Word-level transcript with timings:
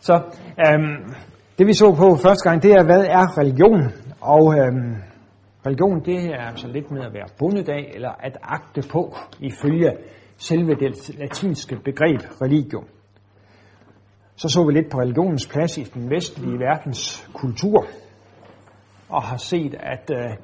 Så 0.00 0.14
øhm, 0.66 1.14
det 1.58 1.66
vi 1.66 1.72
så 1.72 1.94
på 1.94 2.16
første 2.16 2.48
gang, 2.48 2.62
det 2.62 2.72
er, 2.72 2.84
hvad 2.84 3.04
er 3.04 3.38
religion? 3.38 3.80
Og 4.20 4.54
øhm, 4.58 4.94
religion, 5.66 6.04
det 6.04 6.24
er 6.24 6.46
altså 6.50 6.68
lidt 6.68 6.90
med 6.90 7.02
at 7.02 7.12
være 7.14 7.28
bundet 7.38 7.68
af, 7.68 7.90
eller 7.94 8.10
at 8.20 8.38
agte 8.42 8.82
på, 8.92 9.16
ifølge 9.40 9.92
selve 10.36 10.74
det 10.74 11.18
latinske 11.18 11.76
begreb 11.84 12.20
religion. 12.42 12.84
Så 14.36 14.48
så 14.48 14.64
vi 14.66 14.72
lidt 14.72 14.90
på 14.90 14.98
religionens 14.98 15.48
plads 15.48 15.78
i 15.78 15.82
den 15.82 16.10
vestlige 16.10 16.58
verdens 16.58 17.28
kultur, 17.34 17.86
og 19.08 19.22
har 19.22 19.36
set, 19.36 19.74
at 19.80 20.10
øh, 20.14 20.36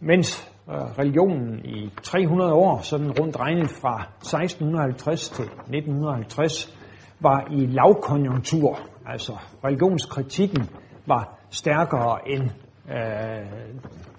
mens 0.00 0.52
øh, 0.68 0.74
religionen 0.74 1.64
i 1.64 1.90
300 2.02 2.52
år, 2.52 2.80
sådan 2.80 3.10
rundt 3.20 3.40
regnet 3.40 3.70
fra 3.70 4.08
1650 4.18 5.28
til 5.28 5.44
1950, 5.44 6.78
var 7.20 7.46
i 7.50 7.66
lavkonjunktur, 7.66 8.78
altså 9.06 9.32
religionskritikken 9.64 10.68
var 11.06 11.38
stærkere 11.50 12.18
end, 12.28 12.50
øh, 12.90 13.46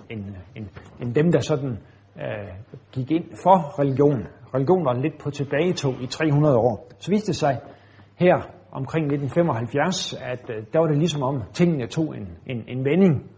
end, 0.09 0.23
end, 0.55 0.67
end 1.01 1.15
dem, 1.15 1.31
der 1.31 1.39
sådan 1.39 1.79
øh, 2.17 2.53
gik 2.91 3.11
ind 3.11 3.25
for 3.43 3.79
religion. 3.79 4.27
Religion 4.53 4.85
var 4.85 4.93
lidt 4.93 5.17
på 5.23 5.29
tilbagetog 5.29 5.93
i 6.01 6.07
300 6.07 6.57
år. 6.57 6.87
Så 6.99 7.11
viste 7.11 7.27
det 7.27 7.35
sig 7.35 7.59
her 8.15 8.35
omkring 8.71 9.05
1975, 9.05 10.13
at 10.13 10.49
øh, 10.49 10.63
der 10.73 10.79
var 10.79 10.87
det 10.87 10.97
ligesom 10.97 11.23
om 11.23 11.43
tingene 11.53 11.87
tog 11.87 12.17
en, 12.17 12.27
en, 12.47 12.63
en 12.67 12.85
vending. 12.85 13.31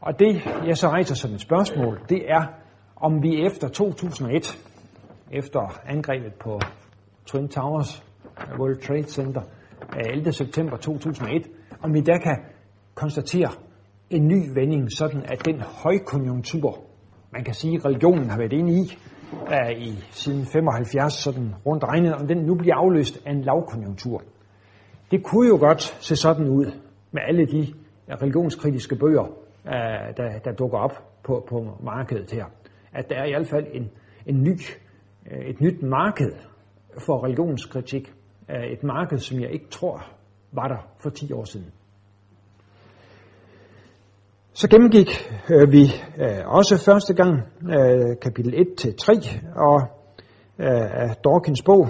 Og 0.00 0.18
det, 0.18 0.44
jeg 0.66 0.76
så 0.76 0.88
rejser 0.88 1.14
som 1.14 1.30
et 1.34 1.40
spørgsmål, 1.40 2.00
det 2.08 2.30
er, 2.30 2.46
om 2.96 3.22
vi 3.22 3.46
efter 3.46 3.68
2001, 3.68 4.58
efter 5.30 5.80
angrebet 5.86 6.34
på 6.34 6.60
Twin 7.26 7.48
Towers, 7.48 8.04
World 8.58 8.80
Trade 8.82 9.02
Center, 9.02 9.42
11. 10.12 10.32
september 10.32 10.76
2001, 10.76 11.46
om 11.82 11.94
vi 11.94 12.00
der 12.00 12.18
kan 12.18 12.36
konstatere 12.94 13.50
en 14.10 14.28
ny 14.28 14.54
vending, 14.54 14.92
sådan 14.92 15.22
at 15.24 15.46
den 15.46 15.60
højkonjunktur, 15.60 16.78
man 17.32 17.44
kan 17.44 17.54
sige, 17.54 17.80
religionen 17.84 18.30
har 18.30 18.38
været 18.38 18.52
inde 18.52 18.72
i, 18.72 18.98
er 19.46 19.70
i 19.70 19.90
siden 20.10 20.46
75, 20.46 21.12
sådan 21.12 21.54
rundt 21.66 21.84
regnet, 21.84 22.14
om 22.14 22.26
den 22.26 22.38
nu 22.38 22.54
bliver 22.54 22.74
afløst 22.74 23.22
af 23.26 23.30
en 23.32 23.42
lavkonjunktur. 23.42 24.22
Det 25.10 25.24
kunne 25.24 25.48
jo 25.48 25.56
godt 25.56 25.82
se 25.82 26.16
sådan 26.16 26.48
ud 26.48 26.66
med 27.12 27.22
alle 27.28 27.46
de 27.46 27.66
religionskritiske 28.22 28.96
bøger, 28.96 29.24
øh, 29.66 30.16
der, 30.16 30.38
der 30.44 30.52
dukker 30.52 30.78
op 30.78 30.92
på, 31.24 31.46
på 31.48 31.78
markedet 31.84 32.30
her. 32.30 32.44
At 32.92 33.08
der 33.08 33.16
er 33.16 33.24
i 33.24 33.30
hvert 33.30 33.48
fald 33.48 33.66
en, 33.72 33.90
en 34.26 34.42
ny, 34.42 34.56
øh, 35.32 35.38
et 35.38 35.60
nyt 35.60 35.82
marked 35.82 36.32
for 37.06 37.24
religionskritik. 37.24 38.12
Et 38.72 38.82
marked, 38.82 39.18
som 39.18 39.40
jeg 39.40 39.50
ikke 39.50 39.68
tror 39.70 40.06
var 40.52 40.68
der 40.68 40.78
for 40.98 41.10
10 41.10 41.32
år 41.32 41.44
siden. 41.44 41.72
Så 44.52 44.68
gennemgik 44.68 45.08
øh, 45.50 45.72
vi 45.72 45.82
øh, 46.18 46.46
også 46.46 46.84
første 46.84 47.14
gang 47.14 47.32
øh, 47.62 48.16
kapitel 48.22 48.54
1-3 48.54 49.38
og 49.56 49.80
øh, 50.58 51.02
af 51.02 51.16
Dawkins 51.24 51.62
bog. 51.62 51.88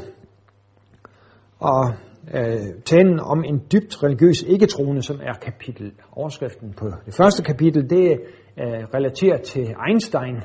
Og 1.58 1.94
øh, 2.34 2.83
talen 2.84 3.20
om 3.20 3.45
en 3.45 3.62
dybt 3.72 4.02
religiøs 4.02 4.42
ikke-troende, 4.42 5.02
som 5.02 5.20
er 5.22 5.33
kapitel, 5.33 5.92
overskriften 6.12 6.72
på 6.72 6.86
det 7.06 7.14
første 7.14 7.42
kapitel, 7.42 7.91
det 7.91 8.20
øh, 8.61 8.84
relaterer 8.95 9.39
til 9.39 9.74
Einstein, 9.89 10.36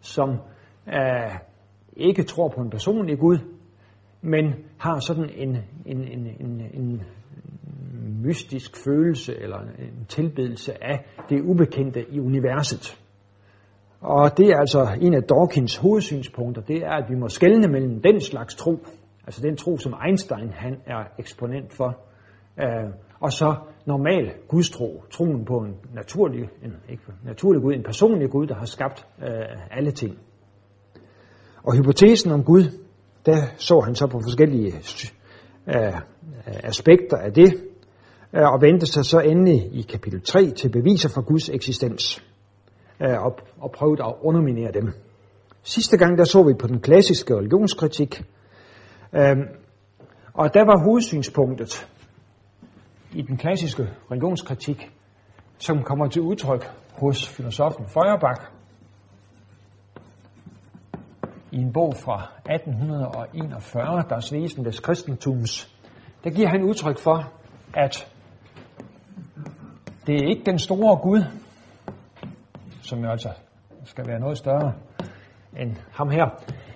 som 0.00 0.28
øh, 0.88 1.36
ikke 1.96 2.22
tror 2.22 2.48
på 2.48 2.60
en 2.60 2.70
personlig 2.70 3.18
Gud, 3.18 3.38
men 4.22 4.54
har 4.78 4.98
sådan 5.00 5.30
en, 5.34 5.56
en, 5.86 5.98
en, 6.04 6.26
en, 6.40 6.62
en 6.74 7.02
mystisk 8.22 8.84
følelse 8.84 9.42
eller 9.42 9.58
en 9.58 10.06
tilbedelse 10.08 10.84
af 10.84 11.04
det 11.28 11.40
ubekendte 11.40 12.04
i 12.10 12.20
universet. 12.20 13.00
Og 14.00 14.38
det 14.38 14.46
er 14.46 14.56
altså 14.56 14.88
en 15.00 15.14
af 15.14 15.22
Dawkins 15.22 15.76
hovedsynspunkter, 15.76 16.62
det 16.62 16.76
er, 16.76 16.90
at 16.90 17.10
vi 17.10 17.14
må 17.14 17.28
skelne 17.28 17.68
mellem 17.68 18.02
den 18.02 18.20
slags 18.20 18.54
tro, 18.54 18.78
altså 19.26 19.42
den 19.42 19.56
tro, 19.56 19.78
som 19.78 19.94
Einstein 20.06 20.50
han 20.52 20.76
er 20.86 21.04
eksponent 21.18 21.72
for, 21.72 21.98
øh, 22.60 22.90
og 23.20 23.32
så 23.32 23.54
normal 23.86 24.32
gudstro, 24.48 25.04
troen 25.10 25.44
på 25.44 25.58
en 25.58 25.74
naturlig, 25.94 26.48
en, 26.64 26.76
ikke 26.88 27.02
naturlig 27.24 27.62
Gud, 27.62 27.74
en 27.74 27.82
personlig 27.82 28.30
Gud, 28.30 28.46
der 28.46 28.54
har 28.54 28.64
skabt 28.64 29.06
øh, 29.22 29.28
alle 29.70 29.90
ting. 29.90 30.18
Og 31.62 31.76
hypotesen 31.76 32.32
om 32.32 32.44
Gud, 32.44 32.62
der 33.26 33.42
så 33.56 33.80
han 33.80 33.94
så 33.94 34.06
på 34.06 34.20
forskellige 34.20 34.74
øh, 35.66 35.74
øh, 35.76 35.94
aspekter 36.46 37.16
af 37.16 37.32
det, 37.32 37.54
øh, 38.32 38.52
og 38.52 38.62
vendte 38.62 38.86
sig 38.86 39.04
så 39.04 39.20
endelig 39.20 39.68
i 39.72 39.82
kapitel 39.82 40.22
3 40.22 40.50
til 40.50 40.68
beviser 40.68 41.08
for 41.08 41.20
Guds 41.20 41.48
eksistens, 41.48 42.24
øh, 43.02 43.22
og, 43.24 43.38
og 43.60 43.72
prøvede 43.72 44.04
at 44.04 44.14
underminere 44.22 44.72
dem. 44.72 44.92
Sidste 45.62 45.96
gang 45.96 46.18
der 46.18 46.24
så 46.24 46.42
vi 46.42 46.54
på 46.54 46.66
den 46.66 46.80
klassiske 46.80 47.36
religionskritik, 47.36 48.22
øh, 49.14 49.36
og 50.34 50.54
der 50.54 50.64
var 50.64 50.84
hovedsynspunktet 50.84 51.88
i 53.12 53.22
den 53.22 53.36
klassiske 53.36 53.88
religionskritik, 54.10 54.90
som 55.58 55.82
kommer 55.82 56.08
til 56.08 56.22
udtryk 56.22 56.70
hos 56.92 57.28
filosofen 57.28 57.86
Feuerbach, 57.86 58.59
i 61.52 61.56
en 61.56 61.72
bog 61.72 61.94
fra 61.96 62.32
1841, 62.54 64.04
Der 64.08 64.30
Wesen 64.32 64.64
des 64.64 64.80
Kristentums, 64.80 65.76
der 66.24 66.30
giver 66.30 66.48
han 66.48 66.62
udtryk 66.62 66.98
for, 66.98 67.32
at 67.74 68.12
det 70.06 70.14
er 70.14 70.28
ikke 70.28 70.42
den 70.46 70.58
store 70.58 70.96
Gud, 70.96 71.22
som 72.82 72.98
jo 73.04 73.10
altså 73.10 73.28
skal 73.84 74.06
være 74.06 74.20
noget 74.20 74.38
større 74.38 74.72
end 75.58 75.76
ham 75.92 76.10
her. 76.10 76.24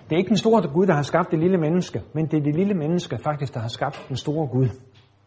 Det 0.09 0.15
er 0.15 0.17
ikke 0.17 0.29
den 0.29 0.37
store 0.37 0.67
Gud, 0.73 0.85
der 0.87 0.93
har 0.93 1.01
skabt 1.01 1.31
det 1.31 1.39
lille 1.39 1.57
menneske, 1.57 2.01
men 2.13 2.25
det 2.25 2.37
er 2.39 2.43
det 2.43 2.55
lille 2.55 2.73
menneske 2.73 3.17
faktisk, 3.17 3.53
der 3.53 3.59
har 3.59 3.67
skabt 3.67 4.05
den 4.09 4.17
store 4.17 4.47
Gud. 4.47 4.67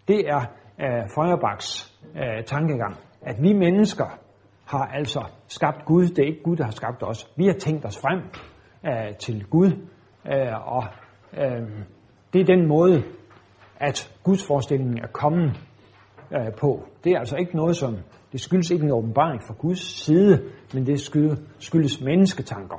Det 0.09 0.21
er 0.29 0.41
øh, 0.81 1.09
Feuerbachs 1.15 1.99
øh, 2.17 2.45
tankegang, 2.45 2.97
at 3.23 3.43
vi 3.43 3.53
mennesker 3.53 4.19
har 4.65 4.87
altså 4.87 5.25
skabt 5.49 5.85
Gud. 5.85 6.07
Det 6.07 6.19
er 6.19 6.27
ikke 6.27 6.43
Gud, 6.43 6.57
der 6.57 6.65
har 6.65 6.71
skabt 6.71 7.03
os. 7.03 7.31
Vi 7.37 7.47
har 7.47 7.53
tænkt 7.53 7.85
os 7.85 7.99
frem 7.99 8.23
øh, 8.87 9.17
til 9.17 9.47
Gud, 9.51 9.71
Øh, 10.33 10.77
og 10.77 10.85
øh, 11.33 11.69
det 12.33 12.41
er 12.41 12.45
den 12.45 12.69
måde, 12.69 13.03
at 13.81 14.15
Guds 14.23 14.47
forestillingen 14.47 14.99
er 14.99 15.07
kommet 15.07 15.61
øh, 16.33 16.53
på. 16.61 16.83
Det 17.05 17.13
er 17.13 17.19
altså 17.19 17.37
ikke 17.37 17.57
noget, 17.57 17.77
som 17.77 17.97
det 18.33 18.41
skyldes 18.41 18.71
ikke 18.71 18.85
en 18.85 18.93
åbenbaring 18.93 19.43
fra 19.43 19.55
Guds 19.59 19.81
side, 19.81 20.43
men 20.75 20.87
det 20.87 21.01
skyldes, 21.59 22.01
mennesketanker. 22.01 22.77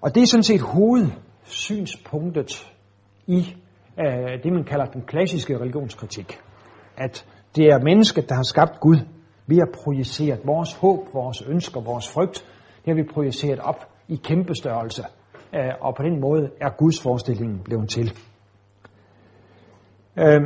Og 0.00 0.14
det 0.14 0.22
er 0.22 0.26
sådan 0.26 0.42
set 0.42 0.60
hovedsynspunktet 0.60 2.72
i 3.26 3.56
øh, 3.98 4.42
det, 4.42 4.52
man 4.52 4.64
kalder 4.64 4.84
den 4.84 5.02
klassiske 5.02 5.60
religionskritik. 5.60 6.38
At 6.96 7.26
det 7.56 7.64
er 7.64 7.84
mennesket, 7.84 8.28
der 8.28 8.34
har 8.34 8.42
skabt 8.42 8.80
Gud. 8.80 8.96
Vi 9.46 9.56
har 9.56 9.68
projiceret 9.84 10.40
vores 10.44 10.74
håb, 10.74 11.14
vores 11.14 11.42
ønsker, 11.42 11.80
vores 11.80 12.12
frygt. 12.12 12.44
Det 12.76 12.86
har 12.86 12.94
vi 12.94 13.04
projiceret 13.14 13.58
op 13.58 13.95
i 14.08 14.16
kæmpe 14.16 14.54
størrelse. 14.54 15.02
Øh, 15.54 15.72
og 15.80 15.94
på 15.94 16.02
den 16.02 16.20
måde 16.20 16.50
er 16.60 16.70
Guds 16.78 17.02
forestillingen 17.02 17.58
blevet 17.64 17.88
til. 17.88 18.18
Øh, 20.18 20.40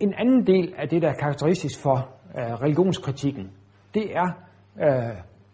en 0.00 0.14
anden 0.14 0.46
del 0.46 0.74
af 0.78 0.88
det, 0.88 1.02
der 1.02 1.08
er 1.08 1.14
karakteristisk 1.14 1.82
for 1.82 2.08
øh, 2.38 2.54
religionskritikken, 2.54 3.50
det 3.94 4.16
er 4.16 4.32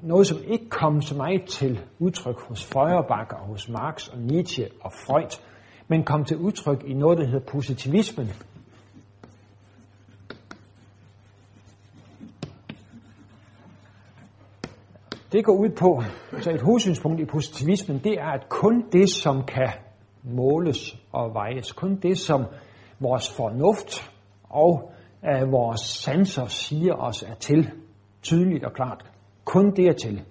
noget, 0.02 0.26
som 0.26 0.38
ikke 0.46 0.68
kom 0.68 1.00
så 1.02 1.16
meget 1.16 1.44
til 1.44 1.80
udtryk 1.98 2.40
hos 2.40 2.64
Feuerbach 2.64 3.40
og 3.40 3.46
hos 3.46 3.68
Marx 3.68 4.08
og 4.08 4.18
Nietzsche 4.18 4.68
og 4.80 4.92
Freud, 4.92 5.40
men 5.88 6.04
kom 6.04 6.24
til 6.24 6.36
udtryk 6.36 6.84
i 6.84 6.94
noget, 6.94 7.18
der 7.18 7.24
hedder 7.26 7.46
positivismen. 7.52 8.26
Det 15.32 15.44
går 15.44 15.52
ud 15.52 15.68
på, 15.68 16.02
så 16.40 16.50
et 16.50 16.62
hovedsynspunkt 16.62 17.20
i 17.20 17.24
positivismen, 17.24 17.98
det 17.98 18.12
er, 18.12 18.26
at 18.26 18.48
kun 18.48 18.84
det, 18.92 19.10
som 19.10 19.44
kan 19.44 19.68
måles 20.22 20.96
og 21.12 21.34
vejes, 21.34 21.72
kun 21.72 21.96
det, 21.96 22.18
som 22.18 22.44
vores 23.00 23.36
fornuft 23.36 24.12
og 24.50 24.92
øh, 25.24 25.52
vores 25.52 25.80
sanser 25.80 26.46
siger 26.46 26.94
os 26.94 27.22
er 27.22 27.34
til, 27.34 27.70
tydeligt 28.22 28.64
og 28.64 28.72
klart, 28.72 29.04
kun 29.44 29.70
det 29.76 29.86
er 29.86 29.92
til. 29.92 30.24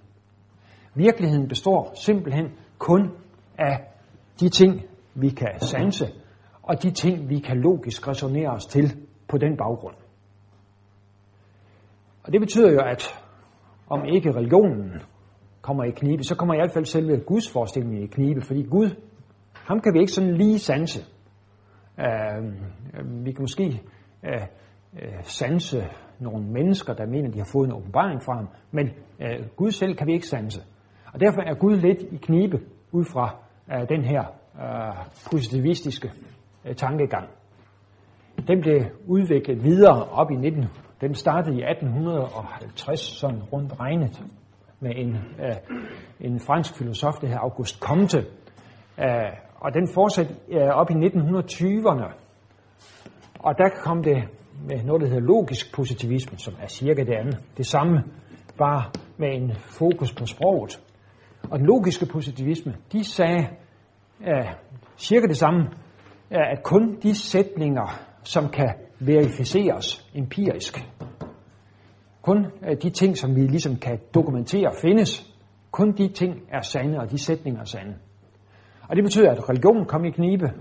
Virkeligheden 0.94 1.48
består 1.48 1.92
simpelthen 1.94 2.46
kun 2.78 3.10
af 3.58 3.80
de 4.40 4.48
ting, 4.48 4.82
vi 5.14 5.28
kan 5.28 5.60
sanse, 5.60 6.06
og 6.62 6.82
de 6.82 6.90
ting, 6.90 7.28
vi 7.28 7.38
kan 7.38 7.56
logisk 7.56 8.08
resonere 8.08 8.50
os 8.50 8.66
til 8.66 8.96
på 9.28 9.38
den 9.38 9.56
baggrund. 9.56 9.94
Og 12.24 12.32
det 12.32 12.40
betyder 12.40 12.72
jo, 12.72 12.80
at 12.80 13.21
om 13.88 14.04
ikke 14.04 14.34
religionen 14.34 14.92
kommer 15.62 15.84
i 15.84 15.90
knibe, 15.90 16.24
så 16.24 16.36
kommer 16.36 16.54
i 16.54 16.58
hvert 16.58 16.72
fald 16.72 16.84
selve 16.84 17.20
Guds 17.20 17.52
forestilling 17.52 18.02
i 18.02 18.06
knibe, 18.06 18.40
fordi 18.40 18.62
Gud, 18.62 18.90
ham 19.52 19.80
kan 19.80 19.94
vi 19.94 19.98
ikke 20.00 20.12
sådan 20.12 20.34
lige 20.36 20.58
sanse. 20.58 21.00
Uh, 21.98 23.24
vi 23.24 23.32
kan 23.32 23.42
måske 23.42 23.82
uh, 24.22 24.42
uh, 24.92 25.22
sanse 25.22 25.84
nogle 26.18 26.46
mennesker, 26.46 26.94
der 26.94 27.06
mener, 27.06 27.30
de 27.30 27.38
har 27.38 27.50
fået 27.52 27.66
en 27.66 27.72
åbenbaring 27.72 28.22
fra 28.22 28.36
ham, 28.36 28.48
men 28.70 28.90
uh, 29.20 29.46
Gud 29.56 29.70
selv 29.70 29.96
kan 29.96 30.06
vi 30.06 30.12
ikke 30.12 30.26
sanse. 30.26 30.60
Og 31.14 31.20
derfor 31.20 31.42
er 31.42 31.54
Gud 31.54 31.76
lidt 31.76 32.02
i 32.02 32.16
knibe 32.16 32.58
ud 32.92 33.04
fra 33.04 33.36
uh, 33.68 33.88
den 33.88 34.04
her 34.04 34.24
uh, 34.54 35.06
positivistiske 35.30 36.10
uh, 36.64 36.74
tankegang. 36.74 37.28
Den 38.48 38.60
blev 38.60 38.80
udviklet 39.06 39.64
videre 39.64 40.04
op 40.04 40.30
i 40.30 40.34
1900 40.34 40.81
den 41.02 41.14
startede 41.14 41.56
i 41.56 41.62
1850, 41.62 43.00
sådan 43.00 43.42
rundt 43.42 43.80
regnet, 43.80 44.22
med 44.80 44.90
en, 44.96 45.16
øh, 45.16 45.56
en 46.20 46.40
fransk 46.40 46.78
filosof, 46.78 47.14
der 47.20 47.26
hedder 47.26 47.40
August 47.40 47.80
Comte. 47.80 48.18
Øh, 48.98 49.32
og 49.60 49.74
den 49.74 49.88
fortsatte 49.94 50.34
øh, 50.48 50.68
op 50.68 50.90
i 50.90 50.94
1920'erne. 50.94 52.12
Og 53.38 53.54
der 53.58 53.68
kom 53.84 54.02
det 54.02 54.28
med 54.68 54.84
noget, 54.84 55.02
der 55.02 55.08
hedder 55.08 55.26
logisk 55.26 55.74
positivisme, 55.74 56.38
som 56.38 56.54
er 56.62 56.66
cirka 56.66 57.04
det 57.04 57.14
andet. 57.14 57.38
Det 57.56 57.66
samme, 57.66 58.02
bare 58.58 58.84
med 59.16 59.28
en 59.32 59.52
fokus 59.56 60.12
på 60.14 60.26
sproget. 60.26 60.80
Og 61.50 61.58
den 61.58 61.66
logiske 61.66 62.06
positivisme, 62.06 62.74
de 62.92 63.04
sagde 63.04 63.48
øh, 64.26 64.52
cirka 64.96 65.26
det 65.26 65.36
samme, 65.36 65.60
øh, 66.30 66.52
at 66.52 66.62
kun 66.62 66.98
de 67.02 67.14
sætninger, 67.14 68.00
som 68.24 68.48
kan 68.48 68.74
verificeres 69.06 70.10
empirisk, 70.14 70.88
kun 72.22 72.46
øh, 72.68 72.76
de 72.82 72.90
ting, 72.90 73.18
som 73.18 73.36
vi 73.36 73.40
ligesom 73.40 73.76
kan 73.76 73.98
dokumentere, 74.14 74.72
findes, 74.82 75.34
kun 75.70 75.92
de 75.92 76.08
ting 76.08 76.34
er 76.48 76.60
sande, 76.60 76.98
og 76.98 77.10
de 77.10 77.18
sætninger 77.18 77.60
er 77.60 77.64
sande. 77.64 77.94
Og 78.88 78.96
det 78.96 79.04
betyder, 79.04 79.30
at 79.30 79.48
religion 79.48 79.84
kom 79.86 80.04
i 80.04 80.10
knibe, 80.10 80.52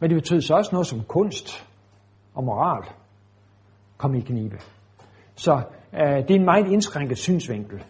men 0.00 0.10
det 0.10 0.16
betyder 0.16 0.40
så 0.40 0.54
også 0.54 0.70
noget 0.72 0.86
som 0.86 1.02
kunst 1.08 1.68
og 2.34 2.44
moral 2.44 2.82
kom 3.96 4.14
i 4.14 4.20
knibe. 4.20 4.56
Så 5.34 5.62
øh, 5.94 6.16
det 6.16 6.30
er 6.30 6.34
en 6.34 6.44
meget 6.44 6.66
indskrænket 6.66 7.18
synsvinkel 7.18 7.84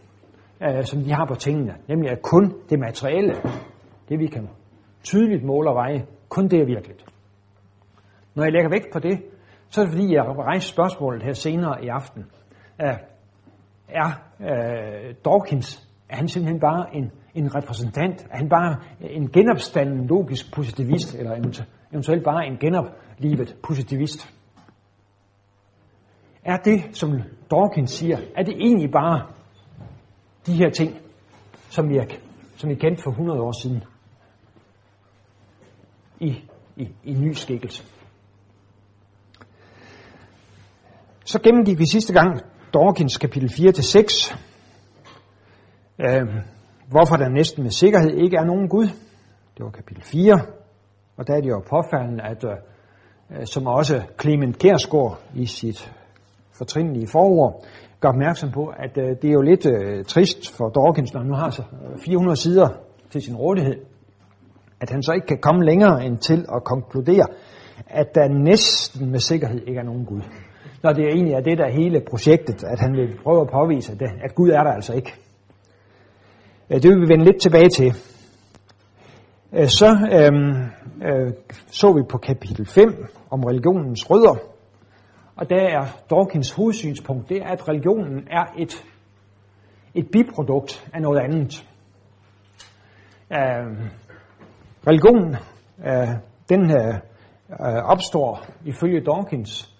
øh, 0.63 0.85
som 0.85 1.05
de 1.05 1.13
har 1.13 1.25
på 1.25 1.35
tingene, 1.35 1.75
nemlig 1.89 2.11
at 2.11 2.23
kun 2.23 2.55
det 2.71 2.79
materielle, 2.79 3.35
det 4.09 4.19
vi 4.19 4.27
kan 4.27 4.49
tydeligt 5.03 5.45
måle 5.45 5.71
og 5.71 5.75
veje, 5.75 6.07
kun 6.29 6.49
det 6.49 6.61
er 6.61 6.67
virkeligt. 6.67 7.05
Når 8.35 8.43
jeg 8.45 8.53
lægger 8.53 8.71
vægt 8.71 8.93
på 8.93 8.99
det, 8.99 9.23
så 9.73 9.81
er 9.81 9.85
det 9.85 9.93
fordi, 9.93 10.15
jeg 10.15 10.25
rejser 10.25 10.73
spørgsmålet 10.73 11.23
her 11.23 11.33
senere 11.33 11.85
i 11.85 11.89
aften. 11.89 12.25
Øh, 12.83 12.97
er 13.89 14.11
øh, 14.41 15.15
Dawkins, 15.25 15.89
er 16.09 16.17
han 16.17 16.29
simpelthen 16.29 16.61
bare 16.61 16.97
en, 16.97 17.11
en 17.35 17.55
repræsentant? 17.55 18.27
Er 18.31 18.37
han 18.37 18.49
bare 18.49 18.77
en 19.01 19.31
genopstanden 19.31 20.07
logisk 20.07 20.55
positivist, 20.55 21.15
eller 21.15 21.61
eventuelt 21.93 22.25
bare 22.25 22.47
en 22.47 22.57
genoplivet 22.57 23.57
positivist? 23.63 24.35
Er 26.45 26.57
det, 26.57 26.97
som 26.97 27.21
Dawkins 27.51 27.91
siger, 27.91 28.19
er 28.37 28.43
det 28.43 28.55
egentlig 28.55 28.91
bare 28.91 29.27
de 30.47 30.53
her 30.53 30.71
ting, 30.71 30.97
som 31.71 31.89
vi, 31.89 31.97
er, 31.97 32.05
som 32.57 32.71
vi 32.71 32.75
kendte 32.75 33.03
for 33.03 33.11
100 33.11 33.41
år 33.41 33.63
siden, 33.63 33.85
i, 36.21 36.45
i, 36.77 36.89
i 37.05 37.13
ny 37.13 37.33
skikkelse. 37.33 38.01
Så 41.25 41.39
gennemgik 41.43 41.79
vi 41.79 41.87
sidste 41.87 42.13
gang 42.13 42.41
Dawkins 42.75 43.19
kapitel 43.19 43.49
4-6, 43.49 44.37
øh, 45.99 46.23
hvorfor 46.89 47.17
der 47.17 47.29
næsten 47.29 47.63
med 47.63 47.71
sikkerhed 47.71 48.11
ikke 48.11 48.37
er 48.37 48.45
nogen 48.45 48.69
Gud. 48.69 48.87
Det 49.57 49.65
var 49.65 49.71
kapitel 49.71 50.03
4, 50.03 50.41
og 51.17 51.27
der 51.27 51.35
er 51.35 51.41
det 51.41 51.49
jo 51.49 51.63
påfaldende, 51.71 52.25
at 52.25 52.45
øh, 52.45 52.51
øh 53.41 53.47
som 53.47 53.67
også 53.67 54.03
Clement 54.21 54.59
Kærsgaard 54.59 55.21
i 55.35 55.47
sit 55.47 55.93
fortrinlige 56.53 57.07
forord 57.07 57.65
gør 58.01 58.09
opmærksom 58.09 58.51
på, 58.51 58.67
at 58.67 58.99
øh, 58.99 59.17
det 59.23 59.29
er 59.29 59.33
jo 59.33 59.43
lidt 59.43 59.67
øh, 59.67 60.05
trist 60.05 60.57
for 60.57 60.69
Dawkins, 60.69 61.13
når 61.13 61.21
han 61.21 61.31
nu 61.31 61.37
har 61.37 61.51
så 61.51 61.63
øh, 61.63 61.99
400 62.05 62.37
sider 62.37 62.69
til 63.11 63.23
sin 63.23 63.37
rådighed, 63.37 63.77
at 64.81 64.91
han 64.91 65.03
så 65.03 65.13
ikke 65.13 65.27
kan 65.27 65.39
komme 65.39 65.65
længere 65.65 66.05
end 66.05 66.19
til 66.19 66.47
at 66.55 66.65
konkludere, 66.65 67.27
at 67.87 68.15
der 68.15 68.29
næsten 68.29 69.11
med 69.11 69.19
sikkerhed 69.19 69.61
ikke 69.67 69.79
er 69.79 69.85
nogen 69.85 70.05
Gud. 70.05 70.21
Når 70.82 70.93
det 70.93 71.05
egentlig 71.05 71.34
er 71.34 71.40
det, 71.40 71.58
der 71.58 71.64
er 71.64 71.70
hele 71.73 72.00
projektet, 72.11 72.64
at 72.64 72.81
han 72.81 72.93
vil 72.93 73.19
prøve 73.23 73.40
at 73.40 73.49
påvise, 73.49 73.99
det, 73.99 74.11
at 74.25 74.34
Gud 74.34 74.50
er 74.50 74.62
der 74.62 74.70
altså 74.73 74.94
ikke. 74.94 75.14
Øh, 76.70 76.82
det 76.82 76.90
vil 76.90 77.00
vi 77.00 77.08
vende 77.08 77.25
lidt 77.25 77.40
tilbage 77.40 77.69
til. 77.69 77.94
Øh, 79.52 79.69
så 79.69 79.87
øhm, 80.12 80.52
øh, 81.08 81.32
så 81.67 81.93
vi 81.93 82.02
på 82.11 82.19
kapitel 82.19 82.67
5 82.67 83.06
om 83.31 83.44
religionens 83.44 84.11
rødder, 84.11 84.37
og 85.37 85.50
der 85.50 85.61
er 85.61 85.87
Dawkins 86.11 86.52
hovedsynspunkt, 86.52 87.28
det 87.28 87.37
er, 87.37 87.46
at 87.46 87.69
religionen 87.69 88.28
er 88.31 88.44
et, 88.58 88.85
et 89.94 90.06
biprodukt 90.12 90.90
af 90.94 91.02
noget 91.02 91.20
andet. 91.20 91.67
Uh, 93.31 93.87
religionen, 94.87 95.37
øh, 95.87 96.08
den 96.49 96.70
øh, 96.70 96.94
øh 97.50 97.82
opstår 97.85 98.46
ifølge 98.64 99.00
Dawkins 99.00 99.72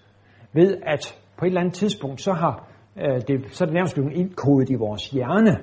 ved, 0.53 0.77
at 0.83 1.19
på 1.37 1.45
et 1.45 1.49
eller 1.49 1.61
andet 1.61 1.73
tidspunkt, 1.73 2.21
så, 2.21 2.33
har, 2.33 2.67
øh, 2.97 3.21
det, 3.27 3.45
så 3.51 3.63
er 3.63 3.65
det 3.65 3.73
nærmest 3.73 3.95
blevet 3.95 4.13
indkodet 4.13 4.69
i 4.69 4.75
vores 4.75 5.09
hjerne, 5.09 5.57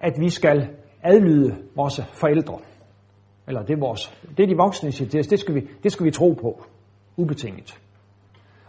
at 0.00 0.12
vi 0.20 0.30
skal 0.30 0.68
adlyde 1.02 1.56
vores 1.76 2.00
forældre. 2.12 2.58
Eller 3.48 3.62
det 3.62 3.74
er, 3.74 3.80
vores, 3.80 4.22
det 4.36 4.42
er 4.42 4.46
de 4.46 4.56
voksne 4.56 4.92
siger, 4.92 5.10
det, 5.10 5.30
det, 5.30 5.38
skal 5.38 5.54
vi, 5.54 5.68
det 5.82 5.92
skal 5.92 6.06
vi 6.06 6.10
tro 6.10 6.32
på, 6.32 6.64
ubetinget. 7.16 7.78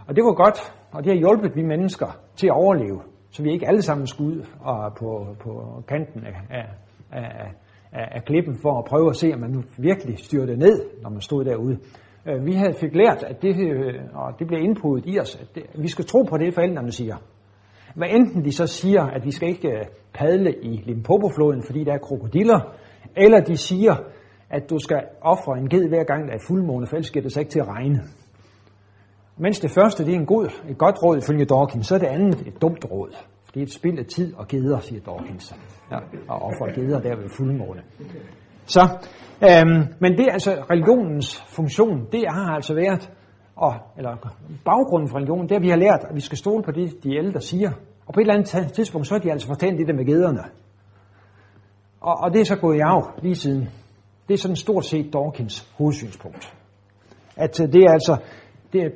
Og 0.08 0.16
det 0.16 0.24
var 0.24 0.34
godt, 0.34 0.74
og 0.92 1.04
det 1.04 1.12
har 1.12 1.20
hjulpet 1.20 1.56
vi 1.56 1.64
mennesker 1.64 2.20
til 2.36 2.48
at 2.48 2.54
overleve, 2.54 3.02
så 3.32 3.44
vi 3.44 3.52
ikke 3.52 3.68
alle 3.68 3.82
sammen 3.82 4.08
skulle 4.08 4.36
ud 4.36 4.46
og 4.60 4.94
på, 5.00 5.36
på 5.40 5.84
kanten 5.88 6.26
af, 6.26 6.36
af, 6.50 6.66
af, 7.12 7.52
af, 7.92 8.08
af 8.12 8.26
klippen 8.26 8.56
for 8.62 8.80
at 8.80 8.86
prøve 8.86 9.10
at 9.10 9.16
se, 9.16 9.34
om 9.34 9.40
man 9.40 9.50
nu 9.50 9.62
virkelig 9.78 10.18
styrte 10.18 10.56
ned, 10.58 11.02
når 11.02 11.10
man 11.10 11.22
stod 11.22 11.46
derude. 11.46 11.80
Øh, 12.28 12.46
vi 12.46 12.54
havde 12.54 12.74
fik 12.74 12.96
lært, 12.96 13.24
at 13.24 13.42
det, 13.42 13.56
øh, 13.60 13.94
og 14.14 14.40
det 14.40 14.48
blev 14.48 14.60
indpuddet 14.60 15.14
i 15.14 15.20
os, 15.20 15.36
at 15.36 15.48
det, 15.56 15.64
vi 15.76 15.88
skal 15.88 16.06
tro 16.06 16.24
på 16.24 16.38
det, 16.38 16.54
forældrene 16.54 16.92
siger. 16.92 17.16
Hvad 17.96 18.08
enten 18.10 18.46
de 18.46 18.52
så 18.52 18.68
siger, 18.68 19.04
at 19.04 19.26
vi 19.26 19.32
skal 19.32 19.50
ikke 19.50 19.68
øh, 19.68 19.86
padle 20.14 20.54
i 20.62 20.84
Limpopo-floden, 20.86 21.64
fordi 21.64 21.84
der 21.84 21.94
er 21.94 21.98
krokodiller, 21.98 22.60
eller 23.16 23.40
de 23.40 23.58
siger, 23.58 23.96
at 24.50 24.70
du 24.70 24.80
skal 24.80 25.02
ofre 25.22 25.58
en 25.58 25.70
ged 25.70 25.88
hver 25.88 26.04
gang, 26.04 26.28
der 26.28 26.34
er 26.34 26.46
fuldmåne, 26.48 26.88
for 26.88 26.96
ellers 26.96 27.12
det 27.12 27.34
så 27.34 27.40
ikke 27.40 27.52
til 27.52 27.60
at 27.60 27.68
regne. 27.68 28.00
Mens 29.38 29.60
det 29.60 29.72
første 29.72 30.06
det 30.06 30.14
er 30.14 30.20
en 30.20 30.26
god, 30.26 30.46
et 30.70 30.78
godt 30.78 31.04
råd 31.04 31.18
ifølge 31.18 31.46
Dawkins, 31.46 31.88
så 31.88 31.96
er 31.96 32.00
det 32.00 32.08
andet 32.08 32.48
et 32.48 32.62
dumt 32.62 32.86
råd. 32.92 33.10
Det 33.54 33.60
er 33.60 33.64
et 33.64 33.74
spild 33.74 34.00
af 34.00 34.06
tid 34.06 34.36
og 34.36 34.48
geder, 34.48 34.80
siger 34.80 35.02
Dawkins. 35.02 35.56
Ja, 35.92 35.98
og 36.28 36.42
offer 36.42 36.74
geder 36.76 37.00
der 37.00 37.16
ved 37.16 37.30
fuldmåne. 37.30 37.82
Så, 38.68 38.82
øhm, 39.44 39.94
men 40.00 40.12
det 40.18 40.26
er 40.28 40.32
altså 40.32 40.52
religionens 40.72 41.44
funktion, 41.48 42.08
det 42.12 42.24
har 42.30 42.56
altså 42.56 42.74
været, 42.74 43.12
og, 43.56 43.74
eller 43.98 44.16
baggrunden 44.66 45.10
for 45.10 45.18
religionen, 45.18 45.50
det 45.50 45.52
er, 45.52 45.60
at 45.60 45.64
vi 45.64 45.70
har 45.70 45.78
lært, 45.78 46.06
at 46.10 46.16
vi 46.16 46.22
skal 46.22 46.38
stole 46.38 46.64
på 46.64 46.72
det, 46.72 47.04
de 47.04 47.18
ældre 47.18 47.42
siger. 47.42 47.72
Og 48.06 48.14
på 48.14 48.20
et 48.20 48.24
eller 48.24 48.34
andet 48.34 48.74
tidspunkt, 48.74 49.08
så 49.08 49.14
har 49.14 49.20
de 49.20 49.32
altså 49.32 49.48
fortalt 49.48 49.78
det 49.78 49.88
der 49.88 49.94
med 49.94 50.06
gederne. 50.06 50.44
Og, 52.02 52.16
og 52.24 52.34
det 52.34 52.42
er 52.42 52.46
så 52.46 52.56
gået 52.56 52.78
i 52.78 52.80
arv 52.80 53.12
lige 53.22 53.36
siden. 53.36 53.70
Det 54.28 54.34
er 54.34 54.38
sådan 54.38 54.56
stort 54.56 54.86
set 54.86 55.14
Dawkins 55.14 55.74
hovedsynspunkt. 55.78 56.54
At 57.36 57.62
øh, 57.62 57.74
det 57.74 57.84
er 57.84 57.92
altså 57.92 58.18
det 58.74 58.82
er, 58.82 58.90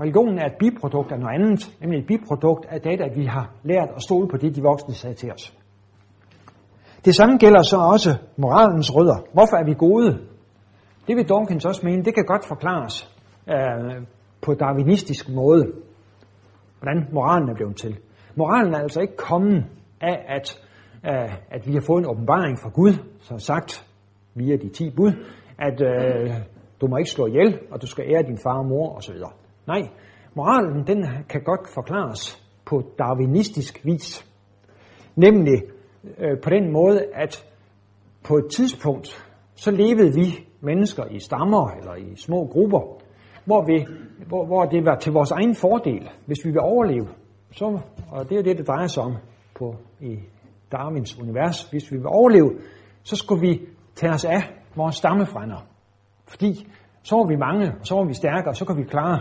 religionen 0.00 0.38
er 0.38 0.46
et 0.46 0.56
biprodukt 0.58 1.12
af 1.12 1.18
noget 1.18 1.34
andet, 1.34 1.76
nemlig 1.80 2.00
et 2.00 2.06
biprodukt 2.06 2.66
af 2.66 2.80
det, 2.80 3.00
at 3.00 3.16
vi 3.16 3.24
har 3.24 3.50
lært 3.62 3.88
at 3.96 4.02
stole 4.02 4.28
på 4.28 4.36
det, 4.36 4.56
de 4.56 4.62
voksne 4.62 4.94
sagde 4.94 5.14
til 5.14 5.32
os. 5.32 5.54
Det 7.04 7.14
samme 7.14 7.36
gælder 7.36 7.62
så 7.62 7.76
også 7.76 8.16
moralens 8.36 8.94
rødder. 8.94 9.16
Hvorfor 9.32 9.56
er 9.56 9.64
vi 9.64 9.74
gode? 9.74 10.18
Det 11.06 11.16
vil 11.16 11.28
Dawkins 11.28 11.64
også 11.64 11.80
mene, 11.86 12.04
det 12.04 12.14
kan 12.14 12.24
godt 12.24 12.44
forklares 12.48 13.10
øh, 13.48 14.06
på 14.42 14.54
darwinistisk 14.54 15.28
måde, 15.28 15.72
hvordan 16.80 17.08
moralen 17.12 17.48
er 17.48 17.54
blevet 17.54 17.76
til. 17.76 17.98
Moralen 18.36 18.74
er 18.74 18.78
altså 18.78 19.00
ikke 19.00 19.16
kommet 19.16 19.64
af, 20.00 20.24
at, 20.28 20.62
øh, 21.06 21.36
at 21.50 21.66
vi 21.66 21.72
har 21.72 21.80
fået 21.86 21.98
en 21.98 22.10
åbenbaring 22.10 22.58
fra 22.58 22.70
Gud, 22.74 22.92
som 23.20 23.38
sagt 23.38 23.86
via 24.34 24.56
de 24.56 24.68
ti 24.68 24.90
bud, 24.96 25.12
at 25.58 25.82
øh, 25.82 26.34
du 26.80 26.86
må 26.86 26.96
ikke 26.96 27.10
slå 27.10 27.26
ihjel, 27.26 27.58
og 27.70 27.82
du 27.82 27.86
skal 27.86 28.04
ære 28.10 28.22
din 28.22 28.38
far 28.38 28.58
og 28.58 28.66
mor 28.66 28.96
osv. 28.96 29.16
Nej, 29.66 29.82
moralen 30.34 30.86
den 30.86 31.06
kan 31.28 31.42
godt 31.44 31.68
forklares 31.74 32.44
på 32.66 32.82
darwinistisk 32.98 33.80
vis. 33.84 34.26
Nemlig 35.16 35.62
øh, 36.18 36.40
på 36.42 36.50
den 36.50 36.72
måde, 36.72 37.06
at 37.14 37.46
på 38.24 38.36
et 38.36 38.46
tidspunkt, 38.56 39.26
så 39.54 39.70
levede 39.70 40.14
vi 40.14 40.46
mennesker 40.60 41.04
i 41.10 41.18
stammer 41.18 41.70
eller 41.70 41.94
i 41.94 42.16
små 42.16 42.46
grupper, 42.46 42.98
hvor, 43.44 43.64
vi, 43.66 43.86
hvor, 44.28 44.46
hvor 44.46 44.64
det 44.64 44.84
var 44.84 44.96
til 44.96 45.12
vores 45.12 45.30
egen 45.30 45.54
fordel, 45.54 46.10
hvis 46.26 46.38
vi 46.44 46.50
vil 46.50 46.60
overleve. 46.60 47.08
Så, 47.52 47.80
og 48.10 48.28
det 48.28 48.38
er 48.38 48.42
det, 48.42 48.58
det 48.58 48.68
drejer 48.68 48.86
sig 48.86 49.02
om 49.02 49.16
på, 49.58 49.74
i 50.00 50.18
Darwins 50.72 51.20
univers. 51.20 51.70
Hvis 51.70 51.92
vi 51.92 51.96
vil 51.96 52.06
overleve, 52.06 52.50
så 53.02 53.16
skulle 53.16 53.40
vi 53.48 53.60
tage 53.94 54.12
os 54.12 54.24
af 54.24 54.42
vores 54.76 54.96
stammefrænder. 54.96 55.66
Fordi 56.28 56.66
Så 57.04 57.16
var 57.16 57.26
vi 57.26 57.36
mange, 57.36 57.72
og 57.80 57.86
så 57.86 57.94
var 57.94 58.04
vi 58.04 58.14
stærke, 58.14 58.48
og 58.48 58.56
så 58.56 58.64
kan 58.64 58.76
vi 58.76 58.82
klare 58.82 59.20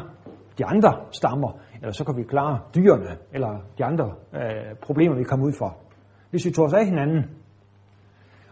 de 0.58 0.66
andre 0.66 0.92
stammer, 1.12 1.52
eller 1.82 1.92
så 1.92 2.06
kan 2.06 2.18
vi 2.18 2.24
klare 2.24 2.60
dyrene, 2.76 3.18
eller 3.34 3.60
de 3.78 3.86
andre 3.86 4.12
øh, 4.34 4.76
problemer, 4.82 5.16
vi 5.16 5.24
kommer 5.24 5.46
ud 5.46 5.54
for. 5.58 5.78
Hvis 6.34 6.46
vi 6.46 6.52
tog 6.52 6.66
os 6.66 6.74
af 6.74 6.86
hinanden. 6.86 7.24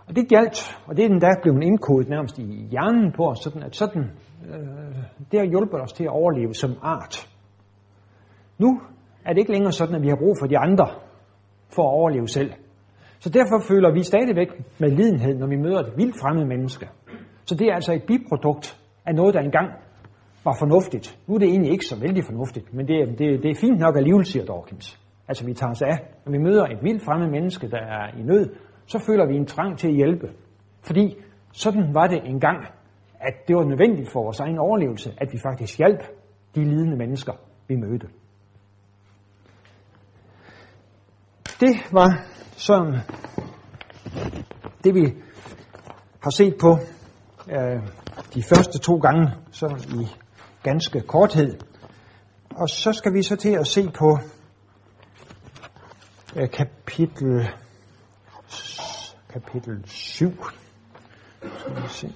Og 0.08 0.16
det 0.16 0.30
galt, 0.30 0.80
og 0.86 0.98
det 0.98 1.06
er 1.06 1.10
den 1.10 1.22
der 1.22 1.42
blevet 1.42 1.64
indkodet 1.64 2.10
nærmest 2.10 2.40
i 2.40 2.68
hjernen 2.72 3.12
på 3.12 3.24
os, 3.30 3.40
sådan 3.40 3.64
at 3.64 3.76
sådan, 3.76 4.02
øh, 4.50 4.96
det 5.32 5.40
har 5.40 5.48
hjulpet 5.48 5.82
os 5.82 5.94
til 5.94 6.04
at 6.04 6.10
overleve 6.10 6.54
som 6.54 6.72
art. 6.82 7.30
Nu 8.58 8.82
er 9.26 9.34
det 9.34 9.40
ikke 9.40 9.52
længere 9.52 9.72
sådan, 9.72 9.96
at 9.96 10.02
vi 10.02 10.08
har 10.08 10.16
brug 10.16 10.36
for 10.40 10.48
de 10.48 10.58
andre 10.58 10.88
for 11.76 11.84
at 11.84 11.94
overleve 11.94 12.28
selv. 12.28 12.52
Så 13.20 13.30
derfor 13.30 13.64
føler 13.68 13.94
vi 13.94 14.04
stadigvæk 14.04 14.50
med 14.80 14.90
lidenhed, 14.90 15.38
når 15.38 15.48
vi 15.48 15.56
møder 15.56 15.80
et 15.80 15.94
vildt 15.98 16.16
fremmed 16.22 16.46
menneske. 16.46 16.90
Så 17.46 17.56
det 17.56 17.68
er 17.68 17.76
altså 17.76 17.94
et 17.94 18.04
biprodukt 18.08 18.82
af 19.06 19.16
noget, 19.16 19.34
der 19.34 19.40
engang 19.40 19.70
var 20.46 20.56
fornuftigt. 20.60 21.20
Nu 21.28 21.36
er 21.36 21.40
det 21.40 21.50
egentlig 21.50 21.72
ikke 21.72 21.86
så 21.86 22.00
vældig 22.00 22.24
fornuftigt, 22.26 22.74
men 22.74 22.88
det 22.88 22.96
er, 23.02 23.06
det, 23.06 23.44
det 23.44 23.52
er 23.52 23.56
fint 23.56 23.80
nok 23.80 23.98
alligevel, 23.98 24.26
siger 24.26 24.46
Dawkins. 24.46 25.01
Altså 25.28 25.46
vi 25.46 25.54
tager 25.54 25.72
os 25.72 25.82
af, 25.82 25.98
når 26.26 26.32
vi 26.32 26.38
møder 26.38 26.66
et 26.66 26.84
vildt 26.84 27.04
fremmed 27.06 27.30
menneske, 27.30 27.70
der 27.70 27.78
er 27.78 28.18
i 28.18 28.24
nød, 28.24 28.56
så 28.86 29.00
føler 29.00 29.28
vi 29.28 29.36
en 29.36 29.46
trang 29.46 29.78
til 29.78 29.88
at 29.88 29.94
hjælpe. 29.94 30.28
Fordi 30.82 31.18
sådan 31.54 31.94
var 31.94 32.08
det 32.08 32.22
engang, 32.26 32.58
at 33.20 33.34
det 33.48 33.56
var 33.56 33.64
nødvendigt 33.64 34.12
for 34.12 34.24
vores 34.24 34.40
egen 34.40 34.58
overlevelse, 34.58 35.14
at 35.18 35.28
vi 35.32 35.38
faktisk 35.38 35.78
hjalp 35.78 36.04
de 36.56 36.64
lidende 36.64 36.98
mennesker, 36.98 37.34
vi 37.68 37.76
mødte. 37.76 38.08
Det 41.60 41.76
var 41.92 42.26
sådan 42.58 42.94
det, 44.84 44.96
vi 44.96 45.14
har 46.24 46.30
set 46.30 46.56
på 46.62 46.78
øh, 47.52 47.82
de 48.34 48.44
første 48.44 48.80
to 48.80 48.96
gange, 48.98 49.32
så 49.52 49.88
i 50.00 50.08
ganske 50.64 51.02
korthed. 51.02 51.58
Og 52.56 52.70
så 52.70 52.94
skal 52.94 53.14
vi 53.14 53.24
så 53.24 53.36
til 53.36 53.50
at 53.50 53.68
se 53.68 53.90
på 53.98 54.18
Øh, 56.36 56.50
kapitel, 56.50 57.50
kapitel 59.30 59.84
7. 59.86 60.46
Skal 61.60 61.84
vi 61.84 61.90
se. 61.90 62.14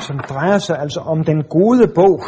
som 0.00 0.18
drejer 0.18 0.58
sig 0.58 0.78
altså 0.78 1.00
om 1.00 1.24
den 1.24 1.44
gode 1.44 1.88
bog 1.94 2.22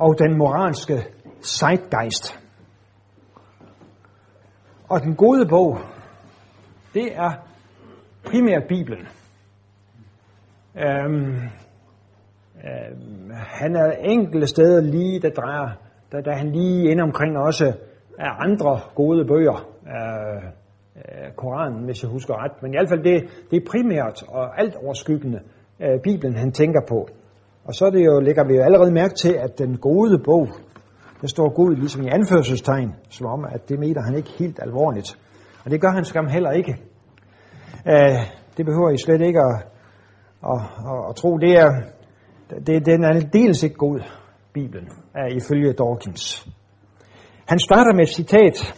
og 0.00 0.18
den 0.18 0.38
moralske 0.38 0.94
zeitgeist. 1.42 2.40
Og 4.88 5.00
den 5.00 5.16
gode 5.16 5.46
bog, 5.48 5.78
det 6.94 7.16
er 7.16 7.30
primært 8.24 8.62
Bibelen. 8.68 9.06
Øhm, 10.76 11.34
øhm, 12.64 13.30
han 13.60 13.76
er 13.76 13.90
enkelte 13.90 14.46
steder 14.46 14.80
lige, 14.80 15.20
der 15.20 15.30
drejer, 15.30 15.68
der, 16.12 16.20
der 16.20 16.36
han 16.36 16.52
lige 16.52 16.90
ind 16.90 17.00
omkring 17.00 17.38
også 17.38 17.72
af 18.18 18.30
andre 18.38 18.80
gode 18.94 19.24
bøger. 19.24 19.68
Øh, 19.86 20.44
øh, 20.96 21.32
Koranen, 21.36 21.84
hvis 21.84 22.02
jeg 22.02 22.10
husker 22.10 22.44
ret. 22.44 22.62
Men 22.62 22.74
i 22.74 22.76
hvert 22.76 22.88
fald, 22.88 23.04
det, 23.04 23.30
det 23.50 23.56
er 23.56 23.70
primært 23.70 24.22
og 24.28 24.60
alt 24.60 24.76
overskyggende 24.76 25.40
øh, 25.80 26.00
Bibelen, 26.02 26.36
han 26.36 26.52
tænker 26.52 26.80
på. 26.88 27.08
Og 27.70 27.74
så 27.76 27.86
er 27.86 27.90
det 27.90 28.04
jo, 28.04 28.20
lægger 28.20 28.44
vi 28.44 28.54
jo 28.54 28.62
allerede 28.62 28.92
mærke 28.92 29.14
til, 29.14 29.32
at 29.32 29.58
den 29.58 29.76
gode 29.76 30.18
bog, 30.24 30.48
der 31.20 31.26
står 31.26 31.54
god 31.54 31.74
ligesom 31.74 32.02
i 32.02 32.08
anførselstegn, 32.08 32.94
som 33.10 33.26
om, 33.26 33.44
at 33.44 33.68
det 33.68 33.78
mener 33.78 34.02
han 34.02 34.16
ikke 34.16 34.30
helt 34.38 34.58
alvorligt. 34.62 35.18
Og 35.64 35.70
det 35.70 35.80
gør 35.80 35.90
han 35.90 36.04
skam 36.04 36.26
heller 36.26 36.50
ikke. 36.50 36.72
Øh, 37.86 38.18
det 38.56 38.66
behøver 38.66 38.90
I 38.90 38.96
slet 38.98 39.20
ikke 39.20 39.40
at, 39.40 39.56
at, 40.52 40.60
at, 40.90 41.08
at 41.08 41.16
tro. 41.16 41.38
Det 41.38 41.52
er, 41.52 41.70
det, 42.66 42.86
den 42.86 43.04
er 43.04 43.20
dels 43.32 43.62
ikke 43.62 43.76
god, 43.76 44.00
Bibelen, 44.52 44.88
er 45.14 45.26
ifølge 45.26 45.72
Dawkins. 45.72 46.48
Han 47.46 47.58
starter 47.58 47.94
med 47.94 48.02
et 48.02 48.14
citat 48.14 48.74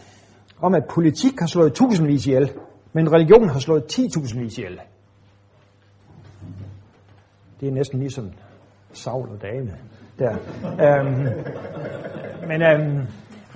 om, 0.60 0.74
at 0.74 0.82
politik 0.94 1.32
har 1.38 1.46
slået 1.46 1.72
tusindvis 1.72 2.26
ihjel, 2.26 2.52
men 2.92 3.12
religion 3.12 3.48
har 3.48 3.58
slået 3.58 3.84
ti 3.84 4.08
tusindvis 4.08 4.58
ihjel. 4.58 4.80
Det 7.60 7.68
er 7.68 7.72
næsten 7.72 7.98
ligesom 7.98 8.30
Saul 8.92 9.28
og 9.28 9.42
David. 9.42 9.72
Der. 10.18 10.32
Øhm, 10.64 11.22
men 12.48 12.62
øhm, 12.62 13.06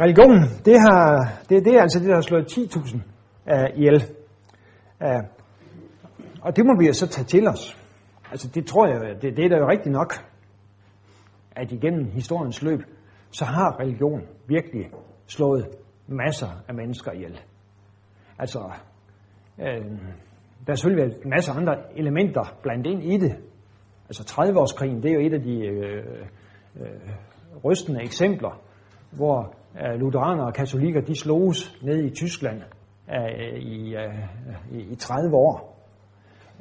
religion, 0.01 0.33
det, 0.65 0.81
har, 0.81 1.33
det, 1.49 1.65
det 1.65 1.75
er 1.75 1.83
altså 1.83 1.99
det, 1.99 2.09
der 2.09 2.15
har 2.15 2.21
slået 2.21 2.53
10.000 2.53 2.97
uh, 2.97 3.01
øh, 3.53 3.79
ihjel. 3.79 4.05
Uh, 5.01 5.25
og 6.43 6.57
det 6.57 6.67
må 6.67 6.73
vi 6.79 6.87
jo 6.87 6.93
så 6.93 7.07
tage 7.07 7.25
til 7.25 7.49
os. 7.49 7.79
Altså 8.31 8.49
det 8.55 8.67
tror 8.67 8.87
jeg, 8.87 9.23
det, 9.23 9.37
det 9.37 9.45
er 9.45 9.49
da 9.49 9.57
jo 9.57 9.69
rigtigt 9.69 9.93
nok, 9.93 10.15
at 11.57 11.73
igennem 11.73 12.05
historiens 12.05 12.63
løb, 12.63 12.81
så 13.31 13.45
har 13.45 13.81
religion 13.81 14.21
virkelig 14.47 14.91
slået 15.27 15.67
masser 16.07 16.63
af 16.69 16.75
mennesker 16.75 17.13
ihjel. 17.13 17.41
Altså, 18.39 18.59
øh, 19.59 19.85
der 20.67 20.73
er 20.73 20.75
selvfølgelig 20.75 21.07
masser 21.07 21.29
masse 21.29 21.53
andre 21.53 21.99
elementer 21.99 22.57
blandt 22.63 22.87
ind 22.87 23.03
i 23.03 23.19
det, 23.19 23.37
Altså 24.09 24.23
30-årskrigen, 24.23 25.03
det 25.03 25.11
er 25.11 25.15
jo 25.15 25.21
et 25.21 25.35
af 25.35 25.43
de 25.43 25.67
øh, 25.67 26.05
øh, 26.81 26.87
rystende 27.65 28.03
eksempler, 28.03 28.61
hvor 29.13 29.55
øh, 29.81 30.01
lutheraner 30.01 30.45
og 30.45 30.55
katolikker, 30.55 31.01
de 31.01 31.15
sloges 31.15 31.79
ned 31.83 32.05
i 32.05 32.11
Tyskland 32.11 32.63
øh, 33.11 33.59
i, 33.59 33.95
øh, 33.95 34.93
i, 34.93 34.95
30 34.95 35.37
år. 35.37 35.83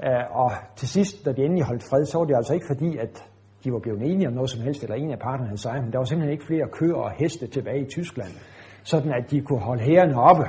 Øh, 0.04 0.38
og 0.42 0.52
til 0.76 0.88
sidst, 0.88 1.26
da 1.26 1.32
de 1.32 1.42
endelig 1.44 1.66
holdt 1.66 1.84
fred, 1.90 2.06
så 2.06 2.18
var 2.18 2.26
det 2.26 2.36
altså 2.36 2.54
ikke 2.54 2.66
fordi, 2.68 2.98
at 2.98 3.30
de 3.64 3.72
var 3.74 3.80
blevet 3.80 4.02
enige 4.02 4.28
om 4.28 4.34
noget 4.34 4.50
som 4.50 4.62
helst, 4.62 4.84
eller 4.84 4.96
en 4.96 5.12
af 5.12 5.20
parterne 5.20 5.48
havde 5.48 5.62
sejret, 5.62 5.84
men 5.84 5.92
der 5.92 5.98
var 5.98 6.06
simpelthen 6.06 6.34
ikke 6.34 6.46
flere 6.48 6.68
køer 6.72 6.96
og 6.96 7.12
heste 7.12 7.48
tilbage 7.48 7.82
i 7.82 7.90
Tyskland, 7.90 8.32
sådan 8.84 9.14
at 9.14 9.32
de 9.32 9.42
kunne 9.42 9.62
holde 9.62 9.84
hærene 9.84 10.22
oppe. 10.22 10.44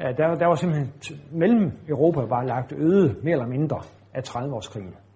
Øh, 0.00 0.16
der, 0.16 0.34
der 0.34 0.46
var 0.46 0.54
simpelthen, 0.54 0.92
mellem 1.32 1.72
Europa 1.88 2.20
var 2.20 2.42
lagt 2.42 2.72
øde, 2.72 3.16
mere 3.22 3.32
eller 3.32 3.46
mindre, 3.46 3.80
af 4.14 4.20
30-årskrigen. 4.28 5.07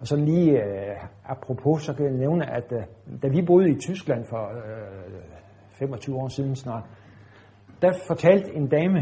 Og 0.00 0.06
så 0.06 0.16
lige 0.16 0.50
øh, 0.50 0.96
apropos, 1.24 1.82
så 1.82 1.94
kan 1.94 2.04
jeg 2.04 2.14
nævne, 2.14 2.50
at 2.56 2.72
øh, 2.72 2.82
da 3.22 3.28
vi 3.28 3.42
boede 3.42 3.70
i 3.70 3.78
Tyskland 3.78 4.24
for 4.30 4.42
øh, 4.48 5.20
25 5.72 6.16
år 6.16 6.28
siden 6.28 6.56
snart, 6.56 6.84
der 7.82 7.92
fortalte 8.06 8.54
en 8.54 8.68
dame 8.68 8.98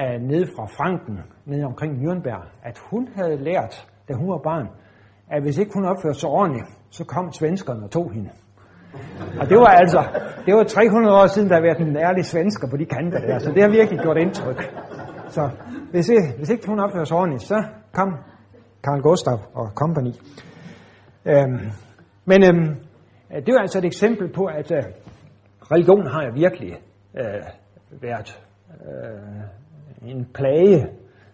øh, 0.00 0.20
nede 0.20 0.46
fra 0.56 0.66
Franken, 0.66 1.18
nede 1.44 1.64
omkring 1.64 1.92
Nürnberg, 2.02 2.42
at 2.62 2.78
hun 2.90 3.08
havde 3.16 3.36
lært, 3.36 3.88
da 4.08 4.14
hun 4.14 4.28
var 4.28 4.38
barn, 4.38 4.68
at 5.30 5.42
hvis 5.42 5.58
ikke 5.58 5.70
hun 5.74 5.84
opførte 5.84 6.18
sig 6.20 6.30
ordentligt, 6.30 6.68
så 6.90 7.04
kom 7.04 7.32
svenskerne 7.32 7.84
og 7.84 7.90
tog 7.90 8.12
hende. 8.12 8.30
Og 9.40 9.48
det 9.48 9.58
var 9.58 9.72
altså, 9.82 10.00
det 10.46 10.54
var 10.54 10.64
300 10.64 11.16
år 11.16 11.26
siden, 11.26 11.48
der 11.48 11.54
havde 11.54 11.64
været 11.64 11.80
en 11.80 11.96
ærlig 11.96 12.24
svensker 12.24 12.68
på 12.70 12.76
de 12.76 12.84
kanter 12.84 13.20
der, 13.20 13.38
så 13.38 13.52
det 13.52 13.62
har 13.62 13.70
virkelig 13.70 14.00
gjort 14.00 14.16
indtryk. 14.16 14.60
Så 15.28 15.50
hvis, 15.90 16.10
hvis 16.36 16.50
ikke 16.50 16.66
hun 16.68 16.80
opfører 16.80 17.04
sig 17.04 17.16
ordentligt, 17.16 17.42
så 17.42 17.64
kom 17.92 18.08
Carl 18.82 19.00
Gustav 19.00 19.38
og 19.54 19.70
company. 19.74 20.12
Øhm, 21.24 21.70
men 22.24 22.42
øhm, 22.44 22.76
det 23.30 23.48
er 23.48 23.60
altså 23.60 23.78
et 23.78 23.84
eksempel 23.84 24.32
på, 24.32 24.44
at 24.44 24.70
øh, 24.72 24.82
religion 25.72 26.06
har 26.06 26.24
jo 26.24 26.32
virkelig 26.34 26.72
øh, 27.14 27.42
været 27.90 28.40
øh, 28.70 30.10
en 30.10 30.26
plage, 30.34 30.88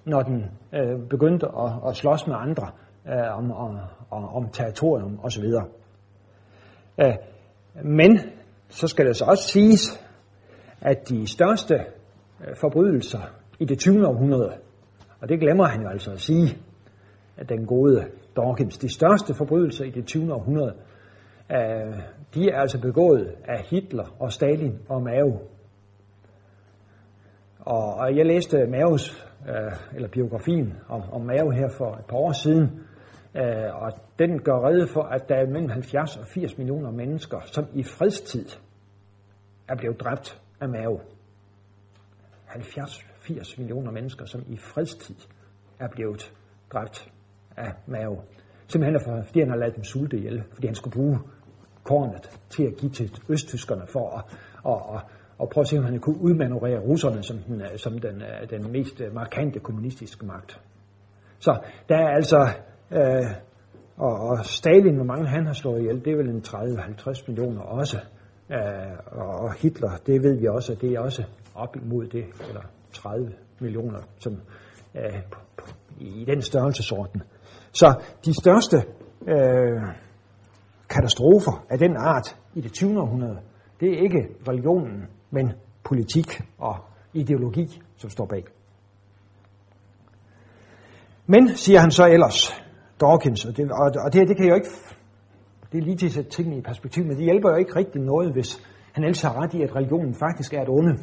når 0.05 0.23
den 0.23 0.45
øh, 0.75 1.09
begyndte 1.11 1.47
at, 1.47 1.73
at 1.89 1.97
slås 1.97 2.27
med 2.27 2.37
andre 2.39 2.71
øh, 3.09 3.39
om, 3.39 3.53
om, 3.53 3.79
om 4.11 4.49
territorium 4.49 5.21
osv. 5.23 5.45
Øh, 6.99 7.15
men 7.85 8.19
så 8.69 8.87
skal 8.87 9.07
det 9.07 9.17
så 9.17 9.25
også 9.25 9.49
siges, 9.49 10.07
at 10.81 11.09
de 11.09 11.27
største 11.27 11.75
øh, 11.75 12.57
forbrydelser 12.57 13.21
i 13.59 13.65
det 13.65 13.79
20. 13.79 14.07
århundrede, 14.07 14.53
og 15.21 15.29
det 15.29 15.41
glemmer 15.41 15.65
han 15.65 15.83
jo 15.83 15.89
altså 15.89 16.13
at 16.13 16.21
sige, 16.21 16.59
den 17.49 17.67
gode 17.67 18.07
Dawkins. 18.37 18.79
De 18.79 18.95
største 18.95 19.35
forbrydelser 19.35 19.85
i 19.85 19.91
det 19.91 20.07
20. 20.07 20.35
århundrede, 20.35 20.75
øh, 21.53 21.99
de 22.35 22.51
er 22.51 22.61
altså 22.61 22.81
begået 22.81 23.35
af 23.45 23.65
Hitler 23.71 24.17
og 24.19 24.33
Stalin 24.33 24.79
og 24.89 25.03
Mao. 25.03 25.41
Og, 27.59 27.95
og 27.95 28.17
jeg 28.17 28.27
læste 28.27 28.67
Maos, 28.67 29.29
øh, 29.49 29.73
eller 29.95 30.09
biografien 30.09 30.75
om, 30.89 31.03
om 31.13 31.21
Mao 31.21 31.51
her 31.51 31.69
for 31.69 31.95
et 31.95 32.05
par 32.09 32.17
år 32.17 32.33
siden, 32.33 32.63
øh, 33.37 33.83
og 33.83 33.93
den 34.19 34.43
gør 34.43 34.69
redde 34.69 34.89
for, 34.89 35.03
at 35.03 35.29
der 35.29 35.35
er 35.35 35.47
mellem 35.47 35.69
70 35.69 36.17
og 36.17 36.27
80 36.27 36.59
millioner 36.59 36.91
mennesker, 36.91 37.41
som 37.45 37.65
i 37.75 37.83
fredstid 37.83 38.47
er 39.69 39.77
blevet 39.77 40.01
dræbt 40.01 40.43
af 40.61 40.69
Mao. 40.69 41.01
70-80 42.49 43.59
millioner 43.59 43.91
mennesker, 43.91 44.25
som 44.25 44.43
i 44.49 44.57
fredstid 44.57 45.17
er 45.79 45.89
blevet 45.89 46.33
dræbt 46.73 47.14
af 47.57 47.73
Mao. 47.87 48.23
Simpelthen 48.69 49.25
fordi 49.25 49.41
han 49.41 49.51
har 49.51 49.57
lavet 49.57 49.77
dem 49.77 49.85
sulte 49.85 50.17
ihjel, 50.17 50.43
fordi 50.53 50.67
han 50.67 50.75
skulle 50.75 50.95
bruge 50.95 51.19
kornet 51.85 52.41
til 52.51 52.65
at 52.65 52.77
give 52.77 52.93
til 52.93 53.21
østtyskerne 53.29 53.87
for 53.87 54.11
at, 54.19 54.25
at, 54.67 54.97
at, 54.97 55.03
at 55.43 55.49
prøve 55.49 55.63
at 55.63 55.69
se, 55.69 55.79
om 55.79 55.85
han 55.85 55.99
kunne 55.99 56.21
udmanøvrere 56.21 56.79
russerne 56.79 57.23
som 57.23 57.39
den, 57.39 57.61
øh, 57.61 57.77
som 57.77 57.99
den, 57.99 58.23
øh, 58.23 58.51
den 58.51 58.73
mest 58.73 59.01
øh, 59.01 59.15
markante 59.15 59.61
kommunistiske 59.61 60.27
magt. 60.27 60.61
Så 61.39 61.59
der 61.89 61.97
er 61.97 62.09
altså, 62.09 62.49
øh, 62.91 63.31
og, 63.97 64.21
og 64.21 64.45
Stalin, 64.45 64.95
hvor 64.95 65.05
mange 65.05 65.29
han 65.29 65.47
har 65.47 65.53
slået 65.53 65.81
ihjel, 65.81 66.05
det 66.05 66.13
er 66.13 66.17
vel 66.17 66.29
en 66.29 66.43
30-50 66.47 67.25
millioner 67.29 67.61
også. 67.61 67.99
Øh, 68.51 68.59
og 69.13 69.55
Hitler, 69.55 69.91
det 70.07 70.23
ved 70.23 70.41
vi 70.41 70.47
også, 70.47 70.75
det 70.81 70.93
er 70.93 71.01
også 71.01 71.25
op 71.55 71.77
imod 71.77 72.07
det, 72.07 72.25
eller 72.49 72.63
30 72.93 73.33
millioner, 73.61 73.99
som 74.19 74.41
øh, 74.95 75.21
i 76.01 76.25
den 76.25 76.43
størrelsesorden. 76.43 77.23
Så 77.75 77.95
de 78.25 78.35
største 78.35 78.77
øh, 79.29 79.83
katastrofer 80.89 81.65
af 81.71 81.79
den 81.79 81.97
art 81.97 82.37
i 82.55 82.61
det 82.61 82.73
20. 82.73 83.01
århundrede, 83.01 83.39
det 83.81 83.89
er 83.89 84.03
ikke 84.03 84.29
religionen, 84.49 85.07
men 85.31 85.53
politik 85.85 86.43
og 86.59 86.77
ideologi, 87.13 87.83
som 87.97 88.11
står 88.11 88.27
bag. 88.27 88.45
Men, 91.27 91.49
siger 91.57 91.81
han 91.81 91.91
så 91.91 92.07
ellers, 92.07 92.65
Dawkins, 93.01 93.45
og 93.45 93.57
det, 93.57 93.71
og, 93.73 93.93
og 94.05 94.13
det, 94.13 94.29
det 94.29 94.37
kan 94.37 94.47
jo 94.47 94.55
ikke, 94.55 94.69
det 95.73 95.79
er 95.79 95.83
lige 95.83 95.97
til 95.97 96.07
at 96.07 96.13
sætte 96.13 96.31
tingene 96.31 96.57
i 96.57 96.61
perspektiv, 96.61 97.05
men 97.05 97.17
det 97.17 97.25
hjælper 97.25 97.51
jo 97.51 97.57
ikke 97.57 97.77
rigtig 97.77 98.01
noget, 98.01 98.33
hvis 98.33 98.63
han 98.93 99.05
ellers 99.05 99.23
har 99.23 99.43
ret 99.43 99.55
i, 99.55 99.63
at 99.63 99.77
religionen 99.77 100.15
faktisk 100.15 100.55
er 100.55 100.63
et 100.63 100.69
onde. 100.69 100.99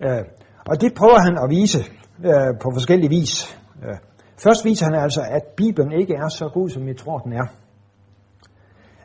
Øh, 0.00 0.24
og 0.66 0.80
det 0.80 0.94
prøver 0.94 1.18
han 1.18 1.38
at 1.44 1.50
vise 1.50 1.78
øh, 2.24 2.58
på 2.62 2.70
forskellige 2.74 3.10
vis. 3.10 3.58
Øh, 3.84 3.96
først 4.44 4.64
viser 4.64 4.86
han 4.86 4.94
altså, 4.94 5.22
at 5.30 5.42
Bibelen 5.56 5.92
ikke 5.92 6.14
er 6.14 6.28
så 6.28 6.50
god, 6.54 6.68
som 6.68 6.86
vi 6.86 6.94
tror, 6.94 7.18
den 7.18 7.32
er. 7.32 7.46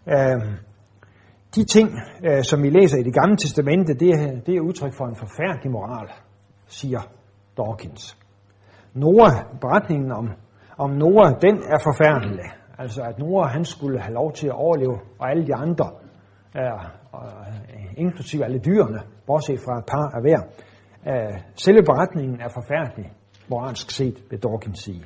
Øh, 0.08 0.42
de 1.56 1.64
ting, 1.64 1.90
øh, 2.24 2.44
som 2.44 2.64
vi 2.64 2.70
læser 2.70 2.98
i 2.98 3.04
det 3.04 3.14
gamle 3.14 3.38
testamente, 3.38 3.94
det 3.94 4.10
er, 4.10 4.40
det 4.46 4.56
er 4.56 4.62
udtryk 4.62 4.94
for 4.94 5.06
en 5.06 5.16
forfærdelig 5.16 5.72
moral, 5.72 6.10
siger 6.68 7.02
Dawkins. 7.58 8.18
Noah, 8.94 9.34
beretningen 9.62 10.12
om, 10.12 10.30
om 10.78 10.90
Noah, 10.90 11.32
den 11.42 11.56
er 11.58 11.80
forfærdelig. 11.84 12.46
Altså 12.78 13.02
at 13.02 13.20
Noah, 13.20 13.50
han 13.50 13.66
skulle 13.66 14.02
have 14.02 14.14
lov 14.14 14.34
til 14.34 14.48
at 14.48 14.54
overleve, 14.54 15.00
og 15.20 15.30
alle 15.30 15.48
de 15.48 15.56
andre, 15.56 15.92
øh, 16.58 16.64
øh 16.64 17.98
inklusive 17.98 18.46
alle 18.46 18.60
dyrene, 18.60 19.00
bortset 19.28 19.60
fra 19.60 19.78
et 19.80 19.86
par 19.86 20.16
af 20.16 20.22
hver. 20.22 20.40
Øh, 21.08 21.40
selve 21.56 21.84
beretningen 21.84 22.42
er 22.42 22.50
forfærdelig, 22.50 23.14
moralsk 23.50 23.92
set, 23.92 24.24
vil 24.30 24.44
Dawkins 24.44 24.80
sige. 24.80 25.06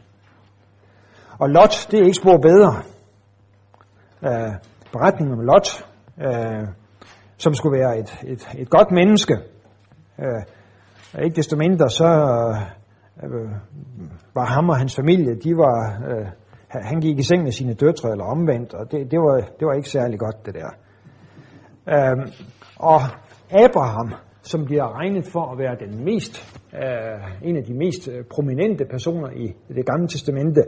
Og 1.41 1.49
Lot, 1.49 1.87
det 1.91 1.99
er 1.99 2.03
ikke 2.03 2.21
spor 2.23 2.37
bedre. 2.37 2.73
Øh, 4.23 4.53
beretningen 4.91 5.39
om 5.39 5.45
Lot, 5.45 5.87
øh, 6.21 6.67
som 7.37 7.53
skulle 7.53 7.79
være 7.79 7.99
et, 7.99 8.19
et, 8.23 8.49
et 8.57 8.69
godt 8.69 8.91
menneske, 8.91 9.33
øh, 10.19 11.23
ikke 11.25 11.35
desto 11.35 11.57
mindre, 11.57 11.89
så 11.89 12.05
øh, 13.23 13.51
var 14.35 14.45
ham 14.45 14.69
og 14.69 14.77
hans 14.77 14.95
familie, 14.95 15.35
de 15.35 15.57
var, 15.57 16.03
øh, 16.09 16.27
han 16.67 16.99
gik 17.01 17.19
i 17.19 17.23
seng 17.23 17.43
med 17.43 17.51
sine 17.51 17.73
døtre, 17.73 18.11
eller 18.11 18.25
omvendt, 18.25 18.73
og 18.73 18.91
det, 18.91 19.11
det, 19.11 19.19
var, 19.19 19.35
det 19.59 19.67
var 19.67 19.73
ikke 19.73 19.89
særlig 19.89 20.19
godt, 20.19 20.45
det 20.45 20.53
der. 20.53 20.69
Øh, 21.93 22.27
og 22.75 23.01
Abraham, 23.51 24.13
som 24.41 24.65
bliver 24.65 24.99
regnet 24.99 25.25
for 25.25 25.51
at 25.51 25.57
være 25.57 25.75
den 25.75 26.05
mest, 26.05 26.59
øh, 26.73 27.49
en 27.49 27.57
af 27.57 27.63
de 27.63 27.73
mest 27.73 28.07
øh, 28.07 28.23
prominente 28.25 28.85
personer 28.85 29.29
i 29.29 29.55
det 29.67 29.85
gamle 29.85 30.07
testamente, 30.07 30.63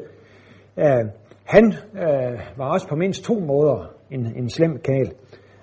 øh, 0.78 1.06
han 1.44 1.74
øh, 1.94 2.40
var 2.58 2.66
også 2.74 2.88
på 2.88 2.96
mindst 2.96 3.24
to 3.24 3.40
måder 3.40 3.94
en, 4.12 4.26
en 4.36 4.50
slem 4.50 4.80
kal. 4.80 5.14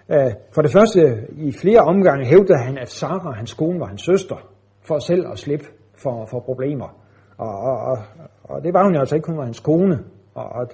Øh, 0.08 0.32
for 0.54 0.62
det 0.62 0.72
første, 0.72 1.26
i 1.32 1.52
flere 1.52 1.80
omgange 1.80 2.26
hævdede 2.26 2.58
han, 2.58 2.78
at 2.78 2.88
Sarah, 2.88 3.34
hans 3.34 3.54
kone, 3.54 3.80
var 3.80 3.86
hans 3.86 4.02
søster, 4.02 4.36
for 4.82 4.98
selv 4.98 5.26
at 5.32 5.38
slippe 5.38 5.66
for, 6.02 6.26
for 6.30 6.40
problemer. 6.40 6.96
Og, 7.38 7.58
og, 7.58 7.78
og, 7.78 7.98
og 8.44 8.62
det 8.64 8.74
var 8.74 8.84
hun 8.84 8.96
altså 8.96 9.14
ikke, 9.14 9.26
hun 9.28 9.38
var 9.38 9.44
hans 9.44 9.60
kone. 9.60 9.98
Og, 10.34 10.44
og, 10.44 10.68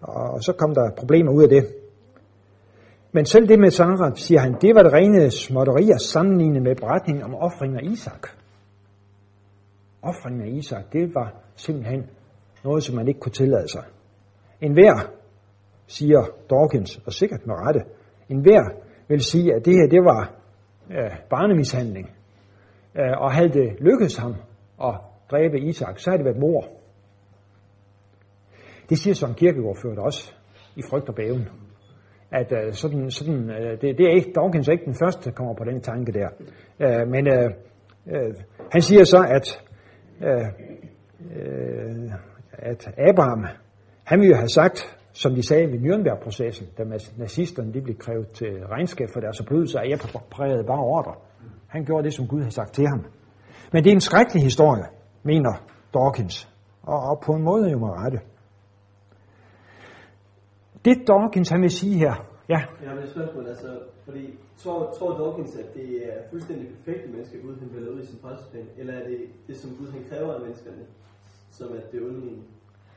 og 0.00 0.42
så 0.42 0.52
kom 0.52 0.74
der 0.74 0.90
problemer 0.96 1.32
ud 1.32 1.42
af 1.42 1.48
det. 1.48 1.66
Men 3.12 3.26
selv 3.26 3.48
det 3.48 3.58
med 3.58 3.70
Sarah, 3.70 4.12
siger 4.16 4.40
han, 4.40 4.56
det 4.60 4.74
var 4.74 4.82
det 4.82 4.92
rene 4.92 5.30
småtterier 5.30 5.98
sammenlignet 5.98 6.62
med 6.62 6.76
beretningen 6.76 7.24
om 7.24 7.34
offringen 7.34 7.78
af 7.78 7.82
Isak. 7.84 8.28
Offringen 10.02 10.42
af 10.42 10.48
Isak, 10.48 10.92
det 10.92 11.14
var 11.14 11.34
simpelthen 11.56 12.06
noget, 12.64 12.82
som 12.82 12.96
man 12.96 13.08
ikke 13.08 13.20
kunne 13.20 13.32
tillade 13.32 13.68
sig. 13.68 13.84
En 14.60 14.72
hver, 14.72 15.10
siger 15.86 16.24
Dawkins, 16.50 17.00
og 17.06 17.12
sikkert 17.12 17.46
med 17.46 17.54
rette, 17.54 17.80
en 18.28 18.40
hver 18.40 18.62
vil 19.08 19.20
sige, 19.20 19.54
at 19.54 19.64
det 19.64 19.74
her, 19.74 19.88
det 19.88 20.04
var 20.04 20.34
øh, 20.90 21.10
barnemishandling. 21.30 22.10
Øh, 22.94 23.12
og 23.18 23.32
havde 23.32 23.48
det 23.48 23.80
lykkedes 23.80 24.16
ham 24.16 24.34
at 24.84 24.94
dræbe 25.30 25.60
Isak, 25.60 25.98
så 25.98 26.10
havde 26.10 26.18
det 26.18 26.24
været 26.24 26.40
mor. 26.40 26.64
Det 28.88 28.98
siger 28.98 29.14
Søren 29.14 29.34
Kierkegaard 29.34 29.76
ført 29.82 29.98
også 29.98 30.32
i 30.76 30.82
frygt 30.90 31.08
og 31.08 31.14
bæven. 31.14 31.48
At 32.30 32.52
øh, 32.52 32.72
sådan, 32.72 33.10
sådan, 33.10 33.50
øh, 33.50 33.80
det, 33.80 33.98
det 33.98 34.06
er 34.06 34.14
ikke, 34.14 34.32
Dawkins 34.34 34.68
er 34.68 34.72
ikke 34.72 34.84
den 34.84 34.94
første, 35.04 35.30
der 35.30 35.34
kommer 35.36 35.54
på 35.54 35.64
den 35.64 35.80
tanke 35.80 36.12
der. 36.12 36.28
Øh, 36.80 37.08
men 37.08 37.26
øh, 37.26 37.50
øh, 38.06 38.34
han 38.72 38.82
siger 38.82 39.04
så, 39.04 39.20
at, 39.36 39.46
øh, 40.26 40.46
øh, 41.36 41.71
at 42.62 42.88
Abraham, 43.08 43.46
han 44.04 44.20
ville 44.20 44.36
have 44.36 44.48
sagt, 44.48 44.98
som 45.12 45.34
de 45.34 45.42
sagde 45.42 45.66
ved 45.72 45.78
Nürnberg-processen, 45.78 46.66
da 46.78 46.84
nazisterne 47.16 47.72
de 47.72 47.80
blev 47.80 47.96
krævet 47.96 48.28
til 48.28 48.66
regnskab 48.66 49.08
for 49.12 49.20
deres 49.20 49.36
forbrydelser, 49.38 49.78
at 49.80 49.90
jeg 49.90 49.98
prægede 50.30 50.64
bare 50.64 50.78
ordre. 50.78 51.14
Han 51.68 51.84
gjorde 51.84 52.04
det, 52.04 52.14
som 52.14 52.26
Gud 52.26 52.40
havde 52.40 52.54
sagt 52.54 52.74
til 52.74 52.86
ham. 52.86 53.04
Men 53.72 53.84
det 53.84 53.90
er 53.90 53.94
en 53.94 54.00
skrækkelig 54.00 54.42
historie, 54.42 54.84
mener 55.22 55.52
Dawkins. 55.94 56.48
Og, 56.82 56.98
og 57.10 57.22
på 57.26 57.32
en 57.32 57.42
måde 57.42 57.70
jo 57.70 57.78
med 57.78 57.88
rette. 57.88 58.20
Det 60.84 61.08
Dawkins 61.08 61.48
han 61.48 61.62
vil 61.62 61.70
sige 61.70 61.98
her, 61.98 62.14
ja. 62.48 62.60
Jeg 62.82 62.90
har 62.90 62.96
et 62.96 63.10
spørgsmål, 63.10 63.46
altså, 63.46 63.70
fordi 64.04 64.38
tror, 64.56 64.94
tror 64.98 65.10
Dawkins, 65.18 65.56
at 65.56 65.74
det 65.74 65.88
er 66.10 66.16
fuldstændig 66.30 66.68
perfekte 66.76 67.08
mennesker, 67.12 67.42
Gud 67.42 67.56
han 67.60 67.68
vælger 67.74 67.90
ud 67.90 68.00
i 68.00 68.06
sin 68.06 68.18
frelsesplan, 68.22 68.66
eller 68.78 68.94
er 68.94 69.04
det 69.08 69.18
det, 69.46 69.56
som 69.56 69.70
Gud 69.78 69.88
han 69.92 70.02
kræver 70.10 70.34
af 70.34 70.40
menneskerne, 70.40 70.82
som 71.56 71.66
er 71.76 71.80
det 71.92 72.00
onde 72.02 72.42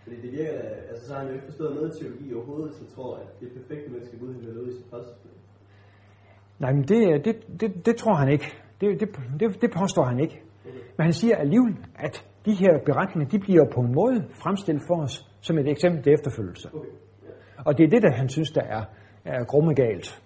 Fordi 0.03 0.15
det 0.23 0.31
virker 0.31 0.59
altså 0.89 1.07
så 1.07 1.13
har 1.13 1.19
han 1.19 1.27
jo 1.29 1.33
ikke 1.33 1.45
forstået 1.45 1.75
noget 1.75 1.97
teologi 1.99 2.33
overhovedet, 2.33 2.75
så 2.75 2.95
tror 2.95 3.17
at 3.17 3.39
det 3.39 3.45
er 3.49 3.53
perfekte 3.59 3.91
mennesker, 3.91 4.17
Gud 4.19 4.33
han 4.33 4.41
vælger 4.45 4.61
ud 4.61 4.67
i 4.67 4.75
sin 4.77 4.85
frelsesplan. 4.89 5.33
Nej, 6.59 6.71
men 6.73 6.83
det, 6.83 7.25
det, 7.25 7.35
det, 7.61 7.85
det 7.85 7.95
tror 7.95 8.13
han 8.13 8.29
ikke. 8.29 8.47
Det, 8.81 8.99
det, 8.99 9.09
det, 9.39 9.61
det 9.61 9.71
påstår 9.79 10.03
han 10.03 10.19
ikke. 10.19 10.41
Men 10.97 11.03
han 11.03 11.13
siger 11.13 11.35
alligevel, 11.35 11.75
at 11.95 12.25
de 12.45 12.53
her 12.53 12.79
beretninger, 12.85 13.29
de 13.29 13.39
bliver 13.39 13.65
på 13.73 13.79
en 13.81 13.93
måde 13.95 14.25
fremstillet 14.43 14.83
for 14.87 15.03
os 15.03 15.25
som 15.41 15.57
et 15.57 15.67
eksempel 15.67 16.03
til 16.03 16.13
efterfølgelse. 16.13 16.69
Og 17.65 17.77
det 17.77 17.83
er 17.83 17.89
det, 17.89 18.01
der 18.01 18.11
han 18.11 18.29
synes, 18.29 18.51
der 18.51 18.61
er, 18.61 18.83
er 19.25 19.43
grumme 19.43 19.73
galt. 19.73 20.21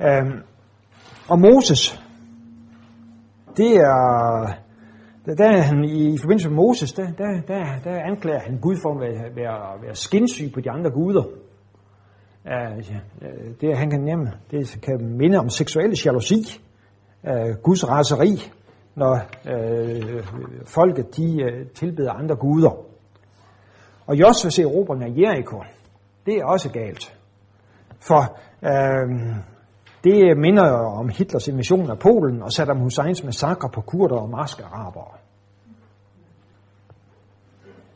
Øhm, 0.00 0.42
og 1.28 1.38
Moses, 1.40 2.02
det 3.56 3.76
er, 3.76 4.46
der, 5.26 5.34
der 5.34 5.48
er 5.48 5.62
han 5.62 5.84
i, 5.84 6.14
i 6.14 6.18
forbindelse 6.18 6.48
med 6.48 6.56
Moses, 6.56 6.92
der, 6.92 7.06
der, 7.12 7.40
der, 7.46 7.78
der 7.84 8.02
anklager 8.02 8.40
han 8.40 8.58
Gud 8.60 8.76
for 8.82 8.94
at 8.94 9.00
være, 9.00 9.36
være, 9.36 9.82
være 9.82 9.94
skinsyg 9.94 10.52
på 10.54 10.60
de 10.60 10.70
andre 10.70 10.90
guder. 10.90 11.24
Uh, 12.44 12.78
det 13.60 13.76
han 13.76 13.90
kan 13.90 14.00
nemme, 14.00 14.32
det 14.50 14.78
kan 14.82 15.16
minde 15.16 15.38
om 15.38 15.48
seksuel 15.48 16.00
jalousi, 16.04 16.60
uh, 17.22 17.56
Guds 17.62 17.88
raseri, 17.88 18.52
når 18.94 19.20
uh, 19.44 20.24
folket 20.66 21.16
de 21.16 21.44
uh, 21.44 21.66
tilbeder 21.74 22.12
andre 22.12 22.36
guder. 22.36 22.84
Og 24.06 24.16
Josvas 24.20 24.58
erobring 24.58 25.02
af 25.02 25.14
Jericho, 25.16 25.62
det 26.26 26.34
er 26.36 26.44
også 26.44 26.70
galt. 26.70 27.18
For 28.00 28.38
uh, 28.62 29.36
det 30.04 30.30
øh, 30.30 30.36
minder 30.36 30.70
om 31.00 31.08
Hitlers 31.08 31.48
invasion 31.48 31.90
af 31.90 31.98
Polen 31.98 32.42
og 32.42 32.52
Saddam 32.52 32.80
Husseins 32.80 33.24
massakre 33.24 33.68
på 33.74 33.80
kurder 33.80 34.16
og 34.16 34.30
maskarabere. 34.30 35.14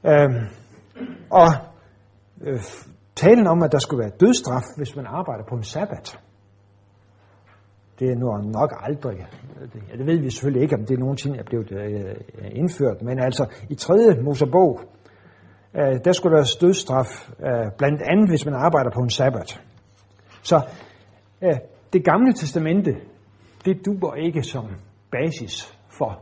Øhm, 0.04 0.46
og 1.30 1.48
øh, 2.40 2.60
Talen 3.16 3.46
om, 3.46 3.62
at 3.62 3.72
der 3.72 3.78
skulle 3.78 4.00
være 4.00 4.12
dødstraf, 4.20 4.62
hvis 4.76 4.96
man 4.96 5.06
arbejder 5.06 5.44
på 5.48 5.54
en 5.54 5.62
sabbat, 5.62 6.18
det 7.98 8.10
er 8.10 8.14
nu 8.14 8.50
nok 8.50 8.74
aldrig, 8.80 9.16
ja, 9.90 9.96
det 9.98 10.06
ved 10.06 10.18
vi 10.18 10.30
selvfølgelig 10.30 10.62
ikke, 10.62 10.76
om 10.76 10.86
det 10.86 10.98
nogensinde 10.98 11.38
er 11.38 11.42
blevet 11.42 11.72
øh, 11.72 12.16
indført, 12.50 13.02
men 13.02 13.18
altså 13.18 13.46
i 13.68 13.74
3. 13.74 13.94
Mosebog, 14.22 14.80
øh, 15.74 16.04
der 16.04 16.12
skulle 16.12 16.36
der 16.36 16.42
være 16.42 16.60
dødstraf, 16.60 17.30
øh, 17.40 17.72
blandt 17.78 18.02
andet 18.02 18.28
hvis 18.28 18.44
man 18.44 18.54
arbejder 18.54 18.90
på 18.90 19.00
en 19.00 19.10
sabbat. 19.10 19.60
Så 20.42 20.60
øh, 21.42 21.56
det 21.96 22.04
gamle 22.04 22.32
testamente, 22.32 22.96
det 23.64 23.86
duber 23.86 24.14
ikke 24.14 24.42
som 24.42 24.64
basis 25.10 25.78
for 25.98 26.20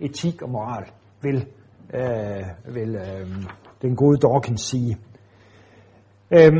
etik 0.00 0.42
og 0.42 0.50
moral, 0.50 0.84
vil, 1.22 1.46
øh, 1.94 2.74
vil 2.74 2.94
øh, 2.94 3.26
den 3.82 3.96
gode 3.96 4.18
Dawkins 4.18 4.60
sige. 4.60 4.96
Øh, 6.30 6.52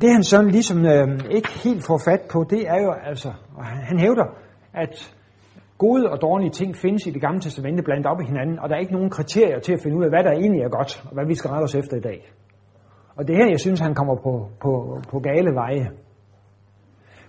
det 0.00 0.10
han 0.12 0.22
sådan 0.22 0.50
ligesom 0.50 0.86
øh, 0.86 1.08
ikke 1.30 1.48
helt 1.64 1.86
får 1.86 2.00
fat 2.04 2.20
på, 2.32 2.46
det 2.50 2.68
er 2.68 2.82
jo 2.84 2.92
altså, 2.92 3.32
og 3.56 3.64
han, 3.64 3.78
han 3.82 3.98
hævder, 3.98 4.26
at 4.72 5.16
gode 5.78 6.10
og 6.10 6.22
dårlige 6.22 6.50
ting 6.50 6.76
findes 6.76 7.06
i 7.06 7.10
det 7.10 7.20
gamle 7.20 7.40
testamente 7.40 7.82
blandt 7.82 8.06
op 8.06 8.20
i 8.20 8.26
hinanden, 8.26 8.58
og 8.58 8.68
der 8.68 8.74
er 8.74 8.80
ikke 8.80 8.92
nogen 8.92 9.10
kriterier 9.10 9.60
til 9.60 9.72
at 9.72 9.82
finde 9.82 9.96
ud 9.98 10.04
af, 10.04 10.10
hvad 10.10 10.24
der 10.24 10.32
egentlig 10.32 10.62
er 10.62 10.68
godt, 10.68 11.02
og 11.04 11.12
hvad 11.14 11.26
vi 11.26 11.34
skal 11.34 11.50
rette 11.50 11.64
os 11.64 11.74
efter 11.74 11.96
i 11.96 12.00
dag. 12.00 12.32
Og 13.16 13.26
det 13.26 13.32
er 13.32 13.38
her, 13.42 13.50
jeg 13.50 13.60
synes, 13.60 13.80
han 13.80 13.94
kommer 13.94 14.14
på, 14.14 14.48
på, 14.62 15.00
på 15.10 15.18
gale 15.18 15.54
veje. 15.54 15.90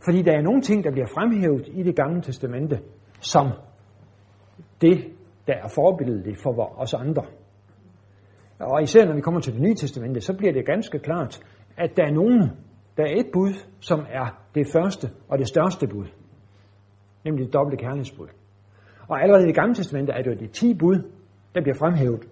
Fordi 0.08 0.22
der 0.22 0.32
er 0.32 0.41
nogle 0.41 0.62
ting, 0.62 0.84
der 0.84 0.91
bliver 0.91 1.08
fremhævet 1.08 1.67
i 1.67 1.84
det 1.84 1.96
gamle 1.96 2.22
testamente, 2.22 2.80
som 3.20 3.48
det, 4.82 4.98
der 5.48 5.54
er 5.54 5.67
forbilledeligt 5.76 6.41
for 6.43 6.82
os 6.82 6.93
andre. 6.93 7.24
Og 8.60 8.84
især 8.84 9.06
når 9.06 9.15
vi 9.15 9.22
kommer 9.22 9.39
til 9.39 9.54
det 9.54 9.62
nye 9.62 9.76
testamente, 9.76 10.22
så 10.22 10.38
bliver 10.38 10.54
det 10.54 10.65
ganske 10.65 11.00
klart, 11.00 11.39
at 11.78 11.98
der 11.98 12.04
er 12.04 12.12
nogen, 12.12 12.41
der 12.98 13.04
er 13.04 13.13
et 13.20 13.26
bud, 13.34 13.54
som 13.80 14.00
er 14.00 14.41
det 14.56 14.67
første 14.74 15.10
og 15.30 15.39
det 15.39 15.48
største 15.48 15.88
bud. 15.88 16.06
Nemlig 17.26 17.46
det 17.46 17.54
dobbelte 17.54 17.84
kærlighedsbud. 17.84 18.28
Og 19.08 19.22
allerede 19.22 19.43
i 19.43 19.48
det 19.48 19.56
gamle 19.56 19.76
testamente 19.76 20.13
er 20.13 20.22
det 20.22 20.32
jo 20.32 20.36
de 20.36 20.48
ti 20.48 20.74
bud, 20.74 20.96
der 21.56 21.62
bliver 21.62 21.76
fremhævet 21.76 22.28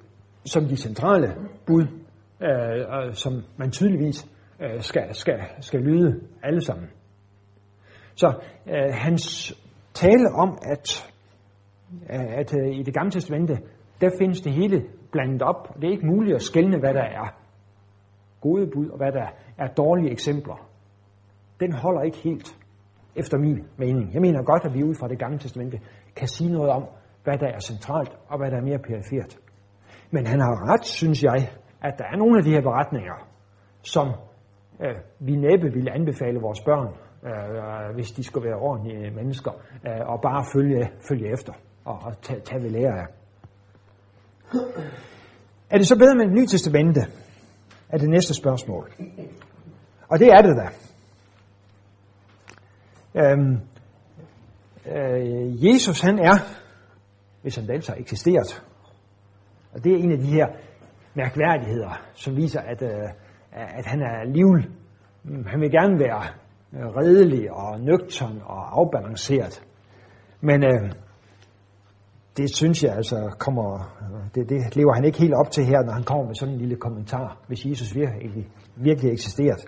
som 0.46 0.66
de 0.66 0.78
centrale 0.78 1.36
bud, 1.66 1.84
øh, 2.42 3.14
som 3.14 3.34
man 3.58 3.72
tydeligvis 3.72 4.28
øh, 4.62 4.82
skal, 4.82 5.16
skal, 5.16 5.40
skal 5.60 5.80
lyde 5.80 6.22
alle 6.44 6.62
sammen. 6.62 6.90
Så 8.16 8.28
øh, 8.68 8.94
hans 8.94 9.54
tale 9.94 10.28
om, 10.36 10.58
at, 10.62 11.12
øh, 12.14 12.40
at 12.40 12.54
øh, 12.54 12.76
i 12.80 12.84
det 12.84 12.94
gamle 12.94 13.12
testamente, 13.12 13.58
der 14.02 14.10
findes 14.20 14.42
det 14.42 14.54
hele 14.54 14.86
blandet 15.12 15.42
op. 15.42 15.76
Det 15.76 15.84
er 15.84 15.92
ikke 15.92 16.08
muligt 16.08 16.36
at 16.36 16.42
skelne, 16.42 16.80
hvad 16.80 16.94
der 16.94 17.04
er 17.04 17.28
gode 18.42 18.68
bud, 18.74 18.90
og 18.90 18.98
hvad 18.98 19.12
der 19.12 19.28
er 19.58 19.68
dårlige 19.68 20.12
eksempler. 20.12 20.70
Den 21.60 21.72
holder 21.74 22.02
ikke 22.02 22.18
helt, 22.18 22.58
efter 23.16 23.38
min 23.38 23.58
mening. 23.78 24.14
Jeg 24.14 24.22
mener 24.22 24.44
godt, 24.44 24.66
at 24.66 24.74
vi 24.74 24.84
ud 24.84 24.96
fra 25.00 25.08
det 25.08 25.20
gamle 25.20 25.40
testamente 25.40 25.80
kan 26.16 26.28
sige 26.28 26.52
noget 26.52 26.70
om, 26.70 26.84
hvad 27.24 27.38
der 27.38 27.48
er 27.48 27.60
centralt, 27.60 28.18
og 28.28 28.38
hvad 28.38 28.52
der 28.52 28.58
er 28.58 28.62
mere 28.62 28.80
perifert. 28.80 29.38
Men 30.12 30.28
han 30.28 30.40
har 30.40 30.74
ret, 30.74 30.86
synes 30.86 31.24
jeg, 31.24 31.50
at 31.82 31.94
der 32.00 32.06
er 32.06 32.18
nogle 32.18 32.38
af 32.38 32.44
de 32.44 32.52
her 32.52 32.62
beretninger, 32.62 33.28
som 33.82 34.08
øh, 34.82 34.96
vi 35.20 35.36
næppe 35.36 35.74
ville 35.74 35.92
anbefale 35.92 36.40
vores 36.40 36.62
børn, 36.62 36.94
øh, 37.26 37.94
hvis 37.96 38.12
de 38.12 38.24
skulle 38.24 38.50
være 38.50 38.58
ordentlige 38.58 39.12
mennesker, 39.12 39.52
øh, 39.88 40.08
og 40.08 40.22
bare 40.22 40.46
følge, 40.54 40.92
følge 41.08 41.32
efter 41.34 41.54
og, 41.86 42.00
og 42.04 42.22
tage, 42.22 42.40
tage 42.40 42.64
ved 42.64 42.70
lære 42.70 43.00
af. 43.00 43.08
Er 45.70 45.78
det 45.78 45.88
så 45.88 45.98
bedre 45.98 46.16
med 46.16 46.26
det 46.26 46.34
nye 46.34 46.48
testamente? 46.48 47.02
Er 47.90 47.98
det 47.98 48.10
næste 48.10 48.34
spørgsmål. 48.34 48.92
Og 50.10 50.20
det 50.20 50.28
er 50.28 50.42
det 50.42 50.58
da. 50.58 50.70
Øhm, 53.22 53.60
øh, 54.86 55.66
Jesus 55.66 56.02
han 56.02 56.20
er, 56.20 56.38
hvis 57.42 57.56
han 57.56 57.70
altså 57.70 57.92
har 57.92 58.00
eksisteret, 58.00 58.66
og 59.74 59.84
det 59.84 59.92
er 59.92 59.98
en 59.98 60.12
af 60.12 60.18
de 60.18 60.26
her 60.26 60.48
mærkværdigheder, 61.14 62.02
som 62.14 62.36
viser, 62.36 62.62
at, 62.62 62.82
øh, 62.82 63.10
at 63.52 63.86
han 63.86 64.02
er 64.02 64.24
liv. 64.24 64.48
Mm, 65.24 65.46
han 65.46 65.62
vil 65.62 65.72
gerne 65.72 66.00
være 66.00 66.24
Øh, 66.74 66.88
redelig 66.88 67.52
og 67.52 67.80
nøgtern 67.80 68.42
og 68.46 68.80
afbalanceret. 68.80 69.64
Men 70.42 70.64
øh, 70.64 70.92
det 72.38 72.56
synes 72.56 72.84
jeg 72.84 72.96
altså 72.96 73.36
kommer, 73.40 73.96
øh, 74.02 74.26
det, 74.36 74.50
det 74.50 74.76
lever 74.76 74.94
han 74.94 75.06
ikke 75.06 75.20
helt 75.20 75.34
op 75.34 75.52
til 75.52 75.66
her, 75.66 75.84
når 75.84 75.94
han 75.94 76.04
kommer 76.04 76.26
med 76.26 76.36
sådan 76.36 76.54
en 76.54 76.60
lille 76.60 76.76
kommentar, 76.76 77.38
hvis 77.48 77.66
Jesus 77.66 77.96
virkelig, 77.96 78.48
virkelig 78.76 79.12
eksisteret. 79.12 79.66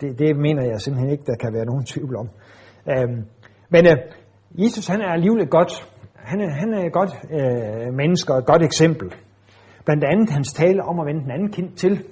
Det, 0.00 0.18
det 0.18 0.36
mener 0.36 0.62
jeg 0.62 0.80
simpelthen 0.80 1.12
ikke, 1.12 1.24
der 1.26 1.36
kan 1.36 1.52
være 1.52 1.64
nogen 1.64 1.84
tvivl 1.84 2.16
om. 2.16 2.28
Øhm, 2.92 3.24
men 3.70 3.86
øh, 3.86 3.96
Jesus 4.54 4.86
han 4.86 5.00
er 5.00 5.08
alligevel 5.12 5.46
godt, 5.46 5.72
han 6.14 6.40
er, 6.40 6.50
han 6.50 6.74
er 6.74 6.86
et 6.86 6.92
godt 6.92 7.12
øh, 7.30 7.94
menneske 7.94 8.32
og 8.32 8.38
et 8.38 8.46
godt 8.46 8.62
eksempel. 8.62 9.12
Blandt 9.84 10.04
andet 10.04 10.30
hans 10.30 10.52
tale 10.52 10.82
om 10.82 11.00
at 11.00 11.06
vende 11.06 11.22
den 11.22 11.30
anden 11.30 11.52
kind 11.52 11.72
til. 11.76 12.04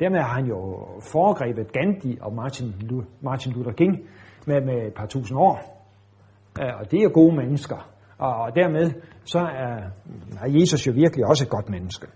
Dermed 0.00 0.18
har 0.18 0.34
han 0.34 0.46
jo 0.46 0.86
foregrebet 1.12 1.72
Gandhi 1.72 2.18
og 2.20 2.34
Martin, 2.34 2.74
Martin 3.20 3.52
Luther 3.52 3.72
King 3.72 4.08
med, 4.46 4.60
med 4.60 4.86
et 4.86 4.94
par 4.94 5.06
tusind 5.06 5.38
år. 5.38 5.84
Og 6.80 6.90
det 6.90 7.02
er 7.02 7.08
gode 7.08 7.36
mennesker. 7.36 7.90
Og 8.18 8.54
dermed 8.54 8.90
så 9.24 9.38
er, 9.38 9.76
er 10.44 10.60
Jesus 10.60 10.86
jo 10.86 10.92
virkelig 10.92 11.26
også 11.26 11.44
et 11.44 11.50
godt 11.50 11.68
menneske. 11.68 12.06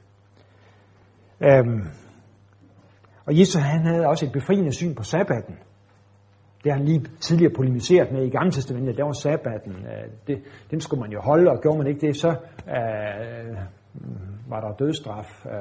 Øhm, 1.41 1.83
og 3.27 3.39
Jesus 3.39 3.63
han 3.63 3.87
havde 3.87 4.07
også 4.07 4.27
et 4.27 4.33
befriende 4.33 4.73
syn 4.73 4.95
på 4.95 5.03
sabbaten. 5.03 5.55
Det 6.65 6.73
har 6.73 6.79
han 6.79 6.87
lige 6.87 7.05
tidligere 7.21 7.53
polemiseret 7.57 8.13
med 8.13 8.27
i 8.27 8.31
Gamle 8.31 8.51
Testamentet, 8.51 8.97
der 8.97 9.05
var 9.05 9.13
sabbaten. 9.13 9.73
Øh, 9.73 10.11
det, 10.27 10.45
den 10.71 10.81
skulle 10.81 11.01
man 11.01 11.11
jo 11.11 11.21
holde, 11.21 11.51
og 11.51 11.63
gjorde 11.63 11.79
man 11.79 11.87
ikke 11.87 12.07
det, 12.07 12.17
så 12.17 12.29
øh, 12.69 13.59
Øh, 14.01 14.51
var 14.51 14.61
der 14.61 14.73
dødstraf 14.75 15.47
øh, 15.47 15.53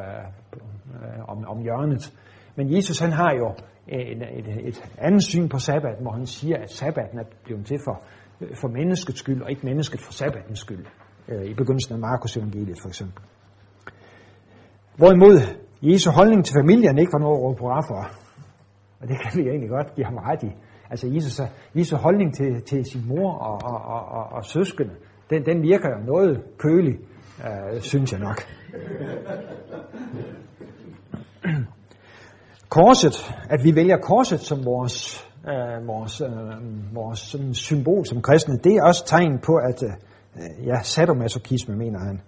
om, 1.28 1.46
om 1.48 1.62
hjørnet. 1.62 2.13
Men 2.56 2.76
Jesus 2.76 3.00
han 3.00 3.12
har 3.12 3.32
jo 3.34 3.48
øh, 3.91 4.00
et, 4.00 4.22
et, 4.39 4.67
et 4.67 4.91
andet 4.98 5.24
syn 5.24 5.50
på 5.50 5.58
sabbaten, 5.58 6.02
hvor 6.02 6.12
han 6.12 6.26
siger, 6.26 6.58
at 6.58 6.72
sabbaten 6.72 7.20
er 7.20 7.24
blevet 7.44 7.65
til 7.65 7.80
for, 7.86 8.04
øh, 8.41 8.56
for 8.62 8.67
menneskets 8.67 9.20
skyld, 9.20 9.41
og 9.41 9.50
ikke 9.50 9.65
mennesket 9.65 10.02
for 10.02 10.12
sabbatens 10.12 10.60
skyld. 10.60 10.86
Øh, 11.28 11.46
I 11.46 11.54
begyndelsen 11.54 11.94
af 11.94 12.00
Markus 12.00 12.38
evangeliet 12.38 12.78
for 12.82 12.88
eksempel. 12.88 13.24
Hvorimod 14.98 15.38
Jesu 15.82 16.12
holdning 16.12 16.46
til 16.46 16.56
familien 16.62 16.98
ikke 16.98 17.13
var 17.13 17.20
noget 17.20 17.38
at 17.38 17.44
råbe 17.44 17.58
på 17.58 17.67
for. 17.88 18.02
Og 19.00 19.08
det 19.08 19.17
kan 19.22 19.44
vi 19.44 19.50
egentlig 19.50 19.70
godt 19.70 19.96
give 19.96 20.06
ham 20.06 20.17
ret 20.17 20.44
i. 20.44 20.52
Altså 20.89 21.08
Jesus, 21.08 21.41
Jesu 21.76 21.96
holdning 21.96 22.34
til, 22.34 22.62
til 22.62 22.86
sin 22.86 23.08
mor 23.08 23.34
og, 23.34 23.60
og, 23.63 23.82
og, 23.94 24.06
og, 24.17 24.24
og 24.32 24.46
søskende, 24.46 24.94
den, 25.30 25.46
den 25.46 25.62
virker 25.62 25.89
jo 25.89 26.06
noget 26.06 26.44
kølig, 26.58 27.00
øh, 27.46 27.82
synes 27.82 28.12
jeg 28.12 28.20
nok. 28.20 28.42
Korset, 32.70 33.36
at 33.50 33.64
vi 33.64 33.76
vælger 33.76 33.98
korset 33.98 34.40
som 34.40 34.66
vores 34.66 35.32
øh, 35.48 35.88
vores, 35.88 36.22
øh, 36.22 36.96
vores 36.96 37.20
sådan 37.20 37.54
symbol 37.54 38.06
som 38.06 38.22
kristne, 38.22 38.58
det 38.58 38.76
er 38.76 38.84
også 38.84 39.06
tegn 39.06 39.40
på, 39.40 39.56
at 39.56 39.84
øh, 39.84 39.90
øh 40.36 40.68
ja, 40.68 40.82
sadomasochisme, 40.84 41.76
mener 41.76 42.00
han. 42.00 42.22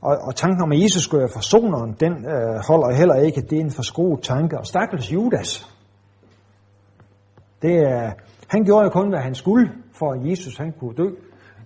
Og, 0.00 0.16
og 0.16 0.36
tanken 0.36 0.62
om, 0.62 0.72
at 0.72 0.82
Jesus 0.82 1.02
skulle 1.02 1.20
være 1.20 1.32
forsoneren, 1.32 1.96
den 2.00 2.12
øh, 2.12 2.60
holder 2.68 2.96
heller 2.96 3.14
ikke. 3.14 3.40
Det 3.40 3.58
er 3.58 3.60
en 3.60 3.70
forskruet 3.70 4.22
tanke. 4.22 4.58
Og 4.58 4.66
stakkels 4.66 5.12
Judas, 5.12 5.68
det, 7.62 7.86
øh, 7.86 8.12
han 8.48 8.64
gjorde 8.64 8.84
jo 8.84 8.90
kun, 8.90 9.08
hvad 9.08 9.20
han 9.20 9.34
skulle, 9.34 9.72
for 9.92 10.12
at 10.12 10.30
Jesus 10.30 10.56
han 10.56 10.72
kunne 10.72 10.94
dø. 10.94 11.08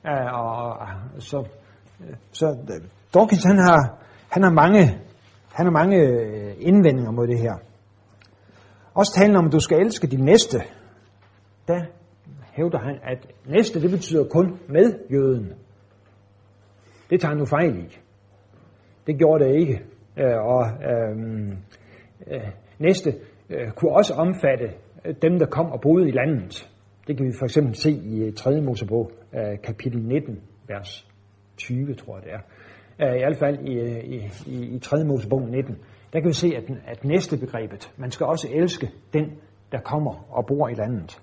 Øh, 0.06 0.32
og, 0.32 0.78
så 1.18 1.44
så 2.32 2.46
øh, 2.46 2.88
Dawkins, 3.14 3.44
han 3.44 3.58
har, 3.58 3.98
han 4.30 4.42
har 4.42 4.50
mange, 4.50 4.82
han 5.54 5.66
har 5.66 5.70
mange 5.70 5.96
øh, 5.96 6.54
indvendinger 6.58 7.10
mod 7.10 7.26
det 7.26 7.38
her. 7.38 7.54
Også 8.94 9.12
talen 9.14 9.36
om, 9.36 9.46
at 9.46 9.52
du 9.52 9.60
skal 9.60 9.80
elske 9.80 10.06
din 10.06 10.24
næste, 10.24 10.58
der 11.68 11.84
hævder 12.52 12.78
han, 12.78 12.98
at 13.02 13.26
næste, 13.46 13.82
det 13.82 13.90
betyder 13.90 14.24
kun 14.24 14.58
med 14.68 14.94
jøden. 15.10 15.52
Det 17.10 17.20
tager 17.20 17.30
han 17.30 17.38
nu 17.38 17.44
fejl 17.44 17.78
i. 17.78 17.98
Det 19.06 19.18
gjorde 19.18 19.44
det 19.44 19.54
ikke. 19.54 19.82
Øh, 20.16 20.36
og 20.44 20.66
øhm, 20.66 21.56
øh, 22.26 22.48
næste 22.78 23.14
øh, 23.50 23.70
kunne 23.70 23.92
også 23.92 24.14
omfatte 24.14 24.72
dem, 25.22 25.38
der 25.38 25.46
kom 25.46 25.72
og 25.72 25.80
boede 25.80 26.08
i 26.08 26.12
landet. 26.12 26.70
Det 27.06 27.16
kan 27.16 27.26
vi 27.26 27.32
for 27.38 27.44
eksempel 27.44 27.74
se 27.74 27.90
i 27.90 28.32
3. 28.32 28.60
Mosebog, 28.60 29.10
øh, 29.34 29.62
kapitel 29.62 30.02
19, 30.02 30.40
vers 30.68 31.15
20, 31.56 31.94
tror 31.94 32.16
jeg 32.16 32.24
det 32.24 32.32
er. 32.32 32.40
Øh, 33.08 33.16
I 33.16 33.18
hvert 33.18 33.38
fald 33.38 33.58
i, 33.58 33.74
i, 34.14 34.30
i, 34.46 34.76
i 34.76 34.78
3. 34.78 35.04
Mosebog 35.04 35.40
19 35.40 35.76
der 36.12 36.20
kan 36.20 36.28
vi 36.28 36.34
se, 36.34 36.52
at, 36.56 36.64
at 36.86 37.04
næste 37.04 37.38
begrebet, 37.38 37.92
man 37.96 38.10
skal 38.10 38.26
også 38.26 38.48
elske 38.52 38.90
den, 39.12 39.24
der 39.72 39.80
kommer 39.80 40.26
og 40.30 40.46
bor 40.46 40.68
i 40.68 40.74
landet. 40.74 41.22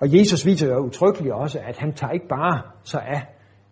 Og 0.00 0.18
Jesus 0.18 0.46
viser 0.46 0.68
jo 0.68 0.78
utryggeligt 0.78 1.34
også, 1.34 1.60
at 1.60 1.76
han 1.78 1.92
tager 1.92 2.10
ikke 2.12 2.28
bare 2.28 2.62
så 2.82 2.98
af, 2.98 3.22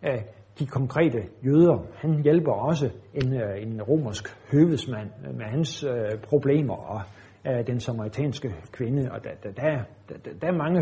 af 0.03 0.25
de 0.59 0.67
konkrete 0.67 1.19
jøder. 1.45 1.87
Han 1.95 2.23
hjælper 2.23 2.53
også 2.53 2.91
en, 3.15 3.35
øh, 3.35 3.63
en 3.63 3.83
romersk 3.83 4.25
høvesmand 4.53 5.11
med 5.35 5.47
hans 5.47 5.85
øh, 5.85 6.21
problemer 6.29 6.75
og 6.75 7.03
øh, 7.47 7.67
den 7.67 7.81
samaritanske 7.81 8.55
kvinde. 8.73 9.11
Og 9.13 9.25
der, 9.25 9.31
der, 9.43 9.53
der, 9.53 9.85
der, 10.09 10.31
der 10.41 10.47
er 10.47 10.57
mange, 10.57 10.81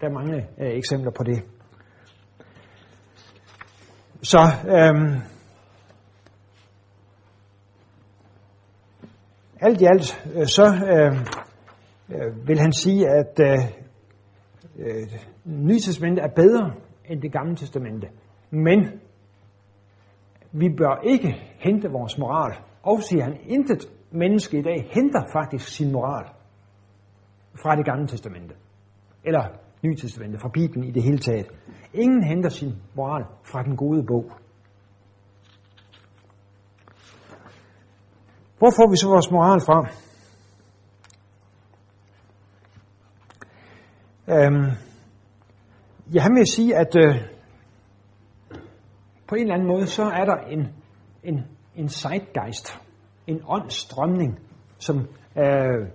der 0.00 0.06
er 0.06 0.12
mange 0.12 0.46
øh, 0.60 0.70
eksempler 0.76 1.10
på 1.10 1.22
det. 1.24 1.42
Så 4.22 4.38
øhm, 4.68 5.22
Alt 9.60 9.80
i 9.80 9.84
alt, 9.84 10.30
øh, 10.34 10.46
så 10.46 10.64
øhm, 10.64 11.18
øh, 12.10 12.48
vil 12.48 12.58
han 12.58 12.72
sige, 12.72 13.08
at 13.08 13.40
øh, 13.40 13.58
øh, 14.78 15.08
Nytestamentet 15.44 16.24
er 16.24 16.28
bedre 16.28 16.72
end 17.04 17.22
det 17.22 17.32
gamle 17.32 17.56
testamente. 17.56 18.08
Men 18.50 19.00
vi 20.52 20.68
bør 20.78 21.00
ikke 21.02 21.28
hente 21.58 21.88
vores 21.90 22.18
moral. 22.18 22.58
Og 22.82 23.02
siger 23.02 23.24
han, 23.24 23.36
intet 23.46 23.88
menneske 24.10 24.58
i 24.58 24.62
dag 24.62 24.88
henter 24.90 25.22
faktisk 25.32 25.68
sin 25.68 25.92
moral 25.92 26.26
fra 27.62 27.76
det 27.76 27.84
gamle 27.84 28.06
testamente. 28.06 28.54
Eller 29.24 29.44
Nye 29.82 29.96
Testamente, 29.96 30.38
fra 30.38 30.50
Bibelen 30.54 30.84
i 30.84 30.90
det 30.90 31.02
hele 31.02 31.18
taget. 31.18 31.46
Ingen 31.92 32.22
henter 32.24 32.48
sin 32.48 32.82
moral 32.94 33.24
fra 33.44 33.62
den 33.62 33.76
gode 33.76 34.02
bog. 34.06 34.32
Hvor 38.58 38.70
får 38.70 38.90
vi 38.90 38.96
så 38.96 39.08
vores 39.08 39.30
moral 39.30 39.60
fra? 39.60 39.88
Øhm, 44.28 44.70
jeg 46.14 46.22
han 46.22 46.34
vil 46.34 46.46
sige, 46.46 46.76
at 46.76 46.96
øh, 46.96 47.14
på 49.28 49.34
en 49.34 49.40
eller 49.40 49.54
anden 49.54 49.68
måde, 49.68 49.86
så 49.86 50.02
er 50.02 50.24
der 50.24 50.36
en, 50.36 50.68
en, 51.22 51.44
en 51.76 51.88
zeitgeist, 51.88 52.80
en 53.26 53.40
åndsstrømning, 53.48 54.38
som, 54.78 54.96
øh, 55.38 55.88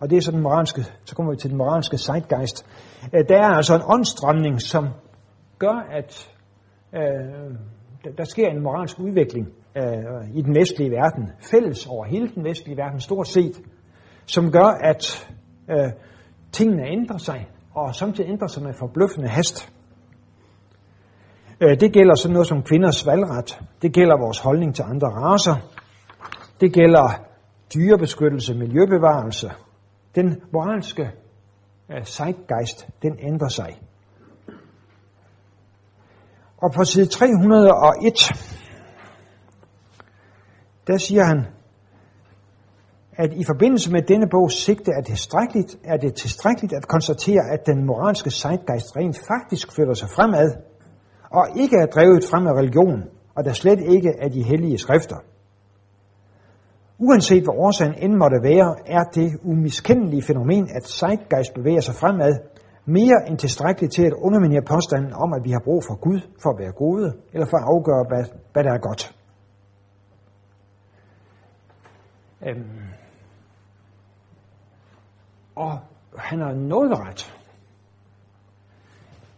og 0.00 0.10
det 0.10 0.16
er 0.16 0.20
så 0.20 0.30
den 0.30 0.42
moralske, 0.42 0.82
så 1.04 1.14
kommer 1.16 1.32
vi 1.32 1.38
til 1.38 1.50
den 1.50 1.58
moralske 1.58 1.98
zeitgeist. 1.98 2.66
Øh, 3.14 3.24
der 3.28 3.36
er 3.36 3.50
altså 3.56 3.74
en 3.74 3.82
åndsstrømning, 3.84 4.62
som 4.62 4.88
gør, 5.66 5.78
at 5.90 6.10
øh, 6.94 8.12
der, 8.18 8.24
sker 8.24 8.48
en 8.48 8.62
moralsk 8.62 8.98
udvikling 8.98 9.46
øh, 9.76 10.36
i 10.38 10.42
den 10.42 10.54
vestlige 10.54 10.90
verden, 10.90 11.30
fælles 11.50 11.86
over 11.86 12.04
hele 12.04 12.28
den 12.34 12.44
vestlige 12.44 12.76
verden 12.76 13.00
stort 13.00 13.28
set, 13.28 13.60
som 14.26 14.50
gør, 14.50 14.70
at 14.90 15.02
øh, 15.70 15.90
tingene 16.52 16.86
ændrer 16.86 17.18
sig, 17.18 17.48
og 17.74 17.94
samtidig 17.94 18.30
ændrer 18.30 18.48
sig 18.48 18.62
med 18.62 18.72
forbløffende 18.74 19.28
hast. 19.28 19.72
Øh, 21.60 21.80
det 21.80 21.92
gælder 21.92 22.14
sådan 22.14 22.32
noget 22.32 22.48
som 22.48 22.62
kvinders 22.62 23.06
valgret. 23.06 23.60
Det 23.82 23.92
gælder 23.92 24.16
vores 24.18 24.38
holdning 24.38 24.74
til 24.74 24.82
andre 24.82 25.08
raser. 25.08 25.56
Det 26.60 26.72
gælder 26.72 27.08
dyrebeskyttelse, 27.74 28.54
miljøbevarelse. 28.54 29.50
Den 30.14 30.40
moralske 30.52 31.10
øh, 31.90 32.04
zeitgeist, 32.04 32.88
den 33.02 33.18
ændrer 33.20 33.48
sig. 33.48 33.80
Og 36.62 36.72
på 36.72 36.84
side 36.84 37.06
301, 37.06 38.14
der 40.86 40.96
siger 40.98 41.24
han, 41.24 41.46
at 43.12 43.32
i 43.32 43.44
forbindelse 43.44 43.92
med 43.92 44.02
denne 44.02 44.26
bog 44.30 44.50
sigte 44.50 44.90
er 44.96 45.00
det 45.00 45.06
tilstrækkeligt, 45.06 45.78
er 45.84 45.96
det 45.96 46.14
tilstrækkeligt 46.14 46.72
at 46.72 46.88
konstatere, 46.88 47.42
at 47.52 47.66
den 47.66 47.86
moralske 47.86 48.30
zeitgeist 48.30 48.96
rent 48.96 49.18
faktisk 49.28 49.72
flytter 49.74 49.94
sig 49.94 50.08
fremad, 50.08 50.52
og 51.30 51.48
ikke 51.56 51.76
er 51.76 51.86
drevet 51.86 52.24
frem 52.30 52.46
af 52.46 52.52
religion, 52.52 53.02
og 53.36 53.44
der 53.44 53.52
slet 53.52 53.80
ikke 53.80 54.12
af 54.22 54.30
de 54.30 54.42
hellige 54.42 54.78
skrifter. 54.78 55.16
Uanset 56.98 57.42
hvad 57.42 57.54
årsagen 57.58 57.94
end 57.98 58.14
måtte 58.14 58.42
være, 58.42 58.76
er 58.86 59.04
det 59.14 59.32
umiskendelige 59.42 60.22
fænomen, 60.22 60.68
at 60.76 60.88
zeitgeist 60.88 61.54
bevæger 61.54 61.80
sig 61.80 61.94
fremad, 61.94 62.32
mere 62.84 63.28
end 63.28 63.38
tilstrækkeligt 63.38 63.92
til 63.92 64.02
at 64.02 64.12
underminere 64.12 64.62
påstanden 64.62 65.12
om, 65.12 65.32
at 65.32 65.44
vi 65.44 65.50
har 65.50 65.60
brug 65.64 65.82
for 65.88 66.00
Gud 66.00 66.20
for 66.42 66.50
at 66.50 66.58
være 66.58 66.72
gode, 66.72 67.12
eller 67.32 67.46
for 67.46 67.56
at 67.56 67.64
afgøre, 67.64 68.04
hvad, 68.08 68.24
hvad 68.52 68.64
der 68.64 68.72
er 68.72 68.78
godt. 68.78 69.16
Øhm. 72.46 72.82
Og 75.54 75.78
han 76.18 76.40
har 76.40 76.52
noget 76.52 76.98
ret. 76.98 77.38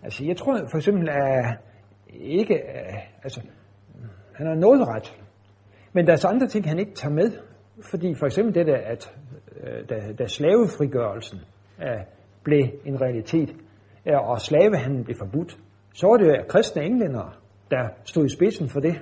Altså, 0.02 0.24
jeg 0.24 0.36
tror 0.36 0.66
for 0.70 0.76
eksempel, 0.76 1.08
at 1.08 1.58
ikke, 2.08 2.54
øh, 2.54 2.94
altså, 3.22 3.40
han 4.34 4.46
har 4.46 4.54
noget 4.54 4.88
ret. 4.88 5.20
Men 5.92 6.06
der 6.06 6.12
er 6.12 6.16
så 6.16 6.28
andre 6.28 6.46
ting, 6.46 6.68
han 6.68 6.78
ikke 6.78 6.94
tager 6.94 7.14
med. 7.14 7.32
Fordi 7.82 8.14
for 8.14 8.26
eksempel 8.26 8.54
det 8.54 8.66
der, 8.66 8.76
at 8.76 9.14
øh, 9.60 9.88
da, 9.88 10.12
da 10.18 10.26
slavefrigørelsen 10.26 11.38
af 11.78 12.06
blev 12.44 12.64
en 12.84 13.00
realitet, 13.00 13.54
og 14.06 14.40
slavehandlen 14.40 15.04
blev 15.04 15.16
forbudt, 15.16 15.58
så 15.94 16.06
var 16.06 16.16
det 16.16 16.26
jo 16.26 16.44
kristne 16.48 16.82
englænder, 16.82 17.38
der 17.70 17.88
stod 18.04 18.24
i 18.24 18.28
spidsen 18.28 18.68
for 18.68 18.80
det. 18.80 19.00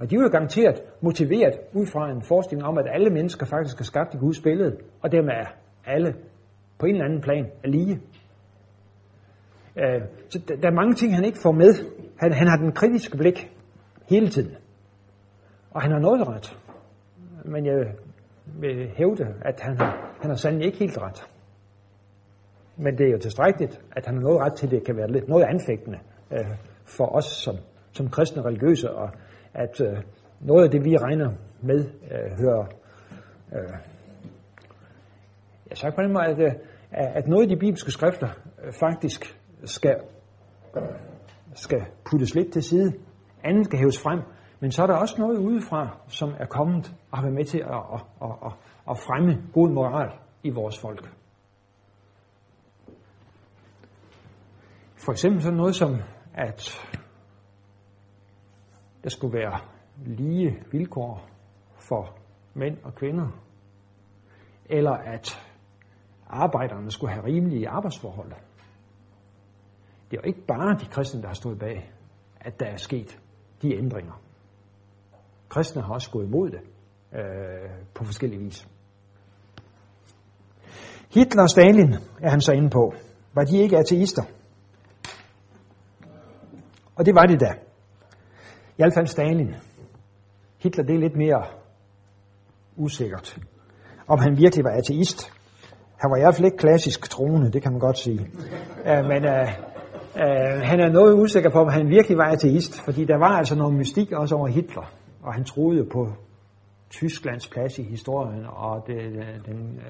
Og 0.00 0.10
de 0.10 0.16
var 0.16 0.22
jo 0.22 0.28
garanteret 0.28 0.82
motiveret 1.00 1.54
ud 1.72 1.86
fra 1.86 2.10
en 2.10 2.22
forestilling 2.22 2.68
om, 2.68 2.78
at 2.78 2.86
alle 2.92 3.10
mennesker 3.10 3.46
faktisk 3.46 3.80
er 3.80 3.84
skabt 3.84 4.14
i 4.14 4.18
Guds 4.18 4.40
billede, 4.40 4.76
og 5.02 5.12
dermed 5.12 5.32
er 5.32 5.46
alle 5.86 6.14
på 6.78 6.86
en 6.86 6.94
eller 6.94 7.04
anden 7.04 7.20
plan 7.20 7.46
er 7.64 7.68
lige. 7.68 8.00
Øh, 9.76 10.02
så 10.28 10.38
der 10.62 10.68
er 10.68 10.74
mange 10.74 10.94
ting, 10.94 11.14
han 11.14 11.24
ikke 11.24 11.38
får 11.42 11.52
med. 11.52 11.74
Han, 12.16 12.32
han 12.32 12.48
har 12.48 12.56
den 12.56 12.72
kritiske 12.72 13.16
blik 13.16 13.52
hele 14.08 14.28
tiden. 14.28 14.56
Og 15.70 15.82
han 15.82 15.92
har 15.92 15.98
noget 15.98 16.28
ret. 16.28 16.58
Men 17.44 17.66
jeg 17.66 17.74
vil 18.60 18.90
hævde, 18.96 19.34
at 19.42 19.60
han 19.60 19.78
har, 19.78 20.16
han 20.20 20.30
har 20.30 20.36
sandelig 20.36 20.66
ikke 20.66 20.78
helt 20.78 20.98
ret. 20.98 21.29
Men 22.82 22.98
det 22.98 23.06
er 23.06 23.10
jo 23.10 23.18
tilstrækkeligt, 23.18 23.80
at 23.96 24.06
han 24.06 24.14
har 24.14 24.22
noget 24.22 24.40
ret 24.40 24.54
til, 24.54 24.70
det 24.70 24.86
kan 24.86 24.96
være 24.96 25.10
lidt 25.10 25.28
noget 25.28 25.44
anfægtende 25.44 25.98
øh, 26.32 26.56
for 26.84 27.06
os 27.16 27.24
som, 27.24 27.56
som 27.92 28.08
kristne 28.08 28.42
religiøse, 28.42 28.90
og 28.90 29.10
at 29.54 29.80
øh, 29.80 29.96
noget 30.40 30.64
af 30.64 30.70
det, 30.70 30.84
vi 30.84 30.96
regner 30.96 31.30
med, 31.62 31.80
øh, 32.10 32.38
hører 32.40 32.66
øh, 33.52 33.74
jeg 35.70 35.76
sagt 35.78 35.94
på 35.94 36.02
den 36.02 36.12
måde, 36.12 36.26
at, 36.26 36.38
øh, 36.38 36.52
at 36.90 37.28
noget 37.28 37.42
af 37.42 37.48
de 37.48 37.56
bibelske 37.56 37.90
skrifter 37.90 38.28
øh, 38.64 38.72
faktisk 38.80 39.40
skal, 39.64 39.96
skal 41.54 41.82
puttes 42.10 42.34
lidt 42.34 42.52
til 42.52 42.62
side. 42.62 42.92
Andet 43.44 43.64
skal 43.64 43.78
hæves 43.78 44.02
frem. 44.02 44.20
Men 44.60 44.70
så 44.70 44.82
er 44.82 44.86
der 44.86 44.94
også 44.94 45.14
noget 45.18 45.38
udefra, 45.38 45.98
som 46.08 46.28
er 46.38 46.46
kommet 46.46 46.94
og 47.10 47.18
har 47.18 47.22
været 47.22 47.34
med 47.34 47.44
til 47.44 47.58
at, 47.58 47.82
at, 47.94 48.00
at, 48.22 48.30
at, 48.46 48.52
at 48.90 48.98
fremme 48.98 49.42
god 49.52 49.70
moral 49.70 50.10
i 50.42 50.50
vores 50.50 50.78
folk. 50.78 51.19
For 55.04 55.12
eksempel 55.12 55.42
sådan 55.42 55.56
noget 55.56 55.74
som, 55.74 55.96
at 56.34 56.88
der 59.04 59.10
skulle 59.10 59.38
være 59.38 59.60
lige 60.06 60.62
vilkår 60.72 61.28
for 61.78 62.16
mænd 62.54 62.76
og 62.84 62.94
kvinder, 62.94 63.28
eller 64.64 64.92
at 64.92 65.46
arbejderne 66.26 66.90
skulle 66.90 67.12
have 67.12 67.24
rimelige 67.24 67.68
arbejdsforhold. 67.68 68.32
Det 70.10 70.16
er 70.16 70.20
jo 70.24 70.28
ikke 70.28 70.46
bare 70.46 70.78
de 70.80 70.86
kristne, 70.86 71.22
der 71.22 71.26
har 71.26 71.34
stået 71.34 71.58
bag, 71.58 71.92
at 72.40 72.60
der 72.60 72.66
er 72.66 72.76
sket 72.76 73.20
de 73.62 73.76
ændringer. 73.76 74.22
Kristne 75.48 75.82
har 75.82 75.94
også 75.94 76.10
gået 76.10 76.26
imod 76.26 76.50
det 76.50 76.60
øh, 77.18 77.70
på 77.94 78.04
forskellige 78.04 78.42
vis. 78.42 78.68
Hitler 81.14 81.42
og 81.42 81.50
Stalin 81.50 81.94
er 82.20 82.30
han 82.30 82.40
så 82.40 82.52
inde 82.52 82.70
på. 82.70 82.94
Var 83.34 83.44
de 83.44 83.58
ikke 83.58 83.78
ateister? 83.78 84.22
Og 87.00 87.06
det 87.06 87.14
var 87.14 87.26
det 87.26 87.40
da. 87.40 87.52
I 88.70 88.76
hvert 88.76 88.94
fald 88.94 89.06
Stalin. 89.06 89.54
Hitler, 90.58 90.84
det 90.84 90.94
er 90.94 90.98
lidt 90.98 91.16
mere 91.16 91.42
usikkert. 92.76 93.38
Om 94.06 94.18
han 94.18 94.36
virkelig 94.36 94.64
var 94.64 94.70
ateist. 94.70 95.32
Han 95.96 96.10
var 96.10 96.16
i 96.16 96.20
hvert 96.20 96.34
fald 96.34 96.44
ikke 96.44 96.56
klassisk 96.56 97.10
troende, 97.10 97.52
det 97.52 97.62
kan 97.62 97.72
man 97.72 97.80
godt 97.80 97.98
sige. 97.98 98.20
Uh, 98.90 99.06
men 99.08 99.24
uh, 99.24 99.48
uh, 100.14 100.60
han 100.70 100.80
er 100.80 100.88
noget 100.92 101.14
usikker 101.14 101.50
på, 101.50 101.58
om 101.58 101.68
han 101.68 101.88
virkelig 101.88 102.18
var 102.18 102.30
ateist, 102.32 102.84
fordi 102.84 103.04
der 103.04 103.18
var 103.18 103.38
altså 103.38 103.54
noget 103.54 103.74
mystik 103.74 104.12
også 104.12 104.34
over 104.34 104.48
Hitler, 104.48 104.92
og 105.22 105.34
han 105.34 105.44
troede 105.44 105.84
på 105.92 106.08
Tysklands 106.90 107.48
plads 107.48 107.78
i 107.78 107.82
historien, 107.82 108.46
og 108.46 108.84
det, 108.86 109.02
øh, 109.02 109.46
den, 109.46 109.80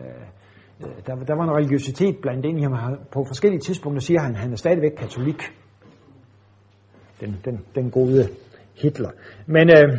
uh, 0.81 0.87
der, 1.07 1.15
der 1.15 1.35
var 1.35 1.45
en 1.45 1.57
religiøsitet 1.57 2.17
blandt 2.23 2.45
ind 2.47 2.59
i 2.59 2.63
ham. 2.63 2.73
På 3.13 3.25
forskellige 3.25 3.61
tidspunkter 3.61 4.01
siger 4.01 4.21
han, 4.21 4.31
at 4.31 4.39
han 4.39 4.53
er 4.53 4.57
stadigvæk 4.57 4.93
katolik. 4.99 5.43
Den, 7.21 7.37
den, 7.45 7.65
den 7.75 7.91
gode 7.91 8.29
Hitler. 8.83 9.11
Men 9.47 9.71
øh, 9.71 9.99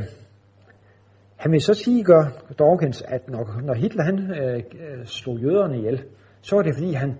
han 1.38 1.52
vil 1.52 1.62
så 1.62 1.74
sige, 1.74 2.04
gør 2.04 2.24
Dawkins, 2.60 3.02
at 3.02 3.30
når, 3.30 3.62
når 3.62 3.74
Hitler 3.74 4.04
han, 4.04 4.20
øh, 4.20 5.06
slog 5.06 5.40
jøderne 5.40 5.78
ihjel, 5.78 6.04
så 6.42 6.56
var 6.56 6.64
det 6.64 6.76
fordi, 6.76 6.94
han 6.94 7.18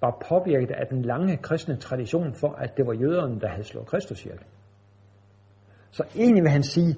var 0.00 0.26
påvirket 0.28 0.70
af 0.70 0.86
den 0.86 1.02
lange 1.02 1.36
kristne 1.36 1.76
tradition 1.76 2.34
for, 2.34 2.52
at 2.52 2.76
det 2.76 2.86
var 2.86 2.92
jøderne, 2.92 3.40
der 3.40 3.48
havde 3.48 3.64
slået 3.64 3.86
Kristus 3.86 4.24
ihjel. 4.24 4.38
Så 5.90 6.04
egentlig 6.16 6.42
vil 6.42 6.50
han 6.50 6.62
sige, 6.62 6.96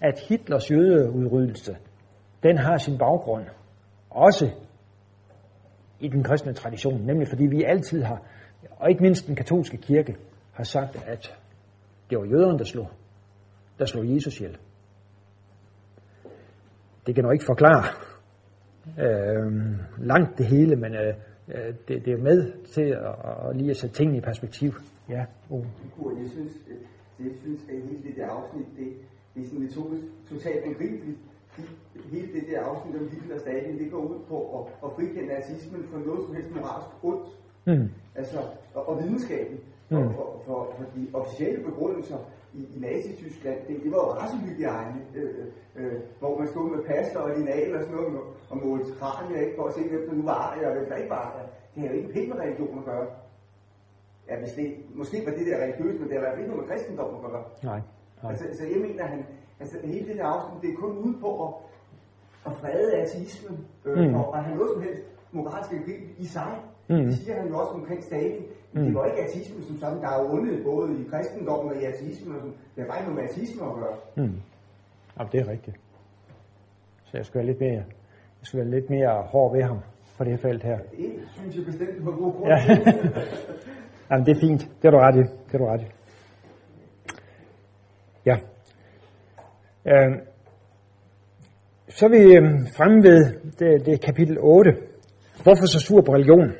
at 0.00 0.18
Hitlers 0.28 0.70
jødeudryddelse, 0.70 1.76
den 2.42 2.58
har 2.58 2.76
sin 2.76 2.98
baggrund 2.98 3.44
også 4.10 4.50
i 6.00 6.08
den 6.08 6.24
kristne 6.24 6.52
tradition, 6.52 7.00
nemlig 7.00 7.28
fordi 7.28 7.46
vi 7.46 7.64
altid 7.64 8.02
har, 8.02 8.22
og 8.70 8.90
ikke 8.90 9.02
mindst 9.02 9.26
den 9.26 9.36
katolske 9.36 9.76
kirke, 9.76 10.16
har 10.52 10.64
sagt, 10.64 10.96
at 11.06 11.39
det 12.10 12.18
var 12.18 12.24
jøderne, 12.24 12.58
der 12.58 12.64
slog, 12.64 12.90
der 13.78 13.84
slog 13.84 14.14
Jesus 14.14 14.40
ihjel. 14.40 14.58
Det 17.06 17.14
kan 17.14 17.24
nok 17.24 17.32
ikke 17.32 17.44
forklare 17.44 17.84
øh, 19.04 19.52
langt 19.98 20.38
det 20.38 20.46
hele, 20.46 20.76
men 20.76 20.94
øh, 20.94 21.14
øh, 21.48 21.74
det, 21.88 22.04
det 22.04 22.12
er 22.12 22.22
med 22.22 22.52
til 22.64 22.82
at, 22.82 23.48
at 23.48 23.56
lige 23.56 23.70
at 23.70 23.76
sætte 23.76 23.96
tingene 23.96 24.18
i 24.18 24.20
perspektiv 24.20 24.72
Ja. 25.10 25.24
Kurt, 25.96 26.14
jeg 26.22 26.28
synes, 26.28 26.52
øh, 26.70 27.26
jeg 27.26 27.32
synes, 27.42 27.60
at 27.68 27.76
hele 27.88 28.02
det 28.06 28.16
der 28.16 28.26
afsnit, 28.26 28.66
det, 28.78 28.88
det 29.34 29.42
er 29.42 29.46
sådan 29.46 29.62
lidt 29.62 29.74
totalt 30.30 30.64
angribeligt. 30.64 31.18
Hele 32.12 32.32
det 32.32 32.44
der 32.50 32.60
afsnit 32.60 32.96
om 32.96 33.08
Hitler 33.08 33.34
og 33.34 33.40
Stalin, 33.40 33.78
det 33.78 33.90
går 33.90 34.02
ud 34.12 34.20
på 34.28 34.36
at, 34.58 34.62
at 34.84 34.92
frikende 34.96 35.26
nazismen 35.26 35.82
for 35.90 35.98
noget 35.98 36.20
som 36.26 36.34
helst 36.34 36.50
moralsk 36.54 36.88
ondt. 37.02 37.28
Mm. 37.66 37.88
Altså, 38.14 38.38
og, 38.74 38.88
og 38.88 39.02
videnskaben. 39.02 39.58
Mm. 39.90 40.14
For, 40.14 40.42
for, 40.46 40.74
for, 40.76 40.84
de 40.96 41.02
officielle 41.14 41.64
begrundelser 41.64 42.18
i, 42.54 42.60
i 42.76 42.78
Nazi-Tyskland, 42.80 43.58
det, 43.68 43.74
det 43.84 43.90
var 43.92 43.98
jo 43.98 44.10
racehygiejne, 44.20 45.00
øh, 45.14 45.44
øh, 45.76 46.00
hvor 46.18 46.38
man 46.38 46.48
stod 46.48 46.70
med 46.76 46.84
pas 46.84 47.16
og 47.16 47.30
linal 47.38 47.74
og 47.76 47.80
sådan 47.82 47.96
noget, 47.96 48.20
og, 48.50 48.56
målte 48.66 48.92
kranier, 49.00 49.40
ikke, 49.40 49.56
for 49.56 49.64
at 49.68 49.74
se, 49.74 49.88
hvem 49.88 50.08
der 50.08 50.14
nu 50.14 50.22
var 50.22 50.56
der, 50.60 50.68
og 50.68 50.74
hvem 50.76 50.88
der 50.88 50.96
ikke 50.96 51.10
var 51.10 51.26
der. 51.36 51.44
Det 51.74 51.82
har 51.82 51.88
jo 51.88 52.00
ikke 52.00 52.12
pænt 52.12 52.28
med 52.28 52.36
religion 52.38 52.78
at 52.78 52.84
gøre. 52.84 53.06
Ja, 54.28 54.38
hvis 54.38 54.52
det, 54.52 54.66
måske 54.94 55.16
var 55.26 55.32
det 55.32 55.46
der 55.46 55.62
religiøst, 55.64 56.00
men 56.00 56.08
det 56.08 56.12
har 56.12 56.18
i 56.18 56.24
hvert 56.24 56.32
fald 56.34 56.40
ikke 56.44 56.52
noget 56.54 56.68
med 56.68 56.76
kristendom 56.76 57.14
at 57.14 57.30
gøre. 57.30 57.44
Nej. 57.62 57.80
Nej. 58.22 58.30
Altså, 58.32 58.44
så 58.58 58.64
jeg 58.66 58.80
mener, 58.80 59.04
han, 59.06 59.26
altså 59.60 59.76
hele 59.84 60.08
det 60.08 60.16
der 60.16 60.26
afsnit, 60.26 60.62
det 60.62 60.70
er 60.70 60.76
kun 60.76 60.98
ude 60.98 61.16
på 61.20 61.30
at, 61.46 61.52
at 62.46 62.52
frede 62.60 62.92
ateismen, 63.02 63.66
øh, 63.84 63.98
Mm. 63.98 64.08
mm. 64.08 64.14
og 64.14 64.38
at 64.38 64.44
have 64.44 64.56
noget 64.56 64.70
som 64.74 64.82
helst 64.82 65.02
moralsk 65.32 65.70
grib 65.70 66.00
i 66.18 66.26
sig. 66.26 66.52
Mm. 66.90 67.04
Det 67.04 67.16
siger 67.18 67.36
han 67.40 67.48
jo 67.48 67.58
også 67.62 67.72
omkring 67.80 68.04
Stalin. 68.04 68.42
Mm. 68.72 68.84
Det 68.84 68.94
var 68.94 69.04
ikke 69.10 69.22
ateismen 69.26 69.62
som 69.62 69.76
sådan, 69.78 70.00
der 70.02 70.08
er 70.08 70.22
jo 70.22 70.32
ondet 70.34 70.64
både 70.64 71.00
i 71.00 71.04
kristendommen 71.10 71.72
og 71.72 71.82
i 71.82 71.84
ateismen. 71.84 72.34
Og 72.34 72.40
sådan. 72.40 72.54
Det 72.76 72.86
bare 72.88 72.98
ikke 72.98 73.10
noget 73.10 73.22
med 73.22 73.30
ateisme 73.30 73.62
at 73.70 73.74
gøre. 73.80 73.96
Mm. 74.16 74.36
Jamen, 75.16 75.32
det 75.32 75.40
er 75.40 75.48
rigtigt. 75.54 75.76
Så 77.04 77.12
jeg 77.18 77.26
skal 77.26 77.38
være 77.38 77.46
lidt 77.46 77.60
mere, 77.60 77.82
jeg 78.40 78.44
skal 78.46 78.60
være 78.60 78.70
lidt 78.70 78.90
mere 78.90 79.22
hård 79.32 79.56
ved 79.56 79.62
ham 79.62 79.78
på 80.18 80.24
det 80.24 80.40
felt 80.40 80.62
her. 80.62 80.78
Det 80.78 81.12
synes 81.36 81.56
jeg 81.56 81.64
bestemt 81.64 82.04
på 82.04 82.10
god 82.10 82.32
grund. 82.32 82.48
Ja. 82.52 82.58
Jamen, 84.10 84.26
det 84.26 84.36
er 84.36 84.40
fint. 84.40 84.60
Det 84.82 84.84
er 84.88 84.90
du 84.90 84.98
ret 84.98 85.16
i. 85.16 85.24
Det 85.46 85.54
er 85.54 85.58
du 85.58 85.66
ret 85.66 85.80
i. 85.80 85.88
Ja. 88.26 88.36
Øh, 89.86 90.12
så 91.88 92.06
er 92.06 92.10
vi 92.10 92.22
øh, 92.36 92.44
fremme 92.76 93.02
ved 93.02 93.20
det, 93.58 93.86
det 93.86 94.00
kapitel 94.00 94.36
8. 94.40 94.70
Hvorfor 95.42 95.66
så 95.66 95.80
sur 95.80 96.00
på 96.00 96.12
religion? 96.14 96.52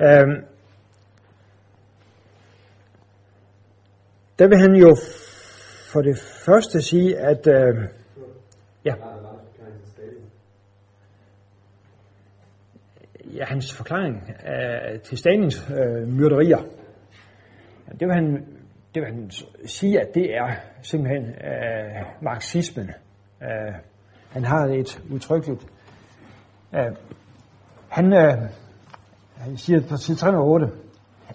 Øh, 0.00 0.42
der 4.38 4.48
vil 4.48 4.58
han 4.58 4.74
jo 4.74 4.96
for 5.92 6.00
det 6.00 6.18
første 6.18 6.82
sige, 6.82 7.18
at 7.18 7.46
øh, 7.46 7.88
ja, 8.84 8.94
ja, 13.34 13.44
hans 13.44 13.76
forklaring 13.76 14.34
øh, 14.46 15.00
til 15.00 15.18
Stalins 15.18 15.70
øh, 15.70 16.08
myrderier, 16.08 16.58
det 18.00 18.08
vil 18.08 18.14
han 18.14 18.46
det 18.94 19.02
vil 19.02 19.04
han 19.04 19.30
sige, 19.66 20.00
at 20.00 20.14
det 20.14 20.34
er 20.34 20.48
simpelthen 20.82 21.24
øh, 21.24 22.22
marxismen. 22.22 22.90
Øh, 23.42 23.74
han 24.30 24.44
har 24.44 24.66
et 24.66 25.02
udtrykkeligt. 25.10 25.66
Øh, 26.74 26.96
han, 27.88 28.12
øh, 28.12 28.50
jeg 29.46 29.58
siger 29.58 29.80
på 29.88 29.96
side 29.96 30.16
308, 30.16 30.66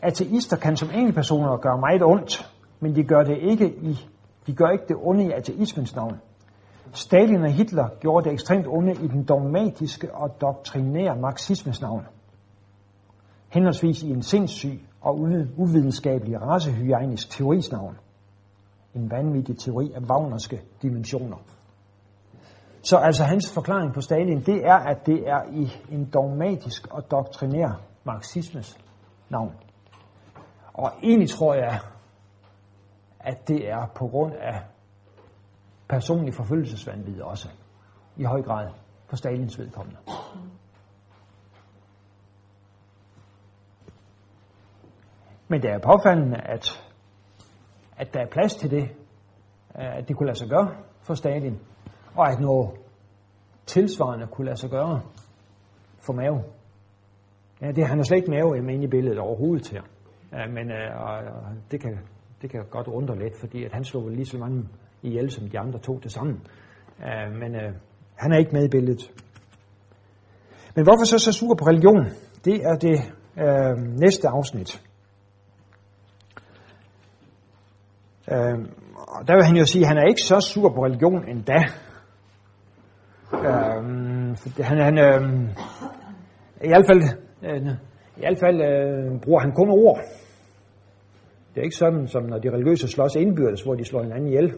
ateister 0.02 0.56
altså, 0.56 0.58
kan 0.60 0.78
som 0.78 0.90
enkeltpersoner 0.94 1.58
gøre 1.58 1.80
meget 1.80 2.04
ondt, 2.04 2.52
men 2.80 2.96
de 2.96 3.04
gør 3.04 3.24
det 3.24 3.38
ikke 3.38 3.68
i 3.68 4.10
de 4.48 4.56
gør 4.56 4.70
ikke 4.70 4.86
det 4.88 4.98
onde 5.04 5.26
i 5.26 5.32
ateismens 5.32 5.96
navn. 5.96 6.20
Stalin 6.94 7.44
og 7.44 7.52
Hitler 7.52 7.90
gjorde 8.00 8.26
det 8.26 8.34
ekstremt 8.34 8.68
onde 8.68 8.92
i 8.92 9.08
den 9.08 9.24
dogmatiske 9.24 10.16
og 10.16 10.42
doktrinære 10.42 11.16
marxismens 11.16 11.82
navn. 11.82 12.06
Henholdsvis 13.50 14.04
i 14.04 14.10
en 14.10 14.22
sindssyg 14.22 14.80
og 15.02 15.20
uvidenskabelig 15.58 16.42
racehygienisk 16.42 17.30
teoris 17.30 17.72
navn. 17.72 17.98
En 18.96 19.12
vanvittig 19.12 19.58
teori 19.58 19.92
af 19.96 20.00
wagnerske 20.02 20.62
dimensioner. 20.82 21.38
Så 22.82 22.98
altså 22.98 23.24
hans 23.24 23.54
forklaring 23.54 23.94
på 23.94 24.02
Stalin, 24.02 24.42
det 24.46 24.62
er, 24.66 24.76
at 24.76 25.06
det 25.06 25.30
er 25.30 25.42
i 25.52 25.72
en 25.92 26.10
dogmatisk 26.14 26.88
og 26.92 27.12
doktrinær 27.12 27.82
marxismes 28.06 28.78
navn. 29.30 29.56
Og 30.74 30.92
egentlig 31.04 31.30
tror 31.30 31.54
jeg, 31.54 31.80
at 33.20 33.48
det 33.48 33.70
er 33.70 33.86
på 33.96 34.08
grund 34.08 34.34
af 34.34 34.62
personlig 35.90 36.34
forfølgelsesvandvid 36.34 37.22
også, 37.22 37.50
i 38.18 38.24
høj 38.24 38.42
grad 38.42 38.70
for 39.08 39.16
Stalins 39.16 39.60
vedkommende. 39.60 40.00
Men 45.48 45.62
det 45.62 45.72
er 45.72 45.80
påfaldende, 45.80 46.38
at, 46.38 46.86
at 47.98 48.14
der 48.14 48.20
er 48.20 48.28
plads 48.32 48.56
til 48.56 48.72
det, 48.72 48.90
at 49.70 50.08
det 50.08 50.18
kunne 50.18 50.28
lade 50.28 50.38
sig 50.38 50.50
gøre 50.50 50.76
for 51.02 51.14
Stalin, 51.14 51.60
og 52.16 52.32
at 52.32 52.40
noget 52.40 52.70
tilsvarende 53.66 54.28
kunne 54.28 54.46
lade 54.46 54.58
sig 54.58 54.70
gøre 54.70 55.02
for 56.00 56.14
Mao. 56.14 56.55
Ja, 57.62 57.72
det, 57.72 57.88
han 57.88 57.98
har 57.98 58.04
slet 58.04 58.18
ikke 58.18 58.32
Mao 58.32 58.62
med 58.62 58.84
i 58.84 58.88
billedet 58.88 59.20
overhovedet 59.20 59.70
her. 59.70 59.82
Ja, 60.34 60.48
men 60.48 60.72
øh, 60.72 61.02
og, 61.02 61.14
og 61.18 61.44
det, 61.72 61.82
kan, 61.82 62.00
det 62.42 62.50
kan 62.50 62.64
godt 62.70 62.88
undre 62.88 63.20
lidt, 63.20 63.40
fordi 63.40 63.64
at 63.64 63.74
han 63.74 63.84
slog 63.84 64.10
lige 64.10 64.26
så 64.26 64.38
mange 64.38 64.64
ihjel, 65.02 65.32
som 65.32 65.50
de 65.50 65.60
andre 65.60 65.80
to 65.80 66.00
til 66.00 66.12
sammen. 66.12 66.42
Ja, 67.00 67.30
men 67.30 67.56
øh, 67.56 67.74
han 68.16 68.32
er 68.32 68.38
ikke 68.38 68.52
med 68.54 68.66
i 68.66 68.70
billedet. 68.70 69.12
Men 70.76 70.84
hvorfor 70.84 71.06
så 71.06 71.20
så 71.20 71.32
sur 71.32 71.56
på 71.56 71.66
religion? 71.66 72.06
Det 72.46 72.56
er 72.66 72.76
det 72.76 73.00
øh, 73.38 73.78
næste 74.00 74.28
afsnit. 74.28 74.82
Øh, 78.32 78.60
og 79.08 79.28
der 79.28 79.36
vil 79.36 79.46
han 79.46 79.56
jo 79.56 79.66
sige, 79.66 79.82
at 79.82 79.88
han 79.88 79.98
er 79.98 80.08
ikke 80.08 80.22
så 80.22 80.40
sur 80.40 80.70
på 80.70 80.86
religion 80.86 81.30
endda. 81.30 81.60
Øh, 83.34 84.38
for 84.38 84.64
han, 84.64 84.78
han 84.78 84.98
øh, 84.98 85.50
i 86.62 86.68
hvert 86.68 86.86
fald, 86.90 87.25
i 88.18 88.20
hvert 88.20 88.40
fald 88.40 88.62
øh, 88.62 89.22
bruger 89.22 89.40
han 89.40 89.52
kun 89.52 89.70
ord. 89.70 90.00
Det 91.54 91.62
er 91.62 91.64
ikke 91.64 91.76
sådan, 91.76 92.08
som 92.08 92.24
når 92.24 92.38
de 92.38 92.52
religiøse 92.52 92.88
slås 92.88 93.16
indbyrdes, 93.16 93.62
hvor 93.62 93.76
de 93.76 93.86
slår 93.86 94.04
hinanden 94.04 94.28
ihjel. 94.28 94.58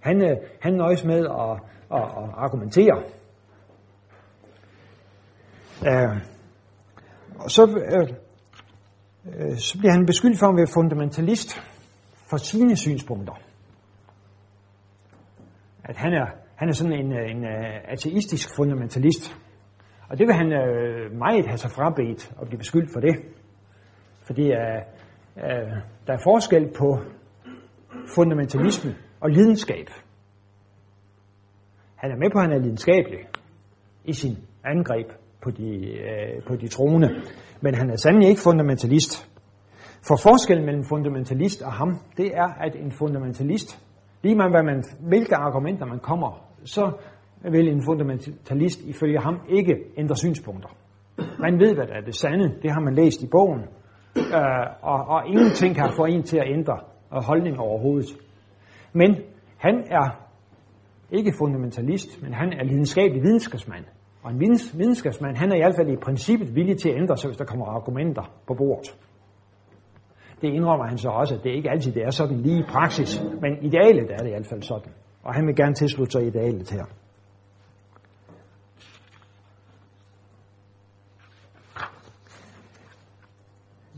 Han, 0.00 0.22
øh, 0.22 0.36
han 0.60 0.72
nøjes 0.74 1.04
med 1.04 1.18
at, 1.18 1.60
at, 1.92 2.02
at 2.02 2.30
argumentere. 2.34 3.02
Øh, 5.86 6.16
og 7.38 7.50
så, 7.50 7.62
øh, 7.66 8.08
øh, 9.34 9.56
så 9.56 9.78
bliver 9.78 9.92
han 9.92 10.06
beskyldt 10.06 10.38
for 10.38 10.46
at 10.46 10.56
være 10.56 10.74
fundamentalist 10.74 11.60
for 12.30 12.36
sine 12.36 12.76
synspunkter. 12.76 13.34
At 15.84 15.96
han 15.96 16.12
er, 16.12 16.26
han 16.56 16.68
er 16.68 16.72
sådan 16.72 16.92
en, 16.92 17.12
øh, 17.12 17.30
en 17.30 17.44
øh, 17.44 17.92
ateistisk 17.92 18.56
fundamentalist. 18.56 19.36
Og 20.08 20.18
det 20.18 20.26
vil 20.26 20.34
han 20.34 20.52
øh, 20.52 21.12
meget 21.18 21.46
have 21.46 21.58
sig 21.58 21.70
frabedt 21.70 22.32
at 22.40 22.46
blive 22.46 22.58
beskyldt 22.58 22.92
for 22.92 23.00
det. 23.00 23.16
Fordi 24.26 24.42
øh, 24.42 24.80
øh, 25.36 25.72
der 26.06 26.12
er 26.12 26.22
forskel 26.24 26.72
på 26.78 26.98
fundamentalisme 28.14 28.94
og 29.20 29.30
lidenskab. 29.30 29.86
Han 31.96 32.10
er 32.10 32.16
med 32.16 32.30
på, 32.30 32.38
at 32.38 32.44
han 32.44 32.52
er 32.52 32.58
lidenskabelig 32.58 33.20
i 34.04 34.12
sin 34.12 34.36
angreb 34.64 35.06
på 35.42 35.50
de, 35.50 35.98
øh, 35.98 36.42
på 36.46 36.56
de 36.56 36.68
troende. 36.68 37.08
Men 37.60 37.74
han 37.74 37.90
er 37.90 37.96
sandelig 37.96 38.28
ikke 38.28 38.40
fundamentalist. 38.40 39.30
For 40.08 40.16
forskellen 40.16 40.66
mellem 40.66 40.84
fundamentalist 40.84 41.62
og 41.62 41.72
ham, 41.72 41.98
det 42.16 42.26
er, 42.26 42.48
at 42.60 42.76
en 42.76 42.92
fundamentalist, 42.98 43.82
lige 44.22 44.34
meget 44.34 44.52
hvad 44.52 44.62
man, 44.62 44.84
hvilke 45.00 45.36
argumenter 45.36 45.86
man 45.86 45.98
kommer, 45.98 46.46
så 46.64 46.92
vil 47.42 47.68
en 47.68 47.82
fundamentalist 47.84 48.80
ifølge 48.84 49.18
ham 49.18 49.40
ikke 49.48 49.76
ændre 49.96 50.16
synspunkter. 50.16 50.68
Man 51.38 51.60
ved, 51.60 51.74
hvad 51.74 51.86
der 51.86 51.94
er 51.94 52.00
det 52.00 52.14
sande, 52.14 52.54
det 52.62 52.70
har 52.70 52.80
man 52.80 52.94
læst 52.94 53.22
i 53.22 53.28
bogen, 53.30 53.60
øh, 54.16 54.66
og, 54.82 55.08
og 55.08 55.26
ingenting 55.26 55.74
kan 55.74 55.90
få 55.96 56.04
en 56.04 56.22
til 56.22 56.36
at 56.38 56.48
ændre 56.48 56.78
holdning 57.10 57.58
overhovedet. 57.58 58.08
Men 58.92 59.16
han 59.56 59.84
er 59.90 60.26
ikke 61.10 61.32
fundamentalist, 61.38 62.22
men 62.22 62.34
han 62.34 62.52
er 62.52 62.64
lidenskabelig 62.64 63.22
videnskabsmand. 63.22 63.84
Og 64.22 64.32
en 64.32 64.40
videnskabsmand, 64.78 65.36
han 65.36 65.52
er 65.52 65.56
i 65.56 65.58
hvert 65.58 65.76
fald 65.76 65.88
i 65.88 65.96
princippet 65.96 66.54
villig 66.54 66.78
til 66.78 66.88
at 66.88 66.96
ændre 66.96 67.16
sig, 67.16 67.28
hvis 67.28 67.36
der 67.36 67.44
kommer 67.44 67.66
argumenter 67.66 68.22
på 68.46 68.54
bordet. 68.54 68.96
Det 70.40 70.48
indrømmer 70.48 70.86
han 70.86 70.98
så 70.98 71.08
også, 71.08 71.34
at 71.34 71.44
det 71.44 71.50
ikke 71.50 71.70
altid 71.70 71.92
det 71.92 72.02
er 72.02 72.10
sådan 72.10 72.36
lige 72.36 72.58
i 72.58 72.62
praksis, 72.68 73.22
men 73.40 73.52
idealet 73.62 74.10
er 74.10 74.16
det 74.16 74.26
i 74.26 74.30
hvert 74.30 74.46
fald 74.46 74.62
sådan. 74.62 74.92
Og 75.22 75.34
han 75.34 75.46
vil 75.46 75.56
gerne 75.56 75.74
tilslutte 75.74 76.12
sig 76.12 76.26
idealet 76.26 76.70
her. 76.70 76.84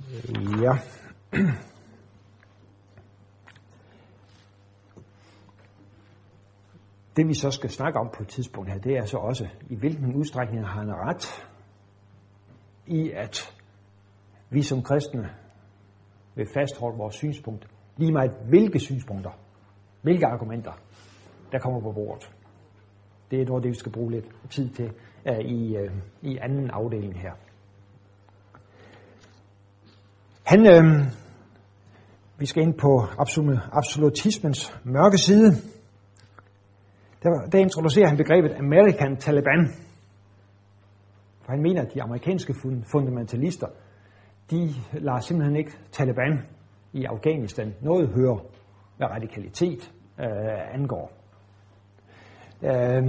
Øh, 0.09 0.63
ja. 0.63 0.73
Det 7.17 7.29
vi 7.29 7.35
så 7.35 7.51
skal 7.51 7.71
snakke 7.71 7.99
om 7.99 8.11
på 8.17 8.23
et 8.23 8.29
tidspunkt 8.29 8.71
her, 8.71 8.79
det 8.79 8.97
er 8.97 9.05
så 9.05 9.17
også, 9.17 9.49
i 9.71 9.77
hvilken 9.77 10.15
udstrækning 10.15 10.67
har 10.67 10.81
han 10.81 10.95
ret 10.95 11.49
i, 12.87 13.11
at 13.11 13.59
vi 14.51 14.63
som 14.63 14.83
kristne 14.83 15.31
vil 16.35 16.47
fastholde 16.55 16.99
vores 16.99 17.15
synspunkt. 17.15 17.69
Lige 17.97 18.13
meget 18.13 18.31
hvilke 18.49 18.81
synspunkter, 18.81 19.31
hvilke 20.03 20.27
argumenter, 20.27 20.73
der 21.53 21.59
kommer 21.59 21.81
på 21.81 21.93
bordet. 21.93 22.31
Det 23.31 23.41
er 23.41 23.47
noget, 23.47 23.63
det 23.63 23.71
vi 23.71 23.77
skal 23.77 23.93
bruge 23.93 24.11
lidt 24.11 24.51
tid 24.51 24.71
til 24.71 24.93
uh, 25.31 25.39
i, 25.39 25.77
uh, 25.79 25.93
i 26.23 26.39
anden 26.43 26.71
afdeling 26.71 27.21
her. 27.21 27.33
Han, 30.49 30.67
øh, 30.67 31.07
vi 32.39 32.47
skal 32.47 32.63
ind 32.63 32.75
på 32.75 33.07
absolutismens 33.73 34.81
mørke 34.85 35.19
side. 35.19 35.51
Der, 37.23 37.31
der 37.53 37.59
introducerer 37.59 38.09
han 38.09 38.17
begrebet 38.17 38.53
American 38.59 39.17
Taliban. 39.17 39.69
For 41.43 41.53
han 41.53 41.63
mener, 41.63 41.83
at 41.83 41.95
de 41.95 42.03
amerikanske 42.03 42.55
fundamentalister, 42.93 43.67
de 44.51 44.69
lader 44.93 45.21
simpelthen 45.21 45.57
ikke 45.57 45.73
Taliban 45.93 46.43
i 46.93 47.05
Afghanistan 47.05 47.75
noget 47.81 48.09
høre, 48.09 48.41
hvad 48.97 49.07
radikalitet 49.07 49.93
øh, 50.21 50.75
angår. 50.75 51.13
Øh, 52.63 53.03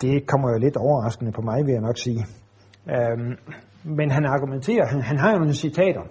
det 0.00 0.26
kommer 0.26 0.50
jo 0.50 0.58
lidt 0.58 0.76
overraskende 0.76 1.32
på 1.32 1.42
mig, 1.42 1.66
vil 1.66 1.72
jeg 1.72 1.82
nok 1.82 1.98
sige. 1.98 2.26
Øh, 2.88 3.36
men 3.86 4.10
han 4.10 4.24
argumenterer, 4.24 4.86
han, 4.86 5.02
han 5.02 5.18
har 5.18 5.32
jo 5.32 5.38
nogle 5.38 5.54
citater 5.54 6.02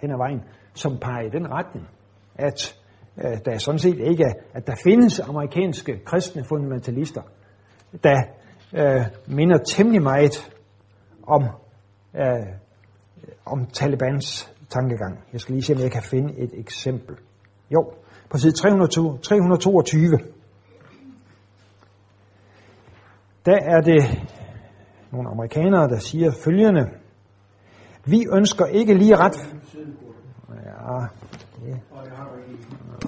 hen 0.00 0.10
ad 0.10 0.16
vejen, 0.16 0.42
som 0.74 0.98
peger 1.00 1.20
i 1.20 1.28
den 1.28 1.50
retning, 1.50 1.88
at 2.34 2.76
øh, 3.18 3.38
der 3.44 3.58
sådan 3.58 3.78
set 3.78 3.98
ikke 3.98 4.24
er, 4.24 4.32
at 4.52 4.66
der 4.66 4.74
findes 4.84 5.20
amerikanske 5.20 6.04
kristne 6.04 6.44
fundamentalister, 6.44 7.22
der 8.04 8.22
øh, 8.74 9.06
minder 9.26 9.58
temmelig 9.58 10.02
meget 10.02 10.52
om, 11.26 11.42
øh, 12.14 12.46
om 13.46 13.66
Talibans 13.66 14.52
tankegang. 14.70 15.18
Jeg 15.32 15.40
skal 15.40 15.54
lige 15.54 15.62
se, 15.62 15.74
om 15.74 15.80
jeg 15.80 15.92
kan 15.92 16.02
finde 16.02 16.34
et 16.38 16.50
eksempel. 16.54 17.16
Jo, 17.70 17.92
på 18.30 18.38
side 18.38 18.52
302, 18.52 19.16
322, 19.16 20.18
der 23.46 23.58
er 23.62 23.80
det 23.80 24.02
nogle 25.14 25.30
amerikanere, 25.30 25.88
der 25.88 25.98
siger 25.98 26.30
følgende. 26.44 26.90
Vi 28.04 28.26
ønsker 28.32 28.66
ikke 28.66 28.94
lige 28.94 29.16
ret... 29.16 29.54
Ja, 30.64 31.06
det, 31.60 31.80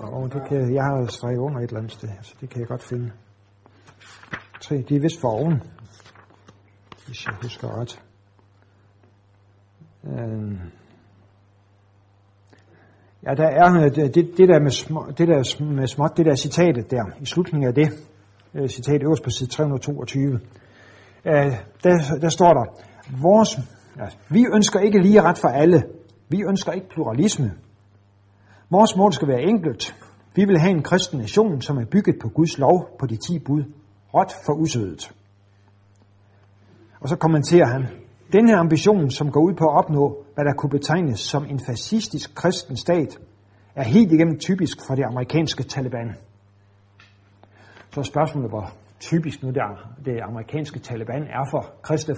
og 0.02 0.32
det 0.32 0.42
kan, 0.48 0.74
jeg 0.74 0.84
har 0.84 1.06
streget 1.06 1.38
under 1.38 1.58
et 1.60 1.64
eller 1.64 1.78
andet 1.78 1.92
sted, 1.92 2.08
så 2.22 2.34
det 2.40 2.50
kan 2.50 2.60
jeg 2.60 2.68
godt 2.68 2.82
finde. 2.82 3.12
Tre, 4.60 4.84
de 4.88 4.96
er 4.96 5.00
vist 5.00 5.20
for 5.20 5.28
oven, 5.28 5.62
hvis 7.06 7.26
jeg 7.26 7.34
husker 7.42 7.80
ret. 7.80 8.02
Øhm. 10.04 10.58
Ja, 13.26 13.34
der 13.34 13.46
er 13.46 13.84
øh, 13.84 13.94
det, 13.94 14.14
det, 14.14 14.48
der 14.48 14.60
med 14.60 14.70
små, 14.70 15.06
det 15.18 15.28
der 15.28 15.64
med 15.64 15.86
småt, 15.86 16.16
det 16.16 16.26
der 16.26 16.34
citatet 16.34 16.90
der, 16.90 17.04
i 17.20 17.24
slutningen 17.24 17.68
af 17.68 17.74
det, 17.74 17.88
øh, 18.54 18.68
citat 18.68 19.02
øverst 19.02 19.22
på 19.22 19.30
side 19.30 19.50
322, 19.50 20.40
øh, 21.26 21.52
der, 21.84 22.18
der 22.20 22.28
står 22.28 22.52
der, 22.52 22.64
vores, 23.22 23.58
altså, 24.00 24.18
vi 24.28 24.46
ønsker 24.54 24.80
ikke 24.80 25.02
lige 25.02 25.22
ret 25.22 25.38
for 25.38 25.48
alle, 25.48 25.82
vi 26.28 26.42
ønsker 26.48 26.72
ikke 26.72 26.88
pluralisme. 26.88 27.52
Vores 28.70 28.96
mål 28.96 29.12
skal 29.12 29.28
være 29.28 29.42
enkelt. 29.42 29.96
Vi 30.34 30.44
vil 30.44 30.58
have 30.58 30.70
en 30.70 30.82
kristen 30.82 31.18
nation, 31.18 31.60
som 31.60 31.76
er 31.76 31.84
bygget 31.84 32.16
på 32.22 32.28
Guds 32.28 32.58
lov 32.58 32.88
på 32.98 33.06
de 33.06 33.16
ti 33.16 33.38
bud, 33.38 33.64
råt 34.14 34.32
for 34.46 34.52
usødet. 34.52 35.12
Og 37.00 37.08
så 37.08 37.16
kommenterer 37.16 37.66
han, 37.66 37.86
den 38.32 38.48
her 38.48 38.58
ambition, 38.58 39.10
som 39.10 39.30
går 39.30 39.40
ud 39.40 39.54
på 39.54 39.64
at 39.64 39.78
opnå, 39.78 40.24
hvad 40.34 40.44
der 40.44 40.52
kunne 40.52 40.70
betegnes 40.70 41.20
som 41.20 41.44
en 41.44 41.60
fascistisk 41.66 42.34
kristen 42.34 42.76
stat, 42.76 43.18
er 43.74 43.82
helt 43.82 44.12
igennem 44.12 44.38
typisk 44.38 44.78
for 44.86 44.94
det 44.94 45.04
amerikanske 45.04 45.62
Taliban. 45.62 46.16
Så 47.90 48.00
er 48.00 48.04
spørgsmålet, 48.04 48.50
hvor 48.50 48.72
typisk 49.00 49.42
nu 49.42 49.50
der, 49.50 49.94
det 50.04 50.20
amerikanske 50.20 50.78
Taliban 50.78 51.22
er 51.22 51.48
for 51.50 51.74
kristne 51.82 52.14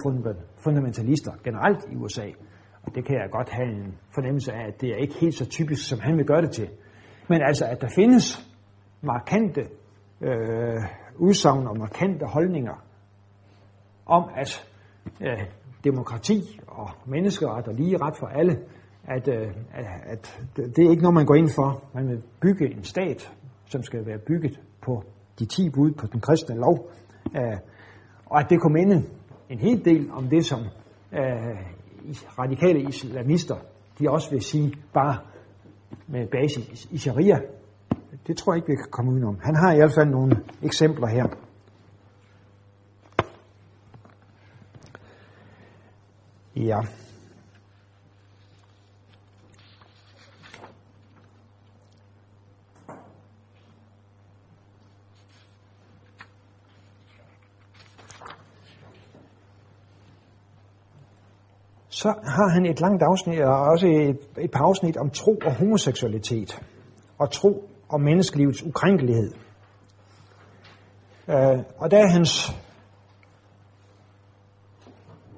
fundamentalister 0.63 1.31
generelt 1.43 1.85
i 1.91 1.95
USA. 1.95 2.27
Og 2.83 2.95
det 2.95 3.05
kan 3.05 3.15
jeg 3.15 3.29
godt 3.31 3.49
have 3.49 3.69
en 3.69 3.97
fornemmelse 4.15 4.53
af, 4.53 4.67
at 4.67 4.81
det 4.81 4.89
er 4.89 4.95
ikke 4.95 5.13
helt 5.21 5.35
så 5.35 5.45
typisk, 5.45 5.89
som 5.89 5.99
han 5.99 6.17
vil 6.17 6.25
gøre 6.25 6.41
det 6.41 6.51
til. 6.51 6.69
Men 7.29 7.41
altså, 7.41 7.65
at 7.65 7.81
der 7.81 7.87
findes 7.95 8.49
markante 9.01 9.61
øh, 10.21 10.83
udsagn 11.15 11.67
og 11.67 11.77
markante 11.77 12.25
holdninger 12.25 12.85
om, 14.05 14.29
at 14.35 14.67
øh, 15.21 15.45
demokrati 15.83 16.59
og 16.67 16.89
menneskeret 17.05 17.67
og 17.67 17.73
lige 17.73 17.97
ret 17.97 18.17
for 18.19 18.27
alle, 18.27 18.59
at, 19.03 19.27
øh, 19.27 19.47
at 20.05 20.41
det 20.55 20.85
er 20.85 20.89
ikke 20.89 21.01
noget, 21.01 21.15
man 21.15 21.25
går 21.25 21.35
ind 21.35 21.49
for. 21.55 21.83
Man 21.93 22.07
vil 22.09 22.23
bygge 22.41 22.75
en 22.75 22.83
stat, 22.83 23.33
som 23.65 23.83
skal 23.83 24.05
være 24.05 24.17
bygget 24.17 24.59
på 24.81 25.03
de 25.39 25.45
ti 25.45 25.69
bud 25.69 25.91
på 25.91 26.07
den 26.07 26.21
kristne 26.21 26.55
lov, 26.55 26.89
øh, 27.35 27.57
og 28.25 28.39
at 28.39 28.49
det 28.49 28.61
kunne 28.61 28.73
minde 28.73 29.03
en 29.49 29.59
hel 29.59 29.85
del 29.85 30.11
om 30.11 30.29
det, 30.29 30.45
som 30.45 30.59
øh, 31.13 31.57
radikale 32.39 32.81
islamister, 32.81 33.55
de 33.99 34.09
også 34.09 34.29
vil 34.29 34.41
sige, 34.41 34.73
bare 34.93 35.17
med 36.07 36.27
basis 36.27 36.87
i 36.91 36.97
sharia. 36.97 37.39
Det 38.27 38.37
tror 38.37 38.53
jeg 38.53 38.57
ikke, 38.57 38.67
vi 38.67 38.75
kan 38.75 38.91
komme 38.91 39.11
udenom. 39.11 39.39
Han 39.43 39.55
har 39.55 39.73
i 39.73 39.75
hvert 39.75 39.93
fald 39.93 40.09
nogle 40.09 40.43
eksempler 40.63 41.07
her. 41.07 41.25
Ja. 46.55 46.79
Så 62.01 62.07
har 62.07 62.49
han 62.53 62.65
et 62.65 62.81
langt 62.81 63.03
afsnit, 63.03 63.41
og 63.41 63.59
også 63.59 63.87
et, 63.87 64.43
et 64.43 64.51
par 64.51 64.63
afsnit 64.63 64.97
om 64.97 65.09
tro 65.09 65.39
og 65.45 65.55
homoseksualitet, 65.55 66.61
og 67.17 67.31
tro 67.31 67.69
og 67.89 68.01
menneskelivets 68.01 68.63
ukrænkelighed. 68.63 69.31
Øh, 71.29 71.59
og 71.77 71.91
der 71.91 71.97
er 71.97 72.07
hans 72.07 72.51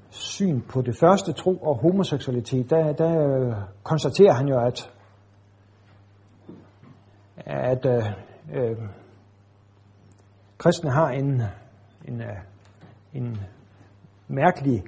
syn 0.09 0.62
på 0.62 0.82
det 0.82 0.97
første 0.97 1.34
tro 1.34 1.57
og 1.57 1.82
homoseksualitet, 1.82 2.70
der, 2.70 2.93
der 2.93 3.12
øh, 3.28 3.55
konstaterer 3.84 4.34
han 4.34 4.47
jo, 4.47 4.59
at, 4.59 4.91
at 7.45 7.86
øh, 7.86 8.05
øh, 8.53 8.78
kristne 10.57 10.91
har 10.91 11.09
en, 11.09 11.41
en, 12.07 12.22
øh, 12.22 12.38
en 13.14 13.38
mærkelig, 14.28 14.84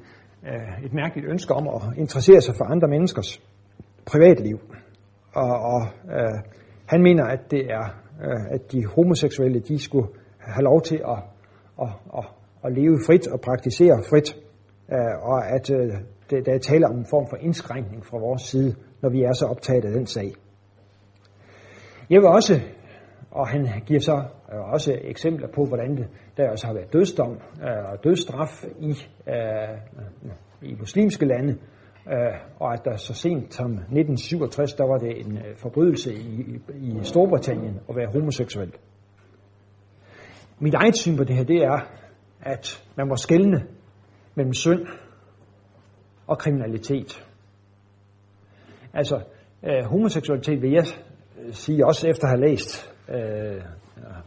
øh, 0.48 0.86
et 0.86 0.94
mærkeligt 0.94 1.28
ønske 1.30 1.54
om 1.54 1.68
at 1.68 1.98
interessere 1.98 2.41
sig 2.41 2.56
for 2.58 2.66
andre 2.66 2.88
menneskers 2.88 3.41
privatliv. 4.06 4.60
Og, 5.36 5.52
og 5.74 5.82
øh, 6.16 6.39
han 6.86 7.04
mener, 7.04 7.26
at 7.26 7.52
det 7.52 7.66
er, 7.72 7.86
øh, 8.24 8.46
at 8.52 8.72
de 8.72 8.86
homoseksuelle, 8.86 9.60
de 9.60 9.80
skulle 9.80 10.08
have 10.39 10.64
lov 10.64 10.82
til 10.82 10.96
at, 10.96 11.20
at, 11.82 11.89
at, 12.18 12.26
at 12.64 12.74
leve 12.74 13.00
frit 13.08 13.28
og 13.28 13.41
praktisere 13.41 14.04
frit 14.10 14.36
øh, 14.91 15.16
og 15.22 15.50
at 15.56 15.70
øh, 15.70 15.94
det, 16.30 16.46
der 16.46 16.54
er 16.54 16.60
tale 16.60 16.88
om 16.88 16.98
en 16.98 17.06
form 17.06 17.28
for 17.30 17.38
indskrænkning 17.38 18.06
fra 18.06 18.18
vores 18.18 18.41
side, 18.41 18.76
når 19.02 19.10
vi 19.10 19.24
er 19.24 19.34
så 19.34 19.46
optaget 19.46 19.86
af 19.86 19.91
den 19.91 20.06
sag. 20.06 20.34
Jeg 22.10 22.22
vil 22.22 22.28
også, 22.30 22.54
og 23.34 23.48
han 23.48 23.68
giver 23.86 24.00
så 24.00 24.24
øh, 24.54 24.60
også 24.60 25.00
eksempler 25.02 25.48
på, 25.56 25.66
hvordan 25.66 25.98
det, 25.98 26.08
der 26.38 26.50
også 26.50 26.68
har 26.68 26.74
været 26.74 26.94
dødsdom 26.94 27.32
øh, 27.62 27.92
og 27.92 28.04
dødsstraf 28.04 28.66
i, 28.80 28.90
øh, 29.28 29.78
i 30.62 30.76
muslimske 30.80 31.26
lande, 31.26 31.58
øh, 32.08 32.34
og 32.60 32.74
at 32.74 32.82
der 32.86 32.96
så 32.96 33.14
sent 33.14 33.54
som 33.54 33.72
1967, 33.72 34.74
der 34.74 34.88
var 34.88 34.98
det 34.98 35.20
en 35.20 35.38
øh, 35.38 35.56
forbrydelse 35.58 36.14
i, 36.14 36.60
i 36.76 37.00
Storbritannien 37.04 37.80
at 37.90 37.96
være 37.96 38.12
homoseksuel. 38.14 38.74
Mit 40.60 40.74
eget 40.74 40.98
syn 40.98 41.18
på 41.18 41.24
det 41.24 41.36
her, 41.36 41.44
det 41.44 41.64
er, 41.64 41.80
at 42.42 42.84
man 42.98 43.08
må 43.08 43.16
skelne 43.16 43.66
mellem 44.36 44.54
synd 44.54 44.88
og 46.28 46.38
kriminalitet. 46.38 47.28
Altså, 48.94 49.22
øh, 49.64 49.86
homoseksualitet 49.86 50.62
vil 50.62 50.72
jeg 50.72 50.86
øh, 51.42 51.54
sige, 51.54 51.86
også 51.86 52.08
efter 52.08 52.24
at 52.24 52.30
have 52.30 52.50
læst, 52.50 52.93
øh, 53.10 53.62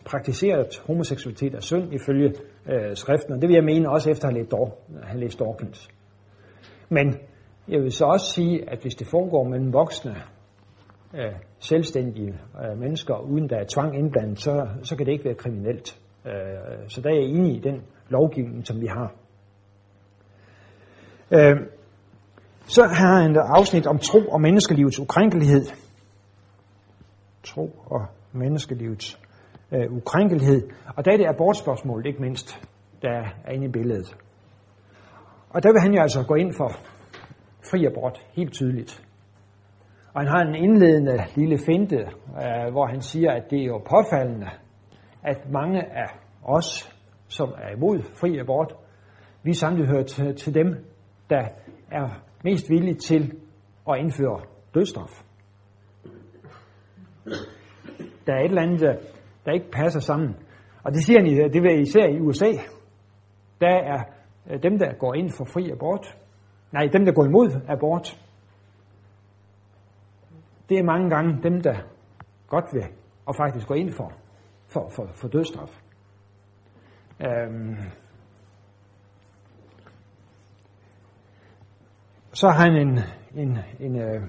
praktiseret 0.05 0.83
homoseksualitet 0.87 1.55
er 1.55 1.61
synd 1.61 1.95
ifølge 1.95 2.35
øh, 2.67 2.97
skriften, 2.97 3.35
og 3.35 3.41
det 3.41 3.49
vil 3.49 3.55
jeg 3.55 3.65
mene 3.65 3.91
også 3.91 4.11
efter 4.11 4.29
at 4.29 4.35
have 4.35 4.41
læst, 4.43 4.51
Dor, 4.51 4.79
have 5.03 5.21
læst 5.21 5.39
Dawkins. 5.39 5.89
Men 6.89 7.15
jeg 7.69 7.83
vil 7.83 7.93
så 7.93 8.05
også 8.05 8.33
sige, 8.33 8.71
at 8.71 8.79
hvis 8.83 8.95
det 8.95 9.07
foregår 9.11 9.45
mellem 9.45 9.73
voksne, 9.73 10.17
øh, 11.15 11.33
selvstændige 11.59 12.35
øh, 12.65 12.79
mennesker, 12.79 13.19
uden 13.19 13.49
der 13.49 13.57
er 13.57 13.65
tvang 13.75 13.99
indblandet, 13.99 14.39
så, 14.39 14.69
så 14.83 14.97
kan 14.97 15.07
det 15.07 15.13
ikke 15.13 15.25
være 15.25 15.35
kriminelt. 15.35 15.99
Øh, 16.27 16.33
så 16.89 17.01
der 17.01 17.11
er 17.11 17.15
jeg 17.15 17.25
enig 17.25 17.57
i 17.57 17.61
den 17.61 17.83
lovgivning, 18.09 18.67
som 18.67 18.81
vi 18.81 18.87
har. 18.87 19.15
Øh, 21.31 21.57
Så 22.69 22.83
har 22.85 23.23
han 23.23 23.31
et 23.31 23.37
afsnit 23.37 23.87
om 23.87 23.99
tro 23.99 24.19
og 24.19 24.41
menneskelivets 24.41 24.99
ukrænkelighed. 25.01 25.67
Tro 27.45 27.71
og 27.87 28.07
menneskelivets 28.37 29.21
øh, 29.73 29.93
ukrænkelighed. 29.93 30.69
Og 30.97 31.05
der 31.05 31.13
er 31.13 31.17
det 31.17 31.27
abortspørgsmålet, 31.27 32.07
ikke 32.07 32.23
mindst, 32.23 32.69
der 33.03 33.11
er 33.45 33.53
inde 33.53 33.67
i 33.67 33.71
billedet. 33.71 34.17
Og 35.51 35.63
der 35.63 35.73
vil 35.73 35.81
han 35.81 35.95
jo 35.95 36.03
altså 36.03 36.25
gå 36.29 36.35
ind 36.35 36.53
for 36.57 36.69
fri 37.71 37.85
abort, 37.85 38.27
helt 38.33 38.53
tydeligt. 38.53 39.07
Og 40.15 40.21
han 40.21 40.29
har 40.29 40.41
en 40.43 40.55
indledende 40.55 41.25
lille 41.35 41.59
finte, 41.67 41.97
øh, 41.97 42.73
hvor 42.73 42.87
han 42.87 43.01
siger, 43.01 43.33
at 43.33 43.51
det 43.51 43.61
er 43.61 43.65
jo 43.65 43.79
påfaldende, 43.79 44.51
at 45.23 45.51
mange 45.51 45.83
af 45.83 46.07
os, 46.43 46.97
som 47.29 47.49
er 47.49 47.77
imod 47.77 48.03
fri 48.21 48.39
abort, 48.39 48.75
vi 49.43 49.55
samtidig 49.55 49.89
hører 49.89 50.05
til, 50.05 50.37
til 50.37 50.55
dem, 50.55 50.85
der 51.31 51.49
er 51.91 52.23
mest 52.45 52.71
villige 52.71 52.95
til 52.95 53.33
at 53.91 53.99
indføre 53.99 54.41
dødstraf. 54.75 55.23
Der 58.27 58.33
er 58.33 58.41
et 58.41 58.45
eller 58.45 58.63
andet, 58.63 58.81
der 59.45 59.53
ikke 59.53 59.71
passer 59.71 60.01
sammen. 60.01 60.37
Og 60.85 60.93
det 60.93 61.05
siger 61.05 61.21
han, 61.21 61.53
det 61.53 61.63
vil 61.63 61.81
især 61.81 62.07
i 62.07 62.21
USA. 62.21 62.51
Der 63.61 63.69
er 63.69 64.03
øh, 64.51 64.63
dem, 64.63 64.79
der 64.79 64.93
går 64.99 65.15
ind 65.15 65.31
for 65.31 65.45
fri 65.45 65.71
abort. 65.71 66.19
Nej, 66.73 66.87
dem, 66.93 67.05
der 67.05 67.13
går 67.13 67.25
imod 67.25 67.61
abort. 67.69 68.21
Det 70.69 70.79
er 70.79 70.83
mange 70.83 71.11
gange 71.11 71.43
dem, 71.43 71.63
der 71.63 71.75
godt 72.49 72.65
vil 72.73 72.85
og 73.27 73.35
faktisk 73.37 73.69
går 73.69 73.75
ind 73.75 73.93
for, 73.93 74.13
for, 74.67 74.89
for, 74.89 75.11
for 75.15 75.29
dødstraf. 75.29 75.81
Øhm. 77.21 77.77
Så 82.33 82.49
har 82.49 82.65
han 82.65 82.77
en, 82.77 82.99
en, 83.35 83.59
en, 83.81 84.01
øh, 84.01 84.23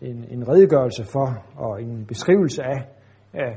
en, 0.00 0.24
en 0.30 0.48
redegørelse 0.48 1.04
for 1.04 1.44
og 1.56 1.82
en 1.82 2.06
beskrivelse 2.06 2.62
af, 2.62 2.93
øh, 3.34 3.56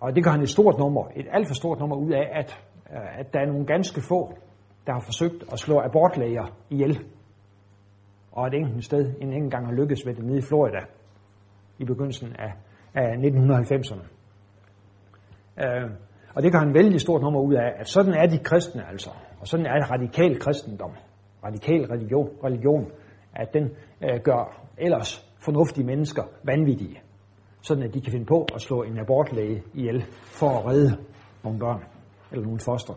og 0.00 0.16
det 0.16 0.24
gør 0.24 0.30
han 0.30 0.40
et 0.40 0.48
stort 0.48 0.78
nummer, 0.78 1.04
et 1.16 1.26
alt 1.32 1.48
for 1.48 1.54
stort 1.54 1.78
nummer 1.78 1.96
ud 1.96 2.12
af, 2.12 2.28
at, 2.32 2.60
øh, 2.92 3.18
at 3.20 3.32
der 3.32 3.40
er 3.40 3.46
nogle 3.46 3.66
ganske 3.66 4.00
få, 4.08 4.34
der 4.86 4.92
har 4.92 5.00
forsøgt 5.00 5.44
at 5.52 5.58
slå 5.58 5.80
abortlæger 5.80 6.46
ihjel. 6.70 7.04
Og 8.32 8.46
et 8.46 8.54
enkelt 8.54 8.84
sted 8.84 9.14
en 9.20 9.32
enkelt 9.32 9.52
gang 9.52 9.66
har 9.66 9.74
lykkes 9.74 10.04
med 10.06 10.14
det 10.14 10.24
nede 10.24 10.38
i 10.38 10.42
Florida 10.42 10.80
i 11.78 11.84
begyndelsen 11.84 12.36
af, 12.38 12.52
af 12.94 13.16
1990'erne. 13.16 14.04
Øh, 15.64 15.90
og 16.34 16.42
det 16.42 16.52
gør 16.52 16.58
han 16.58 16.74
vældig 16.74 17.00
stort 17.00 17.22
nummer 17.22 17.40
ud 17.40 17.54
af, 17.54 17.72
at 17.78 17.88
sådan 17.88 18.14
er 18.14 18.26
de 18.26 18.38
kristne 18.38 18.88
altså. 18.88 19.10
Og 19.40 19.46
sådan 19.46 19.66
er 19.66 19.92
radikal 19.92 20.40
kristendom, 20.40 20.92
radikal 21.44 21.86
religion, 21.86 22.30
religion 22.44 22.90
at 23.34 23.48
den 23.54 23.70
øh, 24.02 24.20
gør 24.22 24.62
ellers 24.78 25.32
fornuftige 25.44 25.86
mennesker 25.86 26.22
vanvittige. 26.44 27.00
Sådan 27.66 27.82
at 27.82 27.94
de 27.94 28.00
kan 28.00 28.12
finde 28.12 28.26
på 28.26 28.46
at 28.54 28.62
slå 28.62 28.82
en 28.82 28.98
abortlæge 28.98 29.62
ihjel 29.74 30.04
for 30.24 30.58
at 30.58 30.66
redde 30.66 30.98
nogle 31.44 31.58
børn 31.58 31.84
eller 32.32 32.44
nogle 32.44 32.60
foster. 32.60 32.94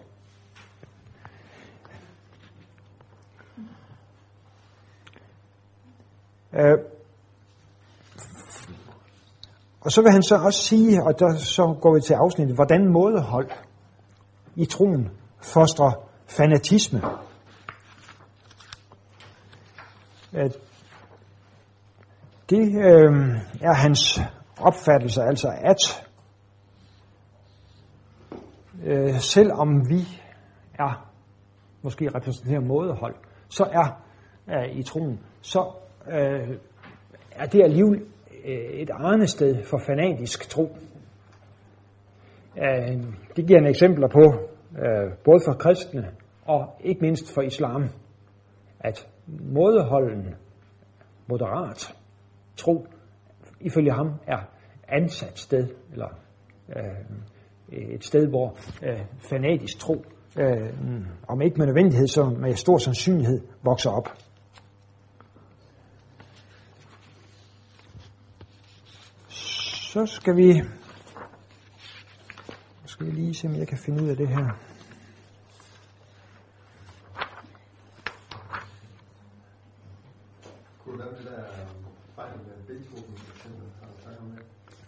Øh, 6.53 6.77
og 9.81 9.91
så 9.91 10.01
vil 10.01 10.11
han 10.11 10.23
så 10.23 10.35
også 10.35 10.59
sige, 10.59 11.03
og 11.03 11.19
der 11.19 11.37
så 11.37 11.77
går 11.81 11.93
vi 11.93 12.01
til 12.01 12.13
afsnittet, 12.13 12.55
hvordan 12.55 12.91
mådehold 12.91 13.49
i 14.55 14.65
troen 14.65 15.09
fostrer 15.41 15.91
fanatisme. 16.27 17.01
At 20.33 20.57
det 22.49 22.67
øh, 22.67 23.11
er 23.61 23.73
hans 23.73 24.19
opfattelse, 24.61 25.21
altså 25.21 25.47
at 25.47 26.09
øh, 28.85 29.19
selvom 29.19 29.89
vi 29.89 30.21
er 30.73 31.09
måske 31.81 32.09
repræsenterer 32.15 32.59
mådehold, 32.59 33.15
så 33.49 33.63
er 33.63 34.03
øh, 34.49 34.75
i 34.75 34.83
troen, 34.83 35.19
så 35.41 35.71
øh, 36.07 36.57
er 37.31 37.45
det 37.45 37.63
alligevel 37.63 38.01
øh, 38.45 38.53
et 38.53 38.89
arnested 38.93 39.63
for 39.63 39.77
fanatisk 39.77 40.49
tro. 40.49 40.77
Øh, 42.57 43.03
det 43.35 43.47
giver 43.47 43.59
en 43.59 43.67
eksempler 43.67 44.07
på, 44.07 44.23
øh, 44.77 45.13
både 45.23 45.41
for 45.45 45.53
kristne 45.53 46.11
og 46.45 46.75
ikke 46.79 47.01
mindst 47.01 47.33
for 47.33 47.41
islam, 47.41 47.89
at 48.79 49.07
mådeholden, 49.27 50.35
moderat 51.27 51.95
tro, 52.57 52.87
ifølge 53.61 53.91
ham 53.91 54.07
er 54.27 54.39
ansat 54.87 55.39
sted, 55.39 55.67
eller 55.91 56.07
øh, 56.75 57.17
et 57.71 58.05
sted, 58.05 58.27
hvor 58.27 58.57
øh, 58.83 58.99
fanatisk 59.29 59.79
tro, 59.79 60.05
øh, 60.39 60.69
om 61.27 61.41
ikke 61.41 61.57
med 61.57 61.65
nødvendighed, 61.65 62.07
så 62.07 62.23
med 62.23 62.53
stor 62.53 62.77
sandsynlighed 62.77 63.41
vokser 63.63 63.89
op. 63.89 64.09
Så 69.91 70.05
skal 70.05 70.37
vi, 70.37 70.61
skal 72.85 73.05
vi 73.05 73.11
lige 73.11 73.33
se, 73.33 73.47
om 73.47 73.55
jeg 73.55 73.67
kan 73.67 73.77
finde 73.77 74.03
ud 74.03 74.09
af 74.09 74.17
det 74.17 74.27
her. 74.27 74.68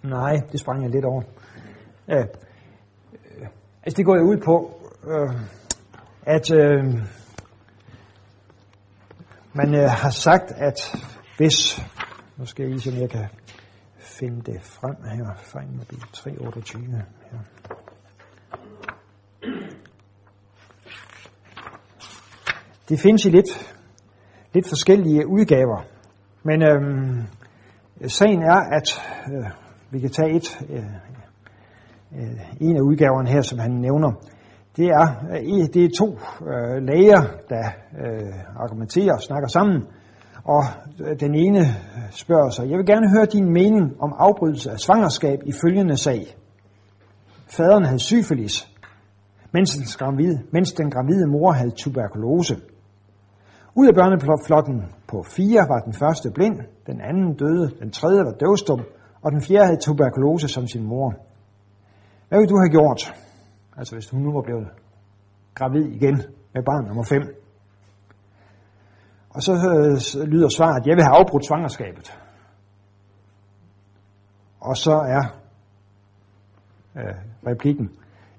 Nej, 0.04 0.36
det 0.52 0.60
sprang 0.60 0.84
jeg 0.84 0.92
lidt 0.92 1.06
over. 1.06 1.22
Øh, 2.08 2.18
øh, 2.18 3.48
altså 3.84 3.98
det 3.98 4.06
går 4.06 4.16
jeg 4.16 4.24
ud 4.24 4.38
på, 4.38 4.80
øh, 5.04 5.42
at 6.24 6.52
øh, 6.52 6.86
man 9.54 9.76
øh, 9.76 9.90
har 9.90 10.10
sagt, 10.10 10.52
at 10.52 10.96
hvis, 11.38 11.82
nu 12.38 12.46
skal 12.46 12.64
jeg 12.64 12.70
lige 12.72 12.82
se, 12.82 12.90
om 12.90 12.98
jeg 12.98 13.10
kan 13.10 13.26
finde 14.00 14.42
det 14.52 14.62
frem 14.62 14.96
her, 15.04 15.34
fra 15.36 15.62
mobil 15.72 16.00
328 16.14 16.84
her. 17.32 17.40
Det 22.90 23.00
findes 23.00 23.26
i 23.26 23.30
lidt, 23.30 23.76
lidt 24.54 24.68
forskellige 24.68 25.28
udgaver, 25.28 25.86
men 26.44 26.64
øh, 26.64 28.10
sagen 28.10 28.42
er, 28.42 28.60
at 28.72 29.02
øh, 29.34 29.52
vi 29.92 30.00
kan 30.00 30.10
tage 30.10 30.36
et, 30.36 30.66
øh, 30.70 30.86
øh, 32.16 32.40
en 32.60 32.76
af 32.76 32.82
udgaverne 32.82 33.30
her, 33.30 33.42
som 33.42 33.60
han 33.60 33.72
nævner. 33.72 34.12
Det 34.78 34.86
er, 34.86 35.08
øh, 35.32 35.68
det 35.74 35.86
er 35.86 35.90
to 35.98 36.08
øh, 36.52 36.84
læger, 36.84 37.22
der 37.50 37.66
øh, 38.04 38.34
argumenterer 38.56 39.14
og 39.14 39.22
snakker 39.22 39.48
sammen, 39.48 39.84
og 40.44 40.64
øh, 41.06 41.20
den 41.20 41.36
ene 41.36 41.60
øh, 41.60 42.12
spørger 42.12 42.50
sig, 42.50 42.70
jeg 42.70 42.78
vil 42.78 42.86
gerne 42.86 43.10
høre 43.10 43.26
din 43.26 43.54
mening 43.54 44.02
om 44.02 44.14
afbrydelse 44.18 44.72
af 44.72 44.80
svangerskab 44.80 45.40
i 45.46 45.52
følgende 45.52 45.98
sag. 45.98 46.36
Faderen 47.48 47.86
havde 47.86 48.00
syfilis, 48.00 48.68
mens 49.52 49.76
den, 49.76 49.86
gravide, 50.00 50.40
mens 50.52 50.74
den 50.74 50.92
gravide 50.92 51.28
mor 51.28 51.52
havde 51.52 51.72
tuberkulose. 51.72 52.56
Ud 53.76 53.88
af 53.88 53.96
børneflokken 53.96 54.84
på 55.08 55.24
fire 55.24 55.66
var 55.70 55.80
den 55.80 55.94
første 55.94 56.32
blind, 56.32 56.60
den 56.88 57.02
anden 57.02 57.34
døde, 57.34 57.72
den 57.80 57.92
tredje 57.92 58.20
var 58.26 58.32
døvstum, 58.32 58.82
og 59.22 59.32
den 59.32 59.42
fjerde 59.42 59.66
havde 59.66 59.80
tuberkulose 59.82 60.48
som 60.48 60.68
sin 60.68 60.84
mor. 60.84 61.14
Hvad 62.28 62.40
ville 62.40 62.50
du 62.50 62.58
have 62.58 62.70
gjort? 62.70 63.14
Altså 63.78 63.96
hvis 63.96 64.10
hun 64.10 64.22
nu 64.22 64.34
var 64.34 64.42
blevet 64.42 64.68
gravid 65.54 65.86
igen 65.86 66.16
med 66.54 66.64
barn 66.64 66.88
nummer 66.88 67.04
5. 67.04 67.22
Og 69.30 69.42
så 69.42 69.54
øh, 69.54 70.28
lyder 70.28 70.50
svaret, 70.50 70.82
at 70.82 70.88
jeg 70.88 70.96
vil 70.96 71.04
have 71.04 71.18
afbrudt 71.20 71.46
svangerskabet. 71.46 72.20
Og 74.60 74.78
så 74.78 74.92
er 74.92 75.24
øh, 76.96 77.16
replikken, 77.48 77.90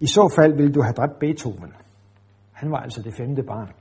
i 0.00 0.06
så 0.06 0.32
fald 0.36 0.56
ville 0.56 0.72
du 0.72 0.82
have 0.82 0.92
dræbt 0.92 1.18
Beethoven. 1.20 1.72
Han 2.52 2.70
var 2.70 2.78
altså 2.78 3.02
det 3.02 3.14
femte 3.16 3.42
barn. 3.42 3.72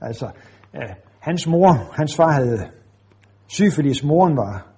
Altså, 0.00 0.30
øh, 0.74 0.94
hans 1.20 1.46
mor, 1.46 1.94
hans 1.96 2.16
far 2.16 2.32
havde 2.32 2.70
syfilis, 3.46 4.04
moren 4.04 4.36
var 4.36 4.71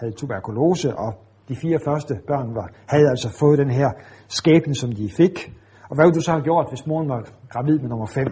havde 0.00 0.12
tuberkulose, 0.12 0.96
og 0.96 1.14
de 1.48 1.56
fire 1.56 1.78
første 1.84 2.14
børn 2.26 2.54
var, 2.54 2.68
havde 2.86 3.08
altså 3.08 3.36
fået 3.40 3.58
den 3.58 3.70
her 3.70 3.90
skæbne, 4.28 4.74
som 4.74 4.92
de 4.92 5.10
fik. 5.16 5.52
Og 5.88 5.94
hvad 5.94 6.04
ville 6.04 6.14
du 6.14 6.20
så 6.20 6.30
have 6.30 6.42
gjort, 6.42 6.66
hvis 6.68 6.86
moren 6.86 7.08
var 7.08 7.28
gravid 7.48 7.78
med 7.78 7.88
nummer 7.88 8.06
5? 8.06 8.26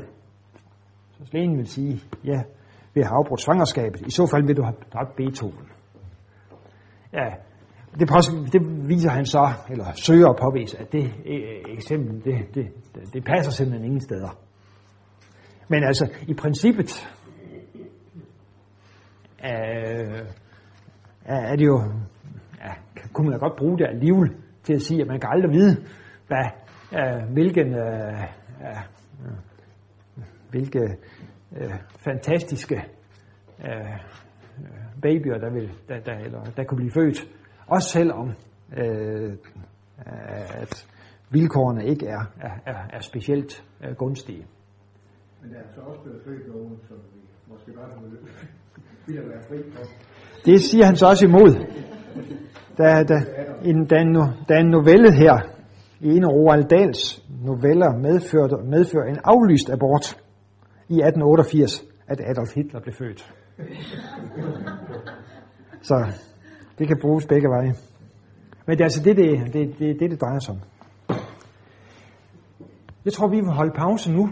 Så 1.18 1.24
Slenen 1.24 1.58
vil 1.58 1.66
sige, 1.66 2.00
ja, 2.24 2.42
vi 2.94 3.00
har 3.00 3.10
afbrudt 3.10 3.40
svangerskabet. 3.40 4.00
I 4.06 4.10
så 4.10 4.26
fald 4.26 4.46
vil 4.46 4.56
du 4.56 4.62
have 4.62 4.74
dræbt 4.92 5.16
Beethoven. 5.16 5.68
Ja, 7.12 7.28
det, 7.98 8.08
det 8.52 8.88
viser 8.88 9.10
han 9.10 9.26
så, 9.26 9.48
eller 9.70 9.92
søger 9.94 10.28
at 10.28 10.36
påvise, 10.42 10.78
at 10.78 10.92
det 10.92 11.04
øh, 11.04 11.74
eksempel, 11.76 12.24
det, 12.24 12.54
det, 12.54 12.66
det 13.12 13.24
passer 13.24 13.52
simpelthen 13.52 13.84
ingen 13.84 14.00
steder. 14.00 14.38
Men 15.68 15.84
altså, 15.84 16.08
i 16.28 16.34
princippet, 16.34 17.08
øh, 19.44 20.22
er 21.34 21.56
det 21.56 21.66
jo, 21.66 21.82
ja, 22.64 22.72
kunne 23.12 23.30
man 23.30 23.38
godt 23.38 23.56
bruge 23.56 23.78
det 23.78 23.86
alligevel 23.86 24.30
til 24.62 24.74
at 24.74 24.82
sige, 24.82 25.00
at 25.00 25.06
man 25.06 25.20
kan 25.20 25.30
aldrig 25.32 25.52
vide, 25.52 25.76
hvad, 26.26 26.44
øh, 26.92 27.32
hvilken, 27.32 27.66
øh, 27.66 28.22
ja, 28.60 28.78
øh, 29.24 29.34
hvilke 30.50 30.96
øh, 31.56 31.74
fantastiske 31.98 32.84
øh, 33.64 33.92
øh, 34.58 35.00
babyer, 35.02 35.38
der, 35.38 35.50
vil, 35.50 35.70
der, 35.88 36.00
der, 36.00 36.18
eller, 36.18 36.44
der 36.44 36.64
kunne 36.64 36.76
blive 36.76 36.90
født. 36.90 37.28
Også 37.66 37.88
selvom 37.88 38.32
øh, 38.76 39.36
at 40.62 40.86
vilkårene 41.30 41.86
ikke 41.86 42.06
er, 42.06 42.24
er, 42.66 42.86
er, 42.90 43.00
specielt 43.00 43.64
øh, 43.84 43.96
gunstige. 43.96 44.46
Men 45.42 45.50
der 45.50 45.58
er 45.58 45.72
så 45.74 45.80
også 45.80 46.00
blevet 46.02 46.22
født 46.24 46.48
nogen, 46.48 46.78
som 46.88 46.96
vi 46.96 47.20
måske 47.48 47.72
godt 47.72 47.90
ville 49.06 49.28
være 49.28 49.42
fri 49.48 49.70
for. 49.72 49.84
Det 50.44 50.60
siger 50.60 50.84
han 50.84 50.96
så 50.96 51.06
også 51.06 51.26
imod. 51.26 51.50
Der, 52.76 53.02
der, 53.02 53.20
en, 53.64 53.86
der, 53.90 53.98
en, 53.98 54.14
der 54.48 54.54
er 54.54 54.60
en 54.60 54.70
novelle 54.70 55.12
her, 55.12 55.38
i 56.00 56.16
en 56.16 56.24
af 56.24 56.28
Roald 56.28 56.64
Dahls 56.64 57.22
noveller, 57.44 57.98
medførte, 57.98 58.56
medfører 58.64 59.06
en 59.08 59.18
aflyst 59.24 59.70
abort 59.70 60.06
i 60.88 60.94
1888, 60.94 61.84
at 62.08 62.20
Adolf 62.20 62.54
Hitler 62.54 62.80
blev 62.80 62.94
født. 62.94 63.32
Så 65.82 66.12
det 66.78 66.88
kan 66.88 66.98
bruges 67.02 67.26
begge 67.26 67.48
veje. 67.48 67.74
Men 68.66 68.78
det 68.78 68.80
er 68.80 68.84
altså 68.84 69.02
det, 69.02 69.16
det, 69.16 69.52
det, 69.52 69.78
det, 69.78 70.00
det, 70.00 70.10
det 70.10 70.20
drejer 70.20 70.38
sig 70.38 70.54
om. 70.54 70.60
Jeg 73.04 73.12
tror, 73.12 73.28
vi 73.28 73.36
vil 73.36 73.50
holde 73.50 73.72
pause 73.76 74.12
nu 74.12 74.30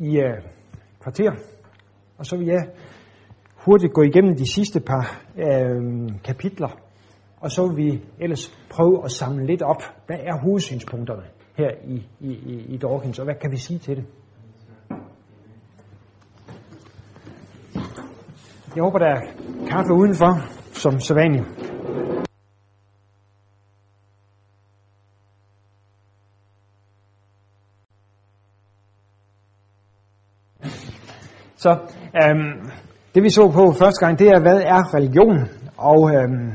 i 0.00 0.18
uh, 0.18 0.24
kvarter, 1.02 1.30
og 2.18 2.26
så 2.26 2.36
vil 2.36 2.46
jeg 2.46 2.66
hurtigt 3.64 3.92
gå 3.92 4.02
igennem 4.02 4.36
de 4.36 4.52
sidste 4.52 4.80
par 4.80 5.22
øh, 5.36 6.08
kapitler, 6.24 6.68
og 7.40 7.50
så 7.50 7.66
vil 7.66 7.76
vi 7.76 8.02
ellers 8.20 8.58
prøve 8.70 9.04
at 9.04 9.10
samle 9.10 9.46
lidt 9.46 9.62
op. 9.62 9.82
Hvad 10.06 10.16
er 10.20 10.38
hovedsynspunkterne 10.38 11.22
her 11.56 11.70
i, 11.84 12.06
i, 12.20 12.32
i, 12.32 12.74
i 12.74 12.76
Dawkins, 12.76 13.18
og 13.18 13.24
hvad 13.24 13.34
kan 13.34 13.50
vi 13.50 13.56
sige 13.56 13.78
til 13.78 13.96
det? 13.96 14.04
Jeg 18.76 18.82
håber, 18.82 18.98
der 18.98 19.06
er 19.06 19.20
kaffe 19.70 19.92
udenfor, 19.92 20.38
som 20.72 21.00
sædvanligt. 21.00 21.44
Så 31.56 31.70
øhm, 32.24 32.70
det 33.14 33.22
vi 33.22 33.30
så 33.30 33.50
på 33.50 33.72
første 33.72 34.06
gang, 34.06 34.18
det 34.18 34.28
er, 34.28 34.40
hvad 34.40 34.60
er 34.60 34.94
religion? 34.94 35.38
Og 35.76 36.14
øhm, 36.14 36.52